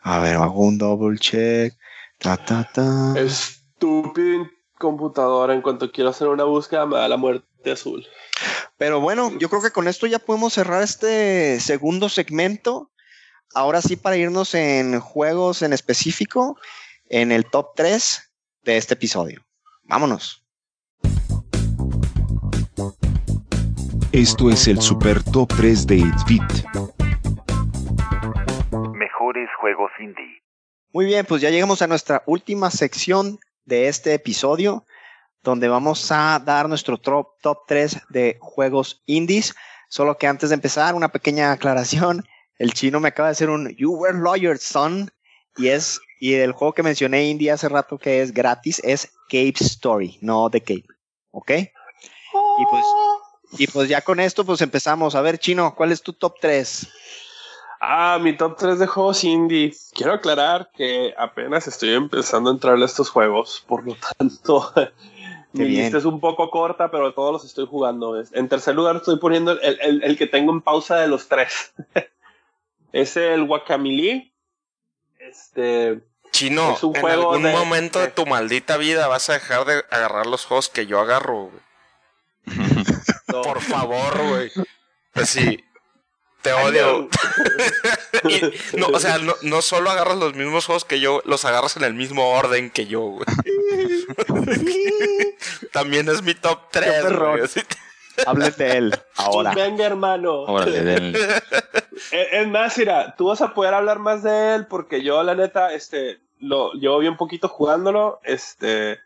A 0.00 0.18
ver, 0.18 0.36
hago 0.36 0.60
un 0.62 0.78
double 0.78 1.18
check. 1.18 1.74
Ta, 2.18 2.38
ta, 2.38 2.66
ta. 2.72 3.12
Estúpido 3.18 4.48
computadora. 4.78 5.52
En 5.52 5.60
cuanto 5.60 5.92
quiero 5.92 6.10
hacer 6.10 6.28
una 6.28 6.44
búsqueda, 6.44 6.86
me 6.86 6.96
da 6.96 7.08
la 7.08 7.18
muerte 7.18 7.70
azul. 7.70 8.06
Pero 8.78 9.00
bueno, 9.00 9.32
yo 9.38 9.48
creo 9.48 9.62
que 9.62 9.70
con 9.70 9.88
esto 9.88 10.06
ya 10.06 10.18
podemos 10.18 10.52
cerrar 10.52 10.82
este 10.82 11.60
segundo 11.60 12.08
segmento. 12.08 12.90
Ahora 13.54 13.80
sí, 13.80 13.96
para 13.96 14.16
irnos 14.16 14.54
en 14.54 15.00
juegos 15.00 15.62
en 15.62 15.72
específico, 15.72 16.58
en 17.08 17.32
el 17.32 17.46
top 17.46 17.74
3 17.74 18.32
de 18.64 18.76
este 18.76 18.94
episodio. 18.94 19.46
Vámonos. 19.84 20.44
Esto 24.12 24.50
es 24.50 24.66
el 24.68 24.80
Super 24.80 25.22
Top 25.22 25.50
3 25.56 25.86
de 25.86 25.98
8-Bit. 25.98 26.42
Mejores 28.94 29.48
juegos 29.60 29.90
indie. 30.00 30.42
Muy 30.92 31.06
bien, 31.06 31.24
pues 31.24 31.40
ya 31.40 31.50
llegamos 31.50 31.80
a 31.80 31.86
nuestra 31.86 32.22
última 32.26 32.70
sección 32.70 33.38
de 33.64 33.88
este 33.88 34.14
episodio 34.14 34.84
donde 35.50 35.68
vamos 35.68 36.10
a 36.10 36.42
dar 36.44 36.68
nuestro 36.68 36.98
top, 36.98 37.28
top 37.40 37.60
3 37.68 38.02
de 38.08 38.36
juegos 38.40 39.02
indies. 39.06 39.54
Solo 39.88 40.18
que 40.18 40.26
antes 40.26 40.50
de 40.50 40.54
empezar, 40.54 40.94
una 40.94 41.08
pequeña 41.08 41.52
aclaración. 41.52 42.26
El 42.58 42.72
chino 42.72 43.00
me 43.00 43.08
acaba 43.08 43.28
de 43.28 43.32
hacer 43.32 43.50
un 43.50 43.68
You 43.76 43.94
Were 43.94 44.18
Lawyer, 44.18 44.58
son. 44.58 45.10
Y 45.56 45.68
es, 45.68 46.00
y 46.18 46.34
el 46.34 46.52
juego 46.52 46.74
que 46.74 46.82
mencioné 46.82 47.28
indie 47.28 47.52
hace 47.52 47.68
rato 47.68 47.96
que 47.96 48.22
es 48.22 48.34
gratis 48.34 48.80
es 48.84 49.12
Cape 49.28 49.54
Story, 49.60 50.18
no 50.20 50.50
The 50.50 50.60
Cape. 50.60 50.86
¿Ok? 51.30 51.50
Y 51.50 52.64
pues 52.70 52.84
Y 53.58 53.66
pues 53.68 53.88
ya 53.88 54.00
con 54.00 54.18
esto, 54.18 54.44
pues 54.44 54.60
empezamos. 54.60 55.14
A 55.14 55.20
ver, 55.20 55.38
Chino, 55.38 55.74
¿cuál 55.76 55.92
es 55.92 56.02
tu 56.02 56.12
top 56.12 56.34
3? 56.40 56.88
Ah, 57.80 58.18
mi 58.20 58.36
top 58.36 58.56
3 58.58 58.78
de 58.80 58.86
juegos 58.86 59.22
indie. 59.22 59.72
Quiero 59.94 60.14
aclarar 60.14 60.70
que 60.74 61.14
apenas 61.16 61.68
estoy 61.68 61.94
empezando 61.94 62.50
a 62.50 62.54
entrarle 62.54 62.84
a 62.84 62.86
estos 62.86 63.10
juegos, 63.10 63.62
por 63.66 63.84
lo 63.84 63.96
tanto, 64.18 64.72
mi 65.56 65.68
lista 65.68 65.98
es 65.98 66.04
un 66.04 66.20
poco 66.20 66.50
corta, 66.50 66.90
pero 66.90 67.12
todos 67.14 67.32
los 67.32 67.44
estoy 67.44 67.66
jugando. 67.66 68.22
En 68.32 68.48
tercer 68.48 68.74
lugar 68.74 68.96
estoy 68.96 69.18
poniendo 69.18 69.52
el, 69.60 70.02
el, 70.02 70.16
que 70.16 70.26
tengo 70.26 70.52
en 70.52 70.60
pausa 70.60 70.96
de 70.96 71.08
los 71.08 71.28
tres. 71.28 71.72
es 72.92 73.16
el 73.16 73.44
Guacamili. 73.44 74.32
Este. 75.18 76.00
Chino, 76.30 76.74
es 76.74 76.82
un 76.82 76.96
en 76.96 77.06
algún 77.06 77.42
momento 77.42 77.98
de 77.98 78.08
tu 78.08 78.26
maldita 78.26 78.76
vida 78.76 79.06
vas 79.08 79.30
a 79.30 79.34
dejar 79.34 79.64
de 79.64 79.84
agarrar 79.90 80.26
los 80.26 80.44
juegos 80.44 80.68
que 80.68 80.86
yo 80.86 81.00
agarro, 81.00 81.50
Por 83.26 83.60
favor, 83.60 84.28
güey. 84.28 84.50
Pues 85.12 85.30
sí, 85.30 85.64
te 86.46 86.52
odio. 86.52 87.08
no, 88.76 88.86
o 88.88 89.00
sea, 89.00 89.18
no, 89.42 89.62
solo 89.62 89.90
agarras 89.90 90.16
los 90.16 90.34
mismos 90.34 90.66
juegos 90.66 90.84
que 90.84 91.00
yo, 91.00 91.22
los 91.24 91.44
agarras 91.44 91.76
en 91.76 91.84
el 91.84 91.94
mismo 91.94 92.30
orden 92.30 92.70
que 92.70 92.86
yo, 92.86 93.00
güey. 93.00 93.26
También 95.72 96.08
es 96.08 96.22
mi 96.22 96.34
top 96.34 96.60
3. 96.70 97.04
Hablen 98.26 98.54
de 98.56 98.76
él 98.78 98.98
ahora. 99.16 99.52
Venga, 99.54 99.84
hermano. 99.84 100.44
Órale, 100.44 101.12
Es 102.10 102.48
más, 102.48 102.78
mira, 102.78 103.14
tú 103.16 103.26
vas 103.26 103.42
a 103.42 103.52
poder 103.52 103.74
hablar 103.74 103.98
más 103.98 104.22
de 104.22 104.54
él 104.54 104.66
porque 104.66 105.02
yo, 105.02 105.22
la 105.22 105.34
neta, 105.34 105.74
este, 105.74 106.18
lo 106.40 106.72
llevo 106.72 106.98
bien 106.98 107.18
poquito 107.18 107.48
jugándolo, 107.48 108.20
este, 108.24 109.00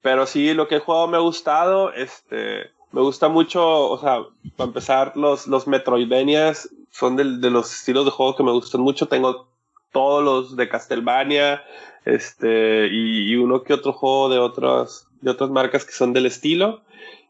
pero 0.00 0.26
sí, 0.26 0.54
lo 0.54 0.68
que 0.68 0.76
he 0.76 0.80
jugado 0.80 1.08
me 1.08 1.16
ha 1.16 1.20
gustado, 1.20 1.92
este, 1.92 2.70
me 2.92 3.00
gusta 3.00 3.28
mucho, 3.28 3.90
o 3.90 3.98
sea, 3.98 4.20
para 4.54 4.68
empezar, 4.68 5.16
los, 5.16 5.48
los 5.48 5.66
Metroidvanias 5.66 6.68
son 6.92 7.16
de, 7.16 7.24
de 7.38 7.50
los 7.50 7.74
estilos 7.74 8.04
de 8.04 8.12
juego 8.12 8.36
que 8.36 8.44
me 8.44 8.52
gustan 8.52 8.82
mucho. 8.82 9.08
Tengo 9.08 9.48
todos 9.90 10.22
los 10.22 10.56
de 10.56 10.68
Castlevania, 10.68 11.64
este, 12.04 12.88
y, 12.90 13.34
uno 13.36 13.64
que 13.64 13.74
otro 13.74 13.92
juego 13.92 14.28
de 14.28 14.38
otras, 14.38 15.08
de 15.20 15.30
otras 15.30 15.50
marcas 15.50 15.84
que 15.84 15.92
son 15.92 16.12
del 16.12 16.26
estilo. 16.26 16.82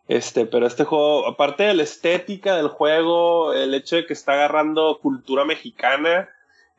Este, 0.08 0.46
pero 0.46 0.66
este 0.66 0.84
juego, 0.84 1.26
aparte 1.26 1.62
de 1.62 1.74
la 1.74 1.84
estética 1.84 2.56
del 2.56 2.68
juego, 2.68 3.54
el 3.54 3.72
hecho 3.72 3.96
de 3.96 4.04
que 4.04 4.12
está 4.12 4.32
agarrando 4.34 4.98
cultura 5.00 5.44
mexicana, 5.44 6.28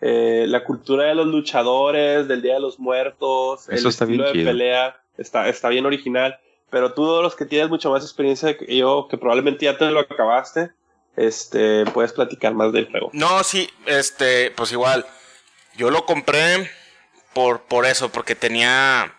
eh, 0.02 0.46
la 0.48 0.64
cultura 0.64 1.06
de 1.06 1.16
los 1.16 1.28
luchadores, 1.28 2.28
del 2.28 2.42
Día 2.42 2.56
de 2.56 2.60
los 2.60 2.80
Muertos, 2.80 3.70
el 3.70 3.86
estilo 3.86 4.32
de 4.32 4.44
pelea, 4.44 5.02
está, 5.18 5.48
está 5.48 5.70
bien 5.70 5.86
original 5.86 6.38
pero 6.74 6.92
tú, 6.92 7.18
de 7.18 7.22
los 7.22 7.36
que 7.36 7.46
tienes 7.46 7.70
mucho 7.70 7.92
más 7.92 8.04
experiencia 8.04 8.58
que 8.58 8.76
yo, 8.76 9.08
que 9.08 9.16
probablemente 9.16 9.66
ya 9.66 9.78
te 9.78 9.92
lo 9.92 10.00
acabaste, 10.00 10.72
este, 11.16 11.86
puedes 11.88 12.14
platicar 12.14 12.54
más 12.54 12.72
del 12.74 12.90
juego. 12.90 13.10
No, 13.14 13.44
sí, 13.44 13.70
este, 13.86 14.52
pues 14.52 14.72
igual, 14.72 15.06
yo 15.76 15.90
lo 15.90 16.06
compré 16.06 16.70
por, 17.34 17.62
por 17.64 17.86
eso, 17.86 18.10
porque 18.10 18.36
tenía 18.36 19.16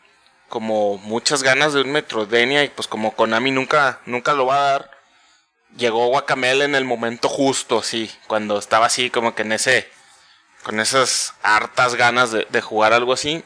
como 0.49 0.99
muchas 0.99 1.43
ganas 1.43 1.73
de 1.73 1.81
un 1.81 1.93
Metroidvania 1.93 2.65
y 2.65 2.69
pues 2.69 2.87
como 2.87 3.15
Konami 3.15 3.51
nunca, 3.51 4.01
nunca 4.07 4.35
lo 4.35 4.47
va 4.47 4.57
a 4.57 4.71
dar, 4.71 4.91
llegó 5.77 6.07
Guacamele 6.09 6.65
en 6.65 6.75
el 6.75 6.85
momento 6.85 7.29
justo, 7.29 7.83
sí, 7.83 8.11
cuando 8.27 8.59
estaba 8.59 8.87
así 8.87 9.11
como 9.11 9.35
que 9.35 9.43
en 9.43 9.53
ese, 9.53 9.89
con 10.63 10.81
esas 10.81 11.35
hartas 11.43 11.95
ganas 11.97 12.31
de, 12.31 12.47
de 12.51 12.61
jugar 12.61 12.93
algo 12.93 13.13
así. 13.13 13.43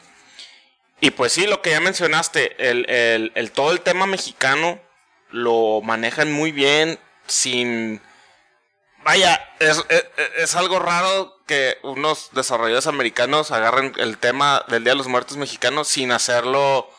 Y 1.01 1.11
pues 1.11 1.31
sí, 1.31 1.47
lo 1.47 1.61
que 1.61 1.71
ya 1.71 1.79
mencionaste, 1.79 2.69
el, 2.69 3.31
el, 3.33 3.51
todo 3.51 3.71
el 3.71 3.81
tema 3.81 4.05
mexicano 4.05 4.79
lo 5.31 5.81
manejan 5.81 6.31
muy 6.31 6.51
bien, 6.51 6.99
sin... 7.25 8.01
Vaya, 9.03 9.39
es, 9.59 9.83
es, 10.37 10.55
algo 10.55 10.79
raro 10.79 11.37
que 11.45 11.77
unos 11.83 12.29
desarrolladores 12.33 12.87
americanos 12.87 13.51
agarren 13.51 13.93
el 13.97 14.17
tema 14.17 14.63
del 14.67 14.83
Día 14.83 14.93
de 14.93 14.97
los 14.97 15.07
Muertos 15.07 15.37
mexicanos 15.37 15.87
sin 15.87 16.11
hacerlo 16.11 16.89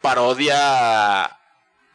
parodia 0.00 1.36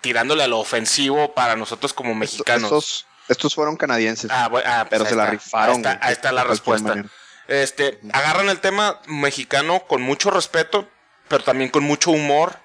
tirándole 0.02 0.44
a 0.44 0.48
lo 0.48 0.60
ofensivo 0.60 1.34
para 1.34 1.56
nosotros 1.56 1.94
como 1.94 2.14
mexicanos. 2.14 3.06
Estos, 3.28 3.56
fueron 3.56 3.76
canadienses. 3.76 4.30
Ah, 4.30 4.52
ah, 4.66 4.86
pero 4.88 5.04
pues 5.04 5.10
se 5.10 5.16
la 5.16 5.26
rifaron. 5.26 5.84
Ahí 6.02 6.14
está, 6.14 6.32
la 6.32 6.44
respuesta. 6.44 7.04
Este, 7.48 8.00
agarran 8.14 8.50
el 8.50 8.60
tema 8.60 9.02
mexicano 9.08 9.86
con 9.88 10.02
mucho 10.02 10.30
respeto, 10.30 10.88
pero 11.28 11.44
también 11.44 11.72
con 11.72 11.84
mucho 11.84 12.12
humor 12.12 12.60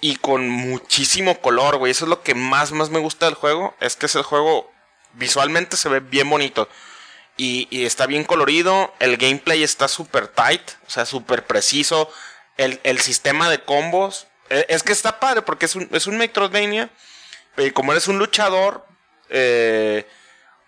y 0.00 0.16
con 0.16 0.48
muchísimo 0.48 1.40
color, 1.40 1.76
güey. 1.76 1.92
Eso 1.92 2.06
es 2.06 2.08
lo 2.08 2.22
que 2.22 2.34
más, 2.34 2.72
más 2.72 2.88
me 2.88 2.98
gusta 2.98 3.26
del 3.26 3.34
juego. 3.34 3.74
Es 3.80 3.96
que 3.96 4.06
ese 4.06 4.22
juego 4.22 4.72
visualmente 5.14 5.76
se 5.76 5.88
ve 5.88 6.00
bien 6.00 6.28
bonito. 6.28 6.68
Y, 7.36 7.84
está 7.84 8.06
bien 8.06 8.24
colorido. 8.24 8.94
El 9.00 9.16
gameplay 9.16 9.62
está 9.62 9.88
súper 9.88 10.28
tight, 10.28 10.62
o 10.86 10.90
sea, 10.90 11.06
súper 11.06 11.46
preciso. 11.46 12.10
El, 12.56 13.00
sistema 13.00 13.50
de 13.50 13.62
combos. 13.62 14.26
E, 14.50 14.66
es 14.68 14.82
que 14.82 14.92
está 14.92 15.18
padre 15.18 15.42
porque 15.42 15.66
es 15.66 15.74
un, 15.74 15.88
es 15.92 16.06
un 16.06 16.16
Metroidvania. 16.16 16.90
Y 17.56 17.70
como 17.70 17.92
eres 17.92 18.08
un 18.08 18.18
luchador, 18.18 18.86
eh, 19.30 20.08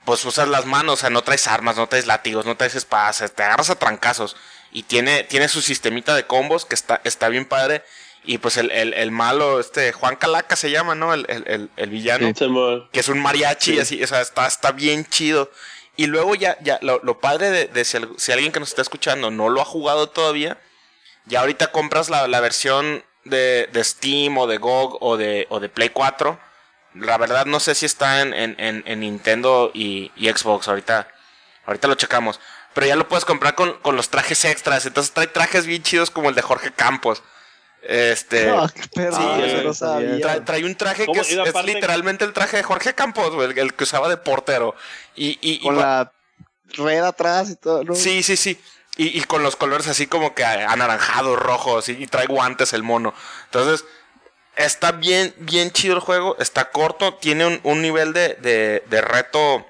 pues 0.05 0.25
usas 0.25 0.49
las 0.49 0.67
manos, 0.67 0.95
o 0.95 0.97
sea, 0.97 1.11
no 1.11 1.23
traes 1.23 1.47
armas, 1.49 1.77
no 1.77 1.89
traes 1.89 2.07
látigos, 2.07 2.47
no 2.47 2.57
traes 2.57 2.75
espadas, 2.75 3.25
te 3.35 3.43
agarras 3.43 3.71
a 3.71 3.79
trancazos. 3.79 4.37
Y 4.73 4.83
tiene, 4.85 5.25
tiene 5.25 5.49
su 5.49 5.63
sistemita 5.63 6.15
de 6.15 6.27
combos 6.27 6.65
que 6.65 6.75
está, 6.75 7.01
está 7.05 7.29
bien 7.29 7.45
padre. 7.45 7.85
Y 8.27 8.39
pues 8.39 8.57
el, 8.57 8.73
el, 8.73 9.11
malo, 9.13 9.61
este, 9.61 9.93
Juan 9.93 10.17
Calaca 10.17 10.57
se 10.57 10.71
llama, 10.71 10.97
¿no? 10.97 11.15
El, 11.15 11.27
el, 11.29 11.71
el 11.77 11.91
villano. 11.91 12.27
que 12.93 13.01
es 13.01 13.09
un 13.09 13.21
mariachi, 13.21 13.79
así, 13.79 14.03
o 14.03 14.07
sea, 14.07 14.21
está, 14.21 14.49
está 14.49 14.73
bien 14.73 15.07
chido. 15.07 15.51
Y 15.97 16.07
luego 16.07 16.35
ya, 16.35 16.59
ya, 16.61 16.79
lo, 16.83 17.01
lo 17.05 17.21
padre 17.21 17.51
de, 17.51 17.67
de 17.69 17.85
si, 17.85 17.99
si, 18.17 18.33
alguien 18.33 18.51
que 18.51 18.59
nos 18.59 18.71
está 18.71 18.83
escuchando 18.83 19.31
no 19.31 19.49
lo 19.49 19.63
ha 19.63 19.65
jugado 19.65 20.09
todavía, 20.09 20.59
ya 21.27 21.41
ahorita 21.41 21.71
compras 21.71 22.11
la, 22.11 22.27
la 22.27 22.41
versión 22.41 23.05
de, 23.25 23.69
de, 23.73 23.85
Steam 23.85 24.37
o 24.39 24.49
de 24.49 24.59
GOG 24.59 24.99
o 25.01 25.17
de, 25.17 25.47
o 25.49 25.61
de 25.61 25.69
Play 25.69 25.91
4. 25.91 26.39
La 26.95 27.19
verdad 27.19 27.47
no 27.47 27.61
sé 27.61 27.77
si 27.77 27.87
está 27.87 28.23
en, 28.23 28.35
en, 28.35 28.57
en, 28.59 29.01
Nintendo 29.01 29.71
y, 29.73 30.11
y, 30.17 30.29
Xbox. 30.29 30.67
Ahorita, 30.67 31.09
ahorita 31.65 31.89
lo 31.89 31.95
checamos 31.95 32.41
pero 32.77 32.89
ya 32.89 32.97
lo 32.97 33.09
puedes 33.09 33.25
comprar 33.25 33.55
con, 33.55 33.73
con 33.79 33.97
los 33.97 34.11
trajes 34.11 34.45
extras. 34.45 34.85
Entonces 34.85 35.15
trae 35.15 35.27
trajes 35.29 35.65
bien 35.65 35.83
chidos 35.83 36.11
como 36.11 36.29
el 36.29 36.35
de 36.35 36.43
Jorge 36.43 36.73
Campos. 36.73 37.23
Este. 37.89 38.47
No, 38.47 38.69
sí, 38.69 38.75
trae, 40.45 40.65
un 40.65 40.75
traje 40.75 41.07
que 41.07 41.21
es, 41.21 41.37
literalmente 41.65 42.25
el 42.25 42.33
traje 42.33 42.57
de 42.57 42.63
Jorge 42.63 42.95
Campos, 42.95 43.33
el, 43.43 43.75
que 43.75 43.85
usaba 43.85 44.09
de 44.09 44.17
portero. 44.17 44.75
Y, 45.15 45.39
y, 45.41 45.61
con 45.61 45.77
la 45.77 46.13
red 46.75 47.03
atrás 47.03 47.51
y 47.51 47.57
todo, 47.57 47.85
¿no? 47.85 47.95
Sí, 47.95 48.23
sí, 48.23 48.37
sí. 48.37 48.61
Y, 48.97 49.21
con 49.23 49.43
los 49.43 49.57
colores 49.57 49.89
así 49.89 50.07
como 50.07 50.35
que 50.35 50.45
anaranjados, 50.45 51.39
rojos, 51.39 51.89
y, 51.89 52.07
trae 52.07 52.27
guantes 52.27 52.73
el 52.73 52.83
mono. 52.83 53.15
Entonces, 53.45 53.85
está 54.57 54.93
bien, 54.93 55.35
bien 55.39 55.71
chido 55.71 55.95
el 55.95 56.01
juego, 56.01 56.37
está 56.39 56.71
corto, 56.71 57.15
tiene 57.15 57.47
un, 57.47 57.61
un 57.63 57.83
nivel 57.83 58.13
de, 58.13 58.35
de, 58.41 58.83
de 58.89 59.01
reto 59.01 59.67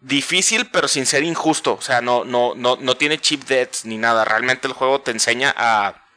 difícil, 0.00 0.68
pero 0.70 0.88
sin 0.88 1.06
ser 1.06 1.22
injusto. 1.22 1.74
O 1.74 1.80
sea, 1.80 2.00
no, 2.00 2.24
no, 2.24 2.54
no, 2.54 2.76
no 2.76 2.96
tiene 2.96 3.18
chip 3.18 3.44
deaths 3.44 3.84
ni 3.84 3.98
nada. 3.98 4.24
Realmente 4.24 4.66
el 4.66 4.74
juego 4.74 5.00
te 5.00 5.12
enseña 5.12 5.54
a, 5.56 6.07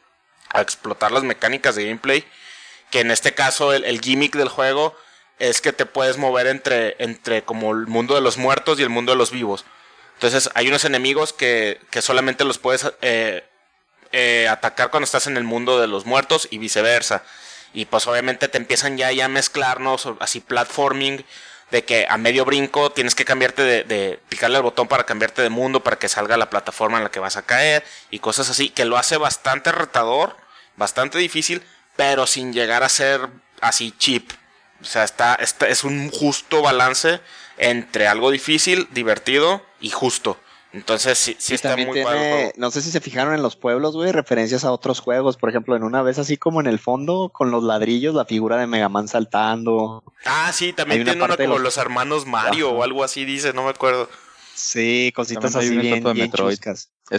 a 0.52 0.60
explotar 0.60 1.12
las 1.12 1.22
mecánicas 1.22 1.74
de 1.74 1.84
gameplay. 1.84 2.24
Que 2.90 3.00
en 3.00 3.10
este 3.10 3.34
caso, 3.34 3.72
el, 3.72 4.00
gimmick 4.00 4.36
del 4.36 4.48
juego 4.48 4.96
es 5.38 5.60
que 5.60 5.72
te 5.72 5.86
puedes 5.86 6.18
mover 6.18 6.46
entre, 6.46 6.96
entre 6.98 7.42
como 7.42 7.72
el 7.72 7.86
mundo 7.86 8.14
de 8.14 8.20
los 8.20 8.36
muertos 8.36 8.78
y 8.78 8.82
el 8.82 8.90
mundo 8.90 9.12
de 9.12 9.18
los 9.18 9.30
vivos. 9.30 9.64
Entonces, 10.14 10.50
hay 10.54 10.68
unos 10.68 10.84
enemigos 10.84 11.32
que, 11.32 11.80
que 11.90 12.02
solamente 12.02 12.44
los 12.44 12.58
puedes 12.58 12.92
eh, 13.00 13.44
eh, 14.12 14.46
atacar 14.48 14.90
cuando 14.90 15.04
estás 15.04 15.26
en 15.26 15.36
el 15.36 15.44
mundo 15.44 15.80
de 15.80 15.86
los 15.86 16.04
muertos 16.04 16.46
y 16.50 16.58
viceversa. 16.58 17.22
Y 17.72 17.86
pues 17.86 18.06
obviamente 18.06 18.48
te 18.48 18.58
empiezan 18.58 18.98
ya, 18.98 19.10
ya 19.10 19.24
a 19.24 19.28
mezclarnos, 19.28 20.06
así 20.20 20.40
platforming 20.40 21.24
de 21.72 21.84
que 21.84 22.06
a 22.08 22.18
medio 22.18 22.44
brinco 22.44 22.92
tienes 22.92 23.14
que 23.14 23.24
cambiarte 23.24 23.62
de, 23.62 24.20
picarle 24.28 24.58
al 24.58 24.62
botón 24.62 24.88
para 24.88 25.04
cambiarte 25.04 25.40
de 25.40 25.48
mundo 25.48 25.82
para 25.82 25.98
que 25.98 26.06
salga 26.06 26.36
la 26.36 26.50
plataforma 26.50 26.98
en 26.98 27.04
la 27.04 27.10
que 27.10 27.18
vas 27.18 27.38
a 27.38 27.42
caer 27.42 27.82
y 28.10 28.18
cosas 28.18 28.50
así, 28.50 28.68
que 28.68 28.84
lo 28.84 28.98
hace 28.98 29.16
bastante 29.16 29.72
retador, 29.72 30.36
bastante 30.76 31.18
difícil, 31.18 31.62
pero 31.96 32.26
sin 32.26 32.52
llegar 32.52 32.82
a 32.82 32.88
ser 32.88 33.28
así 33.60 33.92
cheap. 33.98 34.30
O 34.80 34.84
sea, 34.84 35.04
está, 35.04 35.34
está 35.36 35.68
es 35.68 35.84
un 35.84 36.10
justo 36.10 36.62
balance 36.62 37.20
entre 37.56 38.08
algo 38.08 38.30
difícil, 38.30 38.88
divertido 38.92 39.62
y 39.80 39.90
justo. 39.90 40.38
Entonces 40.72 41.18
sí, 41.18 41.36
sí 41.38 41.54
está 41.54 41.76
muy 41.76 41.92
tiene, 41.92 42.52
No 42.56 42.70
sé 42.70 42.80
si 42.80 42.90
se 42.90 43.00
fijaron 43.00 43.34
en 43.34 43.42
los 43.42 43.56
pueblos, 43.56 43.94
güey, 43.94 44.10
referencias 44.10 44.64
a 44.64 44.72
otros 44.72 45.00
juegos. 45.00 45.36
Por 45.36 45.50
ejemplo, 45.50 45.76
en 45.76 45.84
una 45.84 46.02
vez 46.02 46.18
así 46.18 46.38
como 46.38 46.60
en 46.60 46.66
el 46.66 46.78
fondo, 46.78 47.28
con 47.28 47.50
los 47.50 47.62
ladrillos, 47.62 48.14
la 48.14 48.24
figura 48.24 48.56
de 48.56 48.66
Mega 48.66 48.88
Man 48.88 49.06
saltando. 49.06 50.02
Ah, 50.24 50.50
sí, 50.52 50.72
también 50.72 51.04
tiene 51.04 51.22
uno 51.22 51.36
como 51.36 51.58
los... 51.58 51.76
hermanos 51.76 52.24
Mario 52.26 52.70
o 52.70 52.82
algo 52.82 53.04
así, 53.04 53.26
dice, 53.26 53.52
no 53.52 53.64
me 53.64 53.70
acuerdo. 53.70 54.08
Sí, 54.54 55.12
cositas 55.14 55.56
así 55.56 55.76
bien, 55.76 56.02
bien 56.12 56.30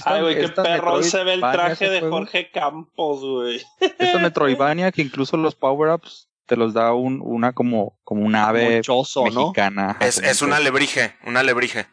Ay, 0.06 0.22
güey, 0.22 0.40
qué 0.40 0.50
perro 0.50 1.04
se 1.04 1.24
ve 1.24 1.34
el 1.34 1.42
traje 1.42 1.90
de 1.90 2.02
Jorge 2.02 2.52
Campos, 2.52 3.22
güey. 3.22 3.62
Esta 3.80 4.20
Metroidvania 4.20 4.92
que 4.92 5.02
incluso 5.02 5.38
los 5.38 5.56
power-ups 5.56 6.30
te 6.46 6.56
los 6.56 6.74
da 6.74 6.94
un, 6.94 7.22
una 7.24 7.54
como, 7.54 8.00
como 8.04 8.26
un 8.26 8.36
ave 8.36 8.82
mexicana. 9.24 9.98
Es, 10.00 10.18
es 10.18 10.42
una 10.42 10.58
alebrije, 10.58 11.16
una 11.26 11.42
alebrije. 11.42 11.88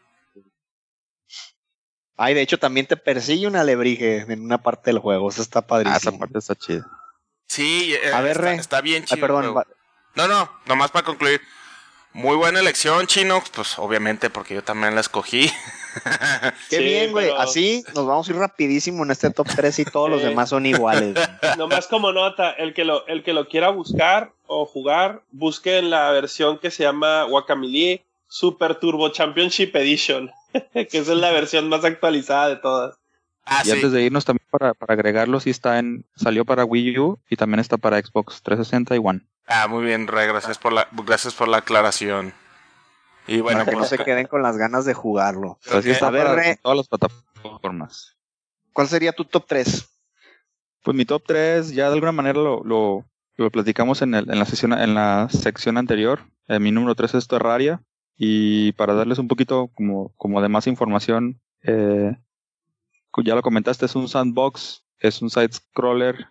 Ay, 2.16 2.34
de 2.34 2.42
hecho 2.42 2.58
también 2.58 2.86
te 2.86 2.96
persigue 2.96 3.46
una 3.46 3.62
alebrije 3.62 4.26
en 4.28 4.42
una 4.42 4.62
parte 4.62 4.90
del 4.90 4.98
juego. 4.98 5.30
Eso 5.30 5.40
está 5.40 5.66
padrísimo. 5.66 5.94
Ah, 5.94 5.98
esa 5.98 6.18
parte 6.18 6.38
está 6.38 6.54
chida. 6.54 6.86
Sí, 7.46 7.94
eh, 7.94 8.12
a 8.12 8.20
ver, 8.20 8.44
está, 8.58 8.80
bien 8.80 9.04
chido. 9.04 9.20
perdón, 9.20 9.54
no, 10.14 10.28
no, 10.28 10.50
nomás 10.66 10.90
para 10.90 11.04
concluir. 11.04 11.40
Muy 12.12 12.36
buena 12.36 12.60
elección, 12.60 13.06
Chino. 13.06 13.42
Pues 13.54 13.78
obviamente, 13.78 14.30
porque 14.30 14.54
yo 14.54 14.64
también 14.64 14.94
la 14.94 15.00
escogí. 15.00 15.50
Qué 16.70 16.78
bien, 16.78 17.12
güey. 17.12 17.30
Así 17.36 17.84
nos 17.94 18.06
vamos 18.06 18.28
a 18.28 18.32
ir 18.32 18.38
rapidísimo 18.38 19.04
en 19.04 19.10
este 19.10 19.30
top 19.30 19.46
3 19.54 19.78
y 19.80 19.84
todos 19.84 20.10
los 20.10 20.22
demás 20.22 20.48
son 20.48 20.66
iguales. 20.66 21.16
Nomás 21.58 21.86
como 21.86 22.12
nota, 22.12 22.50
el 22.50 22.74
que, 22.74 22.84
lo, 22.84 23.06
el 23.06 23.22
que 23.22 23.32
lo 23.32 23.48
quiera 23.48 23.70
buscar 23.70 24.32
o 24.46 24.66
jugar, 24.66 25.22
busque 25.30 25.78
en 25.78 25.90
la 25.90 26.10
versión 26.10 26.58
que 26.58 26.70
se 26.70 26.82
llama 26.82 27.24
Guacamole 27.24 28.04
Super 28.26 28.76
Turbo 28.76 29.10
Championship 29.10 29.74
Edition, 29.74 30.30
que 30.72 30.88
es 30.98 31.08
la 31.08 31.30
versión 31.30 31.68
más 31.68 31.84
actualizada 31.84 32.48
de 32.48 32.56
todas. 32.56 32.96
Ah, 33.44 33.62
y 33.64 33.70
antes 33.70 33.90
de 33.90 34.02
irnos 34.02 34.24
también 34.24 34.46
para, 34.50 34.74
para 34.74 34.94
agregarlo, 34.94 35.40
sí 35.40 35.50
está 35.50 35.78
en, 35.78 36.04
salió 36.14 36.44
para 36.44 36.64
Wii 36.64 36.98
U 36.98 37.18
y 37.28 37.36
también 37.36 37.58
está 37.58 37.78
para 37.78 38.00
Xbox 38.00 38.42
360 38.42 38.94
y 38.94 38.98
One. 39.02 39.20
Ah, 39.46 39.66
muy 39.68 39.84
bien, 39.84 40.06
Rey, 40.06 40.28
gracias 40.28 40.58
por 40.58 40.72
la, 40.72 40.88
gracias 40.92 41.34
por 41.34 41.48
la 41.48 41.58
aclaración. 41.58 42.32
Y 43.26 43.40
bueno, 43.40 43.60
para 43.60 43.70
que 43.70 43.76
no 43.76 43.84
se 43.84 43.98
queden 43.98 44.26
con 44.26 44.42
las 44.42 44.56
ganas 44.56 44.84
de 44.84 44.94
jugarlo. 44.94 45.58
Así 45.72 45.90
está 45.90 46.10
para 46.10 46.56
todas 46.56 46.78
las 46.78 46.88
plataformas. 46.88 48.16
¿Cuál 48.72 48.88
sería 48.88 49.12
tu 49.12 49.24
top 49.24 49.44
3? 49.46 49.88
Pues 50.82 50.96
mi 50.96 51.04
top 51.04 51.22
3 51.26 51.72
ya 51.72 51.88
de 51.88 51.94
alguna 51.94 52.12
manera 52.12 52.40
lo, 52.40 52.62
lo, 52.64 53.04
lo 53.36 53.50
platicamos 53.50 54.02
en, 54.02 54.14
el, 54.14 54.30
en, 54.30 54.38
la 54.38 54.44
sesión, 54.46 54.72
en 54.72 54.94
la 54.94 55.28
sección 55.30 55.76
anterior. 55.76 56.20
Eh, 56.48 56.58
mi 56.58 56.72
número 56.72 56.94
3 56.94 57.14
es 57.14 57.28
Terraria. 57.28 57.82
Y 58.16 58.72
para 58.72 58.94
darles 58.94 59.18
un 59.18 59.28
poquito 59.28 59.70
como, 59.74 60.12
como 60.16 60.42
de 60.42 60.48
más 60.48 60.66
información, 60.66 61.40
eh, 61.62 62.16
ya 63.24 63.34
lo 63.34 63.42
comentaste, 63.42 63.86
es 63.86 63.94
un 63.94 64.08
sandbox, 64.08 64.84
es 64.98 65.22
un 65.22 65.30
side 65.30 65.52
scroller 65.52 66.26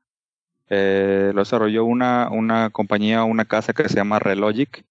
eh, 0.69 1.31
lo 1.33 1.41
desarrolló 1.41 1.85
una, 1.85 2.29
una 2.29 2.69
compañía, 2.69 3.23
una 3.23 3.45
casa 3.45 3.73
que 3.73 3.89
se 3.89 3.95
llama 3.95 4.19
Relogic. 4.19 4.85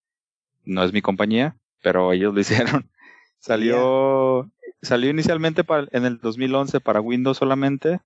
No 0.65 0.83
es 0.85 0.93
mi 0.93 1.03
compañía, 1.03 1.57
pero 1.83 2.13
ellos 2.13 2.35
lo 2.35 2.41
hicieron. 2.41 2.91
Salió, 3.39 4.51
salió 4.83 5.11
inicialmente 5.11 5.65
para, 5.65 5.87
en 5.93 6.05
el 6.05 6.19
2011 6.19 6.81
para 6.81 7.01
Windows 7.01 7.39
solamente 7.39 8.01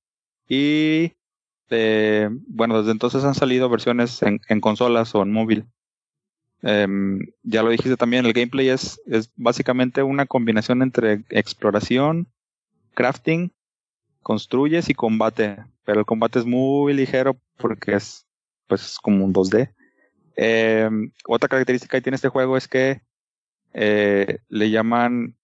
y 0.47 1.13
eh, 1.71 2.29
bueno, 2.49 2.79
desde 2.79 2.93
entonces 2.93 3.25
han 3.25 3.35
salido 3.35 3.71
versiones 3.71 4.23
en, 4.23 4.41
en 4.49 4.61
consolas 4.61 5.15
o 5.15 5.23
en 5.23 5.33
móvil. 5.33 5.67
Em, 6.61 7.19
ya 7.43 7.63
lo 7.63 7.71
dijiste 7.71 7.97
también, 7.97 8.27
el 8.27 8.35
gameplay 8.35 8.69
es, 8.69 9.01
es 9.07 9.33
básicamente 9.35 10.03
una 10.03 10.27
combinación 10.27 10.83
entre 10.83 11.25
exploración, 11.31 12.29
crafting, 12.95 13.53
construyes 14.23 14.89
y 14.89 14.95
combate 14.95 15.65
pero 15.85 16.01
el 16.01 16.07
combate 16.07 16.39
es 16.39 16.47
muy 16.47 16.95
ligero 16.95 17.37
porque 17.57 17.95
es 17.95 18.27
pues 18.67 18.99
como 19.01 19.25
un 19.25 19.35
2D. 19.35 19.73
Eh, 20.37 20.89
otra 21.27 21.49
característica 21.49 21.97
que 21.97 22.03
tiene 22.03 22.17
este 22.17 22.29
juego 22.29 22.57
es 22.57 22.69
que 22.69 23.03
eh, 23.75 24.39
le 24.49 24.71
llaman 24.71 25.37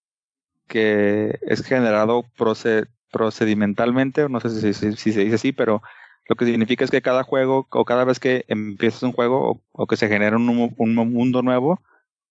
que 0.67 1.39
es 1.41 1.63
generado 1.63 2.25
procedimentalmente, 3.11 4.29
no 4.29 4.39
sé 4.39 4.49
si, 4.49 4.73
si, 4.73 5.11
se 5.11 5.19
dice 5.21 5.35
así, 5.35 5.51
pero 5.51 5.81
lo 6.27 6.35
que 6.35 6.45
significa 6.45 6.85
es 6.85 6.91
que 6.91 7.01
cada 7.01 7.23
juego 7.23 7.67
o 7.71 7.85
cada 7.85 8.05
vez 8.05 8.19
que 8.19 8.45
empiezas 8.47 9.01
un 9.03 9.13
juego 9.13 9.61
o, 9.71 9.87
que 9.87 9.97
se 9.97 10.07
genera 10.07 10.37
un, 10.37 10.73
un, 10.77 10.95
mundo 10.95 11.41
nuevo 11.41 11.81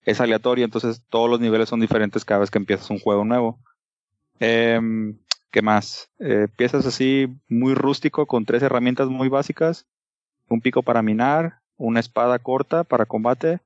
es 0.05 0.20
aleatorio, 0.20 0.64
entonces 0.64 1.02
todos 1.10 1.28
los 1.28 1.40
niveles 1.40 1.68
son 1.68 1.80
diferentes 1.80 2.24
cada 2.24 2.40
vez 2.40 2.51
que 2.51 2.59
empiezas 2.59 2.90
un 2.90 3.01
juego 3.01 3.24
nuevo. 3.24 3.59
Eh, 4.39 4.80
¿Qué 5.51 5.62
más? 5.62 6.11
Eh, 6.19 6.47
piezas 6.57 6.85
así 6.87 7.29
muy 7.49 7.75
rústico 7.75 8.27
con 8.27 8.45
tres 8.45 8.62
herramientas 8.62 9.09
muy 9.09 9.29
básicas. 9.29 9.87
Un 10.49 10.61
pico 10.61 10.83
para 10.83 11.03
minar, 11.03 11.61
una 11.77 12.01
espada 12.01 12.39
corta 12.39 12.85
para 12.85 13.07
combate 13.07 13.61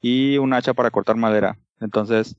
y 0.00 0.38
un 0.38 0.52
hacha 0.52 0.74
para 0.74 0.90
cortar 0.90 1.16
madera. 1.16 1.56
Entonces, 1.80 2.36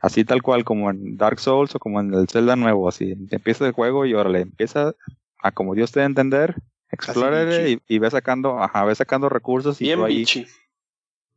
así 0.00 0.24
tal 0.24 0.42
cual 0.42 0.64
como 0.64 0.90
en 0.90 1.16
Dark 1.16 1.38
Souls 1.38 1.74
o 1.74 1.78
como 1.78 2.00
en 2.00 2.12
el 2.12 2.28
Zelda 2.28 2.56
nuevo, 2.56 2.88
así 2.88 3.14
empieza 3.30 3.66
el 3.66 3.72
juego 3.72 4.04
y 4.06 4.14
órale, 4.14 4.40
empieza 4.40 4.94
a 5.42 5.52
como 5.52 5.74
Dios 5.74 5.92
te 5.92 6.00
dé 6.00 6.06
entender, 6.06 6.56
explore 6.90 7.70
y, 7.70 7.80
y 7.88 7.98
ve 7.98 8.10
sacando, 8.10 8.60
ajá, 8.60 8.84
ve 8.84 8.94
sacando 8.94 9.28
recursos 9.28 9.80
y 9.80 9.92
tú 9.92 10.04
ahí, 10.04 10.24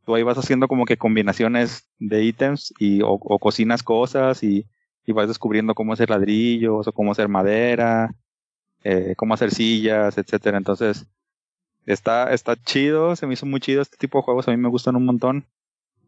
tú 0.06 0.16
ahí 0.16 0.24
vas 0.24 0.38
haciendo 0.38 0.68
como 0.68 0.86
que 0.86 0.98
combinaciones 0.98 1.88
de 2.00 2.24
ítems 2.24 2.74
y 2.80 3.02
o 3.04 3.18
cocinas 3.40 3.84
cosas 3.84 4.44
y 4.44 4.66
y 5.08 5.14
vas 5.14 5.30
descubriendo 5.30 5.74
cómo 5.74 5.94
hacer 5.94 6.10
ladrillos 6.10 6.86
o 6.86 6.92
cómo 6.92 7.14
hacer 7.14 7.30
madera, 7.30 8.14
eh, 8.84 9.16
cómo 9.18 9.34
hacer 9.34 9.52
sillas, 9.52 10.18
etcétera. 10.18 10.58
Entonces, 10.58 11.08
está, 11.86 12.34
está 12.34 12.56
chido, 12.58 13.16
se 13.16 13.26
me 13.26 13.34
hizo 13.34 13.46
muy 13.46 13.62
chido 13.62 13.82
este 13.82 13.98
tipo 13.98 14.20
de 14.20 14.24
juegos, 14.24 14.48
a 14.48 14.52
mí 14.52 14.58
me 14.58 14.70
gustan 14.70 14.98
un 14.98 15.06
montón. 15.06 15.46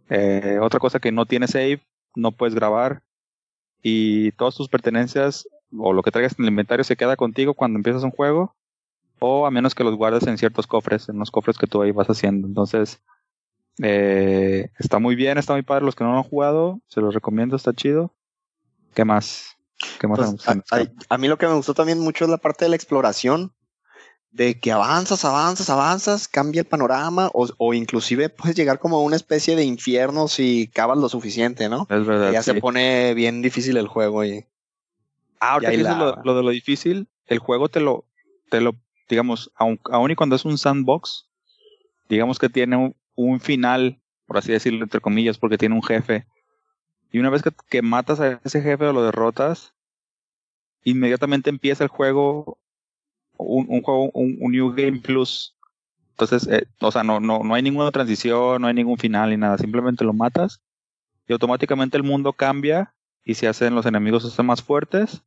Eh, 0.09 0.59
otra 0.61 0.79
cosa 0.79 0.99
que 0.99 1.11
no 1.13 1.25
tiene 1.25 1.47
save, 1.47 1.81
no 2.15 2.33
puedes 2.33 2.53
grabar 2.53 3.01
y 3.81 4.33
todas 4.33 4.55
tus 4.55 4.67
pertenencias 4.67 5.47
o 5.77 5.93
lo 5.93 6.03
que 6.03 6.11
traigas 6.11 6.37
en 6.37 6.45
el 6.45 6.49
inventario 6.49 6.83
se 6.83 6.97
queda 6.97 7.15
contigo 7.15 7.53
cuando 7.53 7.77
empiezas 7.77 8.03
un 8.03 8.11
juego 8.11 8.55
o 9.19 9.45
a 9.45 9.51
menos 9.51 9.75
que 9.75 9.83
los 9.85 9.95
guardes 9.95 10.27
en 10.27 10.37
ciertos 10.37 10.67
cofres, 10.67 11.07
en 11.07 11.19
los 11.19 11.31
cofres 11.31 11.57
que 11.57 11.67
tú 11.67 11.81
ahí 11.81 11.91
vas 11.91 12.07
haciendo. 12.09 12.47
Entonces, 12.47 13.01
eh, 13.81 14.71
está 14.77 14.99
muy 14.99 15.15
bien, 15.15 15.37
está 15.37 15.53
muy 15.53 15.61
padre. 15.61 15.85
Los 15.85 15.95
que 15.95 16.03
no 16.03 16.11
lo 16.11 16.17
han 16.17 16.23
jugado, 16.23 16.81
se 16.87 17.01
los 17.01 17.13
recomiendo, 17.13 17.55
está 17.55 17.73
chido. 17.73 18.13
¿Qué 18.93 19.05
más? 19.05 19.57
¿Qué 19.99 20.07
más 20.07 20.19
pues, 20.19 20.89
a, 21.09 21.17
mí 21.17 21.27
lo 21.27 21.37
que 21.37 21.47
me 21.47 21.53
gustó 21.53 21.73
también 21.73 21.99
mucho 21.99 22.25
es 22.25 22.31
la 22.31 22.37
parte 22.37 22.65
de 22.65 22.69
la 22.69 22.75
exploración, 22.75 23.53
de 24.31 24.59
que 24.59 24.71
avanzas, 24.71 25.23
avanzas, 25.25 25.69
avanzas, 25.69 26.27
cambia 26.27 26.61
el 26.61 26.67
panorama, 26.67 27.29
o, 27.33 27.47
o 27.57 27.73
inclusive 27.73 28.29
puedes 28.29 28.55
llegar 28.55 28.79
como 28.79 28.97
a 28.97 29.01
una 29.01 29.15
especie 29.15 29.55
de 29.55 29.63
infierno 29.63 30.27
si 30.27 30.67
cavas 30.67 30.97
lo 30.97 31.09
suficiente, 31.09 31.69
¿no? 31.69 31.87
Es 31.89 32.05
verdad. 32.05 32.31
ya 32.31 32.43
se 32.43 32.55
pone 32.55 33.13
bien 33.13 33.41
difícil 33.41 33.77
el 33.77 33.87
juego 33.87 34.25
y. 34.25 34.45
Ah, 35.39 35.53
ahorita 35.53 36.21
lo, 36.23 36.35
de 36.35 36.43
lo 36.43 36.49
difícil, 36.49 37.07
el 37.27 37.39
juego 37.39 37.69
te 37.69 37.79
lo, 37.79 38.05
te 38.49 38.59
lo, 38.59 38.75
digamos, 39.07 39.49
aun, 39.55 39.79
aun 39.89 40.11
y 40.11 40.15
cuando 40.15 40.35
es 40.35 40.43
un 40.43 40.57
sandbox, 40.57 41.29
digamos 42.09 42.37
que 42.37 42.49
tiene 42.49 42.75
un, 42.75 42.95
un 43.15 43.39
final, 43.39 44.01
por 44.25 44.37
así 44.37 44.51
decirlo, 44.51 44.83
entre 44.83 44.99
comillas, 44.99 45.37
porque 45.37 45.57
tiene 45.57 45.75
un 45.75 45.83
jefe 45.83 46.25
y 47.11 47.19
una 47.19 47.29
vez 47.29 47.41
que, 47.69 47.81
matas 47.81 48.19
a 48.19 48.39
ese 48.43 48.61
jefe 48.61 48.85
o 48.85 48.93
lo 48.93 49.03
derrotas, 49.03 49.73
inmediatamente 50.83 51.49
empieza 51.49 51.83
el 51.83 51.89
juego, 51.89 52.57
un, 53.37 53.65
un 53.69 53.81
juego, 53.81 54.11
un, 54.13 54.37
New 54.51 54.73
Game 54.73 54.99
Plus. 54.99 55.55
Entonces, 56.11 56.47
eh, 56.47 56.67
o 56.79 56.91
sea, 56.91 57.03
no, 57.03 57.19
no, 57.19 57.43
no 57.43 57.53
hay 57.55 57.63
ninguna 57.63 57.91
transición, 57.91 58.61
no 58.61 58.67
hay 58.67 58.73
ningún 58.73 58.97
final 58.97 59.29
ni 59.31 59.37
nada, 59.37 59.57
simplemente 59.57 60.03
lo 60.03 60.13
matas 60.13 60.61
y 61.27 61.33
automáticamente 61.33 61.97
el 61.97 62.03
mundo 62.03 62.33
cambia 62.33 62.93
y 63.23 63.35
se 63.35 63.47
hacen 63.47 63.75
los 63.75 63.85
enemigos 63.85 64.37
más 64.43 64.61
fuertes 64.61 65.23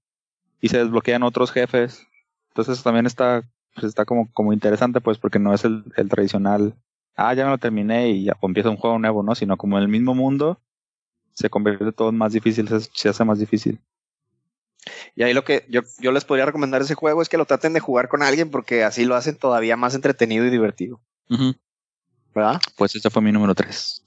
y 0.60 0.68
se 0.68 0.78
desbloquean 0.78 1.22
otros 1.22 1.50
jefes. 1.50 2.06
Entonces 2.48 2.82
también 2.82 3.06
está, 3.06 3.42
pues 3.74 3.86
está 3.86 4.04
como, 4.04 4.30
como 4.32 4.52
interesante 4.52 5.00
pues 5.00 5.18
porque 5.18 5.38
no 5.38 5.54
es 5.54 5.64
el, 5.64 5.84
el 5.96 6.08
tradicional, 6.08 6.74
ah, 7.16 7.34
ya 7.34 7.44
me 7.44 7.50
lo 7.50 7.58
terminé 7.58 8.10
y 8.10 8.24
ya 8.24 8.36
empieza 8.42 8.70
un 8.70 8.76
juego 8.76 8.98
nuevo, 8.98 9.22
¿no? 9.22 9.34
Sino 9.34 9.56
como 9.56 9.78
en 9.78 9.84
el 9.84 9.88
mismo 9.88 10.14
mundo 10.14 10.60
se 11.34 11.50
convierte 11.50 11.92
todo 11.92 12.10
en 12.10 12.16
más 12.16 12.32
difícil, 12.32 12.68
se, 12.92 13.08
hace 13.08 13.24
más 13.24 13.38
difícil. 13.38 13.80
Y 15.14 15.22
ahí 15.22 15.32
lo 15.32 15.44
que 15.44 15.64
yo, 15.68 15.82
yo 16.00 16.12
les 16.12 16.24
podría 16.24 16.46
recomendar 16.46 16.82
ese 16.82 16.94
juego 16.94 17.22
es 17.22 17.28
que 17.28 17.36
lo 17.36 17.46
traten 17.46 17.72
de 17.72 17.80
jugar 17.80 18.08
con 18.08 18.22
alguien 18.22 18.50
porque 18.50 18.84
así 18.84 19.04
lo 19.04 19.14
hacen 19.14 19.36
todavía 19.36 19.76
más 19.76 19.94
entretenido 19.94 20.44
y 20.44 20.50
divertido. 20.50 21.00
¿Verdad? 22.34 22.60
Pues 22.76 22.94
este 22.94 23.10
fue 23.10 23.22
mi 23.22 23.32
número 23.32 23.54
3. 23.54 24.04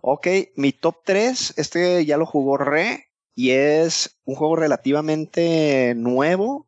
Ok, 0.00 0.26
mi 0.56 0.72
top 0.72 0.96
3, 1.04 1.54
este 1.56 2.04
ya 2.06 2.16
lo 2.16 2.26
jugó 2.26 2.56
Re 2.56 3.08
y 3.34 3.50
es 3.50 4.18
un 4.24 4.34
juego 4.34 4.56
relativamente 4.56 5.94
nuevo 5.96 6.66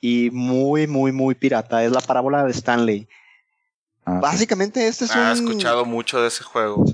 y 0.00 0.30
muy, 0.32 0.86
muy, 0.86 1.12
muy 1.12 1.34
pirata. 1.34 1.84
Es 1.84 1.92
la 1.92 2.00
parábola 2.00 2.44
de 2.44 2.52
Stanley. 2.52 3.08
Ah, 4.04 4.20
Básicamente 4.20 4.86
este 4.88 5.04
es 5.04 5.14
un... 5.14 5.20
He 5.20 5.32
escuchado 5.32 5.84
mucho 5.84 6.20
de 6.20 6.28
ese 6.28 6.42
juego. 6.42 6.84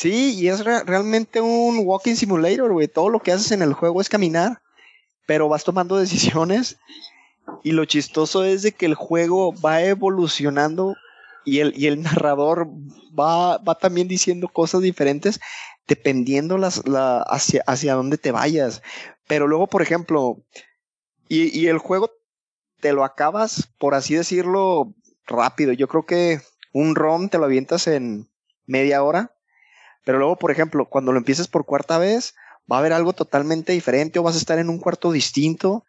Sí, 0.00 0.34
y 0.34 0.48
es 0.48 0.64
realmente 0.64 1.42
un 1.42 1.82
walking 1.84 2.14
simulator, 2.14 2.72
güey. 2.72 2.88
Todo 2.88 3.10
lo 3.10 3.20
que 3.20 3.32
haces 3.32 3.52
en 3.52 3.60
el 3.60 3.74
juego 3.74 4.00
es 4.00 4.08
caminar, 4.08 4.62
pero 5.26 5.46
vas 5.46 5.62
tomando 5.62 5.98
decisiones. 5.98 6.78
Y 7.62 7.72
lo 7.72 7.84
chistoso 7.84 8.42
es 8.42 8.62
de 8.62 8.72
que 8.72 8.86
el 8.86 8.94
juego 8.94 9.52
va 9.60 9.82
evolucionando 9.82 10.96
y 11.44 11.58
el, 11.58 11.74
y 11.76 11.86
el 11.86 12.00
narrador 12.00 12.66
va, 13.12 13.58
va 13.58 13.74
también 13.74 14.08
diciendo 14.08 14.48
cosas 14.48 14.80
diferentes 14.80 15.38
dependiendo 15.86 16.56
las, 16.56 16.88
la, 16.88 17.20
hacia, 17.20 17.62
hacia 17.66 17.92
dónde 17.92 18.16
te 18.16 18.32
vayas. 18.32 18.80
Pero 19.26 19.46
luego, 19.48 19.66
por 19.66 19.82
ejemplo, 19.82 20.38
y, 21.28 21.54
y 21.54 21.66
el 21.66 21.76
juego 21.76 22.10
te 22.80 22.94
lo 22.94 23.04
acabas, 23.04 23.68
por 23.76 23.94
así 23.94 24.14
decirlo, 24.14 24.94
rápido. 25.26 25.74
Yo 25.74 25.88
creo 25.88 26.06
que 26.06 26.40
un 26.72 26.94
ROM 26.94 27.28
te 27.28 27.36
lo 27.36 27.44
avientas 27.44 27.86
en 27.86 28.30
media 28.64 29.02
hora, 29.02 29.34
pero 30.04 30.18
luego, 30.18 30.36
por 30.36 30.50
ejemplo, 30.50 30.86
cuando 30.86 31.12
lo 31.12 31.18
empieces 31.18 31.48
por 31.48 31.64
cuarta 31.64 31.98
vez, 31.98 32.34
va 32.70 32.76
a 32.76 32.78
haber 32.80 32.92
algo 32.92 33.12
totalmente 33.12 33.72
diferente 33.72 34.18
o 34.18 34.22
vas 34.22 34.36
a 34.36 34.38
estar 34.38 34.58
en 34.58 34.68
un 34.68 34.78
cuarto 34.78 35.12
distinto 35.12 35.84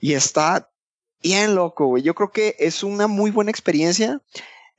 y 0.00 0.14
está 0.14 0.70
bien 1.22 1.54
loco, 1.54 1.86
güey. 1.86 2.02
Yo 2.02 2.14
creo 2.14 2.30
que 2.30 2.56
es 2.58 2.82
una 2.82 3.06
muy 3.06 3.30
buena 3.30 3.50
experiencia, 3.50 4.20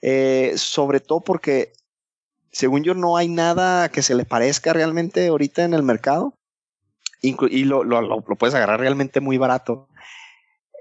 eh, 0.02 0.54
sobre 0.56 1.00
todo 1.00 1.22
porque, 1.22 1.74
según 2.52 2.84
yo, 2.84 2.94
no 2.94 3.18
hay 3.18 3.28
nada 3.28 3.90
que 3.90 4.02
se 4.02 4.16
le 4.16 4.26
parezca 4.26 4.74
realmente 4.74 5.28
ahorita 5.28 5.64
en 5.64 5.74
el 5.74 5.84
mercado 5.84 6.34
y 7.22 7.66
lo, 7.66 7.84
lo, 7.84 8.02
lo, 8.02 8.22
puedes 8.22 8.56
agarrar 8.56 8.80
realmente 8.80 9.20
muy 9.20 9.38
barato. 9.38 9.90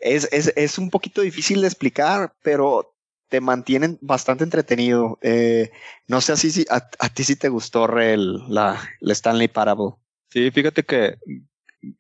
Es, 0.00 0.28
es, 0.30 0.52
es, 0.54 0.78
un 0.78 0.90
poquito 0.90 1.20
difícil 1.20 1.60
de 1.60 1.66
explicar, 1.66 2.32
pero 2.42 2.94
te 3.28 3.40
mantienen 3.40 3.98
bastante 4.00 4.44
entretenido. 4.44 5.18
Eh, 5.22 5.70
no 6.06 6.20
sé 6.20 6.36
si, 6.36 6.64
a, 6.70 6.88
a, 6.98 7.09
ti 7.09 7.24
sí 7.24 7.36
te 7.36 7.48
gustó 7.48 7.98
el, 7.98 8.42
la, 8.48 8.80
Stanley 9.00 9.48
Parable. 9.48 9.94
Sí, 10.30 10.50
fíjate 10.50 10.82
que, 10.82 11.18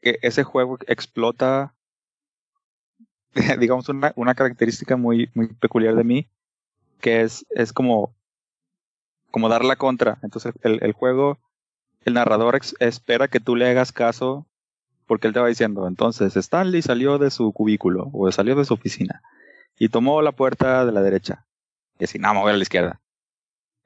que 0.00 0.18
ese 0.22 0.44
juego 0.44 0.78
explota, 0.86 1.74
digamos, 3.58 3.88
una, 3.88 4.34
característica 4.34 4.96
muy, 4.96 5.30
muy 5.34 5.48
peculiar 5.48 5.94
de 5.94 6.04
mí, 6.04 6.28
que 7.00 7.22
es, 7.22 7.46
es 7.50 7.72
como, 7.72 8.14
como 9.30 9.48
dar 9.48 9.64
la 9.64 9.76
contra. 9.76 10.18
Entonces 10.22 10.54
el 10.62 10.92
juego 10.92 11.38
el 12.04 12.14
narrador 12.14 12.58
espera 12.80 13.28
que 13.28 13.40
tú 13.40 13.56
le 13.56 13.68
hagas 13.68 13.92
caso 13.92 14.46
porque 15.06 15.26
él 15.26 15.32
te 15.32 15.40
va 15.40 15.48
diciendo, 15.48 15.86
entonces 15.86 16.36
Stanley 16.36 16.82
salió 16.82 17.18
de 17.18 17.30
su 17.30 17.52
cubículo 17.52 18.10
o 18.12 18.30
salió 18.30 18.54
de 18.56 18.64
su 18.64 18.74
oficina 18.74 19.22
y 19.76 19.88
tomó 19.88 20.22
la 20.22 20.32
puerta 20.32 20.84
de 20.84 20.92
la 20.92 21.02
derecha. 21.02 21.46
Y 21.98 22.04
así, 22.04 22.18
no, 22.18 22.32
me 22.34 22.40
voy 22.40 22.52
a 22.52 22.56
la 22.56 22.62
izquierda. 22.62 23.00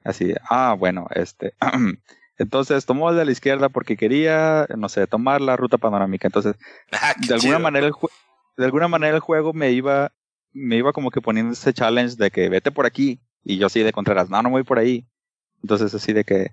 Así, 0.03 0.33
ah, 0.49 0.75
bueno, 0.77 1.07
este, 1.15 1.53
entonces 2.37 2.85
tomó 2.85 3.09
el 3.09 3.17
de 3.17 3.25
la 3.25 3.31
izquierda 3.31 3.69
porque 3.69 3.97
quería, 3.97 4.67
no 4.77 4.89
sé, 4.89 5.07
tomar 5.07 5.41
la 5.41 5.55
ruta 5.55 5.77
panorámica. 5.77 6.27
Entonces, 6.27 6.55
ah, 6.91 7.13
de 7.27 7.33
alguna 7.33 7.59
manera 7.59 7.87
el 7.87 7.93
de 8.55 8.65
alguna 8.65 8.87
manera 8.87 9.15
el 9.15 9.21
juego 9.21 9.51
me 9.51 9.71
iba, 9.71 10.11
me 10.51 10.77
iba 10.77 10.93
como 10.93 11.09
que 11.09 11.21
poniendo 11.21 11.53
ese 11.53 11.73
challenge 11.73 12.17
de 12.17 12.29
que 12.29 12.49
vete 12.49 12.71
por 12.71 12.85
aquí 12.85 13.19
y 13.43 13.57
yo 13.57 13.65
así 13.65 13.81
de 13.81 13.91
Contreras, 13.91 14.29
no, 14.29 14.41
no 14.43 14.51
voy 14.51 14.63
por 14.63 14.77
ahí. 14.77 15.07
Entonces 15.63 15.93
así 15.95 16.13
de 16.13 16.23
que, 16.23 16.51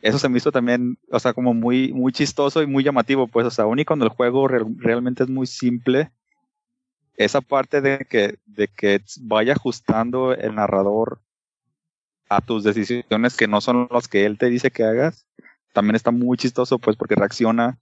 eso 0.00 0.18
se 0.18 0.28
me 0.28 0.38
hizo 0.38 0.52
también, 0.52 0.98
o 1.10 1.18
sea, 1.18 1.32
como 1.32 1.54
muy, 1.54 1.92
muy 1.92 2.12
chistoso 2.12 2.62
y 2.62 2.66
muy 2.66 2.84
llamativo, 2.84 3.26
pues, 3.26 3.46
o 3.46 3.50
sea, 3.50 3.64
aún 3.64 3.80
y 3.80 3.84
cuando 3.84 4.04
el 4.04 4.12
juego 4.12 4.46
realmente 4.46 5.24
es 5.24 5.28
muy 5.28 5.46
simple, 5.46 6.10
esa 7.18 7.40
parte 7.40 7.80
de 7.80 8.06
que, 8.08 8.38
de 8.46 8.68
que 8.68 9.02
vaya 9.20 9.52
ajustando 9.52 10.32
el 10.32 10.54
narrador 10.54 11.20
a 12.28 12.40
tus 12.40 12.62
decisiones 12.62 13.36
que 13.36 13.48
no 13.48 13.60
son 13.60 13.88
las 13.90 14.06
que 14.06 14.24
él 14.24 14.38
te 14.38 14.46
dice 14.46 14.70
que 14.70 14.84
hagas, 14.84 15.26
también 15.72 15.96
está 15.96 16.12
muy 16.12 16.38
chistoso, 16.38 16.78
pues, 16.78 16.96
porque 16.96 17.16
reacciona, 17.16 17.78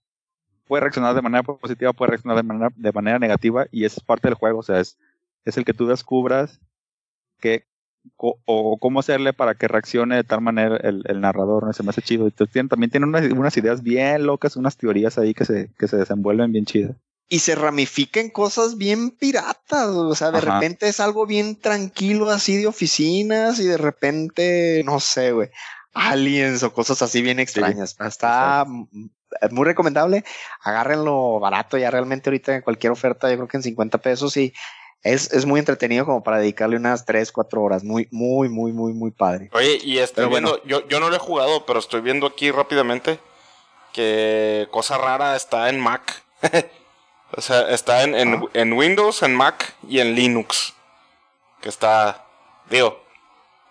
puede 0.66 0.80
reaccionar 0.82 1.14
de 1.14 1.22
manera 1.22 1.42
positiva, 1.42 1.92
puede 1.92 2.10
reaccionar 2.10 2.36
de 2.36 2.42
manera, 2.42 2.70
de 2.74 2.92
manera 2.92 3.18
negativa, 3.18 3.66
y 3.70 3.84
esa 3.84 4.00
es 4.00 4.04
parte 4.04 4.28
del 4.28 4.36
juego, 4.36 4.60
o 4.60 4.62
sea, 4.62 4.80
es, 4.80 4.98
es 5.44 5.56
el 5.58 5.64
que 5.64 5.74
tú 5.74 5.86
descubras 5.86 6.58
que 7.38 7.66
o 8.16 8.78
cómo 8.78 9.00
hacerle 9.00 9.32
para 9.32 9.54
que 9.54 9.68
reaccione 9.68 10.14
de 10.16 10.24
tal 10.24 10.40
manera 10.40 10.76
el, 10.76 11.02
el 11.06 11.20
narrador, 11.20 11.74
se 11.74 11.82
me 11.82 11.90
hace 11.90 12.02
chido. 12.02 12.26
Entonces, 12.26 12.68
también 12.68 12.90
tiene 12.90 13.04
unas, 13.04 13.24
unas, 13.32 13.56
ideas 13.56 13.82
bien 13.82 14.26
locas, 14.26 14.56
unas 14.56 14.76
teorías 14.76 15.18
ahí 15.18 15.34
que 15.34 15.44
se, 15.44 15.70
que 15.76 15.88
se 15.88 15.96
desenvuelven 15.96 16.52
bien 16.52 16.64
chidas. 16.64 16.96
Y 17.28 17.40
se 17.40 17.56
ramifican 17.56 18.30
cosas 18.30 18.76
bien 18.76 19.10
piratas, 19.10 19.88
o 19.88 20.14
sea, 20.14 20.30
de 20.30 20.40
repente 20.40 20.88
es 20.88 21.00
algo 21.00 21.26
bien 21.26 21.56
tranquilo 21.56 22.30
así 22.30 22.56
de 22.56 22.68
oficinas 22.68 23.58
y 23.58 23.64
de 23.64 23.76
repente, 23.76 24.82
no 24.84 25.00
sé, 25.00 25.32
güey, 25.32 25.50
aliens 25.92 26.62
o 26.62 26.72
cosas 26.72 27.02
así 27.02 27.22
bien 27.22 27.40
extrañas. 27.40 27.96
Está 27.98 28.64
muy 29.50 29.64
recomendable. 29.64 30.24
Agárrenlo 30.62 31.40
barato 31.40 31.76
ya 31.78 31.90
realmente 31.90 32.30
ahorita 32.30 32.54
en 32.54 32.62
cualquier 32.62 32.92
oferta, 32.92 33.28
yo 33.28 33.36
creo 33.36 33.48
que 33.48 33.56
en 33.56 33.62
50 33.62 33.98
pesos 33.98 34.36
y 34.36 34.52
es, 35.02 35.32
es 35.32 35.46
muy 35.46 35.60
entretenido 35.60 36.04
como 36.04 36.22
para 36.22 36.38
dedicarle 36.38 36.76
unas 36.76 37.04
3, 37.04 37.30
4 37.32 37.62
horas. 37.62 37.84
Muy, 37.84 38.08
muy, 38.10 38.48
muy, 38.48 38.72
muy, 38.72 38.92
muy 38.92 39.10
padre. 39.10 39.50
Oye, 39.52 39.78
y 39.82 39.98
estoy 39.98 40.28
viendo, 40.28 40.62
yo, 40.64 40.86
yo 40.88 41.00
no 41.00 41.10
lo 41.10 41.16
he 41.16 41.20
jugado, 41.20 41.64
pero 41.66 41.78
estoy 41.78 42.00
viendo 42.00 42.26
aquí 42.26 42.50
rápidamente 42.50 43.18
que 43.92 44.68
cosa 44.70 44.98
rara 44.98 45.36
está 45.36 45.68
en 45.70 45.80
Mac. 45.80 46.22
o 47.36 47.40
sea, 47.40 47.70
está 47.70 48.02
en, 48.02 48.14
en, 48.14 48.34
ah. 48.34 48.42
en, 48.54 48.72
Windows, 48.72 49.22
en 49.22 49.34
Mac 49.34 49.74
y 49.86 50.00
en 50.00 50.14
Linux. 50.14 50.74
Que 51.60 51.68
está, 51.68 52.24
digo, 52.70 53.02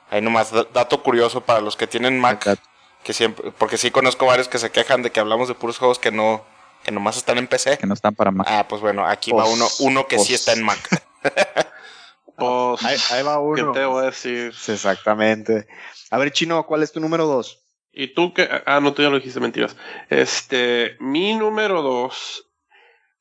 ahí 0.10 0.22
nomás, 0.22 0.52
dato 0.74 1.02
curioso 1.02 1.42
para 1.42 1.62
los 1.62 1.76
que 1.76 1.88
tienen 1.88 2.20
Mac. 2.20 2.60
Que 3.04 3.14
siempre, 3.14 3.52
porque 3.58 3.78
sí 3.78 3.92
conozco 3.92 4.26
varios 4.26 4.48
que 4.48 4.58
se 4.58 4.72
quejan 4.72 5.02
de 5.02 5.12
que 5.12 5.20
hablamos 5.20 5.48
de 5.48 5.56
puros 5.56 5.78
juegos 5.78 6.00
que 6.00 6.12
no, 6.12 6.44
que 6.84 6.92
nomás 6.92 7.18
están 7.18 7.38
en 7.38 7.48
PC. 7.48 7.78
Que 7.78 7.88
no 7.88 7.94
están 7.96 8.16
para 8.16 8.32
Mac. 8.32 8.48
Ah, 8.50 8.68
pues 8.68 8.82
bueno, 8.82 9.06
aquí 9.06 9.32
va 9.32 9.46
uno, 9.46 9.68
uno 9.80 10.08
que 10.08 10.20
sí 10.20 10.34
está 10.34 10.54
en 10.54 10.64
Mac. 10.64 11.04
pues, 12.38 13.12
ahí, 13.12 13.24
va 13.24 13.40
uno. 13.40 13.74
¿Qué 13.74 13.80
te 13.80 13.86
voy 13.86 14.04
a 14.04 14.06
decir? 14.08 14.54
Exactamente. 14.68 15.68
A 16.12 16.18
ver, 16.18 16.32
Chino, 16.32 16.66
¿cuál 16.66 16.84
es 16.84 16.92
tu 16.92 17.00
número 17.00 17.26
dos? 17.26 17.64
¿Y 17.92 18.14
tú 18.14 18.34
qué? 18.34 18.48
Ah, 18.66 18.80
no, 18.80 18.94
tú 18.94 19.02
ya 19.02 19.10
lo 19.10 19.18
dijiste, 19.18 19.40
mentiras. 19.40 19.76
Este, 20.10 20.98
mi 21.00 21.34
número 21.34 21.82
dos. 21.82 22.45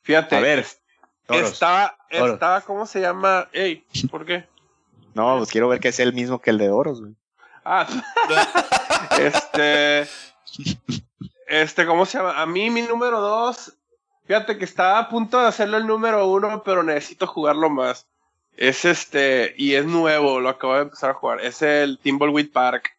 Fíjate. 0.05 0.37
A 0.37 0.41
ver. 0.41 0.65
Estaba, 1.29 1.97
estaba, 2.09 2.61
¿cómo 2.61 2.87
se 2.87 3.01
llama? 3.01 3.49
Ey, 3.53 3.85
¿por 4.11 4.25
qué? 4.25 4.47
No, 5.15 5.39
pues 5.39 5.51
quiero 5.51 5.69
ver 5.69 5.81
que 5.81 5.89
es 5.89 5.99
el 5.99 6.13
mismo 6.13 6.41
que 6.41 6.51
el 6.51 6.59
de 6.59 6.71
Oros, 6.71 7.01
güey. 7.01 7.15
Ah, 7.65 7.87
este. 9.19 10.07
Este, 11.47 11.87
¿cómo 11.87 12.07
se 12.07 12.19
llama? 12.19 12.41
A 12.41 12.47
mí, 12.47 12.71
mi 12.71 12.83
número 12.83 13.21
dos 13.21 13.75
Fíjate 14.27 14.57
que 14.57 14.65
estaba 14.65 14.99
a 14.99 15.09
punto 15.09 15.39
de 15.39 15.47
hacerlo 15.47 15.77
el 15.77 15.87
número 15.87 16.27
uno, 16.27 16.63
pero 16.65 16.83
necesito 16.83 17.27
jugarlo 17.27 17.69
más. 17.69 18.07
Es 18.57 18.85
este, 18.85 19.55
y 19.59 19.75
es 19.75 19.85
nuevo, 19.85 20.41
lo 20.41 20.49
acabo 20.49 20.75
de 20.75 20.83
empezar 20.83 21.11
a 21.11 21.15
jugar. 21.15 21.41
Es 21.41 21.61
el 21.61 21.99
Timbleweed 21.99 22.51
Park. 22.51 22.97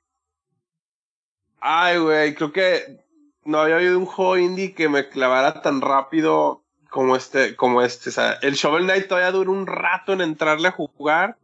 Ay, 1.59 1.97
güey, 1.97 2.35
creo 2.35 2.51
que 2.51 3.03
no 3.43 3.59
había 3.59 3.77
habido 3.77 3.97
un 3.97 4.05
juego 4.05 4.37
indie 4.37 4.75
que 4.75 4.87
me 4.87 5.09
clavara 5.09 5.61
tan 5.61 5.81
rápido 5.81 6.63
como 6.95 7.17
este, 7.17 7.57
como 7.57 7.81
este. 7.81 8.07
O 8.07 8.13
sea, 8.13 8.39
el 8.41 8.53
Shovel 8.53 8.85
Knight 8.85 9.09
todavía 9.09 9.31
dura 9.31 9.51
un 9.51 9.67
rato 9.67 10.13
en 10.13 10.21
entrarle 10.21 10.69
a 10.69 10.71
jugar, 10.71 11.35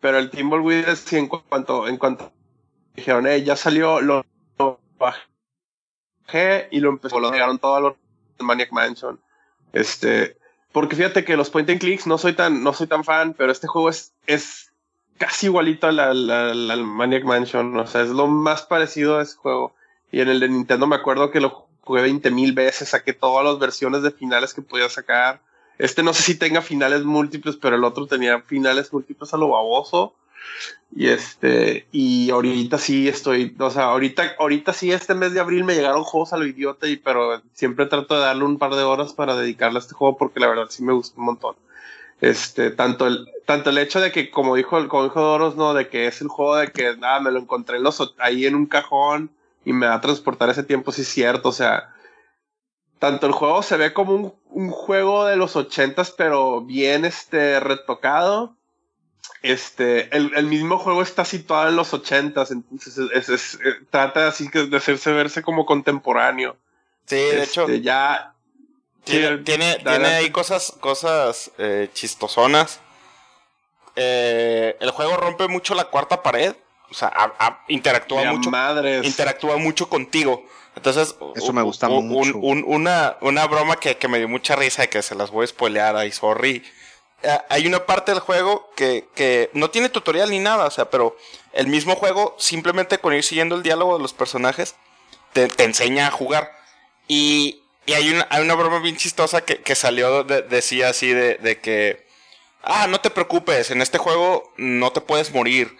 pero 0.00 0.18
el 0.18 0.28
Timbleweed 0.28 0.86
es 0.86 1.10
en 1.14 1.28
cuanto, 1.28 1.88
en 1.88 1.96
cuanto 1.96 2.30
dijeron, 2.94 3.26
eh, 3.26 3.42
ya 3.42 3.56
salió, 3.56 4.02
lo, 4.02 4.26
bajé 4.98 6.68
y 6.70 6.80
lo 6.80 6.90
empezó, 6.90 7.20
lo 7.20 7.32
llegaron 7.32 7.58
todos 7.58 7.80
los 7.80 7.94
Maniac 8.38 8.70
Mansion. 8.70 9.18
Este, 9.72 10.36
porque 10.72 10.94
fíjate 10.94 11.24
que 11.24 11.38
los 11.38 11.48
point 11.48 11.70
and 11.70 11.80
clicks 11.80 12.06
no 12.06 12.18
soy 12.18 12.34
tan, 12.34 12.62
no 12.62 12.74
soy 12.74 12.86
tan 12.86 13.02
fan, 13.02 13.32
pero 13.32 13.52
este 13.52 13.68
juego 13.68 13.88
es, 13.88 14.12
es 14.26 14.72
casi 15.16 15.46
igualito 15.46 15.86
al, 15.86 15.98
al, 15.98 16.84
Maniac 16.84 17.24
Mansion. 17.24 17.78
O 17.78 17.86
sea, 17.86 18.02
es 18.02 18.10
lo 18.10 18.26
más 18.26 18.60
parecido 18.60 19.16
a 19.16 19.22
ese 19.22 19.36
juego. 19.36 19.74
Y 20.12 20.20
en 20.20 20.28
el 20.28 20.38
de 20.38 20.50
Nintendo 20.50 20.86
me 20.86 20.96
acuerdo 20.96 21.30
que 21.30 21.40
lo 21.40 21.65
jugué 21.86 22.02
20 22.02 22.30
mil 22.32 22.52
veces, 22.52 22.88
saqué 22.88 23.12
todas 23.12 23.44
las 23.44 23.58
versiones 23.60 24.02
de 24.02 24.10
finales 24.10 24.52
que 24.52 24.60
podía 24.60 24.88
sacar. 24.88 25.40
Este 25.78 26.02
no 26.02 26.12
sé 26.12 26.22
si 26.22 26.34
tenga 26.34 26.60
finales 26.60 27.04
múltiples, 27.04 27.56
pero 27.56 27.76
el 27.76 27.84
otro 27.84 28.06
tenía 28.06 28.40
finales 28.40 28.92
múltiples 28.92 29.32
a 29.32 29.36
lo 29.36 29.50
baboso. 29.50 30.14
Y 30.94 31.08
este, 31.08 31.86
y 31.92 32.30
ahorita 32.30 32.78
sí 32.78 33.08
estoy, 33.08 33.54
o 33.58 33.70
sea, 33.70 33.84
ahorita, 33.84 34.34
ahorita 34.38 34.72
sí 34.72 34.90
este 34.92 35.14
mes 35.14 35.32
de 35.32 35.40
abril 35.40 35.64
me 35.64 35.74
llegaron 35.74 36.04
juegos 36.04 36.32
a 36.32 36.36
lo 36.36 36.46
idiota, 36.46 36.88
y 36.88 36.96
pero 36.96 37.42
siempre 37.52 37.86
trato 37.86 38.14
de 38.14 38.20
darle 38.20 38.44
un 38.44 38.58
par 38.58 38.74
de 38.74 38.82
horas 38.82 39.12
para 39.12 39.36
dedicarle 39.36 39.78
a 39.78 39.80
este 39.80 39.94
juego 39.94 40.16
porque 40.16 40.40
la 40.40 40.48
verdad 40.48 40.66
sí 40.70 40.82
me 40.82 40.92
gusta 40.92 41.18
un 41.18 41.26
montón. 41.26 41.56
Este, 42.20 42.70
tanto 42.70 43.06
el, 43.06 43.28
tanto 43.44 43.70
el 43.70 43.78
hecho 43.78 44.00
de 44.00 44.10
que, 44.10 44.30
como 44.30 44.56
dijo, 44.56 44.88
como 44.88 45.04
dijo 45.04 45.20
Doros, 45.20 45.56
no, 45.56 45.74
de 45.74 45.88
que 45.88 46.06
es 46.06 46.20
el 46.20 46.28
juego 46.28 46.56
de 46.56 46.68
que, 46.68 46.96
nada, 46.96 47.20
me 47.20 47.30
lo 47.30 47.38
encontré 47.38 47.78
los, 47.78 48.14
ahí 48.18 48.46
en 48.46 48.54
un 48.54 48.66
cajón 48.66 49.30
y 49.66 49.74
me 49.74 49.86
va 49.86 49.94
a 49.96 50.00
transportar 50.00 50.48
ese 50.48 50.62
tiempo, 50.62 50.92
sí 50.92 51.02
es 51.02 51.08
cierto, 51.08 51.50
o 51.50 51.52
sea, 51.52 51.94
tanto 52.98 53.26
el 53.26 53.32
juego 53.32 53.62
se 53.62 53.76
ve 53.76 53.92
como 53.92 54.14
un, 54.14 54.34
un 54.46 54.70
juego 54.70 55.26
de 55.26 55.36
los 55.36 55.56
ochentas, 55.56 56.10
pero 56.10 56.62
bien, 56.62 57.04
este, 57.04 57.60
retocado 57.60 58.56
este, 59.42 60.14
el, 60.16 60.32
el, 60.34 60.46
mismo 60.46 60.78
juego 60.78 61.02
está 61.02 61.24
situado 61.24 61.68
en 61.68 61.76
los 61.76 61.92
ochentas, 61.94 62.50
entonces 62.50 62.98
es, 63.12 63.54
eh, 63.54 63.74
trata 63.90 64.28
así 64.28 64.48
de 64.48 64.76
hacerse 64.76 65.12
verse 65.12 65.42
como 65.42 65.66
contemporáneo. 65.66 66.56
Sí, 67.06 67.16
de 67.16 67.42
hecho. 67.42 67.62
Este, 67.62 67.80
ya. 67.82 68.34
Tiene, 69.04 69.38
tiene, 69.38 70.06
ahí 70.06 70.30
cosas, 70.30 70.74
cosas 70.80 71.52
eh, 71.58 71.88
chistosonas. 71.92 72.80
Eh, 73.94 74.76
el 74.80 74.90
juego 74.90 75.16
rompe 75.16 75.46
mucho 75.46 75.76
la 75.76 75.84
cuarta 75.84 76.24
pared. 76.24 76.56
O 76.90 76.94
sea, 76.94 77.12
interactúa 77.68 78.24
mucho. 78.32 78.50
Interactúa 79.02 79.56
mucho 79.56 79.88
contigo. 79.88 80.44
Entonces, 80.74 81.16
eso 81.34 81.52
me 81.52 81.62
gusta 81.62 81.88
mucho. 81.88 82.36
una, 82.38 83.16
una 83.20 83.46
broma 83.46 83.76
que, 83.76 83.96
que 83.96 84.08
me 84.08 84.18
dio 84.18 84.28
mucha 84.28 84.56
risa 84.56 84.84
y 84.84 84.88
que 84.88 85.02
se 85.02 85.14
las 85.14 85.30
voy 85.30 85.44
a 85.44 85.46
spoilear 85.48 85.96
ahí, 85.96 86.12
sorry 86.12 86.62
eh, 87.22 87.38
hay 87.48 87.66
una 87.66 87.86
parte 87.86 88.12
del 88.12 88.20
juego 88.20 88.70
que, 88.76 89.08
que, 89.14 89.50
no 89.54 89.70
tiene 89.70 89.88
tutorial 89.88 90.30
ni 90.30 90.38
nada, 90.38 90.66
o 90.66 90.70
sea, 90.70 90.90
pero 90.90 91.16
el 91.52 91.66
mismo 91.66 91.96
juego, 91.96 92.36
simplemente 92.38 92.98
con 92.98 93.14
ir 93.14 93.24
siguiendo 93.24 93.56
el 93.56 93.62
diálogo 93.62 93.96
de 93.96 94.02
los 94.02 94.12
personajes, 94.12 94.74
te, 95.32 95.50
enseña 95.64 96.08
a 96.08 96.10
jugar. 96.10 96.52
Y, 97.08 97.62
y 97.86 97.94
hay, 97.94 98.10
una, 98.10 98.26
hay 98.30 98.42
una 98.42 98.54
broma 98.54 98.80
bien 98.80 98.96
chistosa 98.96 99.40
que, 99.44 99.62
que 99.62 99.74
salió, 99.74 100.24
decía 100.24 100.90
así 100.90 101.08
de, 101.08 101.36
de 101.36 101.58
que, 101.60 102.06
ah, 102.62 102.86
no 102.86 103.00
te 103.00 103.10
preocupes, 103.10 103.70
en 103.70 103.80
este 103.80 103.98
juego 103.98 104.52
no 104.56 104.92
te 104.92 105.00
puedes 105.00 105.32
morir, 105.32 105.76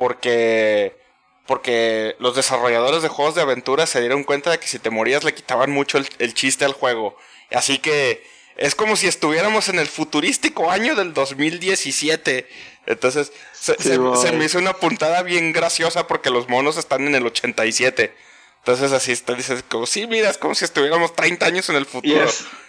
porque 0.00 0.98
porque 1.46 2.16
los 2.20 2.34
desarrolladores 2.34 3.02
de 3.02 3.08
juegos 3.08 3.34
de 3.34 3.42
aventura 3.42 3.86
se 3.86 4.00
dieron 4.00 4.24
cuenta 4.24 4.50
de 4.50 4.58
que 4.58 4.66
si 4.66 4.78
te 4.78 4.88
morías 4.88 5.24
le 5.24 5.34
quitaban 5.34 5.70
mucho 5.70 5.98
el, 5.98 6.34
chiste 6.34 6.64
al 6.64 6.72
juego. 6.72 7.16
Así 7.50 7.78
que 7.78 8.24
es 8.56 8.74
como 8.74 8.96
si 8.96 9.08
estuviéramos 9.08 9.68
en 9.68 9.78
el 9.78 9.88
futurístico 9.88 10.70
año 10.70 10.94
del 10.94 11.12
2017. 11.12 12.48
Entonces 12.86 13.32
se, 13.52 13.98
me 14.32 14.44
hizo 14.44 14.58
una 14.58 14.74
puntada 14.74 15.22
bien 15.22 15.52
graciosa 15.52 16.06
porque 16.06 16.30
los 16.30 16.48
monos 16.48 16.78
están 16.78 17.06
en 17.06 17.16
el 17.16 17.26
87. 17.26 18.14
Entonces 18.58 18.92
así 18.92 19.12
está, 19.12 19.34
dices 19.34 19.64
como, 19.68 19.86
sí, 19.86 20.06
mira, 20.06 20.30
es 20.30 20.38
como 20.38 20.54
si 20.54 20.64
estuviéramos 20.64 21.14
30 21.14 21.44
años 21.44 21.68
en 21.68 21.76
el 21.76 21.84
futuro. 21.84 22.26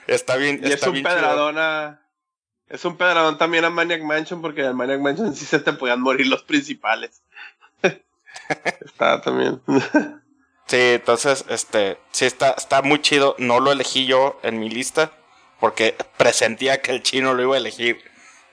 está 0.07 0.35
bien. 0.35 0.59
Y 0.63 0.71
es 0.71 0.83
un 0.83 1.01
pedradón 1.01 1.57
Es 2.71 2.85
un 2.85 2.95
pedradón 2.95 3.37
también 3.37 3.65
a 3.65 3.69
Maniac 3.69 4.01
Mansion 4.01 4.41
porque 4.41 4.65
en 4.65 4.75
Maniac 4.75 5.01
Mansion 5.01 5.35
sí 5.35 5.45
se 5.45 5.59
te 5.59 5.73
podían 5.73 6.01
morir 6.01 6.27
los 6.27 6.43
principales. 6.43 7.21
está 8.85 9.21
también. 9.21 9.61
sí, 10.67 10.77
entonces, 10.77 11.43
este, 11.49 11.97
sí 12.11 12.25
está, 12.25 12.51
está 12.51 12.81
muy 12.81 13.01
chido. 13.01 13.35
No 13.39 13.59
lo 13.59 13.71
elegí 13.71 14.05
yo 14.05 14.39
en 14.41 14.59
mi 14.59 14.69
lista 14.69 15.11
porque 15.59 15.95
presentía 16.17 16.81
que 16.81 16.91
el 16.91 17.03
chino 17.03 17.33
lo 17.33 17.43
iba 17.43 17.55
a 17.55 17.59
elegir. 17.59 17.99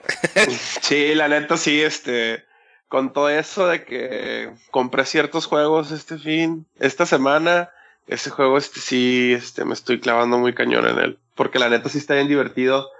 sí, 0.82 1.14
la 1.14 1.28
neta 1.28 1.56
sí, 1.56 1.80
este, 1.80 2.44
con 2.88 3.12
todo 3.12 3.30
eso 3.30 3.68
de 3.68 3.84
que 3.84 4.50
compré 4.70 5.04
ciertos 5.04 5.46
juegos 5.46 5.92
este 5.92 6.18
fin, 6.18 6.66
esta 6.78 7.06
semana, 7.06 7.70
ese 8.06 8.30
juego 8.30 8.58
este 8.58 8.80
sí, 8.80 9.32
este, 9.32 9.64
me 9.64 9.74
estoy 9.74 10.00
clavando 10.00 10.38
muy 10.38 10.54
cañón 10.54 10.86
en 10.88 10.98
él, 10.98 11.18
porque 11.34 11.58
la 11.58 11.68
neta 11.68 11.88
sí 11.88 11.98
está 11.98 12.14
bien 12.14 12.28
divertido, 12.28 12.90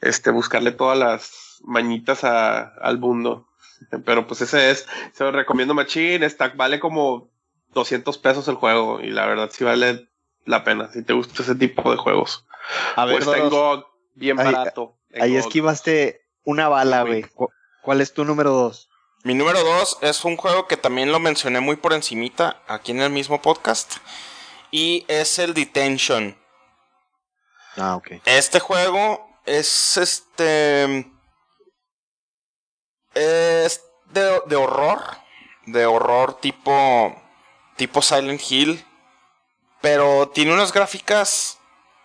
este, 0.00 0.30
buscarle 0.30 0.72
todas 0.72 0.98
las 0.98 1.58
mañitas 1.62 2.24
a, 2.24 2.60
al 2.60 2.98
mundo. 2.98 3.48
Pero 4.04 4.26
pues 4.26 4.40
ese 4.40 4.70
es, 4.70 4.86
se 5.12 5.24
lo 5.24 5.32
recomiendo 5.32 5.74
Machine, 5.74 6.24
está, 6.24 6.48
vale 6.48 6.80
como 6.80 7.30
200 7.74 8.16
pesos 8.18 8.48
el 8.48 8.56
juego 8.56 9.00
y 9.00 9.10
la 9.10 9.26
verdad 9.26 9.50
sí 9.52 9.64
vale 9.64 10.08
la 10.44 10.64
pena 10.64 10.90
si 10.90 11.02
te 11.02 11.12
gusta 11.12 11.42
ese 11.42 11.54
tipo 11.54 11.90
de 11.90 11.96
juegos. 11.96 12.46
A 12.96 13.04
ver, 13.04 13.22
pues 13.22 13.36
tengo 13.36 13.86
bien 14.14 14.36
barato. 14.36 14.96
Ahí, 15.18 15.36
esquivaste 15.36 16.22
una 16.44 16.68
bala, 16.68 17.02
güey. 17.02 17.24
¿Cuál 17.82 18.00
es 18.00 18.12
tu 18.12 18.24
número 18.24 18.50
dos? 18.50 18.88
Mi 19.24 19.34
número 19.34 19.62
dos 19.62 19.98
es 20.00 20.24
un 20.24 20.36
juego 20.36 20.66
que 20.66 20.76
también 20.76 21.12
lo 21.12 21.18
mencioné 21.18 21.60
muy 21.60 21.76
por 21.76 21.92
encimita 21.92 22.62
aquí 22.66 22.92
en 22.92 23.00
el 23.00 23.10
mismo 23.10 23.40
podcast. 23.42 23.96
Y 24.70 25.04
es 25.08 25.38
el 25.38 25.54
Detention. 25.54 26.36
Ah, 27.76 27.96
ok. 27.96 28.12
Este 28.24 28.60
juego 28.60 29.27
es 29.48 29.96
este 29.96 31.10
es 33.18 33.82
de, 34.12 34.56
horror. 34.56 35.00
De 35.66 35.86
horror 35.86 36.38
tipo. 36.40 37.14
Tipo 37.76 38.02
Silent 38.02 38.40
Hill. 38.48 38.84
Pero 39.80 40.28
tiene 40.28 40.52
unas 40.52 40.72
gráficas 40.72 41.58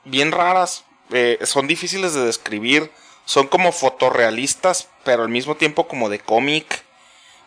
bien 0.03 0.31
raras. 0.31 0.85
Eh, 1.11 1.39
son 1.43 1.67
difíciles 1.67 2.13
de 2.13 2.25
describir. 2.25 2.91
Son 3.25 3.47
como 3.47 3.71
fotorrealistas. 3.71 4.89
Pero 5.03 5.23
al 5.23 5.29
mismo 5.29 5.55
tiempo 5.55 5.87
como 5.87 6.09
de 6.09 6.19
cómic. 6.19 6.83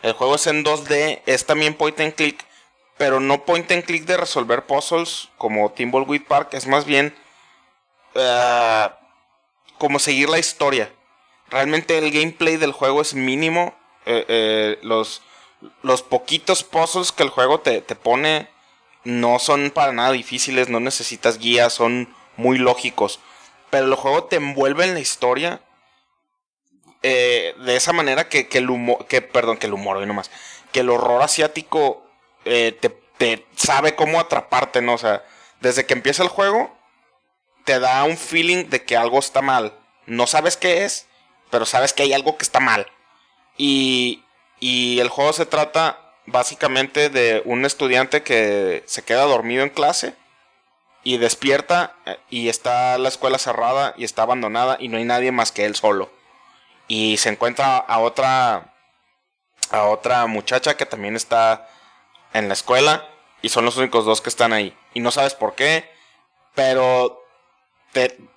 El 0.02 0.12
juego 0.12 0.36
es 0.36 0.46
en 0.46 0.64
2D. 0.64 1.22
Es 1.26 1.46
también 1.46 1.74
point 1.74 1.98
and 2.00 2.14
click. 2.14 2.44
Pero 2.96 3.20
no 3.20 3.44
point 3.44 3.70
and 3.72 3.84
click 3.84 4.04
de 4.04 4.16
resolver 4.16 4.64
puzzles. 4.66 5.28
Como 5.38 5.70
Timbleweed 5.72 6.26
Park. 6.26 6.50
Es 6.52 6.66
más 6.66 6.84
bien. 6.84 7.16
Eh, 8.14 8.88
como 9.78 9.98
seguir 9.98 10.28
la 10.28 10.38
historia. 10.38 10.92
Realmente 11.48 11.98
el 11.98 12.10
gameplay 12.10 12.56
del 12.56 12.72
juego 12.72 13.00
es 13.00 13.14
mínimo. 13.14 13.74
Eh, 14.04 14.24
eh, 14.28 14.78
los, 14.82 15.22
los 15.82 16.02
poquitos 16.02 16.62
puzzles 16.62 17.12
que 17.12 17.22
el 17.22 17.30
juego 17.30 17.60
te, 17.60 17.80
pone 17.82 18.48
no 19.04 19.38
son 19.38 19.70
para 19.70 19.92
nada 19.92 20.12
difíciles, 20.12 20.68
no 20.68 20.80
necesitas 20.80 21.38
guías, 21.38 21.72
son 21.72 22.14
muy 22.36 22.58
lógicos. 22.58 23.20
Pero 23.70 23.86
el 23.86 23.94
juego 23.94 24.24
te 24.24 24.36
envuelve 24.36 24.84
en 24.84 24.94
la 24.94 25.00
historia 25.00 25.60
eh, 27.02 27.54
de 27.58 27.76
esa 27.76 27.92
manera 27.92 28.28
que, 28.28 28.48
el 28.52 28.70
humor, 28.70 29.06
que, 29.06 29.22
perdón, 29.22 29.58
que 29.58 29.66
el 29.66 29.74
humor, 29.74 30.04
nomás, 30.06 30.30
que 30.72 30.80
el 30.80 30.90
horror 30.90 31.22
asiático 31.22 32.04
te, 32.44 32.72
te, 33.18 33.46
sabe 33.56 33.96
cómo 33.96 34.20
atraparte, 34.20 34.82
¿no? 34.82 34.94
O 34.94 34.98
sea, 34.98 35.24
desde 35.60 35.84
que 35.84 35.94
empieza 35.94 36.22
el 36.22 36.28
juego, 36.28 36.75
te 37.66 37.80
da 37.80 38.04
un 38.04 38.16
feeling 38.16 38.70
de 38.70 38.84
que 38.84 38.96
algo 38.96 39.18
está 39.18 39.42
mal. 39.42 39.74
No 40.06 40.26
sabes 40.26 40.56
qué 40.56 40.84
es, 40.84 41.06
pero 41.50 41.66
sabes 41.66 41.92
que 41.92 42.04
hay 42.04 42.12
algo 42.14 42.38
que 42.38 42.44
está 42.44 42.60
mal. 42.60 42.86
Y, 43.58 44.22
y 44.60 45.00
el 45.00 45.08
juego 45.08 45.32
se 45.32 45.46
trata 45.46 46.14
básicamente 46.26 47.10
de 47.10 47.42
un 47.44 47.64
estudiante 47.64 48.22
que 48.22 48.84
se 48.86 49.02
queda 49.02 49.24
dormido 49.24 49.64
en 49.64 49.70
clase 49.70 50.14
y 51.02 51.18
despierta 51.18 51.96
eh, 52.06 52.18
y 52.30 52.48
está 52.48 52.98
la 52.98 53.08
escuela 53.08 53.38
cerrada 53.38 53.94
y 53.96 54.04
está 54.04 54.22
abandonada 54.22 54.76
y 54.80 54.88
no 54.88 54.96
hay 54.98 55.04
nadie 55.04 55.32
más 55.32 55.50
que 55.52 55.64
él 55.64 55.74
solo. 55.74 56.10
Y 56.88 57.16
se 57.16 57.30
encuentra 57.30 57.78
a 57.78 57.98
otra 57.98 58.74
a 59.70 59.84
otra 59.86 60.26
muchacha 60.26 60.76
que 60.76 60.86
también 60.86 61.16
está 61.16 61.68
en 62.32 62.46
la 62.46 62.54
escuela 62.54 63.08
y 63.42 63.48
son 63.48 63.64
los 63.64 63.76
únicos 63.76 64.04
dos 64.04 64.20
que 64.20 64.28
están 64.28 64.52
ahí. 64.52 64.76
Y 64.94 65.00
no 65.00 65.10
sabes 65.10 65.34
por 65.34 65.56
qué, 65.56 65.90
pero 66.54 67.25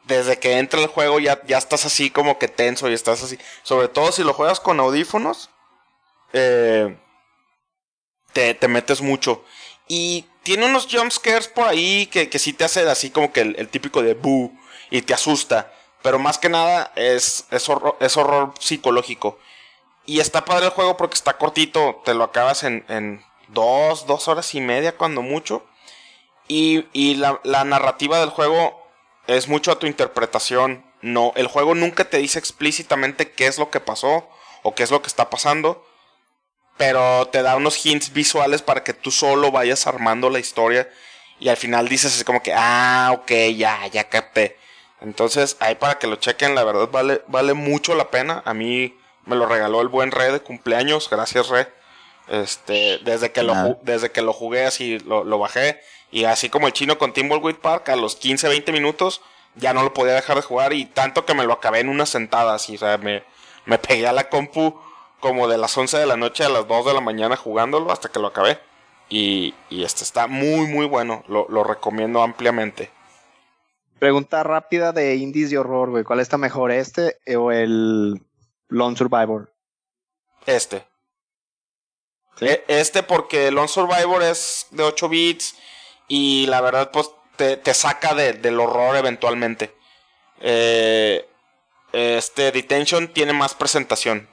desde 0.05 0.39
que 0.39 0.57
entra 0.57 0.81
el 0.81 0.87
juego 0.87 1.19
ya, 1.19 1.41
ya 1.45 1.57
estás 1.57 1.85
así 1.85 2.09
como 2.09 2.39
que 2.39 2.47
tenso 2.47 2.89
y 2.89 2.93
estás 2.93 3.23
así. 3.23 3.37
Sobre 3.63 3.87
todo 3.87 4.11
si 4.11 4.23
lo 4.23 4.33
juegas 4.33 4.59
con 4.59 4.79
audífonos, 4.79 5.49
eh, 6.33 6.97
te, 8.33 8.67
metes 8.67 9.01
mucho. 9.01 9.43
Y 9.87 10.25
tiene 10.43 10.65
unos 10.65 10.87
jump 10.91 11.11
scares 11.11 11.47
por 11.47 11.67
ahí 11.67 12.07
que, 12.07 12.29
que 12.29 12.39
sí 12.39 12.53
te 12.53 12.63
hace 12.63 12.87
así 12.89 13.09
como 13.09 13.31
que 13.31 13.41
el, 13.41 13.69
típico 13.69 14.01
de 14.01 14.13
boo 14.13 14.51
y 14.89 15.01
te 15.01 15.13
asusta. 15.13 15.71
Pero 16.01 16.19
más 16.19 16.37
que 16.37 16.49
nada 16.49 16.91
es, 16.95 17.45
es, 17.51 17.67
horror, 17.69 18.53
psicológico. 18.59 19.39
Y 20.05 20.19
está 20.19 20.45
padre 20.45 20.67
el 20.67 20.71
juego 20.71 20.97
porque 20.97 21.15
está 21.15 21.37
cortito, 21.37 22.01
te 22.05 22.13
lo 22.13 22.23
acabas 22.23 22.63
en, 22.63 22.85
en 22.87 23.23
dos, 23.49 24.07
dos 24.07 24.27
horas 24.27 24.55
y 24.55 24.61
media 24.61 24.95
cuando 24.95 25.21
mucho. 25.21 25.65
Y, 26.47 26.85
y 26.93 27.15
la, 27.15 27.39
la 27.43 27.63
narrativa 27.63 28.19
del 28.19 28.29
juego 28.29 28.78
es 29.37 29.47
mucho 29.47 29.71
a 29.71 29.79
tu 29.79 29.87
interpretación. 29.87 30.83
No, 31.01 31.33
el 31.35 31.47
juego 31.47 31.75
nunca 31.75 32.05
te 32.05 32.17
dice 32.17 32.39
explícitamente 32.39 33.31
qué 33.31 33.47
es 33.47 33.57
lo 33.57 33.69
que 33.69 33.79
pasó 33.79 34.27
o 34.63 34.75
qué 34.75 34.83
es 34.83 34.91
lo 34.91 35.01
que 35.01 35.07
está 35.07 35.29
pasando, 35.29 35.85
pero 36.77 37.27
te 37.27 37.41
da 37.41 37.55
unos 37.55 37.85
hints 37.85 38.11
visuales 38.11 38.61
para 38.61 38.83
que 38.83 38.93
tú 38.93 39.11
solo 39.11 39.51
vayas 39.51 39.87
armando 39.87 40.29
la 40.29 40.39
historia 40.39 40.89
y 41.39 41.49
al 41.49 41.57
final 41.57 41.87
dices 41.87 42.13
así 42.13 42.23
como 42.23 42.43
que, 42.43 42.53
ah, 42.53 43.11
ok, 43.13 43.31
ya, 43.55 43.87
ya 43.87 44.09
capté. 44.09 44.57
Entonces, 44.99 45.55
ahí 45.59 45.75
para 45.75 45.97
que 45.97 46.07
lo 46.07 46.17
chequen, 46.17 46.55
la 46.55 46.63
verdad 46.63 46.89
vale, 46.91 47.21
vale 47.27 47.53
mucho 47.53 47.95
la 47.95 48.11
pena. 48.11 48.41
A 48.45 48.53
mí 48.53 48.97
me 49.25 49.35
lo 49.35 49.45
regaló 49.45 49.81
el 49.81 49.87
buen 49.87 50.11
Re 50.11 50.31
de 50.31 50.41
cumpleaños, 50.41 51.09
gracias 51.09 51.47
Re. 51.47 51.67
Este, 52.27 52.99
desde 53.03 53.31
que, 53.31 53.41
lo, 53.41 53.79
desde 53.81 54.11
que 54.11 54.21
lo 54.21 54.33
jugué 54.33 54.65
así, 54.65 54.99
lo, 54.99 55.23
lo 55.23 55.39
bajé 55.39 55.79
y 56.11 56.25
así 56.25 56.49
como 56.49 56.67
el 56.67 56.73
chino 56.73 56.97
con 56.97 57.13
Timbleweed 57.13 57.57
Park, 57.57 57.89
a 57.89 57.95
los 57.95 58.15
15, 58.15 58.47
20 58.47 58.71
minutos 58.71 59.21
ya 59.55 59.73
no 59.73 59.83
lo 59.83 59.93
podía 59.93 60.13
dejar 60.13 60.37
de 60.37 60.41
jugar 60.41 60.73
y 60.73 60.85
tanto 60.85 61.25
que 61.25 61.33
me 61.33 61.43
lo 61.43 61.53
acabé 61.53 61.79
en 61.79 61.89
una 61.89 62.05
sentada, 62.05 62.53
así, 62.55 62.75
o 62.75 62.79
sea, 62.79 62.97
me, 62.97 63.23
me 63.65 63.77
pegué 63.77 64.07
a 64.07 64.13
la 64.13 64.29
compu 64.29 64.79
como 65.19 65.47
de 65.47 65.57
las 65.57 65.77
11 65.77 65.97
de 65.97 66.05
la 66.05 66.17
noche 66.17 66.43
a 66.43 66.49
las 66.49 66.67
2 66.67 66.85
de 66.85 66.93
la 66.93 67.01
mañana 67.01 67.35
jugándolo 67.35 67.91
hasta 67.91 68.09
que 68.09 68.19
lo 68.19 68.27
acabé. 68.27 68.59
Y, 69.09 69.55
y 69.69 69.83
este 69.83 70.03
está 70.03 70.27
muy, 70.27 70.67
muy 70.67 70.85
bueno, 70.85 71.23
lo, 71.27 71.47
lo 71.49 71.63
recomiendo 71.63 72.21
ampliamente. 72.21 72.91
Pregunta 73.97 74.43
rápida 74.43 74.93
de 74.93 75.15
indies 75.15 75.49
de 75.49 75.57
horror, 75.57 75.89
güey. 75.89 76.03
¿Cuál 76.03 76.19
está 76.19 76.37
mejor, 76.37 76.71
este 76.71 77.17
o 77.35 77.51
el 77.51 78.21
Lone 78.69 78.95
Survivor? 78.95 79.51
Este. 80.45 80.85
E, 82.39 82.63
este 82.67 83.03
porque 83.03 83.51
Lone 83.51 83.67
Survivor 83.67 84.23
es 84.23 84.67
de 84.71 84.83
8 84.83 85.09
bits 85.09 85.55
y 86.09 86.47
la 86.47 86.59
verdad 86.59 86.91
pues 86.91 87.11
te, 87.37 87.73
saca 87.73 88.13
del 88.13 88.59
horror 88.59 88.97
eventualmente. 88.97 89.73
Eh, 90.41 91.25
este 91.93 92.51
Detention 92.51 93.07
tiene 93.13 93.31
más 93.31 93.55
presentación. 93.55 94.27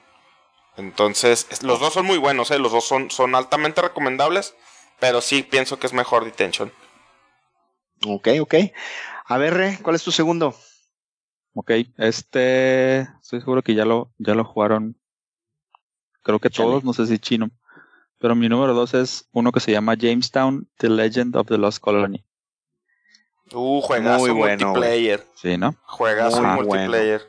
Entonces, 0.77 1.47
los 1.63 1.81
dos 1.81 1.95
son 1.95 2.05
muy 2.05 2.19
buenos, 2.19 2.51
¿eh? 2.51 2.59
los 2.59 2.73
dos 2.73 2.85
son, 2.85 3.11
son 3.11 3.35
altamente 3.35 3.81
recomendables, 3.81 4.55
pero 4.99 5.21
sí 5.21 5.43
pienso 5.43 5.79
que 5.79 5.87
es 5.87 5.93
mejor 5.93 6.25
Detention. 6.25 6.73
Ok, 8.07 8.29
ok. 8.41 8.55
A 9.25 9.39
ver, 9.39 9.79
¿cuál 9.83 9.97
es 9.97 10.03
tu 10.03 10.13
segundo? 10.13 10.55
Ok, 11.55 11.71
este, 11.97 13.01
estoy 13.01 13.41
seguro 13.41 13.63
que 13.63 13.75
ya 13.75 13.87
lo, 13.87 14.13
ya 14.19 14.35
lo 14.35 14.45
jugaron. 14.45 15.01
Creo 16.23 16.39
que 16.39 16.51
todos, 16.51 16.85
no 16.85 16.93
sé 16.93 17.07
si 17.07 17.19
chino. 17.19 17.51
Pero 18.27 18.35
mi 18.35 18.49
número 18.49 18.75
dos 18.75 18.93
es 18.93 19.29
uno 19.31 19.53
que 19.53 19.61
se 19.61 19.71
llama 19.71 19.95
Jamestown, 19.97 20.69
The 20.79 20.89
Legend 20.89 21.37
of 21.37 21.47
the 21.47 21.59
Lost 21.59 21.79
Colony. 21.79 22.25
Uh, 23.53 23.81
juegazo 23.81 24.19
Muy 24.19 24.31
bueno, 24.33 24.67
multiplayer. 24.67 25.25
Sí, 25.37 25.57
¿no? 25.57 25.77
Juegazo 25.85 26.43
multiplayer. 26.43 27.23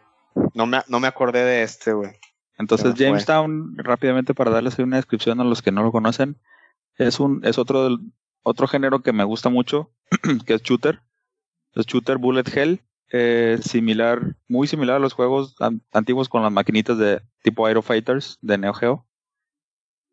No, 0.56 0.66
me, 0.66 0.80
no 0.88 1.00
me 1.00 1.06
acordé 1.06 1.44
de 1.44 1.62
este, 1.62 1.94
güey. 1.94 2.14
Entonces, 2.58 2.96
Jamestown, 2.96 3.78
rápidamente 3.78 4.34
para 4.34 4.50
darles 4.50 4.80
una 4.80 4.96
descripción 4.96 5.40
a 5.40 5.44
los 5.44 5.62
que 5.62 5.72
no 5.72 5.84
lo 5.84 5.92
conocen, 5.92 6.42
es 6.96 7.20
un, 7.20 7.46
es 7.46 7.60
otro, 7.60 8.00
otro 8.42 8.68
género 8.68 9.04
que 9.04 9.14
me 9.14 9.24
gusta 9.24 9.50
mucho, 9.50 9.92
que 10.48 10.56
es 10.56 10.64
shooter. 10.64 11.04
Es 11.76 11.86
shooter 11.86 12.18
bullet 12.18 12.46
hell, 12.52 12.82
eh, 13.12 13.60
similar, 13.62 14.36
muy 14.48 14.68
similar 14.68 14.96
a 14.96 15.00
los 15.00 15.14
juegos 15.14 15.56
antiguos 15.92 16.28
con 16.28 16.42
las 16.42 16.52
maquinitas 16.52 16.98
de 16.98 17.22
tipo 17.44 17.68
Aero 17.68 17.84
Fighters 17.84 18.40
de 18.42 18.58
Neo 18.58 18.74
Geo. 18.74 19.07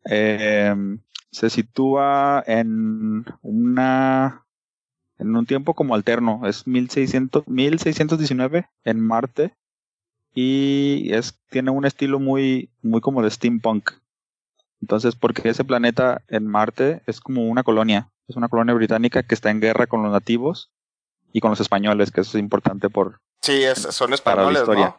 Em, 0.05 0.99
se 1.31 1.49
sitúa 1.49 2.43
en 2.45 3.25
una 3.41 4.45
en 5.17 5.35
un 5.35 5.45
tiempo 5.45 5.73
como 5.73 5.95
alterno, 5.95 6.41
es 6.45 6.67
1600, 6.67 7.47
1619 7.47 8.69
en 8.83 8.99
Marte 8.99 9.55
y 10.33 11.13
es 11.13 11.39
tiene 11.49 11.71
un 11.71 11.85
estilo 11.85 12.19
muy 12.19 12.69
muy 12.81 13.01
como 13.01 13.21
de 13.21 13.31
steampunk. 13.31 13.91
Entonces, 14.81 15.15
porque 15.15 15.49
ese 15.49 15.63
planeta 15.63 16.21
en 16.27 16.47
Marte 16.47 17.01
es 17.07 17.19
como 17.19 17.45
una 17.45 17.63
colonia, 17.63 18.11
es 18.27 18.35
una 18.35 18.49
colonia 18.49 18.73
británica 18.73 19.23
que 19.23 19.35
está 19.35 19.49
en 19.49 19.61
guerra 19.61 19.87
con 19.87 20.03
los 20.03 20.11
nativos 20.11 20.71
y 21.31 21.39
con 21.39 21.49
los 21.49 21.59
españoles, 21.59 22.11
que 22.11 22.21
eso 22.21 22.37
es 22.37 22.41
importante 22.41 22.89
por 22.89 23.19
Sí, 23.41 23.63
son 23.75 24.13
españoles, 24.13 24.67
¿no? 24.67 24.97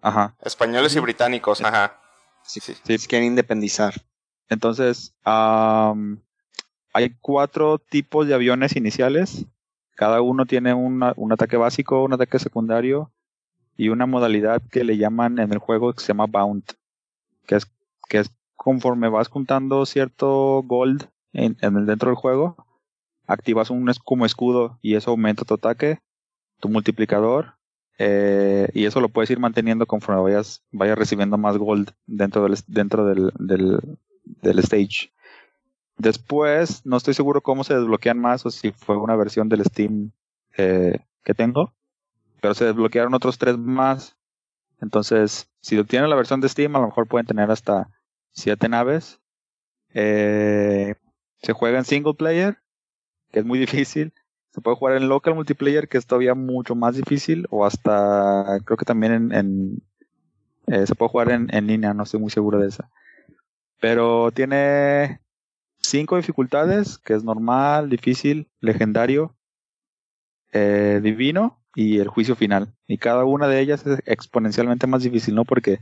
Ajá. 0.00 0.34
Españoles 0.40 0.96
y 0.96 1.00
británicos, 1.00 1.60
ajá. 1.60 2.00
Sí, 2.42 2.60
sí, 2.60 2.74
sí. 2.82 3.06
quieren 3.06 3.26
independizar. 3.26 3.94
Entonces, 4.48 5.14
hay 5.24 7.16
cuatro 7.20 7.78
tipos 7.78 8.26
de 8.26 8.34
aviones 8.34 8.76
iniciales. 8.76 9.46
Cada 9.94 10.22
uno 10.22 10.46
tiene 10.46 10.74
un 10.74 11.32
ataque 11.32 11.56
básico, 11.56 12.04
un 12.04 12.12
ataque 12.12 12.38
secundario 12.38 13.12
y 13.78 13.88
una 13.88 14.06
modalidad 14.06 14.60
que 14.70 14.84
le 14.84 14.98
llaman 14.98 15.38
en 15.38 15.52
el 15.52 15.58
juego 15.58 15.92
que 15.94 16.00
se 16.00 16.08
llama 16.08 16.26
Bound, 16.26 16.64
que 17.46 17.54
es, 17.54 17.66
que 18.08 18.18
es 18.18 18.30
conforme 18.56 19.08
vas 19.08 19.28
juntando 19.28 19.86
cierto 19.86 20.62
gold 20.64 21.08
en, 21.32 21.56
el 21.60 21.86
dentro 21.86 22.10
del 22.10 22.16
juego, 22.16 22.56
activas 23.26 23.70
un 23.70 23.88
como 24.04 24.26
escudo 24.26 24.78
y 24.82 24.96
eso 24.96 25.12
aumenta 25.12 25.44
tu 25.44 25.54
ataque, 25.54 26.00
tu 26.58 26.68
multiplicador, 26.68 27.54
eh, 27.98 28.68
y 28.74 28.84
eso 28.84 29.00
lo 29.00 29.08
puedes 29.08 29.30
ir 29.30 29.38
manteniendo 29.38 29.86
conforme 29.86 30.22
vayas, 30.22 30.64
vayas 30.72 30.98
recibiendo 30.98 31.38
más 31.38 31.56
gold 31.56 31.92
dentro 32.06 32.42
del, 32.42 32.56
dentro 32.66 33.06
del 33.06 33.98
stage. 34.42 35.12
Después, 35.98 36.86
no 36.86 36.96
estoy 36.96 37.14
seguro 37.14 37.40
cómo 37.40 37.64
se 37.64 37.74
desbloquean 37.74 38.18
más 38.18 38.46
o 38.46 38.50
si 38.50 38.70
fue 38.70 38.96
una 38.96 39.16
versión 39.16 39.48
del 39.48 39.64
Steam 39.64 40.12
eh, 40.56 41.00
que 41.24 41.34
tengo, 41.34 41.74
pero 42.40 42.54
se 42.54 42.66
desbloquearon 42.66 43.14
otros 43.14 43.36
tres 43.36 43.58
más. 43.58 44.16
Entonces, 44.80 45.50
si 45.60 45.82
tienen 45.84 46.08
la 46.08 46.16
versión 46.16 46.40
de 46.40 46.48
Steam, 46.48 46.76
a 46.76 46.80
lo 46.80 46.86
mejor 46.86 47.08
pueden 47.08 47.26
tener 47.26 47.50
hasta 47.50 47.90
siete 48.30 48.68
naves. 48.68 49.20
Eh, 49.92 50.94
se 51.42 51.52
juega 51.52 51.78
en 51.78 51.84
single 51.84 52.14
player, 52.14 52.58
que 53.32 53.40
es 53.40 53.44
muy 53.44 53.58
difícil. 53.66 54.12
Se 54.50 54.60
puede 54.60 54.76
jugar 54.76 54.96
en 54.96 55.08
local 55.08 55.34
multiplayer, 55.34 55.88
que 55.88 55.98
es 55.98 56.06
todavía 56.06 56.34
mucho 56.34 56.76
más 56.76 56.94
difícil, 56.94 57.46
o 57.50 57.66
hasta 57.66 58.60
creo 58.64 58.76
que 58.76 58.84
también 58.84 59.32
en, 59.32 59.82
eh, 60.68 60.86
se 60.86 60.94
puede 60.94 61.10
jugar 61.10 61.30
en, 61.32 61.48
en 61.52 61.66
línea, 61.66 61.92
no 61.92 62.04
estoy 62.04 62.20
muy 62.20 62.30
seguro 62.30 62.60
de 62.60 62.68
esa. 62.68 62.88
Pero 63.80 64.30
tiene 64.32 65.20
cinco 65.80 66.16
dificultades, 66.16 66.98
que 66.98 67.14
es 67.14 67.24
normal, 67.24 67.88
difícil, 67.88 68.48
legendario, 68.60 69.36
eh, 70.52 71.00
divino 71.02 71.62
y 71.74 71.98
el 71.98 72.08
juicio 72.08 72.36
final. 72.36 72.74
Y 72.86 72.98
cada 72.98 73.24
una 73.24 73.48
de 73.48 73.60
ellas 73.60 73.86
es 73.86 74.00
exponencialmente 74.06 74.86
más 74.86 75.02
difícil, 75.02 75.34
¿no? 75.34 75.44
Porque 75.44 75.80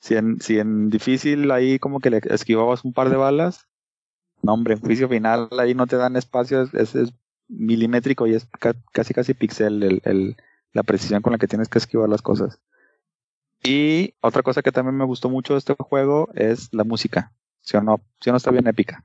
si 0.00 0.14
en, 0.14 0.40
si 0.40 0.58
en 0.58 0.90
difícil 0.90 1.50
ahí 1.50 1.78
como 1.78 2.00
que 2.00 2.10
le 2.10 2.20
esquivabas 2.24 2.84
un 2.84 2.92
par 2.92 3.10
de 3.10 3.16
balas, 3.16 3.68
no 4.42 4.54
hombre, 4.54 4.74
en 4.74 4.80
juicio 4.80 5.08
final 5.08 5.48
ahí 5.58 5.74
no 5.74 5.86
te 5.86 5.96
dan 5.96 6.16
espacio, 6.16 6.62
es, 6.62 6.94
es, 6.94 7.12
milimétrico 7.48 8.26
y 8.26 8.34
es 8.34 8.48
casi 8.92 9.14
casi 9.14 9.32
pixel 9.32 9.82
el, 9.84 10.02
el, 10.04 10.36
la 10.72 10.82
precisión 10.82 11.22
con 11.22 11.32
la 11.32 11.38
que 11.38 11.46
tienes 11.46 11.68
que 11.68 11.78
esquivar 11.78 12.08
las 12.08 12.22
cosas. 12.22 12.60
Y 13.62 14.14
otra 14.20 14.42
cosa 14.42 14.62
que 14.62 14.72
también 14.72 14.96
me 14.96 15.04
gustó 15.04 15.28
mucho 15.28 15.54
de 15.54 15.58
este 15.58 15.74
juego 15.78 16.28
es 16.34 16.68
la 16.72 16.84
música. 16.84 17.32
Si 17.60 17.76
o 17.76 17.80
no, 17.80 18.00
si 18.20 18.30
no 18.30 18.36
está 18.36 18.50
bien 18.50 18.66
épica. 18.66 19.04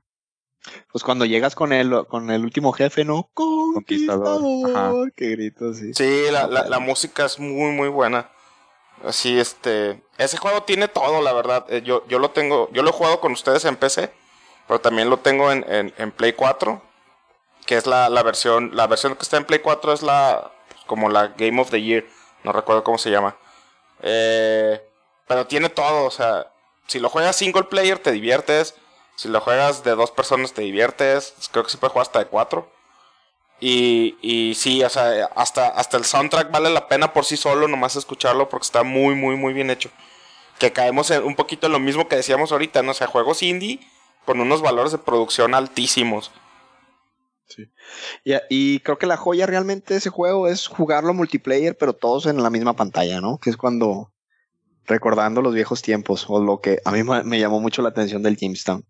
Pues 0.92 1.02
cuando 1.02 1.24
llegas 1.24 1.54
con 1.54 1.72
el, 1.72 2.06
con 2.06 2.30
el 2.30 2.44
último 2.44 2.72
jefe, 2.72 3.04
¿no? 3.04 3.28
Conquistador. 3.34 5.12
Qué 5.16 5.30
grito, 5.30 5.74
sí. 5.74 5.92
Sí, 5.94 6.24
la, 6.30 6.46
la, 6.46 6.68
la, 6.68 6.78
música 6.78 7.24
es 7.24 7.40
muy, 7.40 7.72
muy 7.72 7.88
buena. 7.88 8.30
Así, 9.04 9.38
este. 9.38 10.02
Ese 10.18 10.36
juego 10.36 10.62
tiene 10.62 10.86
todo, 10.86 11.20
la 11.22 11.32
verdad. 11.32 11.66
Eh, 11.68 11.82
yo, 11.82 12.06
yo 12.06 12.18
lo 12.18 12.30
tengo. 12.30 12.70
Yo 12.72 12.82
lo 12.82 12.90
he 12.90 12.92
jugado 12.92 13.20
con 13.20 13.32
ustedes 13.32 13.64
en 13.64 13.76
PC. 13.76 14.12
Pero 14.68 14.80
también 14.80 15.10
lo 15.10 15.18
tengo 15.18 15.50
en, 15.50 15.64
en, 15.68 15.92
en 15.98 16.12
Play 16.12 16.34
4. 16.34 16.80
Que 17.66 17.76
es 17.76 17.86
la, 17.86 18.08
la 18.08 18.22
versión. 18.22 18.76
La 18.76 18.86
versión 18.86 19.16
que 19.16 19.22
está 19.22 19.38
en 19.38 19.44
Play 19.44 19.58
4 19.58 19.92
es 19.92 20.02
la. 20.02 20.52
Como 20.86 21.08
la 21.08 21.28
Game 21.28 21.60
of 21.60 21.70
the 21.70 21.82
Year. 21.82 22.04
No 22.44 22.52
recuerdo 22.52 22.84
cómo 22.84 22.98
se 22.98 23.10
llama. 23.10 23.36
Eh, 24.02 24.80
pero 25.26 25.46
tiene 25.46 25.68
todo, 25.68 26.04
o 26.04 26.10
sea, 26.10 26.52
si 26.86 26.98
lo 26.98 27.08
juegas 27.08 27.36
single 27.36 27.64
player 27.64 27.98
te 27.98 28.12
diviertes, 28.12 28.74
si 29.16 29.28
lo 29.28 29.40
juegas 29.40 29.84
de 29.84 29.94
dos 29.94 30.10
personas 30.10 30.52
te 30.52 30.62
diviertes, 30.62 31.34
creo 31.52 31.64
que 31.64 31.70
se 31.70 31.78
puede 31.78 31.92
jugar 31.92 32.06
hasta 32.06 32.18
de 32.18 32.26
cuatro. 32.26 32.70
Y, 33.60 34.16
y 34.20 34.54
sí, 34.56 34.82
o 34.82 34.88
sea, 34.88 35.26
hasta, 35.36 35.68
hasta 35.68 35.96
el 35.96 36.04
soundtrack 36.04 36.50
vale 36.50 36.68
la 36.70 36.88
pena 36.88 37.12
por 37.12 37.24
sí 37.24 37.36
solo, 37.36 37.68
nomás 37.68 37.94
escucharlo 37.94 38.48
porque 38.48 38.64
está 38.64 38.82
muy, 38.82 39.14
muy, 39.14 39.36
muy 39.36 39.52
bien 39.52 39.70
hecho. 39.70 39.90
Que 40.58 40.72
caemos 40.72 41.10
en 41.12 41.22
un 41.22 41.36
poquito 41.36 41.66
en 41.66 41.72
lo 41.72 41.78
mismo 41.78 42.08
que 42.08 42.16
decíamos 42.16 42.50
ahorita, 42.50 42.82
¿no? 42.82 42.90
O 42.90 42.94
sea, 42.94 43.06
juegos 43.06 43.42
indie 43.42 43.78
con 44.26 44.40
unos 44.40 44.62
valores 44.62 44.92
de 44.92 44.98
producción 44.98 45.54
altísimos. 45.54 46.32
Sí. 47.54 47.70
Y, 48.24 48.34
y, 48.48 48.80
creo 48.80 48.98
que 48.98 49.06
la 49.06 49.16
joya 49.16 49.46
realmente 49.46 49.94
de 49.94 49.98
ese 49.98 50.10
juego 50.10 50.48
es 50.48 50.66
jugarlo 50.66 51.14
multiplayer, 51.14 51.76
pero 51.76 51.92
todos 51.92 52.26
en 52.26 52.42
la 52.42 52.50
misma 52.50 52.74
pantalla, 52.74 53.20
¿no? 53.20 53.38
Que 53.38 53.50
es 53.50 53.56
cuando 53.56 54.12
recordando 54.86 55.42
los 55.42 55.54
viejos 55.54 55.82
tiempos 55.82 56.26
o 56.28 56.42
lo 56.42 56.60
que 56.60 56.80
a 56.84 56.90
mí 56.90 57.02
me 57.02 57.38
llamó 57.38 57.60
mucho 57.60 57.82
la 57.82 57.90
atención 57.90 58.22
del 58.22 58.36
Jamestown. 58.36 58.84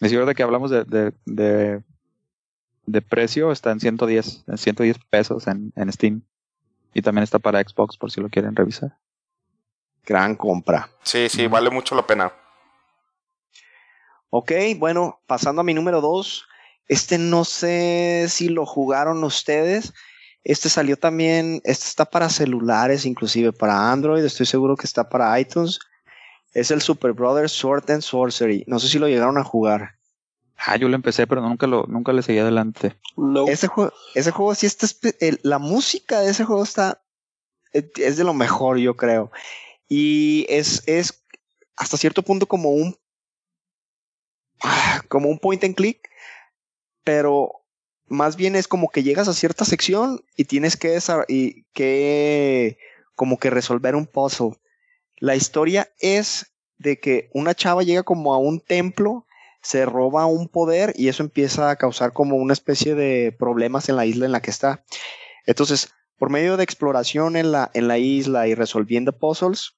Es 0.00 0.10
cierto 0.10 0.34
que 0.34 0.42
hablamos 0.42 0.70
de, 0.70 0.84
de, 0.84 1.12
de, 1.26 1.82
de, 2.86 3.02
precio, 3.02 3.52
está 3.52 3.70
en 3.70 3.80
110, 3.80 4.44
en 4.48 4.58
110 4.58 4.98
pesos 5.10 5.46
en, 5.46 5.72
en 5.76 5.92
Steam. 5.92 6.22
Y 6.92 7.02
también 7.02 7.22
está 7.22 7.38
para 7.38 7.62
Xbox 7.62 7.96
por 7.96 8.10
si 8.10 8.20
lo 8.20 8.28
quieren 8.28 8.56
revisar. 8.56 8.96
Gran 10.04 10.34
compra. 10.34 10.90
Sí, 11.02 11.28
sí, 11.28 11.46
vale 11.46 11.70
mucho 11.70 11.94
la 11.94 12.06
pena. 12.06 12.32
Ok, 14.30 14.52
bueno, 14.78 15.20
pasando 15.26 15.60
a 15.60 15.64
mi 15.64 15.74
número 15.74 16.00
2. 16.00 16.48
Este 16.90 17.18
no 17.18 17.44
sé 17.44 18.26
si 18.28 18.48
lo 18.48 18.66
jugaron 18.66 19.22
ustedes. 19.22 19.92
Este 20.42 20.68
salió 20.68 20.96
también, 20.96 21.60
este 21.62 21.86
está 21.86 22.04
para 22.04 22.28
celulares, 22.28 23.06
inclusive 23.06 23.52
para 23.52 23.92
Android, 23.92 24.24
estoy 24.24 24.44
seguro 24.44 24.74
que 24.74 24.86
está 24.86 25.08
para 25.08 25.38
iTunes. 25.38 25.78
Es 26.52 26.72
el 26.72 26.82
Super 26.82 27.12
Brothers 27.12 27.52
Sword 27.52 27.88
and 27.92 28.02
Sorcery. 28.02 28.64
No 28.66 28.80
sé 28.80 28.88
si 28.88 28.98
lo 28.98 29.06
llegaron 29.06 29.38
a 29.38 29.44
jugar. 29.44 30.00
Ah, 30.56 30.74
yo 30.76 30.88
lo 30.88 30.96
empecé, 30.96 31.28
pero 31.28 31.40
nunca 31.42 31.68
lo, 31.68 31.84
nunca 31.86 32.12
le 32.12 32.22
seguí 32.22 32.40
adelante. 32.40 32.96
Ese 33.46 33.68
juego, 33.68 33.92
ese 34.16 34.32
juego 34.32 34.52
sí 34.56 34.66
está, 34.66 34.88
la 35.42 35.60
música 35.60 36.18
de 36.18 36.32
ese 36.32 36.44
juego 36.44 36.64
está, 36.64 37.04
es 37.72 38.16
de 38.16 38.24
lo 38.24 38.34
mejor, 38.34 38.78
yo 38.78 38.96
creo. 38.96 39.30
Y 39.88 40.44
es, 40.48 40.82
es 40.86 41.24
hasta 41.76 41.96
cierto 41.96 42.22
punto 42.22 42.46
como 42.46 42.70
un, 42.70 42.98
ah, 44.64 45.02
como 45.08 45.28
un 45.28 45.38
point 45.38 45.62
and 45.62 45.76
click, 45.76 46.09
pero 47.04 47.60
más 48.06 48.36
bien 48.36 48.56
es 48.56 48.68
como 48.68 48.88
que 48.88 49.02
llegas 49.02 49.28
a 49.28 49.34
cierta 49.34 49.64
sección 49.64 50.24
y 50.36 50.44
tienes 50.44 50.76
que, 50.76 50.98
y 51.28 51.64
que 51.72 52.78
como 53.14 53.38
que 53.38 53.50
resolver 53.50 53.94
un 53.94 54.06
puzzle. 54.06 54.58
La 55.18 55.36
historia 55.36 55.92
es 56.00 56.52
de 56.78 56.98
que 56.98 57.30
una 57.32 57.54
chava 57.54 57.82
llega 57.82 58.02
como 58.02 58.34
a 58.34 58.38
un 58.38 58.60
templo, 58.60 59.26
se 59.62 59.84
roba 59.84 60.26
un 60.26 60.48
poder 60.48 60.94
y 60.96 61.08
eso 61.08 61.22
empieza 61.22 61.70
a 61.70 61.76
causar 61.76 62.12
como 62.12 62.36
una 62.36 62.54
especie 62.54 62.94
de 62.94 63.34
problemas 63.38 63.88
en 63.88 63.96
la 63.96 64.06
isla 64.06 64.26
en 64.26 64.32
la 64.32 64.40
que 64.40 64.50
está. 64.50 64.82
Entonces, 65.46 65.92
por 66.18 66.30
medio 66.30 66.56
de 66.56 66.64
exploración 66.64 67.36
en 67.36 67.52
la, 67.52 67.70
en 67.74 67.86
la 67.86 67.98
isla 67.98 68.48
y 68.48 68.54
resolviendo 68.54 69.16
puzzles, 69.16 69.74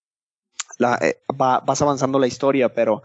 la, 0.79 0.99
eh, 1.03 1.21
vas 1.29 1.83
avanzando 1.83 2.19
la 2.19 2.27
historia, 2.27 2.73
pero 2.73 3.03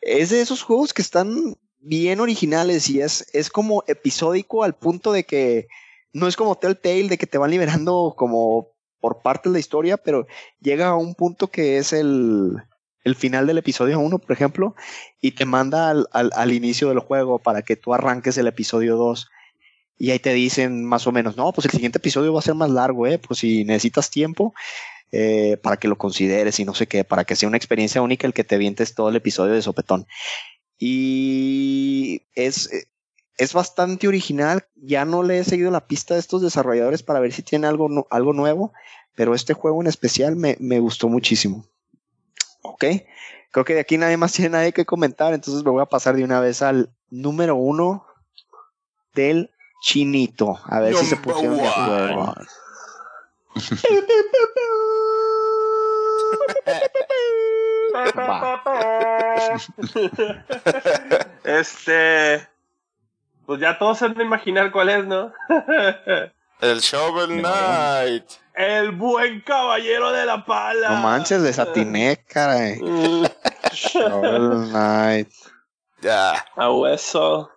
es 0.00 0.30
de 0.30 0.40
esos 0.40 0.62
juegos 0.62 0.92
que 0.92 1.02
están 1.02 1.56
bien 1.80 2.20
originales 2.20 2.88
y 2.90 3.00
es, 3.00 3.26
es 3.32 3.50
como 3.50 3.84
episódico 3.86 4.64
al 4.64 4.74
punto 4.74 5.12
de 5.12 5.24
que 5.24 5.68
no 6.12 6.26
es 6.26 6.36
como 6.36 6.56
Telltale 6.56 7.08
de 7.08 7.18
que 7.18 7.26
te 7.26 7.38
van 7.38 7.50
liberando 7.50 8.14
como 8.16 8.72
por 9.00 9.22
parte 9.22 9.48
de 9.48 9.54
la 9.54 9.58
historia, 9.60 9.96
pero 9.96 10.26
llega 10.60 10.88
a 10.88 10.96
un 10.96 11.14
punto 11.14 11.48
que 11.48 11.78
es 11.78 11.92
el, 11.92 12.56
el 13.04 13.14
final 13.14 13.46
del 13.46 13.58
episodio 13.58 14.00
1, 14.00 14.18
por 14.18 14.32
ejemplo, 14.32 14.74
y 15.20 15.32
te 15.32 15.44
manda 15.44 15.90
al, 15.90 16.08
al, 16.12 16.30
al, 16.34 16.52
inicio 16.52 16.88
del 16.88 16.98
juego 16.98 17.38
para 17.38 17.62
que 17.62 17.76
tú 17.76 17.94
arranques 17.94 18.36
el 18.38 18.48
episodio 18.48 18.96
2. 18.96 19.28
Y 19.98 20.10
ahí 20.10 20.18
te 20.18 20.32
dicen 20.32 20.84
más 20.84 21.06
o 21.06 21.12
menos, 21.12 21.36
no, 21.36 21.52
pues 21.52 21.64
el 21.66 21.72
siguiente 21.72 21.98
episodio 21.98 22.32
va 22.32 22.40
a 22.40 22.42
ser 22.42 22.54
más 22.54 22.70
largo, 22.70 23.06
¿eh? 23.06 23.18
Pues 23.18 23.40
si 23.40 23.64
necesitas 23.64 24.10
tiempo, 24.10 24.54
eh, 25.10 25.56
para 25.62 25.76
que 25.76 25.88
lo 25.88 25.96
consideres 25.96 26.60
y 26.60 26.64
no 26.64 26.74
sé 26.74 26.86
qué, 26.86 27.02
para 27.02 27.24
que 27.24 27.34
sea 27.34 27.48
una 27.48 27.56
experiencia 27.56 28.02
única 28.02 28.26
el 28.26 28.34
que 28.34 28.44
te 28.44 28.58
vientes 28.58 28.94
todo 28.94 29.08
el 29.08 29.16
episodio 29.16 29.54
de 29.54 29.62
sopetón. 29.62 30.06
Y 30.78 32.22
es, 32.34 32.70
es 33.36 33.52
bastante 33.52 34.08
original. 34.08 34.66
Ya 34.76 35.04
no 35.04 35.22
le 35.22 35.38
he 35.38 35.44
seguido 35.44 35.70
la 35.70 35.86
pista 35.86 36.14
de 36.14 36.20
estos 36.20 36.42
desarrolladores 36.42 37.02
para 37.02 37.20
ver 37.20 37.32
si 37.32 37.42
tiene 37.42 37.66
algo, 37.66 38.06
algo 38.10 38.32
nuevo, 38.32 38.72
pero 39.14 39.34
este 39.34 39.54
juego 39.54 39.80
en 39.80 39.88
especial 39.88 40.36
me, 40.36 40.56
me 40.60 40.78
gustó 40.78 41.08
muchísimo. 41.08 41.64
Ok, 42.62 42.84
creo 43.50 43.64
que 43.64 43.74
de 43.74 43.80
aquí 43.80 43.98
nadie 43.98 44.16
más 44.16 44.32
tiene 44.34 44.50
nadie 44.50 44.72
que 44.72 44.86
comentar, 44.86 45.34
entonces 45.34 45.64
me 45.64 45.70
voy 45.70 45.82
a 45.82 45.86
pasar 45.86 46.16
de 46.16 46.24
una 46.24 46.40
vez 46.40 46.62
al 46.62 46.90
número 47.10 47.56
uno 47.56 48.06
del 49.14 49.50
chinito. 49.82 50.58
A 50.64 50.80
ver 50.80 50.94
si 50.94 51.06
se 51.06 51.16
pusieron 51.16 51.56
de 51.56 51.66
acuerdo. 51.66 52.34
este. 61.44 62.48
Pues 63.46 63.60
ya 63.60 63.78
todos 63.78 63.98
se 63.98 64.04
han 64.04 64.14
de 64.14 64.24
imaginar 64.24 64.70
cuál 64.70 64.90
es, 64.90 65.06
¿no? 65.06 65.32
El 66.60 66.80
Shovel 66.80 67.40
Knight. 67.40 68.24
El 68.54 68.90
buen 68.90 69.40
caballero 69.42 70.12
de 70.12 70.26
la 70.26 70.44
pala. 70.44 70.90
No 70.90 70.96
manches, 70.96 71.42
desatiné, 71.42 72.22
caray. 72.28 72.80
Shovel 73.72 74.68
Knight. 74.70 75.30
Ya. 76.00 76.44
A 76.56 76.70
hueso. 76.70 77.50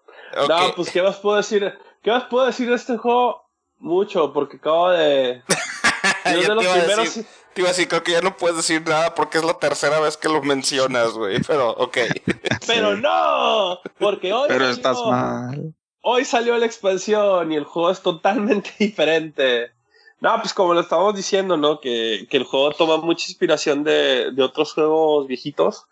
No, 0.48 0.76
pues, 0.76 0.92
¿qué 0.92 1.02
más 1.02 1.18
puedo 1.18 1.38
decir? 1.38 1.78
¿Qué 2.02 2.12
más 2.12 2.24
puedo 2.26 2.46
decir 2.46 2.70
de 2.70 2.76
este 2.76 2.98
juego? 2.98 3.44
Mucho, 3.80 4.32
porque 4.32 4.58
acabo 4.58 4.92
de. 4.92 5.44
Yo 6.26 6.42
de 6.42 6.56
los 6.56 6.66
primeros. 6.66 7.20
Te 7.54 7.62
iba 7.62 7.70
a 7.70 7.74
decir, 7.74 7.88
creo 7.88 8.04
que 8.04 8.14
ya 8.14 8.22
no 8.22 8.38
puedes 8.38 8.58
decir 8.58 8.82
nada 8.88 9.14
porque 9.14 9.38
es 9.38 9.44
la 9.44 9.56
tercera 9.56 10.00
vez 10.00 10.16
que 10.16 10.30
lo 10.30 10.42
mencionas, 10.42 11.12
güey. 11.12 11.42
Pero, 11.46 11.72
ok. 11.72 11.98
Pero 12.68 12.96
no, 12.96 13.80
porque 14.00 14.32
hoy. 14.32 14.48
Pero 14.48 14.70
estás 14.70 14.98
mal. 15.06 15.74
Hoy 16.02 16.26
salió 16.26 16.58
la 16.58 16.66
expansión 16.66 17.52
y 17.52 17.56
el 17.56 17.66
juego 17.66 17.92
es 17.92 18.02
totalmente 18.02 18.72
diferente. 18.80 19.72
No, 20.20 20.38
pues 20.40 20.54
como 20.54 20.74
lo 20.74 20.82
estábamos 20.82 21.16
diciendo, 21.16 21.58
¿no? 21.58 21.80
Que, 21.80 22.28
que 22.30 22.38
el 22.38 22.44
juego 22.44 22.72
toma 22.72 22.98
mucha 22.98 23.26
inspiración 23.28 23.84
de, 23.84 24.32
de, 24.32 24.44
otros 24.44 24.74
juegos 24.74 25.28
viejitos. 25.28 25.88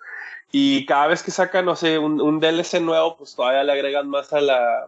Y 0.51 0.85
cada 0.85 1.07
vez 1.07 1.23
que 1.23 1.31
sacan, 1.31 1.65
no 1.65 1.75
sé, 1.75 1.97
un, 1.97 2.21
un 2.21 2.39
DLC 2.39 2.79
nuevo, 2.79 3.17
pues 3.17 3.35
todavía 3.35 3.63
le 3.63 3.73
agregan 3.73 4.07
más 4.07 4.31
a 4.33 4.41
la, 4.41 4.87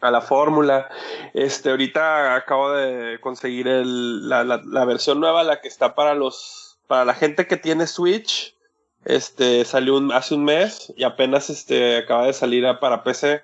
a 0.00 0.10
la 0.10 0.20
fórmula. 0.20 0.88
Este, 1.34 1.70
ahorita 1.70 2.34
acabo 2.34 2.72
de 2.72 3.18
conseguir 3.20 3.68
el, 3.68 4.28
la, 4.28 4.44
la, 4.44 4.60
la, 4.64 4.84
versión 4.84 5.20
nueva, 5.20 5.42
la 5.42 5.60
que 5.60 5.68
está 5.68 5.94
para 5.94 6.14
los, 6.14 6.78
para 6.86 7.04
la 7.04 7.14
gente 7.14 7.46
que 7.46 7.56
tiene 7.56 7.86
Switch. 7.86 8.54
Este, 9.04 9.64
salió 9.64 9.96
un, 9.96 10.12
hace 10.12 10.34
un 10.34 10.44
mes 10.44 10.92
y 10.96 11.04
apenas 11.04 11.50
este, 11.50 11.98
acaba 11.98 12.26
de 12.26 12.32
salir 12.32 12.64
para 12.80 13.04
PC. 13.04 13.42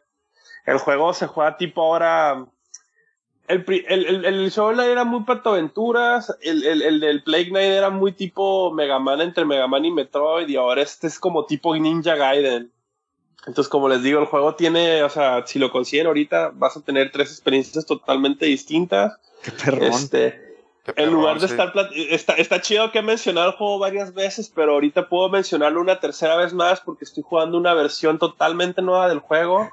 El 0.66 0.78
juego 0.78 1.12
se 1.14 1.26
juega 1.26 1.56
tipo 1.56 1.82
ahora. 1.82 2.46
El, 3.46 3.64
el, 3.88 4.06
el, 4.06 4.24
el 4.24 4.50
Shovel 4.50 4.76
Knight 4.76 4.90
era 4.90 5.04
muy 5.04 5.24
pato 5.24 5.50
aventuras. 5.50 6.34
El, 6.40 6.64
el, 6.64 6.82
el 6.82 7.00
del 7.00 7.22
Plague 7.22 7.50
Knight 7.50 7.72
era 7.72 7.90
muy 7.90 8.12
tipo 8.12 8.72
Mega 8.72 8.98
Man 8.98 9.20
entre 9.20 9.44
Mega 9.44 9.66
Man 9.66 9.84
y 9.84 9.90
Metroid. 9.90 10.48
Y 10.48 10.56
ahora 10.56 10.82
este 10.82 11.06
es 11.06 11.18
como 11.18 11.44
tipo 11.44 11.76
Ninja 11.76 12.14
Gaiden. 12.14 12.72
Entonces, 13.46 13.68
como 13.68 13.88
les 13.88 14.02
digo, 14.02 14.20
el 14.20 14.26
juego 14.26 14.54
tiene, 14.54 15.02
o 15.02 15.10
sea, 15.10 15.46
si 15.46 15.58
lo 15.58 15.70
consiguen 15.70 16.06
ahorita, 16.06 16.52
vas 16.54 16.76
a 16.76 16.80
tener 16.80 17.10
tres 17.12 17.30
experiencias 17.30 17.84
totalmente 17.84 18.46
distintas. 18.46 19.18
Qué 19.42 19.50
perrón. 19.50 19.82
Este, 19.82 20.56
Qué 20.82 20.92
perrón, 20.94 21.08
en 21.08 21.14
lugar 21.14 21.40
de 21.40 21.48
sí. 21.48 21.54
estar, 21.54 21.72
está, 21.94 22.32
está 22.34 22.60
chido 22.62 22.90
que 22.90 23.00
he 23.00 23.02
mencionado 23.02 23.50
el 23.50 23.56
juego 23.56 23.78
varias 23.78 24.14
veces, 24.14 24.50
pero 24.54 24.72
ahorita 24.72 25.08
puedo 25.08 25.28
mencionarlo 25.28 25.80
una 25.80 26.00
tercera 26.00 26.36
vez 26.36 26.54
más 26.54 26.80
porque 26.80 27.04
estoy 27.04 27.22
jugando 27.22 27.58
una 27.58 27.74
versión 27.74 28.18
totalmente 28.18 28.80
nueva 28.80 29.08
del 29.08 29.18
juego, 29.18 29.70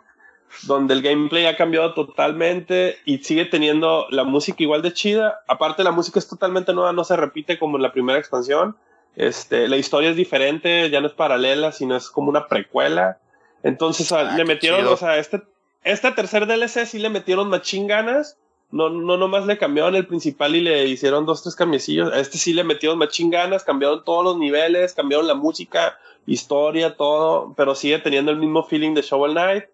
donde 0.63 0.93
el 0.93 1.01
gameplay 1.01 1.45
ha 1.45 1.55
cambiado 1.55 1.93
totalmente 1.93 2.97
y 3.05 3.19
sigue 3.19 3.45
teniendo 3.45 4.05
la 4.09 4.25
música 4.25 4.63
igual 4.63 4.81
de 4.81 4.91
chida. 4.91 5.39
Aparte, 5.47 5.83
la 5.83 5.91
música 5.91 6.19
es 6.19 6.27
totalmente 6.27 6.73
nueva, 6.73 6.91
no 6.91 7.05
se 7.05 7.15
repite 7.15 7.57
como 7.57 7.77
en 7.77 7.83
la 7.83 7.93
primera 7.93 8.19
expansión. 8.19 8.75
Este, 9.15 9.69
la 9.69 9.77
historia 9.77 10.09
es 10.09 10.17
diferente, 10.17 10.89
ya 10.89 10.99
no 10.99 11.07
es 11.07 11.13
paralela, 11.13 11.71
sino 11.71 11.95
es 11.95 12.09
como 12.09 12.29
una 12.29 12.47
precuela. 12.47 13.17
Entonces 13.63 14.11
Ah, 14.11 14.35
le 14.35 14.45
metieron, 14.45 14.81
chido. 14.81 14.93
o 14.93 14.97
sea, 14.97 15.17
este, 15.17 15.41
este 15.83 16.11
tercer 16.11 16.45
DLC 16.47 16.85
sí 16.85 16.99
le 16.99 17.09
metieron 17.09 17.49
machín 17.49 17.87
ganas. 17.87 18.37
No, 18.71 18.89
no 18.89 19.17
nomás 19.17 19.45
le 19.45 19.57
cambiaron 19.57 19.95
el 19.95 20.07
principal 20.07 20.55
y 20.55 20.61
le 20.61 20.87
hicieron 20.87 21.25
dos, 21.25 21.43
tres 21.43 21.55
cambiecillos. 21.55 22.11
A 22.13 22.19
este 22.19 22.37
sí 22.37 22.53
le 22.53 22.63
metieron 22.63 22.97
machín 22.97 23.29
ganas, 23.29 23.63
cambiaron 23.63 24.03
todos 24.05 24.23
los 24.23 24.37
niveles, 24.37 24.93
cambiaron 24.93 25.27
la 25.27 25.33
música, 25.35 25.97
historia, 26.25 26.95
todo, 26.95 27.53
pero 27.57 27.75
sigue 27.75 27.99
teniendo 27.99 28.31
el 28.31 28.37
mismo 28.37 28.63
feeling 28.63 28.93
de 28.93 29.01
Shovel 29.01 29.33
Knight. 29.33 29.65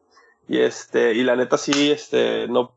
Y 0.50 0.60
este, 0.60 1.14
y 1.14 1.24
la 1.24 1.36
neta 1.36 1.58
sí, 1.58 1.92
este, 1.92 2.48
no, 2.48 2.74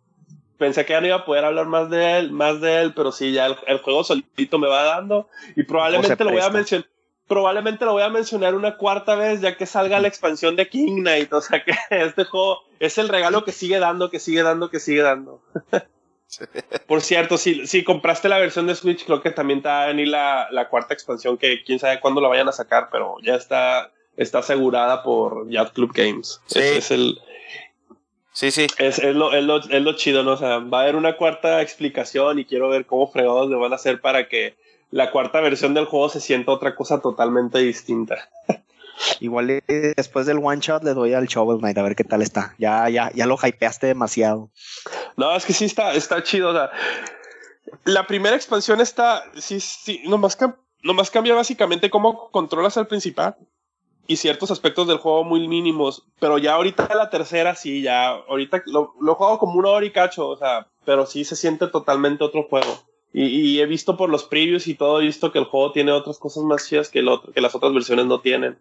pensé 0.58 0.84
que 0.84 0.92
ya 0.92 1.00
no 1.00 1.06
iba 1.06 1.16
a 1.16 1.24
poder 1.24 1.44
hablar 1.44 1.66
más 1.66 1.88
de 1.88 2.18
él, 2.18 2.32
más 2.32 2.60
de 2.60 2.80
él, 2.82 2.92
pero 2.94 3.12
sí, 3.12 3.32
ya 3.32 3.46
el, 3.46 3.56
el 3.66 3.78
juego 3.78 4.04
solito 4.04 4.58
me 4.58 4.68
va 4.68 4.82
dando. 4.82 5.28
Y 5.56 5.62
probablemente 5.62 6.22
lo 6.22 6.32
voy 6.32 6.42
a 6.42 6.50
mencionar 6.50 6.86
probablemente 7.30 7.84
lo 7.84 7.92
voy 7.92 8.02
a 8.02 8.08
mencionar 8.08 8.56
una 8.56 8.76
cuarta 8.76 9.14
vez 9.14 9.40
ya 9.40 9.56
que 9.56 9.64
salga 9.64 10.00
la 10.00 10.08
expansión 10.08 10.56
de 10.56 10.68
King 10.68 11.02
Knight. 11.02 11.32
O 11.32 11.40
sea 11.40 11.62
que 11.62 11.72
este 11.90 12.24
juego 12.24 12.64
es 12.80 12.98
el 12.98 13.08
regalo 13.08 13.44
que 13.44 13.52
sigue 13.52 13.78
dando, 13.78 14.10
que 14.10 14.18
sigue 14.18 14.42
dando, 14.42 14.68
que 14.68 14.80
sigue 14.80 15.02
dando. 15.02 15.40
Por 16.88 17.02
cierto, 17.02 17.38
si, 17.38 17.68
si 17.68 17.84
compraste 17.84 18.28
la 18.28 18.38
versión 18.38 18.66
de 18.66 18.74
Switch, 18.74 19.04
creo 19.04 19.22
que 19.22 19.30
también 19.30 19.62
te 19.62 19.68
va 19.68 19.84
a 19.84 19.86
venir 19.86 20.08
la, 20.08 20.48
la 20.50 20.68
cuarta 20.68 20.92
expansión 20.92 21.38
que 21.38 21.62
quién 21.62 21.78
sabe 21.78 22.00
cuándo 22.00 22.20
la 22.20 22.26
vayan 22.26 22.48
a 22.48 22.52
sacar, 22.52 22.88
pero 22.90 23.14
ya 23.22 23.36
está, 23.36 23.92
está 24.16 24.40
asegurada 24.40 25.04
por 25.04 25.48
Yacht 25.48 25.72
Club 25.72 25.92
Games. 25.94 26.40
Sí. 26.46 26.58
Es, 26.58 26.76
es 26.76 26.90
el, 26.90 27.20
Sí, 28.32 28.50
sí. 28.50 28.66
es, 28.78 28.98
es, 28.98 29.14
lo, 29.14 29.32
es, 29.32 29.44
lo, 29.44 29.58
es 29.58 29.82
lo 29.82 29.92
chido, 29.94 30.24
¿no? 30.24 30.32
O 30.32 30.36
sea, 30.36 30.58
va 30.58 30.80
a 30.80 30.82
haber 30.82 30.96
una 30.96 31.16
cuarta 31.16 31.62
explicación 31.62 32.40
y 32.40 32.44
quiero 32.44 32.68
ver 32.68 32.86
cómo 32.86 33.06
fregados 33.06 33.48
le 33.48 33.56
van 33.56 33.72
a 33.72 33.76
hacer 33.76 34.00
para 34.00 34.28
que 34.28 34.56
la 34.90 35.10
cuarta 35.10 35.40
versión 35.40 35.74
del 35.74 35.86
juego 35.86 36.08
se 36.08 36.20
sienta 36.20 36.52
otra 36.52 36.74
cosa 36.74 37.00
totalmente 37.00 37.58
distinta. 37.58 38.28
Igual 39.20 39.62
después 39.66 40.26
del 40.26 40.40
one 40.42 40.60
shot 40.60 40.82
le 40.84 40.94
doy 40.94 41.14
al 41.14 41.26
Shovel 41.26 41.58
Knight 41.58 41.78
a 41.78 41.82
ver 41.82 41.96
qué 41.96 42.04
tal 42.04 42.22
está. 42.22 42.54
Ya, 42.58 42.88
ya, 42.88 43.10
ya 43.14 43.26
lo 43.26 43.36
hypeaste 43.42 43.86
demasiado. 43.86 44.50
No, 45.16 45.34
es 45.34 45.46
que 45.46 45.52
sí 45.52 45.64
está, 45.64 45.94
está 45.94 46.22
chido. 46.22 46.50
O 46.50 46.52
sea, 46.52 46.70
la 47.84 48.06
primera 48.06 48.36
expansión 48.36 48.80
está, 48.80 49.24
sí, 49.36 49.60
sí, 49.60 50.02
nomás, 50.06 50.36
nomás 50.82 51.10
cambia 51.10 51.34
básicamente 51.34 51.88
cómo 51.88 52.30
controlas 52.30 52.76
al 52.76 52.88
principal 52.88 53.36
y 54.06 54.16
ciertos 54.16 54.50
aspectos 54.50 54.86
del 54.86 54.98
juego 54.98 55.24
muy 55.24 55.48
mínimos. 55.48 56.04
Pero 56.18 56.36
ya 56.36 56.54
ahorita 56.54 56.94
la 56.94 57.08
tercera 57.08 57.54
sí, 57.54 57.82
ya, 57.82 58.08
ahorita 58.08 58.64
lo, 58.66 58.94
lo 59.00 59.14
juego 59.14 59.38
como 59.38 59.58
una 59.58 59.70
hora 59.70 59.86
y 59.86 59.92
cacho, 59.92 60.28
o 60.28 60.36
sea, 60.36 60.66
pero 60.84 61.06
sí 61.06 61.24
se 61.24 61.36
siente 61.36 61.68
totalmente 61.68 62.24
otro 62.24 62.42
juego. 62.42 62.89
Y, 63.12 63.24
y, 63.24 63.60
he 63.60 63.66
visto 63.66 63.96
por 63.96 64.08
los 64.08 64.24
previews 64.24 64.68
y 64.68 64.74
todo, 64.74 65.00
he 65.00 65.04
visto 65.04 65.32
que 65.32 65.40
el 65.40 65.44
juego 65.44 65.72
tiene 65.72 65.90
otras 65.90 66.18
cosas 66.18 66.44
más 66.44 66.68
chidas 66.68 66.88
que, 66.88 67.00
el 67.00 67.08
otro, 67.08 67.32
que 67.32 67.40
las 67.40 67.54
otras 67.54 67.74
versiones 67.74 68.06
no 68.06 68.20
tienen. 68.20 68.56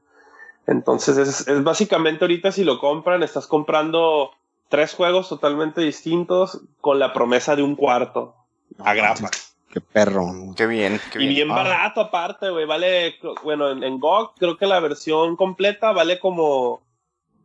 Entonces 0.66 1.18
es, 1.18 1.48
es, 1.48 1.64
básicamente 1.64 2.26
ahorita 2.26 2.52
si 2.52 2.64
lo 2.64 2.80
compran, 2.80 3.22
estás 3.22 3.46
comprando 3.46 4.32
tres 4.68 4.94
juegos 4.94 5.30
totalmente 5.30 5.82
distintos 5.82 6.62
con 6.82 6.98
la 6.98 7.14
promesa 7.14 7.56
de 7.56 7.64
un 7.64 7.76
cuarto. 7.76 8.36
A 8.80 8.94
grapa. 8.94 9.30
Qué 9.72 9.82
perro. 9.82 10.26
Qué 10.56 10.66
bien. 10.66 11.00
Qué 11.12 11.20
y 11.20 11.28
bien, 11.28 11.48
bien 11.48 11.52
ah. 11.52 11.56
barato 11.64 12.02
aparte, 12.02 12.50
güey. 12.50 12.66
Vale, 12.66 13.16
bueno, 13.44 13.70
en, 13.70 13.84
en 13.84 14.00
GOG 14.00 14.36
creo 14.36 14.58
que 14.58 14.66
la 14.66 14.80
versión 14.80 15.36
completa 15.36 15.92
vale 15.92 16.20
como, 16.20 16.82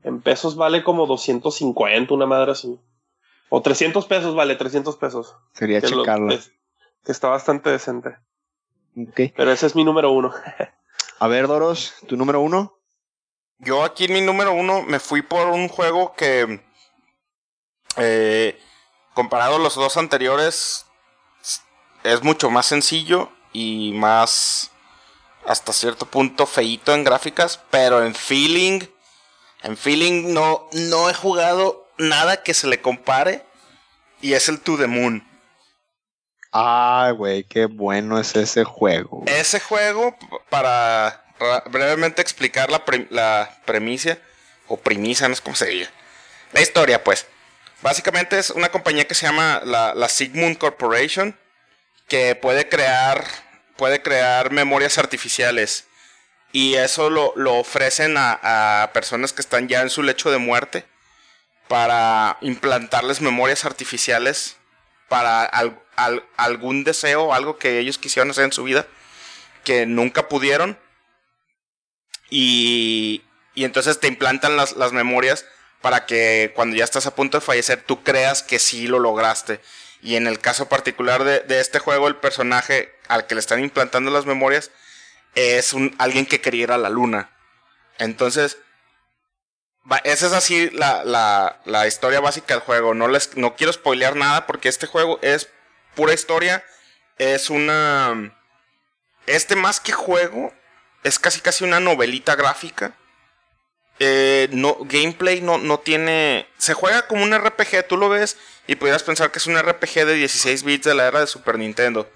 en 0.05 0.21
pesos 0.21 0.57
vale 0.57 0.83
como 0.83 1.07
250, 1.07 2.15
una 2.15 2.27
madre 2.27 2.53
así. 2.53 2.79
O 3.51 3.61
300 3.61 4.07
pesos, 4.07 4.35
vale, 4.35 4.57
300 4.57 4.97
pesos. 4.97 5.37
Sería 5.53 5.83
checarlo. 5.83 6.29
Lo, 6.29 6.39
que 7.05 7.13
está 7.13 7.29
bastante 7.29 7.71
decente. 7.71 8.17
Okay. 8.97 9.33
Pero 9.37 9.53
ese 9.53 9.67
es 9.67 9.75
mi 9.75 9.85
número 9.85 10.11
uno. 10.11 10.33
A 11.19 11.29
ver, 11.29 11.47
Doros, 11.47 11.95
tu 12.09 12.17
número 12.17 12.41
uno. 12.41 12.79
Yo 13.59 13.85
aquí 13.85 14.07
en 14.07 14.13
mi 14.13 14.21
número 14.21 14.53
uno 14.53 14.83
me 14.83 15.01
fui 15.01 15.23
por 15.23 15.49
un 15.49 15.69
juego 15.69 16.15
que, 16.15 16.61
eh, 17.97 18.61
comparado 19.15 19.57
a 19.57 19.59
los 19.59 19.75
dos 19.77 19.97
anteriores, 19.97 20.87
es 22.03 22.23
mucho 22.23 22.51
más 22.51 22.67
sencillo 22.67 23.31
y 23.53 23.93
más, 23.95 24.71
hasta 25.47 25.73
cierto 25.73 26.07
punto, 26.07 26.47
feíto 26.47 26.95
en 26.95 27.05
gráficas, 27.05 27.61
pero 27.71 28.05
en 28.05 28.15
feeling, 28.15 28.81
en 29.63 29.77
feeling 29.77 30.35
no, 30.35 30.69
no 30.73 31.09
he 31.09 31.15
jugado 31.15 31.89
nada 31.97 32.43
que 32.43 32.55
se 32.55 32.67
le 32.67 32.83
compare 32.83 33.47
y 34.21 34.35
es 34.35 34.49
el 34.49 34.61
To 34.61 34.77
The 34.77 34.89
Moon. 34.89 35.34
Ay, 36.57 37.11
güey, 37.15 37.43
qué 37.43 37.67
bueno 37.67 38.17
es 38.21 38.37
ese 38.37 38.63
juego. 38.63 39.25
Ese 39.27 39.59
juego, 39.59 40.17
para 40.51 41.25
brevemente 41.67 42.23
explicar 42.23 42.71
la, 42.71 42.85
premisa, 43.65 44.19
o 44.69 44.77
premisa, 44.77 45.27
no 45.27 45.35
es 45.35 45.41
como 45.41 45.57
se 45.57 45.67
diga. 45.67 45.91
La 46.53 46.61
historia, 46.61 47.03
pues. 47.03 47.27
Básicamente 47.83 48.39
es 48.39 48.51
una 48.51 48.69
compañía 48.69 49.05
que 49.05 49.17
se 49.17 49.27
llama 49.27 49.63
la, 49.65 49.97
la 49.97 50.09
Sigmund 50.09 50.57
Corporation, 50.57 51.37
que 52.07 52.37
puede 52.37 52.69
crear, 52.69 53.25
puede 53.77 54.01
crear 54.01 54.53
memorias 54.53 54.97
artificiales. 54.97 55.87
Y 56.53 56.75
eso 56.75 57.11
lo, 57.11 57.33
lo 57.35 57.57
ofrecen 57.57 58.15
a 58.17 58.91
personas 58.95 59.33
que 59.33 59.41
están 59.43 59.67
ya 59.67 59.83
en 59.83 59.91
su 59.91 60.05
lecho 60.05 60.31
de 60.31 60.39
muerte 60.39 60.85
para 61.67 62.39
implantarles 62.43 63.21
memorias 63.21 63.65
artificiales 63.65 64.57
para 65.09 65.51
algún 66.37 66.85
deseo, 66.85 67.35
algo 67.35 67.59
que 67.59 67.79
ellos 67.79 67.99
quisieron 67.99 68.31
hacer 68.31 68.45
en 68.45 68.53
su 68.53 68.65
vida, 68.65 68.87
que 69.65 69.87
nunca 69.87 70.29
pudieron. 70.29 70.79
Y, 72.31 73.23
y 73.55 73.65
entonces 73.65 74.01
te 74.01 74.09
implantan 74.09 74.57
las, 74.57 74.77
las, 74.77 74.93
memorias 74.93 75.47
para 75.81 76.07
que 76.07 76.53
cuando 76.55 76.77
ya 76.77 76.85
estás 76.85 77.07
a 77.07 77.15
punto 77.15 77.39
de 77.39 77.45
fallecer 77.45 77.83
tú 77.83 78.03
creas 78.03 78.43
que 78.43 78.59
sí 78.59 78.87
lo 78.87 78.99
lograste. 78.99 79.61
Y 80.03 80.17
en 80.17 80.27
el 80.27 80.39
caso 80.39 80.69
particular 80.69 81.25
de, 81.25 81.41
de 81.41 81.61
este 81.61 81.79
juego, 81.79 82.09
el 82.09 82.17
personaje 82.17 82.95
al 83.09 83.27
que 83.27 83.35
le 83.35 83.41
están 83.41 83.61
implantando 83.61 84.11
las 84.11 84.27
memorias 84.27 84.71
es 85.35 85.73
un, 85.73 85.95
alguien 85.99 86.27
que 86.27 86.41
quería 86.41 86.65
ir 86.65 86.73
a 86.73 86.79
la 86.79 86.91
luna. 86.91 87.31
Entonces, 87.99 88.59
esa 90.05 90.27
es 90.27 90.33
así 90.33 90.71
la, 90.71 91.05
la, 91.05 91.61
la, 91.65 91.87
historia 91.87 92.21
básica 92.21 92.55
del 92.55 92.63
juego. 92.63 92.95
No, 92.95 93.09
les, 93.09 93.37
no 93.37 93.55
quiero 93.55 93.73
spoilear 93.73 94.17
nada 94.17 94.47
porque 94.47 94.69
este 94.69 94.87
juego 94.87 95.19
es 95.23 95.49
pura 95.95 96.15
historia. 96.15 96.65
Es 97.19 97.51
una... 97.51 98.37
Este 99.27 99.57
más 99.57 99.81
que 99.81 99.93
juego, 99.93 100.53
es 101.03 101.19
casi 101.19 101.41
casi 101.41 101.65
una 101.65 101.81
novelita 101.81 102.35
gráfica. 102.37 102.95
Eh, 104.01 104.49
no, 104.53 104.77
gameplay 104.81 105.41
no, 105.41 105.59
no 105.59 105.79
tiene... 105.79 106.47
Se 106.59 106.75
juega 106.75 107.07
como 107.07 107.23
un 107.23 107.35
RPG, 107.35 107.87
tú 107.89 107.97
lo 107.97 108.09
ves 108.09 108.37
y 108.67 108.77
pudieras 108.77 109.03
pensar 109.03 109.31
que 109.31 109.39
es 109.39 109.47
un 109.47 109.59
RPG 109.59 110.05
de 110.07 110.15
16 110.15 110.63
bits 110.65 110.85
de 110.85 110.95
la 110.95 111.07
era 111.07 111.21
de 111.21 111.27
Super 111.27 111.59
Nintendo. 111.59 112.11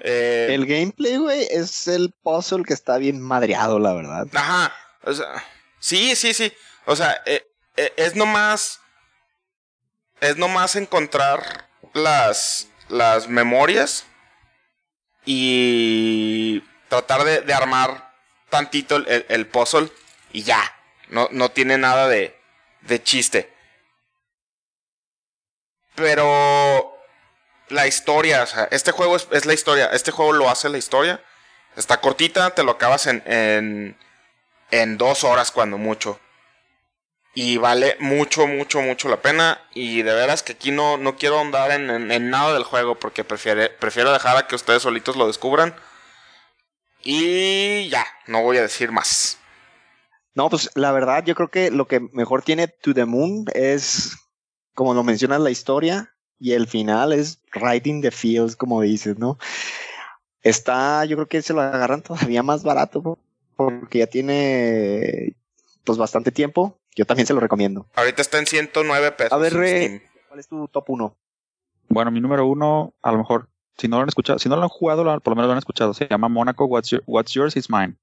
Eh, 0.00 0.48
el 0.50 0.66
gameplay, 0.66 1.16
güey, 1.16 1.46
es 1.50 1.86
el 1.88 2.12
puzzle 2.22 2.64
que 2.64 2.74
está 2.74 2.98
bien 2.98 3.20
madreado, 3.20 3.78
la 3.78 3.92
verdad. 3.92 4.26
Ajá. 4.34 4.74
O 5.02 5.12
sea, 5.12 5.44
sí, 5.78 6.14
sí, 6.16 6.34
sí. 6.34 6.52
O 6.84 6.96
sea, 6.96 7.22
eh, 7.26 7.46
eh, 7.76 7.92
es 7.96 8.14
nomás. 8.14 8.80
Es 10.20 10.36
nomás 10.36 10.76
encontrar 10.76 11.68
las. 11.92 12.68
Las 12.88 13.28
memorias. 13.28 14.06
Y. 15.24 16.62
tratar 16.88 17.24
de, 17.24 17.54
armar 17.54 18.12
tantito 18.48 18.96
el, 18.96 19.46
puzzle. 19.46 19.90
Y 20.32 20.42
ya. 20.42 20.60
No, 21.08 21.28
no 21.32 21.50
tiene 21.50 21.78
nada 21.78 22.08
de. 22.08 22.38
de 22.82 23.02
chiste. 23.02 23.52
Pero. 25.94 26.92
La 27.68 27.88
historia, 27.88 28.44
o 28.44 28.46
sea, 28.46 28.68
este 28.70 28.92
juego 28.92 29.16
es, 29.16 29.26
es, 29.32 29.44
la 29.44 29.52
historia. 29.52 29.86
Este 29.86 30.12
juego 30.12 30.32
lo 30.32 30.48
hace 30.48 30.68
la 30.68 30.78
historia. 30.78 31.20
Está 31.74 32.00
cortita, 32.00 32.50
te 32.50 32.62
lo 32.62 32.72
acabas 32.72 33.08
en, 33.08 33.24
en, 33.26 33.98
en 34.70 34.96
dos 34.96 35.24
horas 35.24 35.50
cuando 35.50 35.76
mucho. 35.76 36.20
Y 37.38 37.58
vale 37.58 37.98
mucho, 38.00 38.46
mucho, 38.46 38.80
mucho 38.80 39.10
la 39.10 39.20
pena. 39.20 39.60
Y 39.74 40.00
de 40.00 40.14
veras 40.14 40.42
que 40.42 40.52
aquí 40.52 40.70
no, 40.70 40.96
no 40.96 41.16
quiero 41.16 41.38
andar 41.38 41.70
en, 41.70 42.30
nada 42.30 42.54
del 42.54 42.64
juego 42.64 42.98
porque 42.98 43.24
prefiero 43.24 44.10
dejar 44.10 44.38
a 44.38 44.46
que 44.46 44.54
ustedes 44.54 44.80
solitos 44.80 45.16
lo 45.16 45.26
descubran. 45.26 45.74
Y 47.02 47.90
ya, 47.90 48.06
no 48.26 48.40
voy 48.40 48.56
a 48.56 48.62
decir 48.62 48.90
más. 48.90 49.36
No, 50.34 50.48
pues 50.48 50.70
la 50.74 50.92
verdad 50.92 51.24
yo 51.26 51.34
creo 51.34 51.48
que 51.48 51.70
lo 51.70 51.86
que 51.86 52.00
mejor 52.00 52.40
tiene 52.40 52.68
To 52.68 52.94
The 52.94 53.04
Moon 53.04 53.44
es, 53.52 54.16
como 54.74 54.94
lo 54.94 55.04
mencionas, 55.04 55.42
la 55.42 55.50
historia. 55.50 56.14
Y 56.40 56.52
el 56.52 56.66
final 56.66 57.12
es 57.12 57.42
Writing 57.54 58.00
the 58.00 58.12
Fields, 58.12 58.56
como 58.56 58.80
dices, 58.80 59.18
¿no? 59.18 59.38
Está, 60.40 61.04
yo 61.04 61.16
creo 61.16 61.28
que 61.28 61.42
se 61.42 61.52
lo 61.52 61.60
agarran 61.60 62.00
todavía 62.00 62.42
más 62.42 62.62
barato 62.62 63.18
porque 63.56 63.98
ya 63.98 64.06
tiene 64.06 65.36
pues 65.84 65.98
bastante 65.98 66.32
tiempo 66.32 66.78
yo 66.96 67.04
también 67.04 67.26
se 67.26 67.34
lo 67.34 67.40
recomiendo. 67.40 67.86
Ahorita 67.94 68.22
está 68.22 68.38
en 68.38 68.46
109 68.46 69.12
pesos. 69.12 69.32
A 69.32 69.36
ver, 69.36 69.52
¿cuál 70.28 70.40
es 70.40 70.48
tu 70.48 70.66
top 70.68 70.90
1? 70.90 71.16
Bueno, 71.88 72.10
mi 72.10 72.20
número 72.20 72.46
uno, 72.46 72.94
a 73.02 73.12
lo 73.12 73.18
mejor, 73.18 73.48
si 73.76 73.86
no 73.86 73.96
lo 73.96 74.02
han 74.02 74.08
escuchado, 74.08 74.38
si 74.38 74.48
no 74.48 74.56
lo 74.56 74.62
han 74.62 74.68
jugado, 74.68 75.04
por 75.20 75.32
lo 75.32 75.36
menos 75.36 75.46
lo 75.46 75.52
han 75.52 75.58
escuchado. 75.58 75.94
Se 75.94 76.08
llama 76.08 76.28
Monaco 76.28 76.64
What's, 76.64 77.32
Yours 77.32 77.56
is 77.56 77.70
Mine. 77.70 77.96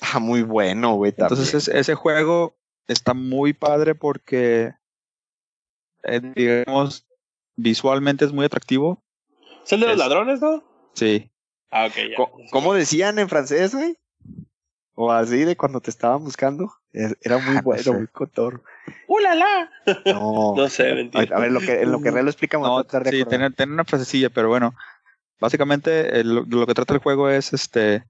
Ah, 0.00 0.18
muy 0.18 0.42
bueno, 0.42 0.94
güey. 0.94 1.14
Entonces 1.16 1.68
ese 1.68 1.94
juego 1.94 2.56
está 2.88 3.14
muy 3.14 3.52
padre 3.52 3.94
porque, 3.94 4.74
eh, 6.02 6.20
digamos, 6.34 7.06
visualmente 7.54 8.24
es 8.24 8.32
muy 8.32 8.44
atractivo. 8.44 9.02
¿Es 9.64 9.72
el 9.72 9.80
de 9.80 9.86
los 9.86 9.98
ladrones, 9.98 10.40
no? 10.40 10.64
Sí. 10.94 11.30
Ah, 11.70 11.86
ok, 11.86 11.94
ya. 11.94 12.16
¿Cómo 12.50 12.74
decían 12.74 13.20
en 13.20 13.28
francés, 13.28 13.74
güey? 13.74 13.96
O 14.94 15.10
así 15.10 15.44
de 15.44 15.56
cuando 15.56 15.80
te 15.80 15.90
estaban 15.90 16.22
buscando. 16.22 16.72
Era 16.92 17.38
muy 17.38 17.56
ah, 17.56 17.62
bueno, 17.62 17.92
muy 17.94 18.06
cotor. 18.08 18.62
¡Ulala! 19.06 19.70
No, 20.04 20.54
no 20.56 20.68
sé, 20.68 20.94
mentira. 20.94 21.36
A 21.36 21.40
ver, 21.40 21.52
lo 21.52 21.60
que, 21.60 21.80
en 21.82 21.90
lo 21.90 22.00
que 22.02 22.10
Real 22.10 22.26
lo 22.26 22.30
explica 22.30 22.58
no, 22.58 22.82
Sí, 22.82 23.24
tiene, 23.24 23.50
una 23.66 23.84
frasecilla, 23.84 24.28
pero 24.28 24.48
bueno. 24.48 24.74
Básicamente, 25.40 26.22
lo 26.22 26.66
que 26.66 26.74
trata 26.74 26.94
el 26.94 27.00
juego 27.00 27.28
es 27.30 27.52
este. 27.52 28.04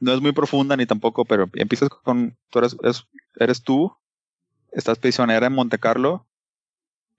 No 0.00 0.12
es 0.12 0.20
muy 0.20 0.32
profunda 0.32 0.76
ni 0.76 0.86
tampoco, 0.86 1.24
pero 1.24 1.48
empiezas 1.52 1.88
con. 1.90 2.36
Tú 2.50 2.58
eres, 2.58 2.76
eres 3.36 3.62
tú, 3.62 3.94
estás 4.72 4.98
prisionera 4.98 5.46
en 5.46 5.52
Monte 5.52 5.78
Carlo. 5.78 6.26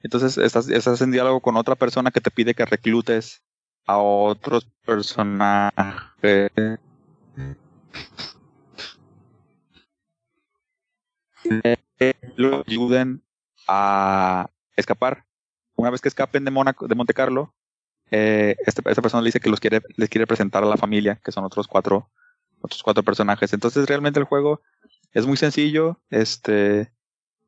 Entonces 0.02 0.38
estás, 0.38 0.68
estás 0.68 1.02
en 1.02 1.12
diálogo 1.12 1.40
con 1.40 1.56
otra 1.56 1.76
persona 1.76 2.12
que 2.12 2.20
te 2.20 2.32
pide 2.32 2.54
que 2.54 2.66
reclutes 2.66 3.42
a 3.86 3.98
otros 3.98 4.68
personajes 4.86 6.52
lo 12.36 12.64
ayuden 12.68 13.22
a 13.68 14.50
escapar. 14.76 15.26
Una 15.76 15.90
vez 15.90 16.02
que 16.02 16.10
escapen 16.10 16.46
de, 16.46 16.52
Mónaco, 16.52 16.88
de 16.88 16.96
Monte 16.96 17.14
Carlo, 17.14 17.54
eh, 18.12 18.56
este, 18.66 18.82
esta 18.90 19.02
persona 19.02 19.22
le 19.22 19.28
dice 19.28 19.40
que 19.40 19.50
los 19.50 19.60
quiere, 19.60 19.82
les 19.96 20.10
quiere 20.10 20.28
presentar 20.28 20.64
a 20.64 20.68
la 20.68 20.78
familia, 20.78 21.20
que 21.24 21.32
son 21.32 21.44
otros 21.44 21.68
cuatro, 21.68 22.10
otros 22.62 22.84
cuatro 22.84 23.04
personajes. 23.04 23.54
Entonces 23.54 23.88
realmente 23.88 24.20
el 24.20 24.26
juego 24.26 24.62
es 25.14 25.26
muy 25.26 25.38
sencillo, 25.38 26.00
este, 26.10 26.92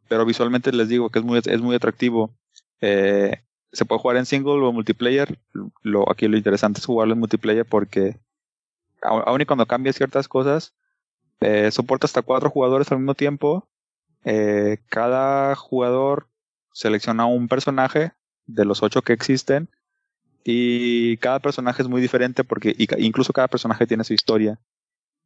pero 0.07 0.25
visualmente 0.25 0.71
les 0.71 0.89
digo 0.89 1.09
que 1.09 1.19
es 1.19 1.25
muy, 1.25 1.39
es 1.43 1.61
muy 1.61 1.75
atractivo. 1.75 2.35
Eh, 2.81 3.41
se 3.71 3.85
puede 3.85 4.01
jugar 4.01 4.17
en 4.17 4.25
single 4.25 4.65
o 4.65 4.71
multiplayer. 4.71 5.37
Lo, 5.81 6.09
aquí 6.09 6.27
lo 6.27 6.37
interesante 6.37 6.79
es 6.79 6.85
jugarlo 6.85 7.13
en 7.13 7.19
multiplayer 7.19 7.65
porque 7.65 8.19
aun 9.01 9.41
y 9.41 9.45
cuando 9.45 9.67
cambia 9.67 9.93
ciertas 9.93 10.27
cosas, 10.27 10.73
eh, 11.41 11.69
soporta 11.71 12.05
hasta 12.05 12.21
cuatro 12.21 12.49
jugadores 12.49 12.91
al 12.91 12.99
mismo 12.99 13.13
tiempo 13.13 13.67
eh, 14.25 14.79
cada 14.89 15.55
jugador 15.55 16.27
selecciona 16.73 17.25
un 17.27 17.47
personaje 17.47 18.11
de 18.47 18.65
los 18.65 18.83
ocho 18.83 19.03
que 19.03 19.13
existen 19.13 19.69
y 20.43 21.17
cada 21.17 21.39
personaje 21.39 21.83
es 21.83 21.87
muy 21.87 22.01
diferente 22.01 22.43
porque 22.43 22.75
incluso 22.97 23.33
cada 23.33 23.47
personaje 23.47 23.87
tiene 23.87 24.03
su 24.03 24.13
historia. 24.13 24.59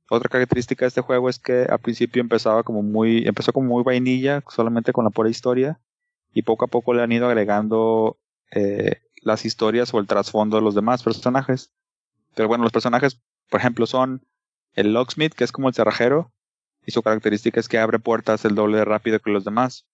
Otra 0.10 0.30
característica 0.30 0.86
de 0.86 0.90
este 0.90 1.02
juego 1.02 1.30
es 1.30 1.40
que 1.40 1.66
al 1.70 1.80
principio 1.80 2.22
empezaba 2.22 2.64
como 2.64 2.84
muy, 2.84 3.26
empezó 3.26 3.54
como 3.54 3.70
muy 3.70 3.84
vainilla, 3.84 4.44
solamente 4.50 4.92
con 4.92 5.06
la 5.06 5.12
pura 5.12 5.30
historia, 5.30 5.80
y 6.34 6.42
poco 6.42 6.66
a 6.66 6.68
poco 6.68 6.94
le 6.94 7.02
han 7.02 7.12
ido 7.12 7.28
agregando 7.28 8.18
eh, 8.52 9.02
las 9.22 9.46
historias 9.46 9.94
o 9.94 10.00
el 10.00 10.08
trasfondo 10.08 10.58
de 10.58 10.64
los 10.64 10.76
demás 10.76 11.04
personajes. 11.04 11.72
Pero 12.36 12.48
bueno, 12.48 12.64
los 12.64 12.74
personajes, 12.74 13.22
por 13.50 13.60
ejemplo, 13.60 13.86
son 13.86 14.26
el 14.74 14.94
Locksmith, 14.94 15.34
que 15.34 15.44
es 15.44 15.52
como 15.52 15.70
el 15.70 15.76
cerrajero, 15.76 16.32
y 16.86 16.92
su 16.92 17.02
característica 17.02 17.60
es 17.60 17.68
que 17.68 17.78
abre 17.78 18.00
puertas 18.00 18.46
el 18.46 18.56
doble 18.56 18.78
de 18.78 18.86
rápido 18.86 19.20
que 19.20 19.32
los 19.32 19.46
demás. 19.46 19.86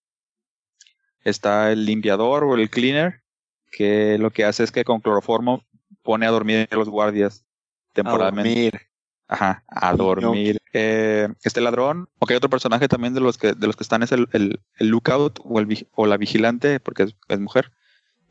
Está 1.24 1.72
el 1.72 1.86
limpiador 1.86 2.44
o 2.44 2.56
el 2.56 2.70
cleaner, 2.70 3.24
que 3.72 4.18
lo 4.18 4.32
que 4.32 4.46
hace 4.46 4.64
es 4.64 4.72
que 4.72 4.86
con 4.86 5.02
cloroformo 5.02 5.66
pone 6.04 6.26
a 6.26 6.32
dormir 6.32 6.68
a 6.72 6.76
los 6.76 6.90
guardias 6.90 7.46
temporalmente. 7.94 8.50
A 8.50 8.54
dormir. 8.54 8.82
Ajá, 9.28 9.64
a 9.68 9.94
dormir. 9.96 10.60
Eh, 10.72 11.28
este 11.44 11.62
ladrón, 11.62 12.10
o 12.20 12.28
que 12.28 12.34
hay 12.34 12.38
otro 12.38 12.50
personaje 12.50 12.88
también 12.88 13.16
de 13.16 13.22
los 13.22 13.38
que, 13.38 13.54
de 13.54 13.68
los 13.68 13.76
que 13.76 13.84
están 13.84 14.04
es 14.04 14.12
el, 14.12 14.28
el, 14.34 14.60
lookout 14.80 15.40
o, 15.44 15.60
el, 15.60 15.88
o 15.94 16.06
la 16.06 16.18
vigilante, 16.18 16.80
porque 16.80 17.04
es, 17.28 17.40
mujer. 17.40 17.72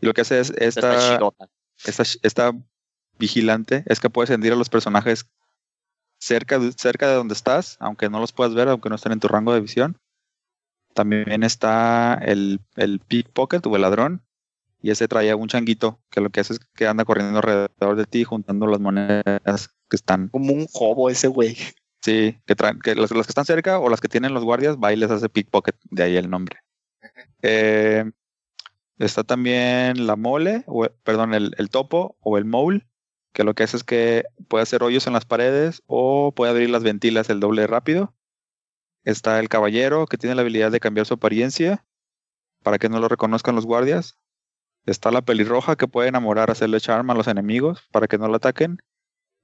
Y 0.00 0.06
lo 0.06 0.14
que 0.14 0.20
hace 0.20 0.38
es 0.38 0.50
esta, 0.50 1.18
esta, 1.84 2.02
esta 2.22 2.52
vigilante 3.18 3.82
es 3.86 3.98
que 3.98 4.10
puede 4.10 4.28
sentir 4.28 4.52
a 4.52 4.56
los 4.56 4.68
personajes 4.68 5.26
cerca 6.24 6.58
de, 6.58 6.72
cerca 6.72 7.06
de 7.08 7.14
donde 7.14 7.34
estás, 7.34 7.76
aunque 7.80 8.08
no 8.08 8.18
los 8.18 8.32
puedas 8.32 8.54
ver, 8.54 8.68
aunque 8.68 8.88
no 8.88 8.94
estén 8.94 9.12
en 9.12 9.20
tu 9.20 9.28
rango 9.28 9.52
de 9.52 9.60
visión. 9.60 9.98
También 10.94 11.42
está 11.42 12.14
el, 12.14 12.60
el 12.76 13.00
pickpocket 13.00 13.66
o 13.66 13.76
el 13.76 13.82
ladrón. 13.82 14.22
y 14.80 14.90
ese 14.90 15.08
traía 15.08 15.36
un 15.36 15.48
changuito 15.48 16.00
que 16.10 16.20
lo 16.20 16.30
que 16.30 16.40
hace 16.40 16.54
es 16.54 16.60
que 16.74 16.86
anda 16.86 17.04
corriendo 17.04 17.38
alrededor 17.38 17.96
de 17.96 18.06
ti 18.06 18.24
juntando 18.24 18.66
las 18.66 18.80
monedas 18.80 19.68
que 19.90 19.96
están. 19.96 20.28
Como 20.28 20.52
un 20.52 20.66
jobo 20.66 21.10
ese 21.10 21.28
güey. 21.28 21.56
Sí, 22.00 22.38
que 22.46 22.54
traen, 22.54 22.80
que 22.80 22.94
las, 22.94 23.10
que 23.10 23.18
están 23.18 23.44
cerca 23.44 23.78
o 23.78 23.88
las 23.88 24.00
que 24.00 24.08
tienen 24.08 24.34
los 24.34 24.44
guardias, 24.44 24.76
va 24.76 24.92
y 24.92 24.96
les 24.96 25.10
hace 25.10 25.28
pickpocket, 25.28 25.76
de 25.90 26.02
ahí 26.02 26.16
el 26.16 26.30
nombre. 26.30 26.58
Eh, 27.42 28.10
está 28.98 29.24
también 29.24 30.06
la 30.06 30.16
mole, 30.16 30.64
o, 30.66 30.86
perdón, 31.02 31.34
el, 31.34 31.54
el, 31.56 31.70
topo 31.70 32.16
o 32.20 32.36
el 32.38 32.44
mole, 32.44 32.86
que 33.34 33.44
lo 33.44 33.54
que 33.54 33.64
hace 33.64 33.76
es 33.76 33.84
que 33.84 34.24
puede 34.48 34.62
hacer 34.62 34.82
hoyos 34.82 35.06
en 35.06 35.12
las 35.12 35.26
paredes 35.26 35.82
o 35.86 36.32
puede 36.34 36.52
abrir 36.52 36.70
las 36.70 36.84
ventilas 36.84 37.28
el 37.28 37.40
doble 37.40 37.66
rápido. 37.66 38.14
Está 39.02 39.40
el 39.40 39.50
caballero, 39.50 40.06
que 40.06 40.16
tiene 40.16 40.36
la 40.36 40.42
habilidad 40.42 40.70
de 40.70 40.80
cambiar 40.80 41.04
su 41.04 41.14
apariencia 41.14 41.84
para 42.62 42.78
que 42.78 42.88
no 42.88 43.00
lo 43.00 43.08
reconozcan 43.08 43.56
los 43.56 43.66
guardias. 43.66 44.18
Está 44.86 45.10
la 45.10 45.22
pelirroja, 45.22 45.76
que 45.76 45.88
puede 45.88 46.08
enamorar, 46.08 46.50
hacerle 46.50 46.80
charm 46.80 47.10
a 47.10 47.14
los 47.14 47.26
enemigos 47.26 47.82
para 47.90 48.06
que 48.06 48.18
no 48.18 48.28
lo 48.28 48.36
ataquen 48.36 48.78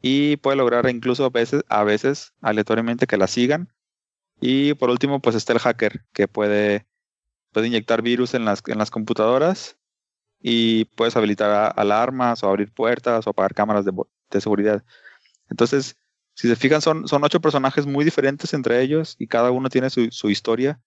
y 0.01 0.37
puede 0.37 0.57
lograr 0.57 0.89
incluso 0.89 1.25
a 1.25 1.31
veces, 1.31 1.63
a 1.69 1.83
veces 1.83 2.33
aleatoriamente 2.41 3.07
que 3.07 3.17
la 3.17 3.27
sigan. 3.27 3.73
Y 4.41 4.75
por 4.75 4.89
último, 4.89 5.21
pues 5.21 5.35
está 5.35 5.53
el 5.53 5.59
hacker 5.59 6.07
que 6.13 6.29
puede, 6.29 6.87
puede 7.53 7.67
inyectar 7.67 8.03
virus 8.03 8.35
en 8.35 8.45
las, 8.45 8.63
en 8.69 8.79
las 8.79 8.91
computadoras 8.91 9.80
y 10.41 10.87
puedes 10.87 11.17
habilitar 11.17 11.75
alarmas 11.77 12.43
o 12.43 12.49
abrir 12.49 12.73
puertas 12.73 13.27
o 13.27 13.31
apagar 13.31 13.55
cámaras 13.55 13.85
de, 13.85 13.93
de, 14.31 14.41
seguridad. 14.41 14.85
Entonces, 15.51 15.97
si 16.35 16.49
se 16.49 16.57
fijan, 16.57 16.81
son, 16.81 17.07
son 17.09 17.23
ocho 17.25 17.41
personajes 17.41 17.87
muy 17.87 18.05
diferentes 18.05 18.55
entre 18.55 18.81
ellos 18.83 19.17
y 19.19 19.27
cada 19.27 19.51
uno 19.51 19.69
tiene 19.69 19.91
su, 19.91 20.11
su 20.11 20.31
historia 20.31 20.81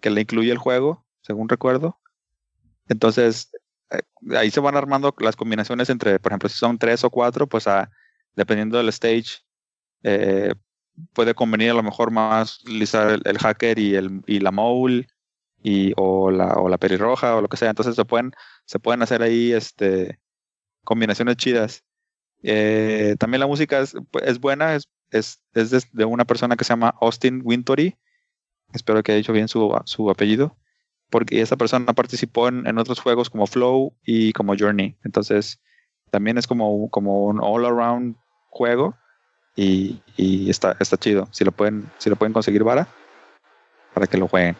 que 0.00 0.10
le 0.10 0.22
incluye 0.22 0.50
el 0.50 0.58
juego, 0.58 1.04
según 1.22 1.48
recuerdo. 1.48 1.98
Entonces, 2.88 3.50
eh, 3.90 4.00
ahí 4.36 4.50
se 4.50 4.60
van 4.60 4.76
armando 4.76 5.14
las 5.18 5.36
combinaciones 5.36 5.90
entre, 5.90 6.18
por 6.18 6.32
ejemplo, 6.32 6.48
si 6.48 6.56
son 6.56 6.78
tres 6.78 7.04
o 7.04 7.10
cuatro, 7.10 7.46
pues 7.46 7.66
a 7.66 7.90
dependiendo 8.34 8.78
del 8.78 8.88
stage, 8.90 9.42
eh, 10.02 10.54
puede 11.12 11.34
convenir 11.34 11.70
a 11.70 11.74
lo 11.74 11.82
mejor 11.82 12.10
más 12.10 12.60
utilizar 12.62 13.20
el, 13.24 13.38
hacker 13.38 13.78
y, 13.78 13.94
el, 13.94 14.22
y 14.26 14.40
la 14.40 14.52
mole 14.52 15.08
y, 15.62 15.92
o, 15.96 16.30
la, 16.30 16.54
o 16.54 16.68
la 16.68 16.78
perirroja 16.78 17.36
o 17.36 17.40
lo 17.42 17.48
que 17.48 17.56
sea. 17.56 17.70
Entonces 17.70 17.96
se 17.96 18.04
pueden, 18.04 18.32
se 18.68 18.78
pueden 18.78 19.00
hacer 19.00 19.22
ahí 19.22 19.52
este, 19.52 20.20
combinaciones 20.84 21.38
chidas. 21.38 21.84
Eh, 22.42 23.16
también 23.18 23.40
la 23.40 23.46
música 23.46 23.80
es, 23.80 23.94
buena, 24.40 24.74
es, 24.74 24.90
es, 25.10 25.40
es, 25.54 25.90
de 25.92 26.04
una 26.04 26.26
persona 26.26 26.54
que 26.54 26.64
se 26.64 26.74
llama 26.74 26.94
Austin 27.00 27.40
Wintory. 27.42 27.96
Espero 28.74 29.02
que 29.02 29.12
haya 29.12 29.18
dicho 29.18 29.32
bien 29.32 29.48
su, 29.48 29.74
su 29.86 30.10
apellido. 30.10 30.54
Porque 31.08 31.40
esa 31.40 31.56
persona 31.56 31.94
participó 31.94 32.48
en, 32.48 32.66
en, 32.66 32.76
otros 32.76 33.00
juegos 33.00 33.30
como 33.30 33.46
Flow 33.46 33.96
y 34.04 34.34
como 34.34 34.54
Journey. 34.54 34.98
Entonces, 35.02 35.62
también 36.10 36.36
es 36.36 36.46
como, 36.46 36.90
como 36.90 37.24
un 37.24 37.40
all 37.42 37.64
around 37.64 38.16
juego 38.50 38.94
y, 39.56 40.02
está, 40.50 40.76
está 40.78 40.98
chido. 40.98 41.26
Si 41.30 41.42
lo 41.42 41.52
pueden, 41.52 41.90
si 41.96 42.10
lo 42.10 42.16
pueden 42.16 42.34
conseguir 42.34 42.64
vara, 42.64 42.86
para 43.94 44.06
que 44.06 44.18
lo 44.18 44.28
jueguen. 44.28 44.56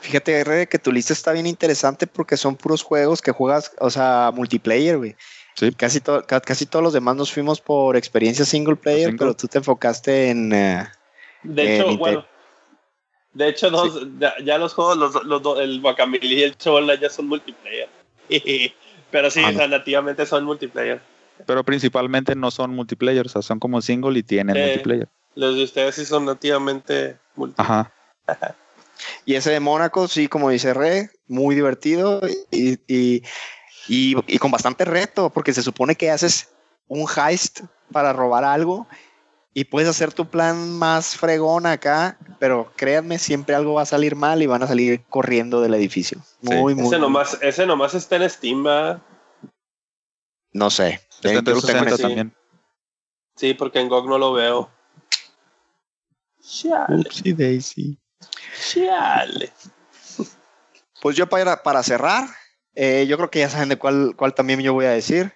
Fíjate, 0.00 0.40
R, 0.40 0.68
que 0.68 0.78
tu 0.78 0.92
lista 0.92 1.12
está 1.12 1.32
bien 1.32 1.46
interesante 1.46 2.06
porque 2.06 2.36
son 2.36 2.56
puros 2.56 2.82
juegos 2.82 3.20
que 3.20 3.32
juegas, 3.32 3.72
o 3.80 3.90
sea, 3.90 4.30
multiplayer, 4.34 4.96
güey. 4.96 5.16
Sí. 5.54 5.72
Casi, 5.72 6.00
casi 6.00 6.66
todos 6.66 6.84
los 6.84 6.92
demás 6.92 7.16
nos 7.16 7.32
fuimos 7.32 7.60
por 7.60 7.96
experiencia 7.96 8.44
single 8.44 8.76
player, 8.76 9.16
pero 9.18 9.34
tú 9.34 9.48
te 9.48 9.58
enfocaste 9.58 10.30
en. 10.30 10.52
Eh, 10.52 10.86
de 11.42 11.76
hecho, 11.76 11.96
bueno. 11.96 12.24
De 13.34 13.48
hecho, 13.48 13.70
dos, 13.70 14.06
ya, 14.44 14.58
los 14.58 14.72
juegos, 14.74 14.96
los, 14.96 15.24
los, 15.24 15.58
el 15.60 15.80
Guacamole 15.80 16.26
y 16.26 16.42
el 16.42 16.56
Chola 16.56 16.94
ya 16.94 17.10
son 17.10 17.26
multiplayer. 17.26 17.88
pero 19.10 19.30
sí, 19.30 19.42
ah, 19.44 19.66
nativamente 19.66 20.26
son 20.26 20.44
multiplayer. 20.44 21.00
Pero 21.44 21.64
principalmente 21.64 22.34
no 22.34 22.50
son 22.50 22.74
multiplayer, 22.74 23.26
o 23.26 23.28
sea, 23.28 23.42
son 23.42 23.58
como 23.58 23.82
single 23.82 24.18
y 24.18 24.22
tienen 24.22 24.56
multiplayer. 24.56 25.08
Los 25.34 25.56
de 25.56 25.64
ustedes 25.64 25.96
sí 25.96 26.04
son 26.04 26.24
nativamente 26.24 27.16
multiplayer. 27.34 27.86
Ajá. 28.26 28.56
y 29.24 29.34
ese 29.34 29.50
de 29.50 29.60
Mónaco, 29.60 30.08
sí, 30.08 30.28
como 30.28 30.50
dice 30.50 30.74
Re, 30.74 31.10
muy 31.26 31.54
divertido 31.54 32.20
y, 32.50 32.78
y, 32.86 33.22
y, 33.88 34.38
con 34.38 34.50
bastante 34.50 34.84
reto, 34.84 35.30
porque 35.30 35.52
se 35.52 35.62
supone 35.62 35.94
que 35.94 36.10
haces 36.10 36.48
un 36.88 37.06
heist 37.08 37.60
para 37.92 38.12
robar 38.12 38.44
algo 38.44 38.86
y 39.54 39.64
puedes 39.64 39.88
hacer 39.88 40.12
tu 40.12 40.26
plan 40.26 40.78
más 40.78 41.16
fregón 41.16 41.66
acá, 41.66 42.18
pero 42.38 42.72
créanme, 42.76 43.18
siempre 43.18 43.54
algo 43.54 43.74
va 43.74 43.82
a 43.82 43.86
salir 43.86 44.14
mal 44.14 44.42
y 44.42 44.46
van 44.46 44.62
a 44.62 44.66
salir 44.66 45.02
corriendo 45.08 45.60
del 45.60 45.74
edificio. 45.74 46.20
Muy, 46.42 46.74
muy. 46.74 46.86
Ese 46.86 46.98
nomás, 46.98 47.38
ese 47.42 47.66
nomás 47.66 47.94
está 47.94 48.16
en 48.16 48.30
Steam, 48.30 48.64
No 50.52 50.70
sé. 50.70 51.00
también. 52.00 52.34
Sí, 53.36 53.54
porque 53.54 53.80
en 53.80 53.88
GOG 53.88 54.08
no 54.08 54.18
lo 54.18 54.32
veo. 54.32 54.70
Chale. 56.42 57.04
Daisy. 57.36 57.98
Chale. 58.72 59.52
Pues 61.00 61.16
yo 61.16 61.28
para, 61.28 61.62
para 61.62 61.82
cerrar, 61.82 62.28
eh, 62.74 63.06
yo 63.08 63.16
creo 63.16 63.30
que 63.30 63.38
ya 63.40 63.48
saben 63.48 63.68
de 63.68 63.76
cuál, 63.76 64.14
cuál 64.16 64.34
también 64.34 64.60
yo 64.60 64.74
voy 64.74 64.86
a 64.86 64.90
decir. 64.90 65.32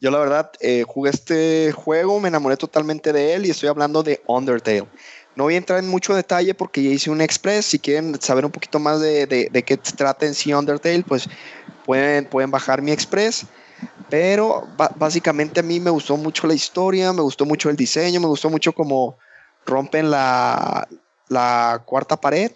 Yo 0.00 0.10
la 0.10 0.18
verdad 0.18 0.50
eh, 0.60 0.84
jugué 0.86 1.10
este 1.10 1.72
juego, 1.72 2.20
me 2.20 2.28
enamoré 2.28 2.56
totalmente 2.56 3.12
de 3.12 3.34
él 3.34 3.46
y 3.46 3.50
estoy 3.50 3.68
hablando 3.68 4.02
de 4.02 4.22
Undertale. 4.26 4.86
No 5.36 5.44
voy 5.44 5.54
a 5.54 5.58
entrar 5.58 5.78
en 5.78 5.88
mucho 5.88 6.14
detalle 6.14 6.54
porque 6.54 6.82
ya 6.82 6.90
hice 6.90 7.10
un 7.10 7.20
express. 7.20 7.66
Si 7.66 7.78
quieren 7.78 8.20
saber 8.20 8.44
un 8.44 8.50
poquito 8.50 8.78
más 8.78 9.00
de, 9.00 9.26
de, 9.26 9.48
de 9.50 9.62
qué 9.62 9.76
trata 9.76 10.26
en 10.26 10.34
sí 10.34 10.52
Undertale, 10.52 11.04
pues 11.06 11.28
pueden, 11.84 12.24
pueden 12.26 12.50
bajar 12.50 12.82
mi 12.82 12.92
express. 12.92 13.46
Pero 14.08 14.66
básicamente 14.96 15.60
a 15.60 15.62
mí 15.62 15.80
me 15.80 15.90
gustó 15.90 16.16
mucho 16.16 16.46
la 16.46 16.54
historia, 16.54 17.12
me 17.12 17.22
gustó 17.22 17.46
mucho 17.46 17.70
el 17.70 17.76
diseño, 17.76 18.20
me 18.20 18.26
gustó 18.26 18.50
mucho 18.50 18.72
cómo 18.72 19.16
rompen 19.64 20.10
la, 20.10 20.86
la 21.30 21.82
cuarta 21.86 22.20
pared. 22.20 22.52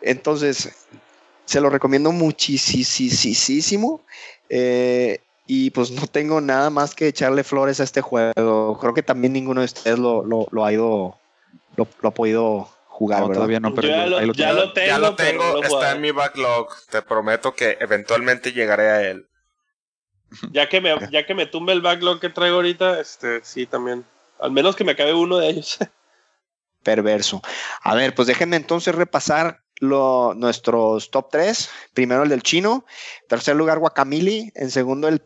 Entonces, 0.00 0.88
se 1.44 1.60
lo 1.60 1.70
recomiendo 1.70 2.10
muchísimo. 2.10 4.00
Eh, 4.48 5.20
y 5.46 5.70
pues 5.70 5.90
no 5.90 6.06
tengo 6.06 6.40
nada 6.40 6.70
más 6.70 6.94
que 6.94 7.06
echarle 7.06 7.44
flores 7.44 7.80
a 7.80 7.84
este 7.84 8.00
juego. 8.00 8.78
Creo 8.80 8.94
que 8.94 9.02
también 9.02 9.32
ninguno 9.32 9.60
de 9.60 9.66
ustedes 9.66 9.98
lo, 9.98 10.24
lo, 10.24 10.64
ha 10.64 10.72
ido, 10.72 11.16
lo, 11.76 11.88
ha 12.02 12.10
podido 12.10 12.68
jugar. 12.86 13.32
todavía 13.32 13.60
no, 13.60 13.74
pero 13.74 13.88
ya, 13.88 14.06
lo, 14.06 14.18
tengo. 14.18 14.32
Ya 14.86 14.98
lo 14.98 15.14
tengo, 15.14 15.62
está 15.62 15.92
en 15.92 16.00
mi 16.00 16.10
backlog. 16.10 16.68
Te 16.90 17.00
prometo 17.02 17.54
que 17.54 17.78
eventualmente 17.80 18.52
llegaré 18.52 18.90
a 18.90 19.02
él. 19.02 19.26
Ya 20.52 20.68
que 20.68 20.82
me, 20.82 20.94
ya 21.10 21.24
que 21.24 21.34
me 21.34 21.46
tumbe 21.46 21.72
el 21.72 21.80
backlog 21.80 22.20
que 22.20 22.28
traigo 22.28 22.56
ahorita, 22.56 23.00
este, 23.00 23.40
sí, 23.42 23.64
también. 23.64 24.04
Al 24.38 24.52
menos 24.52 24.76
que 24.76 24.84
me 24.84 24.92
acabe 24.92 25.14
uno 25.14 25.38
de 25.38 25.48
ellos. 25.48 25.78
Perverso. 26.82 27.42
A 27.82 27.94
ver, 27.94 28.14
pues 28.14 28.28
déjenme 28.28 28.56
entonces 28.56 28.94
repasar 28.94 29.60
lo, 29.80 30.34
nuestros 30.34 31.10
top 31.10 31.28
3. 31.30 31.70
Primero 31.94 32.22
el 32.22 32.28
del 32.28 32.42
chino, 32.42 32.84
en 33.22 33.28
tercer 33.28 33.56
lugar 33.56 33.78
Guacamili, 33.78 34.52
en 34.54 34.70
segundo 34.70 35.08
el 35.08 35.22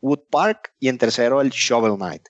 Wood 0.00 0.20
Park 0.30 0.72
y 0.80 0.88
en 0.88 0.98
tercero 0.98 1.40
el 1.40 1.50
Shovel 1.50 1.96
Knight. 1.96 2.28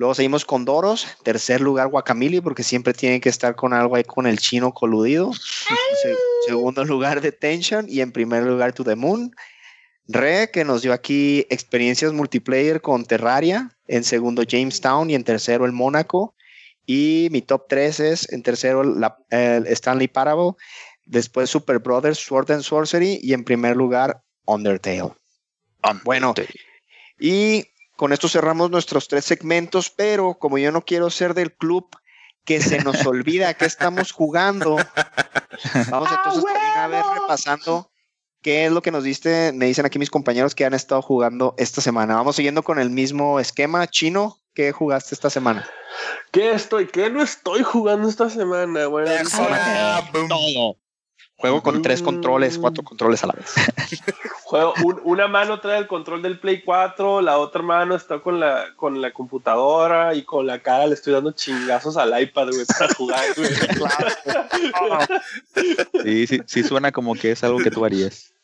Luego 0.00 0.14
seguimos 0.14 0.46
con 0.46 0.64
Doros, 0.64 1.06
tercer 1.24 1.60
lugar 1.60 1.88
Guacamili, 1.88 2.40
porque 2.40 2.62
siempre 2.62 2.94
tiene 2.94 3.20
que 3.20 3.28
estar 3.28 3.54
con 3.54 3.74
algo 3.74 3.96
ahí 3.96 4.04
con 4.04 4.26
el 4.26 4.38
chino 4.38 4.72
coludido. 4.72 5.30
segundo 6.46 6.86
lugar 6.86 7.20
Detention 7.20 7.84
y 7.86 8.00
en 8.00 8.10
primer 8.10 8.44
lugar 8.44 8.72
To 8.72 8.82
The 8.82 8.96
Moon. 8.96 9.30
Re, 10.08 10.50
que 10.50 10.64
nos 10.64 10.80
dio 10.80 10.94
aquí 10.94 11.46
experiencias 11.50 12.14
multiplayer 12.14 12.80
con 12.80 13.04
Terraria, 13.04 13.76
en 13.86 14.02
segundo 14.02 14.42
Jamestown 14.42 15.10
y 15.10 15.14
en 15.14 15.22
tercero 15.22 15.66
el 15.66 15.72
Mónaco. 15.72 16.34
Y 16.86 17.28
mi 17.30 17.42
top 17.42 17.66
3 17.68 18.00
es 18.00 18.32
en 18.32 18.42
tercero 18.42 18.82
la, 18.82 19.16
el 19.30 19.66
Stanley 19.68 20.08
Parable, 20.08 20.52
después 21.04 21.50
Super 21.50 21.78
Brothers 21.78 22.18
Sword 22.18 22.50
and 22.50 22.62
Sorcery 22.62 23.20
y 23.22 23.32
en 23.32 23.44
primer 23.44 23.76
lugar 23.76 24.22
Undertale. 24.46 25.12
Bueno, 26.04 26.34
y 27.18 27.64
con 27.96 28.12
esto 28.12 28.28
cerramos 28.28 28.70
nuestros 28.70 29.08
tres 29.08 29.24
segmentos, 29.24 29.90
pero 29.90 30.34
como 30.38 30.58
yo 30.58 30.72
no 30.72 30.84
quiero 30.84 31.10
ser 31.10 31.34
del 31.34 31.54
club 31.54 31.88
que 32.44 32.60
se 32.60 32.82
nos 32.82 33.04
olvida 33.06 33.54
que 33.54 33.66
estamos 33.66 34.12
jugando, 34.12 34.76
vamos 34.76 34.88
ah, 36.10 36.16
entonces 36.16 36.44
también 36.44 36.72
a 36.76 36.88
ver 36.88 37.04
repasando 37.20 37.90
qué 38.42 38.66
es 38.66 38.72
lo 38.72 38.82
que 38.82 38.90
nos 38.90 39.04
diste, 39.04 39.52
me 39.52 39.66
dicen 39.66 39.86
aquí 39.86 39.98
mis 39.98 40.10
compañeros 40.10 40.54
que 40.54 40.64
han 40.64 40.74
estado 40.74 41.02
jugando 41.02 41.54
esta 41.58 41.80
semana. 41.80 42.16
Vamos 42.16 42.36
siguiendo 42.36 42.62
con 42.62 42.78
el 42.78 42.90
mismo 42.90 43.38
esquema 43.38 43.86
chino. 43.86 44.39
¿Qué 44.60 44.72
jugaste 44.72 45.14
esta 45.14 45.30
semana? 45.30 45.66
¿Qué 46.32 46.52
estoy? 46.52 46.86
¿Qué 46.86 47.08
no 47.08 47.22
estoy 47.22 47.62
jugando 47.62 48.10
esta 48.10 48.28
semana, 48.28 48.84
güey? 48.84 49.06
Todo. 50.28 50.76
Juego 51.36 51.62
con 51.62 51.80
tres 51.80 52.02
controles, 52.02 52.58
cuatro 52.58 52.84
controles 52.84 53.24
a 53.24 53.28
la 53.28 53.32
vez. 53.32 53.54
Juego, 54.44 54.74
una 55.04 55.28
mano 55.28 55.60
trae 55.60 55.78
el 55.78 55.86
control 55.86 56.20
del 56.20 56.38
Play 56.38 56.62
4, 56.62 57.22
la 57.22 57.38
otra 57.38 57.62
mano 57.62 57.94
está 57.94 58.18
con 58.18 58.38
la, 58.38 58.66
con 58.76 59.00
la 59.00 59.14
computadora 59.14 60.14
y 60.14 60.24
con 60.24 60.46
la 60.46 60.60
cara 60.60 60.86
le 60.86 60.92
estoy 60.92 61.14
dando 61.14 61.32
chingazos 61.32 61.96
al 61.96 62.20
iPad, 62.20 62.48
güey, 62.48 62.66
para 62.66 62.92
jugar, 62.92 63.24
güey. 63.38 63.48
Sí, 66.04 66.26
sí, 66.26 66.40
sí 66.44 66.62
suena 66.64 66.92
como 66.92 67.14
que 67.14 67.30
es 67.30 67.42
algo 67.42 67.60
que 67.60 67.70
tú 67.70 67.82
harías. 67.82 68.34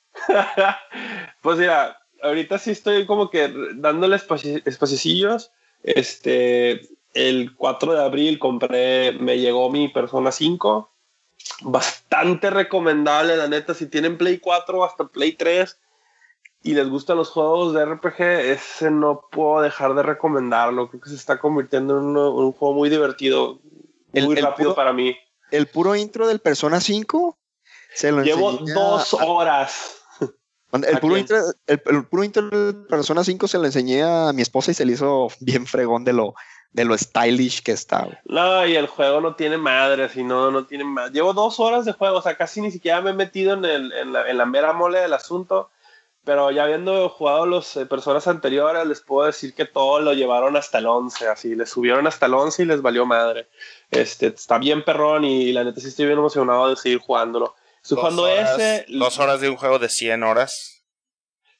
Pues 1.42 1.58
mira, 1.58 1.98
ahorita 2.22 2.58
sí 2.58 2.70
estoy 2.70 3.04
como 3.04 3.28
que 3.28 3.52
dándole 3.74 4.16
espacios. 4.16 4.62
Este, 5.86 6.80
el 7.14 7.54
4 7.54 7.94
de 7.94 8.02
abril 8.04 8.38
compré, 8.38 9.12
me 9.12 9.38
llegó 9.38 9.70
mi 9.70 9.88
Persona 9.88 10.32
5. 10.32 10.90
Bastante 11.62 12.50
recomendable, 12.50 13.36
la 13.36 13.46
neta. 13.46 13.72
Si 13.72 13.86
tienen 13.86 14.18
Play 14.18 14.38
4 14.38 14.84
hasta 14.84 15.06
Play 15.06 15.32
3 15.32 15.78
y 16.64 16.74
les 16.74 16.88
gustan 16.88 17.16
los 17.16 17.30
juegos 17.30 17.72
de 17.72 17.84
RPG, 17.84 18.20
ese 18.20 18.90
no 18.90 19.28
puedo 19.30 19.62
dejar 19.62 19.94
de 19.94 20.02
recomendarlo. 20.02 20.90
Creo 20.90 21.00
que 21.00 21.08
se 21.08 21.14
está 21.14 21.38
convirtiendo 21.38 21.98
en 21.98 22.16
un, 22.16 22.52
juego 22.52 22.74
muy 22.74 22.90
divertido, 22.90 23.60
muy 24.12 24.34
rápido 24.34 24.74
para 24.74 24.92
mí. 24.92 25.16
El 25.52 25.68
puro 25.68 25.94
intro 25.94 26.26
del 26.26 26.40
Persona 26.40 26.80
5 26.80 27.38
se 27.94 28.10
lo 28.10 28.24
Llevo 28.24 28.52
dos 28.52 29.14
horas. 29.14 29.95
El 30.72 30.98
puro, 30.98 31.16
intro, 31.16 31.38
el, 31.66 32.04
puro, 32.06 32.24
intro, 32.24 32.48
de 32.50 32.74
Persona 32.74 33.24
5 33.24 33.48
se 33.48 33.58
lo 33.58 33.64
enseñé 33.64 34.02
a 34.02 34.32
mi 34.32 34.42
esposa 34.42 34.72
y 34.72 34.74
se 34.74 34.84
le 34.84 34.92
hizo 34.92 35.28
bien 35.40 35.66
fregón 35.66 36.04
de 36.04 36.12
lo, 36.12 36.34
de 36.72 36.84
lo 36.84 36.98
stylish 36.98 37.62
que 37.62 37.72
está. 37.72 38.20
No, 38.24 38.66
y 38.66 38.74
el 38.76 38.86
juego 38.86 39.20
no 39.20 39.36
tiene 39.36 39.58
madre, 39.58 40.08
si 40.08 40.24
no, 40.24 40.50
no 40.50 40.66
tiene 40.66 40.84
madre. 40.84 41.12
Llevo 41.12 41.32
dos 41.32 41.60
horas 41.60 41.84
de 41.84 41.92
juego, 41.92 42.18
o 42.18 42.22
sea, 42.22 42.36
casi 42.36 42.60
ni 42.60 42.70
siquiera 42.70 43.00
me 43.00 43.10
he 43.10 43.14
metido 43.14 43.54
en, 43.54 43.64
el, 43.64 43.92
en, 43.92 44.12
la, 44.12 44.28
en 44.28 44.36
la 44.36 44.44
mera 44.44 44.72
mole 44.72 45.00
del 45.00 45.14
asunto 45.14 45.70
pero 46.26 46.50
ya 46.50 46.64
habiendo 46.64 47.08
jugado 47.08 47.46
las 47.46 47.76
eh, 47.76 47.86
personas 47.86 48.26
anteriores, 48.26 48.84
les 48.84 49.00
puedo 49.00 49.28
decir 49.28 49.54
que 49.54 49.64
todo 49.64 50.00
lo 50.00 50.12
llevaron 50.12 50.56
hasta 50.56 50.78
el 50.78 50.86
11, 50.86 51.28
así, 51.28 51.54
les 51.54 51.70
subieron 51.70 52.08
hasta 52.08 52.26
el 52.26 52.34
11 52.34 52.64
y 52.64 52.66
les 52.66 52.82
valió 52.82 53.06
madre. 53.06 53.46
Este, 53.92 54.26
está 54.26 54.58
bien 54.58 54.84
perrón 54.84 55.24
y 55.24 55.52
la 55.52 55.62
neta 55.62 55.80
sí 55.80 55.86
estoy 55.86 56.06
bien 56.06 56.18
emocionado 56.18 56.68
de 56.68 56.74
seguir 56.74 56.98
jugándolo. 56.98 57.54
Estoy 57.86 57.98
jugando 57.98 58.26
ese... 58.26 58.84
Dos 58.88 59.16
horas 59.20 59.40
de 59.40 59.48
un 59.48 59.56
juego 59.56 59.78
de 59.78 59.88
100 59.88 60.24
horas. 60.24 60.82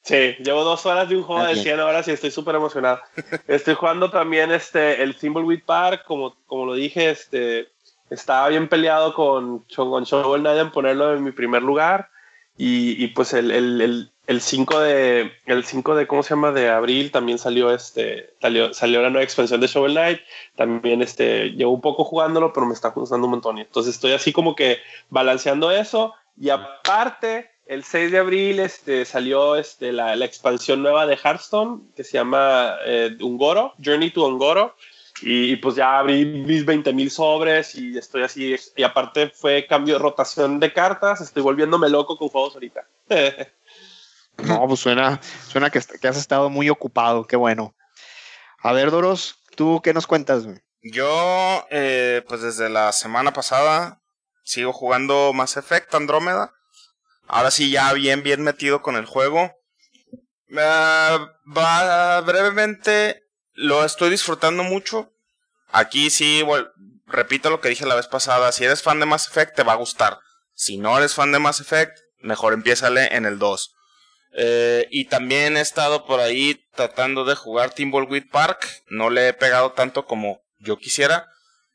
Sí, 0.03 0.35
llevo 0.43 0.65
dos 0.65 0.85
horas 0.85 1.07
de 1.07 1.15
un 1.15 1.23
juego 1.23 1.41
de 1.45 1.55
100 1.55 1.79
horas 1.79 2.05
y 2.09 2.11
estoy 2.11 2.31
súper 2.31 2.55
emocionado. 2.55 2.99
estoy 3.47 3.75
jugando 3.75 4.11
también 4.11 4.51
este, 4.51 5.01
el 5.01 5.15
Thimbleweed 5.15 5.63
Park, 5.63 6.03
como, 6.05 6.35
como 6.45 6.65
lo 6.65 6.73
dije, 6.73 7.11
este, 7.11 7.69
estaba 8.09 8.49
bien 8.49 8.67
peleado 8.67 9.13
con, 9.13 9.59
con 9.73 10.03
Shovel 10.03 10.41
Knight 10.41 10.59
en 10.59 10.71
ponerlo 10.71 11.13
en 11.13 11.23
mi 11.23 11.31
primer 11.31 11.63
lugar. 11.63 12.09
Y, 12.57 13.03
y 13.03 13.07
pues 13.09 13.33
el, 13.33 13.51
el 13.51 14.11
el 14.27 14.41
5 14.41 14.79
de 14.81 15.31
el 15.45 15.63
5 15.63 15.95
de 15.95 16.05
cómo 16.05 16.21
se 16.21 16.31
llama 16.31 16.51
de 16.51 16.69
abril 16.69 17.11
también 17.11 17.39
salió 17.39 17.73
este 17.73 18.33
salió, 18.41 18.73
salió 18.73 19.01
la 19.01 19.09
nueva 19.09 19.23
expansión 19.23 19.61
de 19.61 19.67
Shovel 19.67 19.93
Knight. 19.93 20.19
También 20.55 21.01
este 21.01 21.51
llevo 21.51 21.71
un 21.71 21.81
poco 21.81 22.03
jugándolo 22.03 22.51
pero 22.51 22.65
me 22.65 22.73
está 22.73 22.89
gustando 22.89 23.25
un 23.25 23.31
montón. 23.31 23.57
Entonces 23.57 23.95
estoy 23.95 24.11
así 24.11 24.33
como 24.33 24.55
que 24.55 24.79
balanceando 25.09 25.71
eso. 25.71 26.13
Y 26.39 26.49
aparte 26.49 27.49
el 27.65 27.85
6 27.85 28.11
de 28.11 28.17
abril 28.19 28.59
este 28.59 29.05
salió 29.05 29.55
este 29.55 29.93
la, 29.93 30.15
la 30.17 30.25
expansión 30.25 30.83
nueva 30.83 31.07
de 31.07 31.15
Hearthstone 31.15 31.83
que 31.95 32.03
se 32.03 32.17
llama 32.17 32.75
eh, 32.85 33.17
Ungoro 33.21 33.73
Journey 33.83 34.11
to 34.11 34.27
Ungoro 34.27 34.75
y, 35.21 35.55
pues 35.57 35.75
ya 35.75 35.99
abrí 35.99 36.25
mis 36.25 36.65
20 36.65 36.93
mil 36.93 37.09
sobres 37.09 37.75
y 37.75 37.97
estoy 37.97 38.23
así 38.23 38.55
y 38.75 38.83
aparte 38.83 39.29
fue 39.29 39.65
cambio 39.67 39.95
de 39.95 39.99
rotación 39.99 40.59
de 40.59 40.71
cartas 40.73 41.21
estoy 41.21 41.43
volviéndome 41.43 41.89
loco 41.89 42.17
con 42.17 42.29
juegos 42.29 42.53
ahorita 42.53 42.87
No, 44.37 44.67
pues 44.67 44.79
suena, 44.79 45.19
suena 45.47 45.71
que, 45.71 45.81
que, 45.99 46.07
has 46.07 46.17
estado 46.17 46.51
muy 46.51 46.69
ocupado, 46.69 47.25
qué 47.25 47.35
bueno. 47.35 47.75
A 48.59 48.71
ver, 48.71 48.91
Doros, 48.91 49.43
¿tú 49.55 49.81
qué 49.83 49.95
nos 49.95 50.05
cuentas? 50.05 50.45
Yo, 50.81 51.65
eh, 51.71 52.23
pues 52.27 52.41
desde 52.41 52.69
la 52.69 52.91
semana 52.91 53.33
pasada 53.33 54.01
sigo 54.43 54.73
jugando 54.73 55.33
Mass 55.33 55.57
Effect 55.57 55.93
Andrómeda. 55.95 56.53
Ahora 57.27 57.51
sí, 57.51 57.71
ya 57.71 57.91
bien, 57.93 58.23
bien 58.23 58.43
metido 58.43 58.81
con 58.81 58.95
el 58.95 59.05
juego. 59.05 59.51
Uh, 60.49 62.23
brevemente, 62.25 63.26
lo 63.57 63.83
estoy 63.83 64.11
disfrutando 64.11 64.63
mucho. 64.63 65.11
Aquí 65.71 66.11
sí, 66.11 66.43
repito 67.07 67.49
lo 67.49 67.59
que 67.59 67.69
dije 67.69 67.87
la 67.87 67.95
vez 67.95 68.07
pasada. 68.07 68.51
Si 68.51 68.63
eres 68.63 68.83
fan 68.83 68.99
de 68.99 69.07
Mass 69.07 69.27
Effect, 69.27 69.55
te 69.55 69.63
va 69.63 69.73
a 69.73 69.77
gustar. 69.77 70.19
Si 70.53 70.77
no 70.77 70.95
eres 70.97 71.15
fan 71.15 71.31
de 71.31 71.39
Mass 71.39 71.59
Effect, 71.59 71.97
mejor 72.19 72.53
empiézale 72.53 73.15
en 73.15 73.25
el 73.25 73.39
2. 73.39 73.73
Eh, 74.33 74.87
y 74.91 75.05
también 75.05 75.57
he 75.57 75.61
estado 75.61 76.05
por 76.05 76.19
ahí 76.19 76.63
tratando 76.75 77.25
de 77.25 77.35
jugar 77.35 77.71
Timbleweed 77.71 78.29
Park. 78.29 78.83
No 78.89 79.09
le 79.09 79.29
he 79.29 79.33
pegado 79.33 79.71
tanto 79.71 80.05
como 80.05 80.39
yo 80.59 80.77
quisiera. 80.77 81.27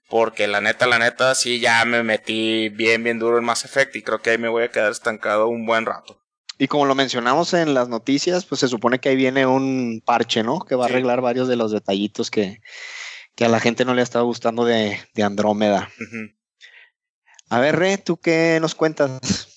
Porque 0.08 0.46
la 0.46 0.60
neta, 0.60 0.86
la 0.86 1.00
neta, 1.00 1.34
sí 1.34 1.58
ya 1.58 1.84
me 1.84 2.04
metí 2.04 2.68
bien, 2.68 3.02
bien 3.02 3.18
duro 3.18 3.38
en 3.38 3.44
Mass 3.44 3.64
Effect. 3.64 3.96
Y 3.96 4.02
creo 4.02 4.22
que 4.22 4.30
ahí 4.30 4.38
me 4.38 4.48
voy 4.48 4.62
a 4.62 4.70
quedar 4.70 4.92
estancado 4.92 5.48
un 5.48 5.66
buen 5.66 5.84
rato. 5.84 6.21
Y 6.58 6.68
como 6.68 6.86
lo 6.86 6.94
mencionamos 6.94 7.54
en 7.54 7.74
las 7.74 7.88
noticias, 7.88 8.44
pues 8.44 8.60
se 8.60 8.68
supone 8.68 8.98
que 8.98 9.08
ahí 9.08 9.16
viene 9.16 9.46
un 9.46 10.02
parche, 10.04 10.42
¿no? 10.42 10.60
Que 10.60 10.74
va 10.74 10.84
a 10.84 10.88
arreglar 10.88 11.20
varios 11.20 11.48
de 11.48 11.56
los 11.56 11.72
detallitos 11.72 12.30
que, 12.30 12.60
que, 13.34 13.44
a 13.44 13.48
la 13.48 13.60
gente 13.60 13.84
no 13.84 13.94
le 13.94 14.00
ha 14.00 14.04
estado 14.04 14.26
gustando 14.26 14.64
de, 14.64 14.98
de 15.14 15.22
Andrómeda. 15.22 15.90
A 17.48 17.60
ver, 17.60 17.76
Re, 17.76 17.98
¿tú 17.98 18.16
qué 18.16 18.58
nos 18.60 18.74
cuentas? 18.74 19.48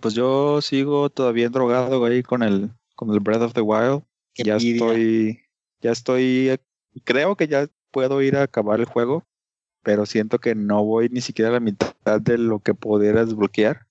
Pues 0.00 0.14
yo 0.14 0.62
sigo 0.62 1.10
todavía 1.10 1.48
drogado 1.48 2.04
ahí 2.04 2.22
con 2.22 2.42
el, 2.42 2.70
con 2.94 3.12
el 3.12 3.20
Breath 3.20 3.42
of 3.42 3.52
the 3.52 3.60
Wild. 3.60 4.02
ya 4.36 4.56
estoy, 4.56 5.40
ya 5.80 5.90
estoy, 5.90 6.58
creo 7.04 7.36
que 7.36 7.48
ya 7.48 7.68
puedo 7.90 8.22
ir 8.22 8.36
a 8.36 8.42
acabar 8.42 8.80
el 8.80 8.86
juego, 8.86 9.26
pero 9.82 10.06
siento 10.06 10.38
que 10.38 10.54
no 10.54 10.84
voy 10.84 11.08
ni 11.08 11.20
siquiera 11.20 11.50
a 11.50 11.54
la 11.54 11.60
mitad 11.60 12.20
de 12.20 12.38
lo 12.38 12.60
que 12.60 12.74
pudiera 12.74 13.24
desbloquear. 13.24 13.86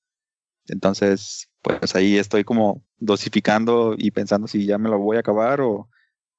Entonces, 0.67 1.49
pues 1.67 1.95
ahí 1.95 2.17
estoy 2.17 2.43
como 2.43 2.83
dosificando 2.97 3.95
y 3.97 4.11
pensando 4.11 4.47
si 4.47 4.65
ya 4.65 4.77
me 4.77 4.89
lo 4.89 4.99
voy 4.99 5.17
a 5.17 5.21
acabar 5.21 5.61
o, 5.61 5.89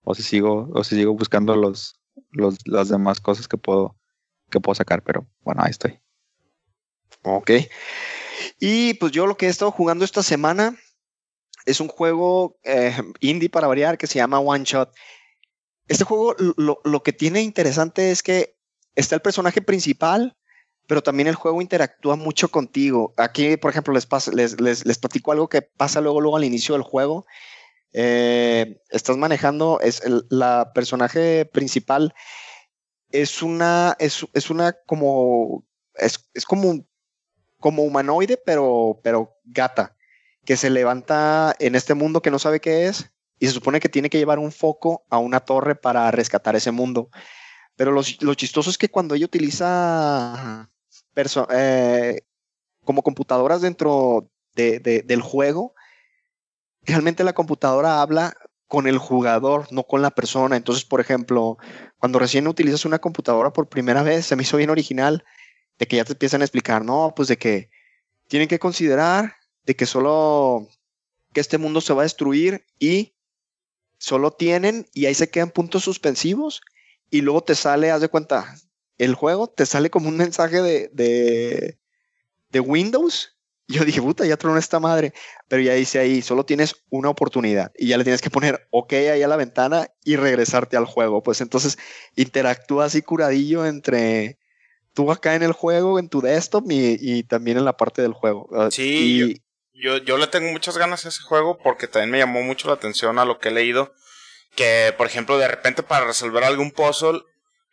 o 0.03 0.15
si 0.15 0.23
sigo, 0.23 0.71
o 0.73 0.85
si 0.85 0.97
sigo 0.97 1.15
buscando 1.15 1.57
los, 1.57 2.01
los, 2.31 2.59
las 2.67 2.89
demás 2.89 3.21
cosas 3.21 3.49
que 3.49 3.57
puedo, 3.57 3.97
que 4.51 4.61
puedo 4.61 4.75
sacar, 4.75 5.03
pero 5.03 5.27
bueno, 5.41 5.63
ahí 5.63 5.71
estoy. 5.71 6.01
Ok. 7.23 7.51
Y 8.61 8.95
pues 8.95 9.13
yo 9.13 9.27
lo 9.27 9.37
que 9.37 9.47
he 9.47 9.51
estado 9.51 9.71
jugando 9.71 10.05
esta 10.05 10.23
semana 10.23 10.77
es 11.67 11.81
un 11.81 11.89
juego 11.89 12.59
eh, 12.63 12.97
indie 13.21 13.51
para 13.51 13.67
variar 13.67 13.99
que 13.99 14.07
se 14.07 14.19
llama 14.19 14.41
One 14.41 14.65
Shot. 14.65 14.95
Este 15.87 16.05
juego 16.05 16.35
lo, 16.57 16.81
lo, 16.85 17.03
que 17.03 17.13
tiene 17.13 17.43
interesante 17.43 18.11
es 18.11 18.23
que 18.23 18.57
está 18.95 19.15
el 19.15 19.23
personaje 19.23 19.61
principal, 19.61 20.38
pero 20.89 21.03
también 21.03 21.29
el 21.29 21.37
juego 21.37 21.63
interactúa 21.63 22.17
mucho 22.17 22.49
contigo. 22.51 23.15
Aquí, 23.17 23.57
por 23.57 23.71
ejemplo, 23.71 23.95
les, 23.95 24.09
les, 24.35 24.61
les, 24.61 24.85
les, 24.85 24.99
platico 24.99 25.31
algo 25.31 25.49
que 25.49 25.63
pasa 25.63 26.01
luego, 26.01 26.21
luego 26.21 26.37
al 26.37 26.45
inicio 26.45 26.75
del 26.75 26.83
juego. 26.83 27.27
Eh, 27.93 28.81
estás 28.91 29.17
manejando, 29.17 29.79
es 29.81 30.03
el, 30.03 30.27
la 30.31 30.73
personaje 30.75 31.45
principal 31.47 32.15
es 33.11 33.43
una, 33.43 33.97
es, 33.99 34.27
es 34.35 34.51
una 34.51 34.73
como, 34.87 35.65
es, 35.95 36.29
es 36.35 36.45
como 36.45 36.85
como 37.59 37.83
humanoide, 37.83 38.37
pero, 38.45 39.01
pero 39.03 39.37
gata, 39.45 39.97
que 40.45 40.57
se 40.57 40.71
levanta 40.71 41.55
en 41.59 41.75
este 41.75 41.95
mundo 41.95 42.23
que 42.23 42.31
no 42.31 42.39
sabe 42.39 42.61
qué 42.61 42.87
es 42.87 43.11
y 43.39 43.47
se 43.47 43.53
supone 43.53 43.81
que 43.81 43.89
tiene 43.89 44.11
que 44.11 44.19
llevar 44.19 44.39
un 44.39 44.53
foco 44.53 45.05
a 45.11 45.19
una 45.19 45.41
torre 45.41 45.75
para 45.75 46.11
rescatar 46.11 46.57
ese 46.57 46.71
mundo. 46.71 47.11
Pero 47.77 47.93
lo, 47.93 48.35
chistoso 48.35 48.71
es 48.71 48.79
que 48.79 48.89
cuando 48.89 49.15
ella 49.15 49.27
utiliza 49.27 50.69
eh, 51.51 52.21
como 52.85 53.03
computadoras 53.03 53.61
dentro 53.61 54.31
del 54.55 55.23
juego, 55.23 55.75
realmente 56.83 57.23
la 57.23 57.33
computadora 57.33 58.03
habla 58.03 58.35
con 58.67 58.87
el 58.87 58.99
jugador, 58.99 59.67
no 59.73 59.85
con 59.85 60.03
la 60.03 60.11
persona. 60.11 60.57
Entonces, 60.57 60.85
por 60.85 61.01
ejemplo, 61.01 61.59
cuando 61.99 62.19
recién 62.19 62.49
utilizas 62.49 62.85
una 62.85 62.99
computadora 62.99 63.53
por 63.53 63.69
primera 63.69 64.03
vez, 64.03 64.27
se 64.27 64.37
me 64.37 64.43
hizo 64.43 64.57
bien 64.57 64.71
original 64.71 65.25
de 65.79 65.87
que 65.87 65.97
ya 65.97 66.05
te 66.05 66.13
empiezan 66.13 66.43
a 66.43 66.45
explicar, 66.45 66.85
no, 66.85 67.13
pues 67.15 67.29
de 67.29 67.39
que 67.39 67.71
tienen 68.27 68.49
que 68.49 68.59
considerar 68.59 69.37
de 69.65 69.77
que 69.77 69.87
solo 69.87 70.69
que 71.33 71.41
este 71.41 71.59
mundo 71.59 71.81
se 71.81 71.93
va 71.93 72.03
a 72.03 72.05
destruir 72.05 72.65
y 72.79 73.15
solo 73.99 74.33
tienen 74.33 74.87
y 74.93 75.07
ahí 75.07 75.15
se 75.15 75.31
quedan 75.31 75.51
puntos 75.51 75.85
suspensivos 75.85 76.63
y 77.11 77.21
luego 77.21 77.43
te 77.43 77.55
sale, 77.55 77.91
haz 77.91 78.01
de 78.01 78.09
cuenta, 78.09 78.55
el 78.99 79.15
juego 79.15 79.49
te 79.49 79.67
sale 79.67 79.91
como 79.91 80.09
un 80.09 80.17
mensaje 80.17 80.61
de, 80.61 80.91
de, 80.93 81.79
de 82.51 82.61
Windows. 82.61 83.35
Yo 83.71 83.85
dije, 83.85 84.01
puta, 84.01 84.25
ya 84.25 84.37
tronó 84.37 84.59
esta 84.59 84.81
madre. 84.81 85.13
Pero 85.47 85.63
ya 85.63 85.75
dice 85.75 85.99
ahí, 85.99 86.23
solo 86.23 86.45
tienes 86.45 86.77
una 86.91 87.11
oportunidad 87.11 87.73
y 87.77 87.89
ya 87.89 87.99
le 87.99 88.05
tienes 88.05 88.23
que 88.23 88.31
poner 88.31 88.67
OK 88.71 88.93
ahí 88.95 89.23
a 89.23 89.29
la 89.29 89.37
ventana 89.37 89.89
y 90.05 90.17
regresarte 90.17 90.77
al 90.77 90.87
juego. 90.87 91.23
Pues 91.23 91.41
entonces 91.41 91.79
interactúa 92.17 92.87
así 92.87 93.03
curadillo 93.03 93.67
entre, 93.67 94.39
tú 94.99 95.13
acá 95.13 95.37
en 95.37 95.45
el 95.45 95.53
juego, 95.53 96.01
en 96.01 96.09
tu 96.09 96.21
desktop 96.21 96.65
y, 96.69 97.23
también 97.23 97.57
en 97.57 97.65
la 97.65 97.77
parte 97.77 98.03
del 98.03 98.13
juego. 98.13 98.49
Sí, 98.73 99.41
yo, 99.73 99.99
yo, 99.99 100.19
le 100.19 100.27
tengo 100.27 100.51
muchas 100.51 100.77
ganas 100.77 101.07
a 101.07 101.11
ese 101.11 101.23
juego 101.23 101.57
porque 101.57 101.87
también 101.87 102.11
me 102.11 102.19
llamó 102.19 102.43
mucho 102.43 102.67
la 102.67 102.75
atención 102.75 103.21
a 103.21 103.25
lo 103.25 103.39
que 103.39 103.51
he 103.51 103.53
leído. 103.53 103.95
Que, 104.57 104.93
por 104.99 105.07
ejemplo, 105.07 105.39
de 105.39 105.47
repente 105.47 105.85
para 105.85 106.05
resolver 106.05 106.43
algún 106.43 106.73
puzzle, 106.73 107.23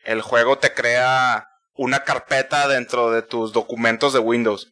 el 0.05 0.21
juego 0.21 0.57
te 0.57 0.73
crea 0.73 1.49
una 1.73 2.03
carpeta 2.03 2.67
dentro 2.67 3.11
de 3.11 3.21
tus 3.21 3.51
documentos 3.51 4.13
de 4.13 4.19
Windows. 4.19 4.71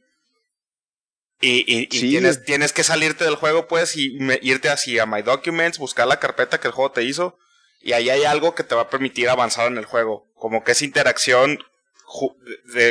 Y, 1.45 1.87
tienes, 1.87 2.45
tienes, 2.45 2.71
que 2.71 2.85
salirte 2.85 3.25
del 3.25 3.35
juego, 3.35 3.67
pues, 3.67 3.97
y 3.97 4.17
irte 4.41 4.69
así 4.69 4.97
a 4.97 5.05
My 5.05 5.23
Documents, 5.23 5.77
buscar 5.77 6.07
la 6.07 6.17
carpeta 6.17 6.57
que 6.57 6.69
el 6.69 6.73
juego 6.73 6.91
te 6.91 7.03
hizo, 7.03 7.37
y 7.81 7.91
ahí 7.91 8.09
hay 8.09 8.23
algo 8.23 8.55
que 8.55 8.63
te 8.63 8.75
va 8.75 8.83
a 8.83 8.89
permitir 8.89 9.27
avanzar 9.27 9.67
en 9.67 9.77
el 9.77 9.83
juego. 9.83 10.25
Como 10.35 10.63
que 10.63 10.71
esa 10.71 10.85
interacción 10.85 11.59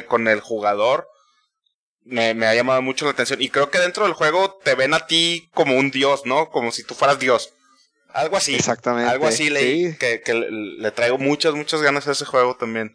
con 0.06 0.28
el 0.28 0.40
jugador 0.40 1.08
me, 2.04 2.34
me, 2.34 2.46
ha 2.46 2.54
llamado 2.54 2.82
mucho 2.82 3.06
la 3.06 3.12
atención. 3.12 3.40
Y 3.40 3.48
creo 3.48 3.70
que 3.70 3.78
dentro 3.78 4.04
del 4.04 4.12
juego 4.12 4.58
te 4.62 4.74
ven 4.74 4.92
a 4.92 5.06
ti 5.06 5.48
como 5.54 5.78
un 5.78 5.90
dios, 5.90 6.26
¿no? 6.26 6.50
Como 6.50 6.72
si 6.72 6.84
tú 6.84 6.94
fueras 6.94 7.18
dios. 7.18 7.54
Algo 8.12 8.36
así. 8.36 8.54
Exactamente. 8.54 9.10
Algo 9.10 9.26
así 9.26 9.50
leí, 9.50 9.96
que, 9.96 10.20
que, 10.20 10.34
le 10.34 10.90
traigo 10.90 11.18
muchas, 11.18 11.54
muchas 11.54 11.82
ganas 11.82 12.06
a 12.08 12.12
ese 12.12 12.24
juego 12.24 12.56
también. 12.56 12.94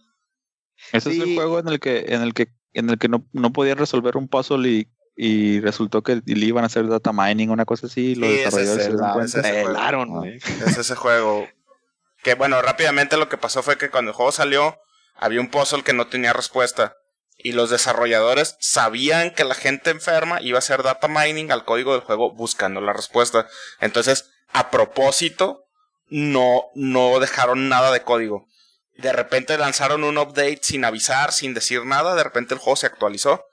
Ese 0.92 1.12
es 1.12 1.20
el 1.20 1.36
juego 1.36 1.60
en 1.60 1.68
el 1.68 1.80
que, 1.80 2.06
en 2.10 2.22
el 2.22 2.34
que, 2.34 2.50
en 2.74 2.90
el 2.90 2.98
que 2.98 3.10
no, 3.10 3.26
no 3.34 3.52
podían 3.52 3.78
resolver 3.78 4.16
un 4.16 4.28
puzzle 4.28 4.70
y, 4.70 4.88
y 5.16 5.60
resultó 5.62 6.04
que 6.04 6.22
le 6.24 6.46
iban 6.46 6.64
a 6.64 6.68
hacer 6.68 6.88
data 6.88 7.12
mining, 7.12 7.50
una 7.50 7.66
cosa 7.66 7.88
así, 7.88 8.12
y 8.12 8.16
los 8.16 8.30
desarrolladores 8.30 9.32
se 9.32 9.42
dieron 9.42 10.26
Es 10.26 10.78
ese 10.78 10.96
juego. 10.96 11.48
Que 12.24 12.36
bueno, 12.36 12.62
rápidamente 12.62 13.18
lo 13.18 13.28
que 13.28 13.38
pasó 13.38 13.64
fue 13.64 13.78
que 13.78 13.90
cuando 13.90 14.12
el 14.12 14.16
juego 14.16 14.32
salió, 14.32 14.78
había 15.16 15.42
un 15.42 15.50
puzzle 15.50 15.84
que 15.84 15.94
no 15.94 16.08
tenía 16.08 16.34
respuesta. 16.34 16.96
Y 17.40 17.52
los 17.52 17.70
desarrolladores 17.70 18.58
sabían 18.60 19.32
que 19.32 19.44
la 19.44 19.54
gente 19.54 19.92
enferma 19.92 20.42
iba 20.42 20.58
a 20.58 20.60
hacer 20.60 20.82
data 20.82 21.08
mining 21.08 21.52
al 21.52 21.66
código 21.66 21.94
del 21.94 22.02
juego 22.02 22.34
buscando 22.34 22.82
la 22.82 22.94
respuesta. 22.94 23.48
Entonces, 23.80 24.30
a 24.54 24.72
propósito, 24.72 25.64
no, 26.10 26.66
no 26.76 27.20
dejaron 27.20 27.70
nada 27.70 27.92
de 27.92 28.04
código. 28.04 28.46
De 28.96 29.14
repente 29.14 29.58
lanzaron 29.58 30.04
un 30.04 30.18
update 30.18 30.60
sin 30.64 30.86
avisar, 30.86 31.32
sin 31.32 31.54
decir 31.54 31.86
nada, 31.86 32.16
de 32.16 32.24
repente 32.24 32.54
el 32.54 32.60
juego 32.60 32.76
se 32.76 32.88
actualizó 32.88 33.44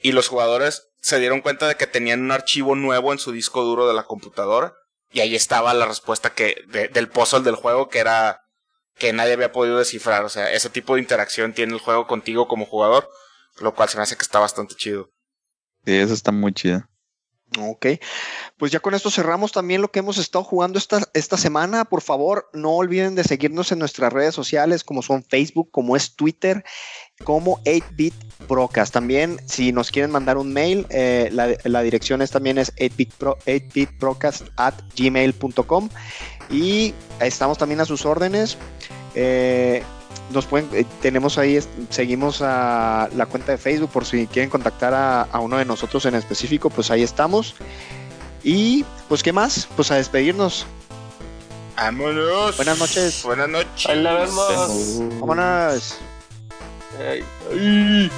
y 0.00 0.12
los 0.12 0.28
jugadores 0.28 0.88
se 1.00 1.18
dieron 1.20 1.40
cuenta 1.40 1.68
de 1.68 1.76
que 1.76 1.86
tenían 1.86 2.20
un 2.20 2.32
archivo 2.32 2.74
nuevo 2.74 3.12
en 3.12 3.18
su 3.18 3.32
disco 3.32 3.62
duro 3.62 3.86
de 3.86 3.94
la 3.94 4.04
computadora 4.04 4.74
y 5.12 5.20
ahí 5.20 5.34
estaba 5.34 5.74
la 5.74 5.86
respuesta 5.86 6.30
que 6.34 6.56
del 6.92 7.08
puzzle 7.08 7.40
del 7.40 7.54
juego 7.54 7.88
que 7.88 7.98
era 7.98 8.40
que 8.96 9.12
nadie 9.12 9.34
había 9.34 9.52
podido 9.52 9.78
descifrar, 9.78 10.24
o 10.24 10.28
sea, 10.28 10.52
ese 10.52 10.70
tipo 10.70 10.94
de 10.94 11.00
interacción 11.00 11.54
tiene 11.54 11.72
el 11.72 11.80
juego 11.80 12.06
contigo 12.06 12.46
como 12.46 12.66
jugador, 12.66 13.08
lo 13.60 13.74
cual 13.74 13.88
se 13.88 13.96
me 13.96 14.02
hace 14.02 14.16
que 14.16 14.22
está 14.22 14.38
bastante 14.38 14.74
chido. 14.74 15.10
Sí, 15.84 15.96
eso 15.96 16.14
está 16.14 16.30
muy 16.30 16.52
chido. 16.52 16.84
Ok, 17.58 17.86
pues 18.56 18.72
ya 18.72 18.80
con 18.80 18.94
esto 18.94 19.10
cerramos 19.10 19.52
también 19.52 19.82
lo 19.82 19.90
que 19.90 19.98
hemos 19.98 20.16
estado 20.16 20.42
jugando 20.42 20.78
esta, 20.78 21.02
esta 21.12 21.36
semana. 21.36 21.84
Por 21.84 22.00
favor, 22.00 22.48
no 22.54 22.70
olviden 22.70 23.14
de 23.14 23.24
seguirnos 23.24 23.72
en 23.72 23.78
nuestras 23.78 24.12
redes 24.12 24.34
sociales 24.34 24.84
como 24.84 25.02
son 25.02 25.22
Facebook, 25.22 25.70
como 25.70 25.94
es 25.94 26.16
Twitter, 26.16 26.64
como 27.24 27.62
8-Bit 27.64 28.14
Procast. 28.48 28.94
También, 28.94 29.38
si 29.46 29.72
nos 29.72 29.90
quieren 29.90 30.10
mandar 30.10 30.38
un 30.38 30.52
mail, 30.52 30.86
eh, 30.90 31.28
la, 31.32 31.82
dirección 31.82 32.22
es 32.22 32.30
también 32.30 32.58
es 32.58 32.74
8bitprocast 32.76 34.50
at 34.56 34.74
gmail.com 34.96 35.88
y 36.50 36.94
estamos 37.20 37.58
también 37.58 37.80
a 37.80 37.84
sus 37.84 38.06
órdenes. 38.06 38.56
Eh, 39.14 39.82
nos 40.32 40.46
pueden, 40.46 40.68
eh, 40.72 40.84
tenemos 41.00 41.38
ahí, 41.38 41.58
seguimos 41.90 42.42
a 42.42 43.08
la 43.14 43.26
cuenta 43.26 43.52
de 43.52 43.58
Facebook 43.58 43.90
por 43.90 44.04
si 44.04 44.26
quieren 44.26 44.50
contactar 44.50 44.94
a, 44.94 45.38
uno 45.40 45.58
de 45.58 45.64
nosotros 45.64 46.04
en 46.06 46.14
específico, 46.14 46.70
pues 46.70 46.90
ahí 46.90 47.02
estamos. 47.02 47.54
Y 48.42 48.84
pues, 49.08 49.22
¿qué 49.22 49.32
más? 49.32 49.68
Pues 49.76 49.90
a 49.90 49.96
despedirnos. 49.96 50.66
Vámonos. 51.76 52.56
Buenas 52.56 52.78
noches. 52.78 53.22
Buenas 53.22 53.48
noches. 53.48 53.86
Ahí 53.86 54.02
la 54.02 54.14
vemos. 54.14 55.00
Vámonos. 55.20 55.98
Hey. 56.98 58.10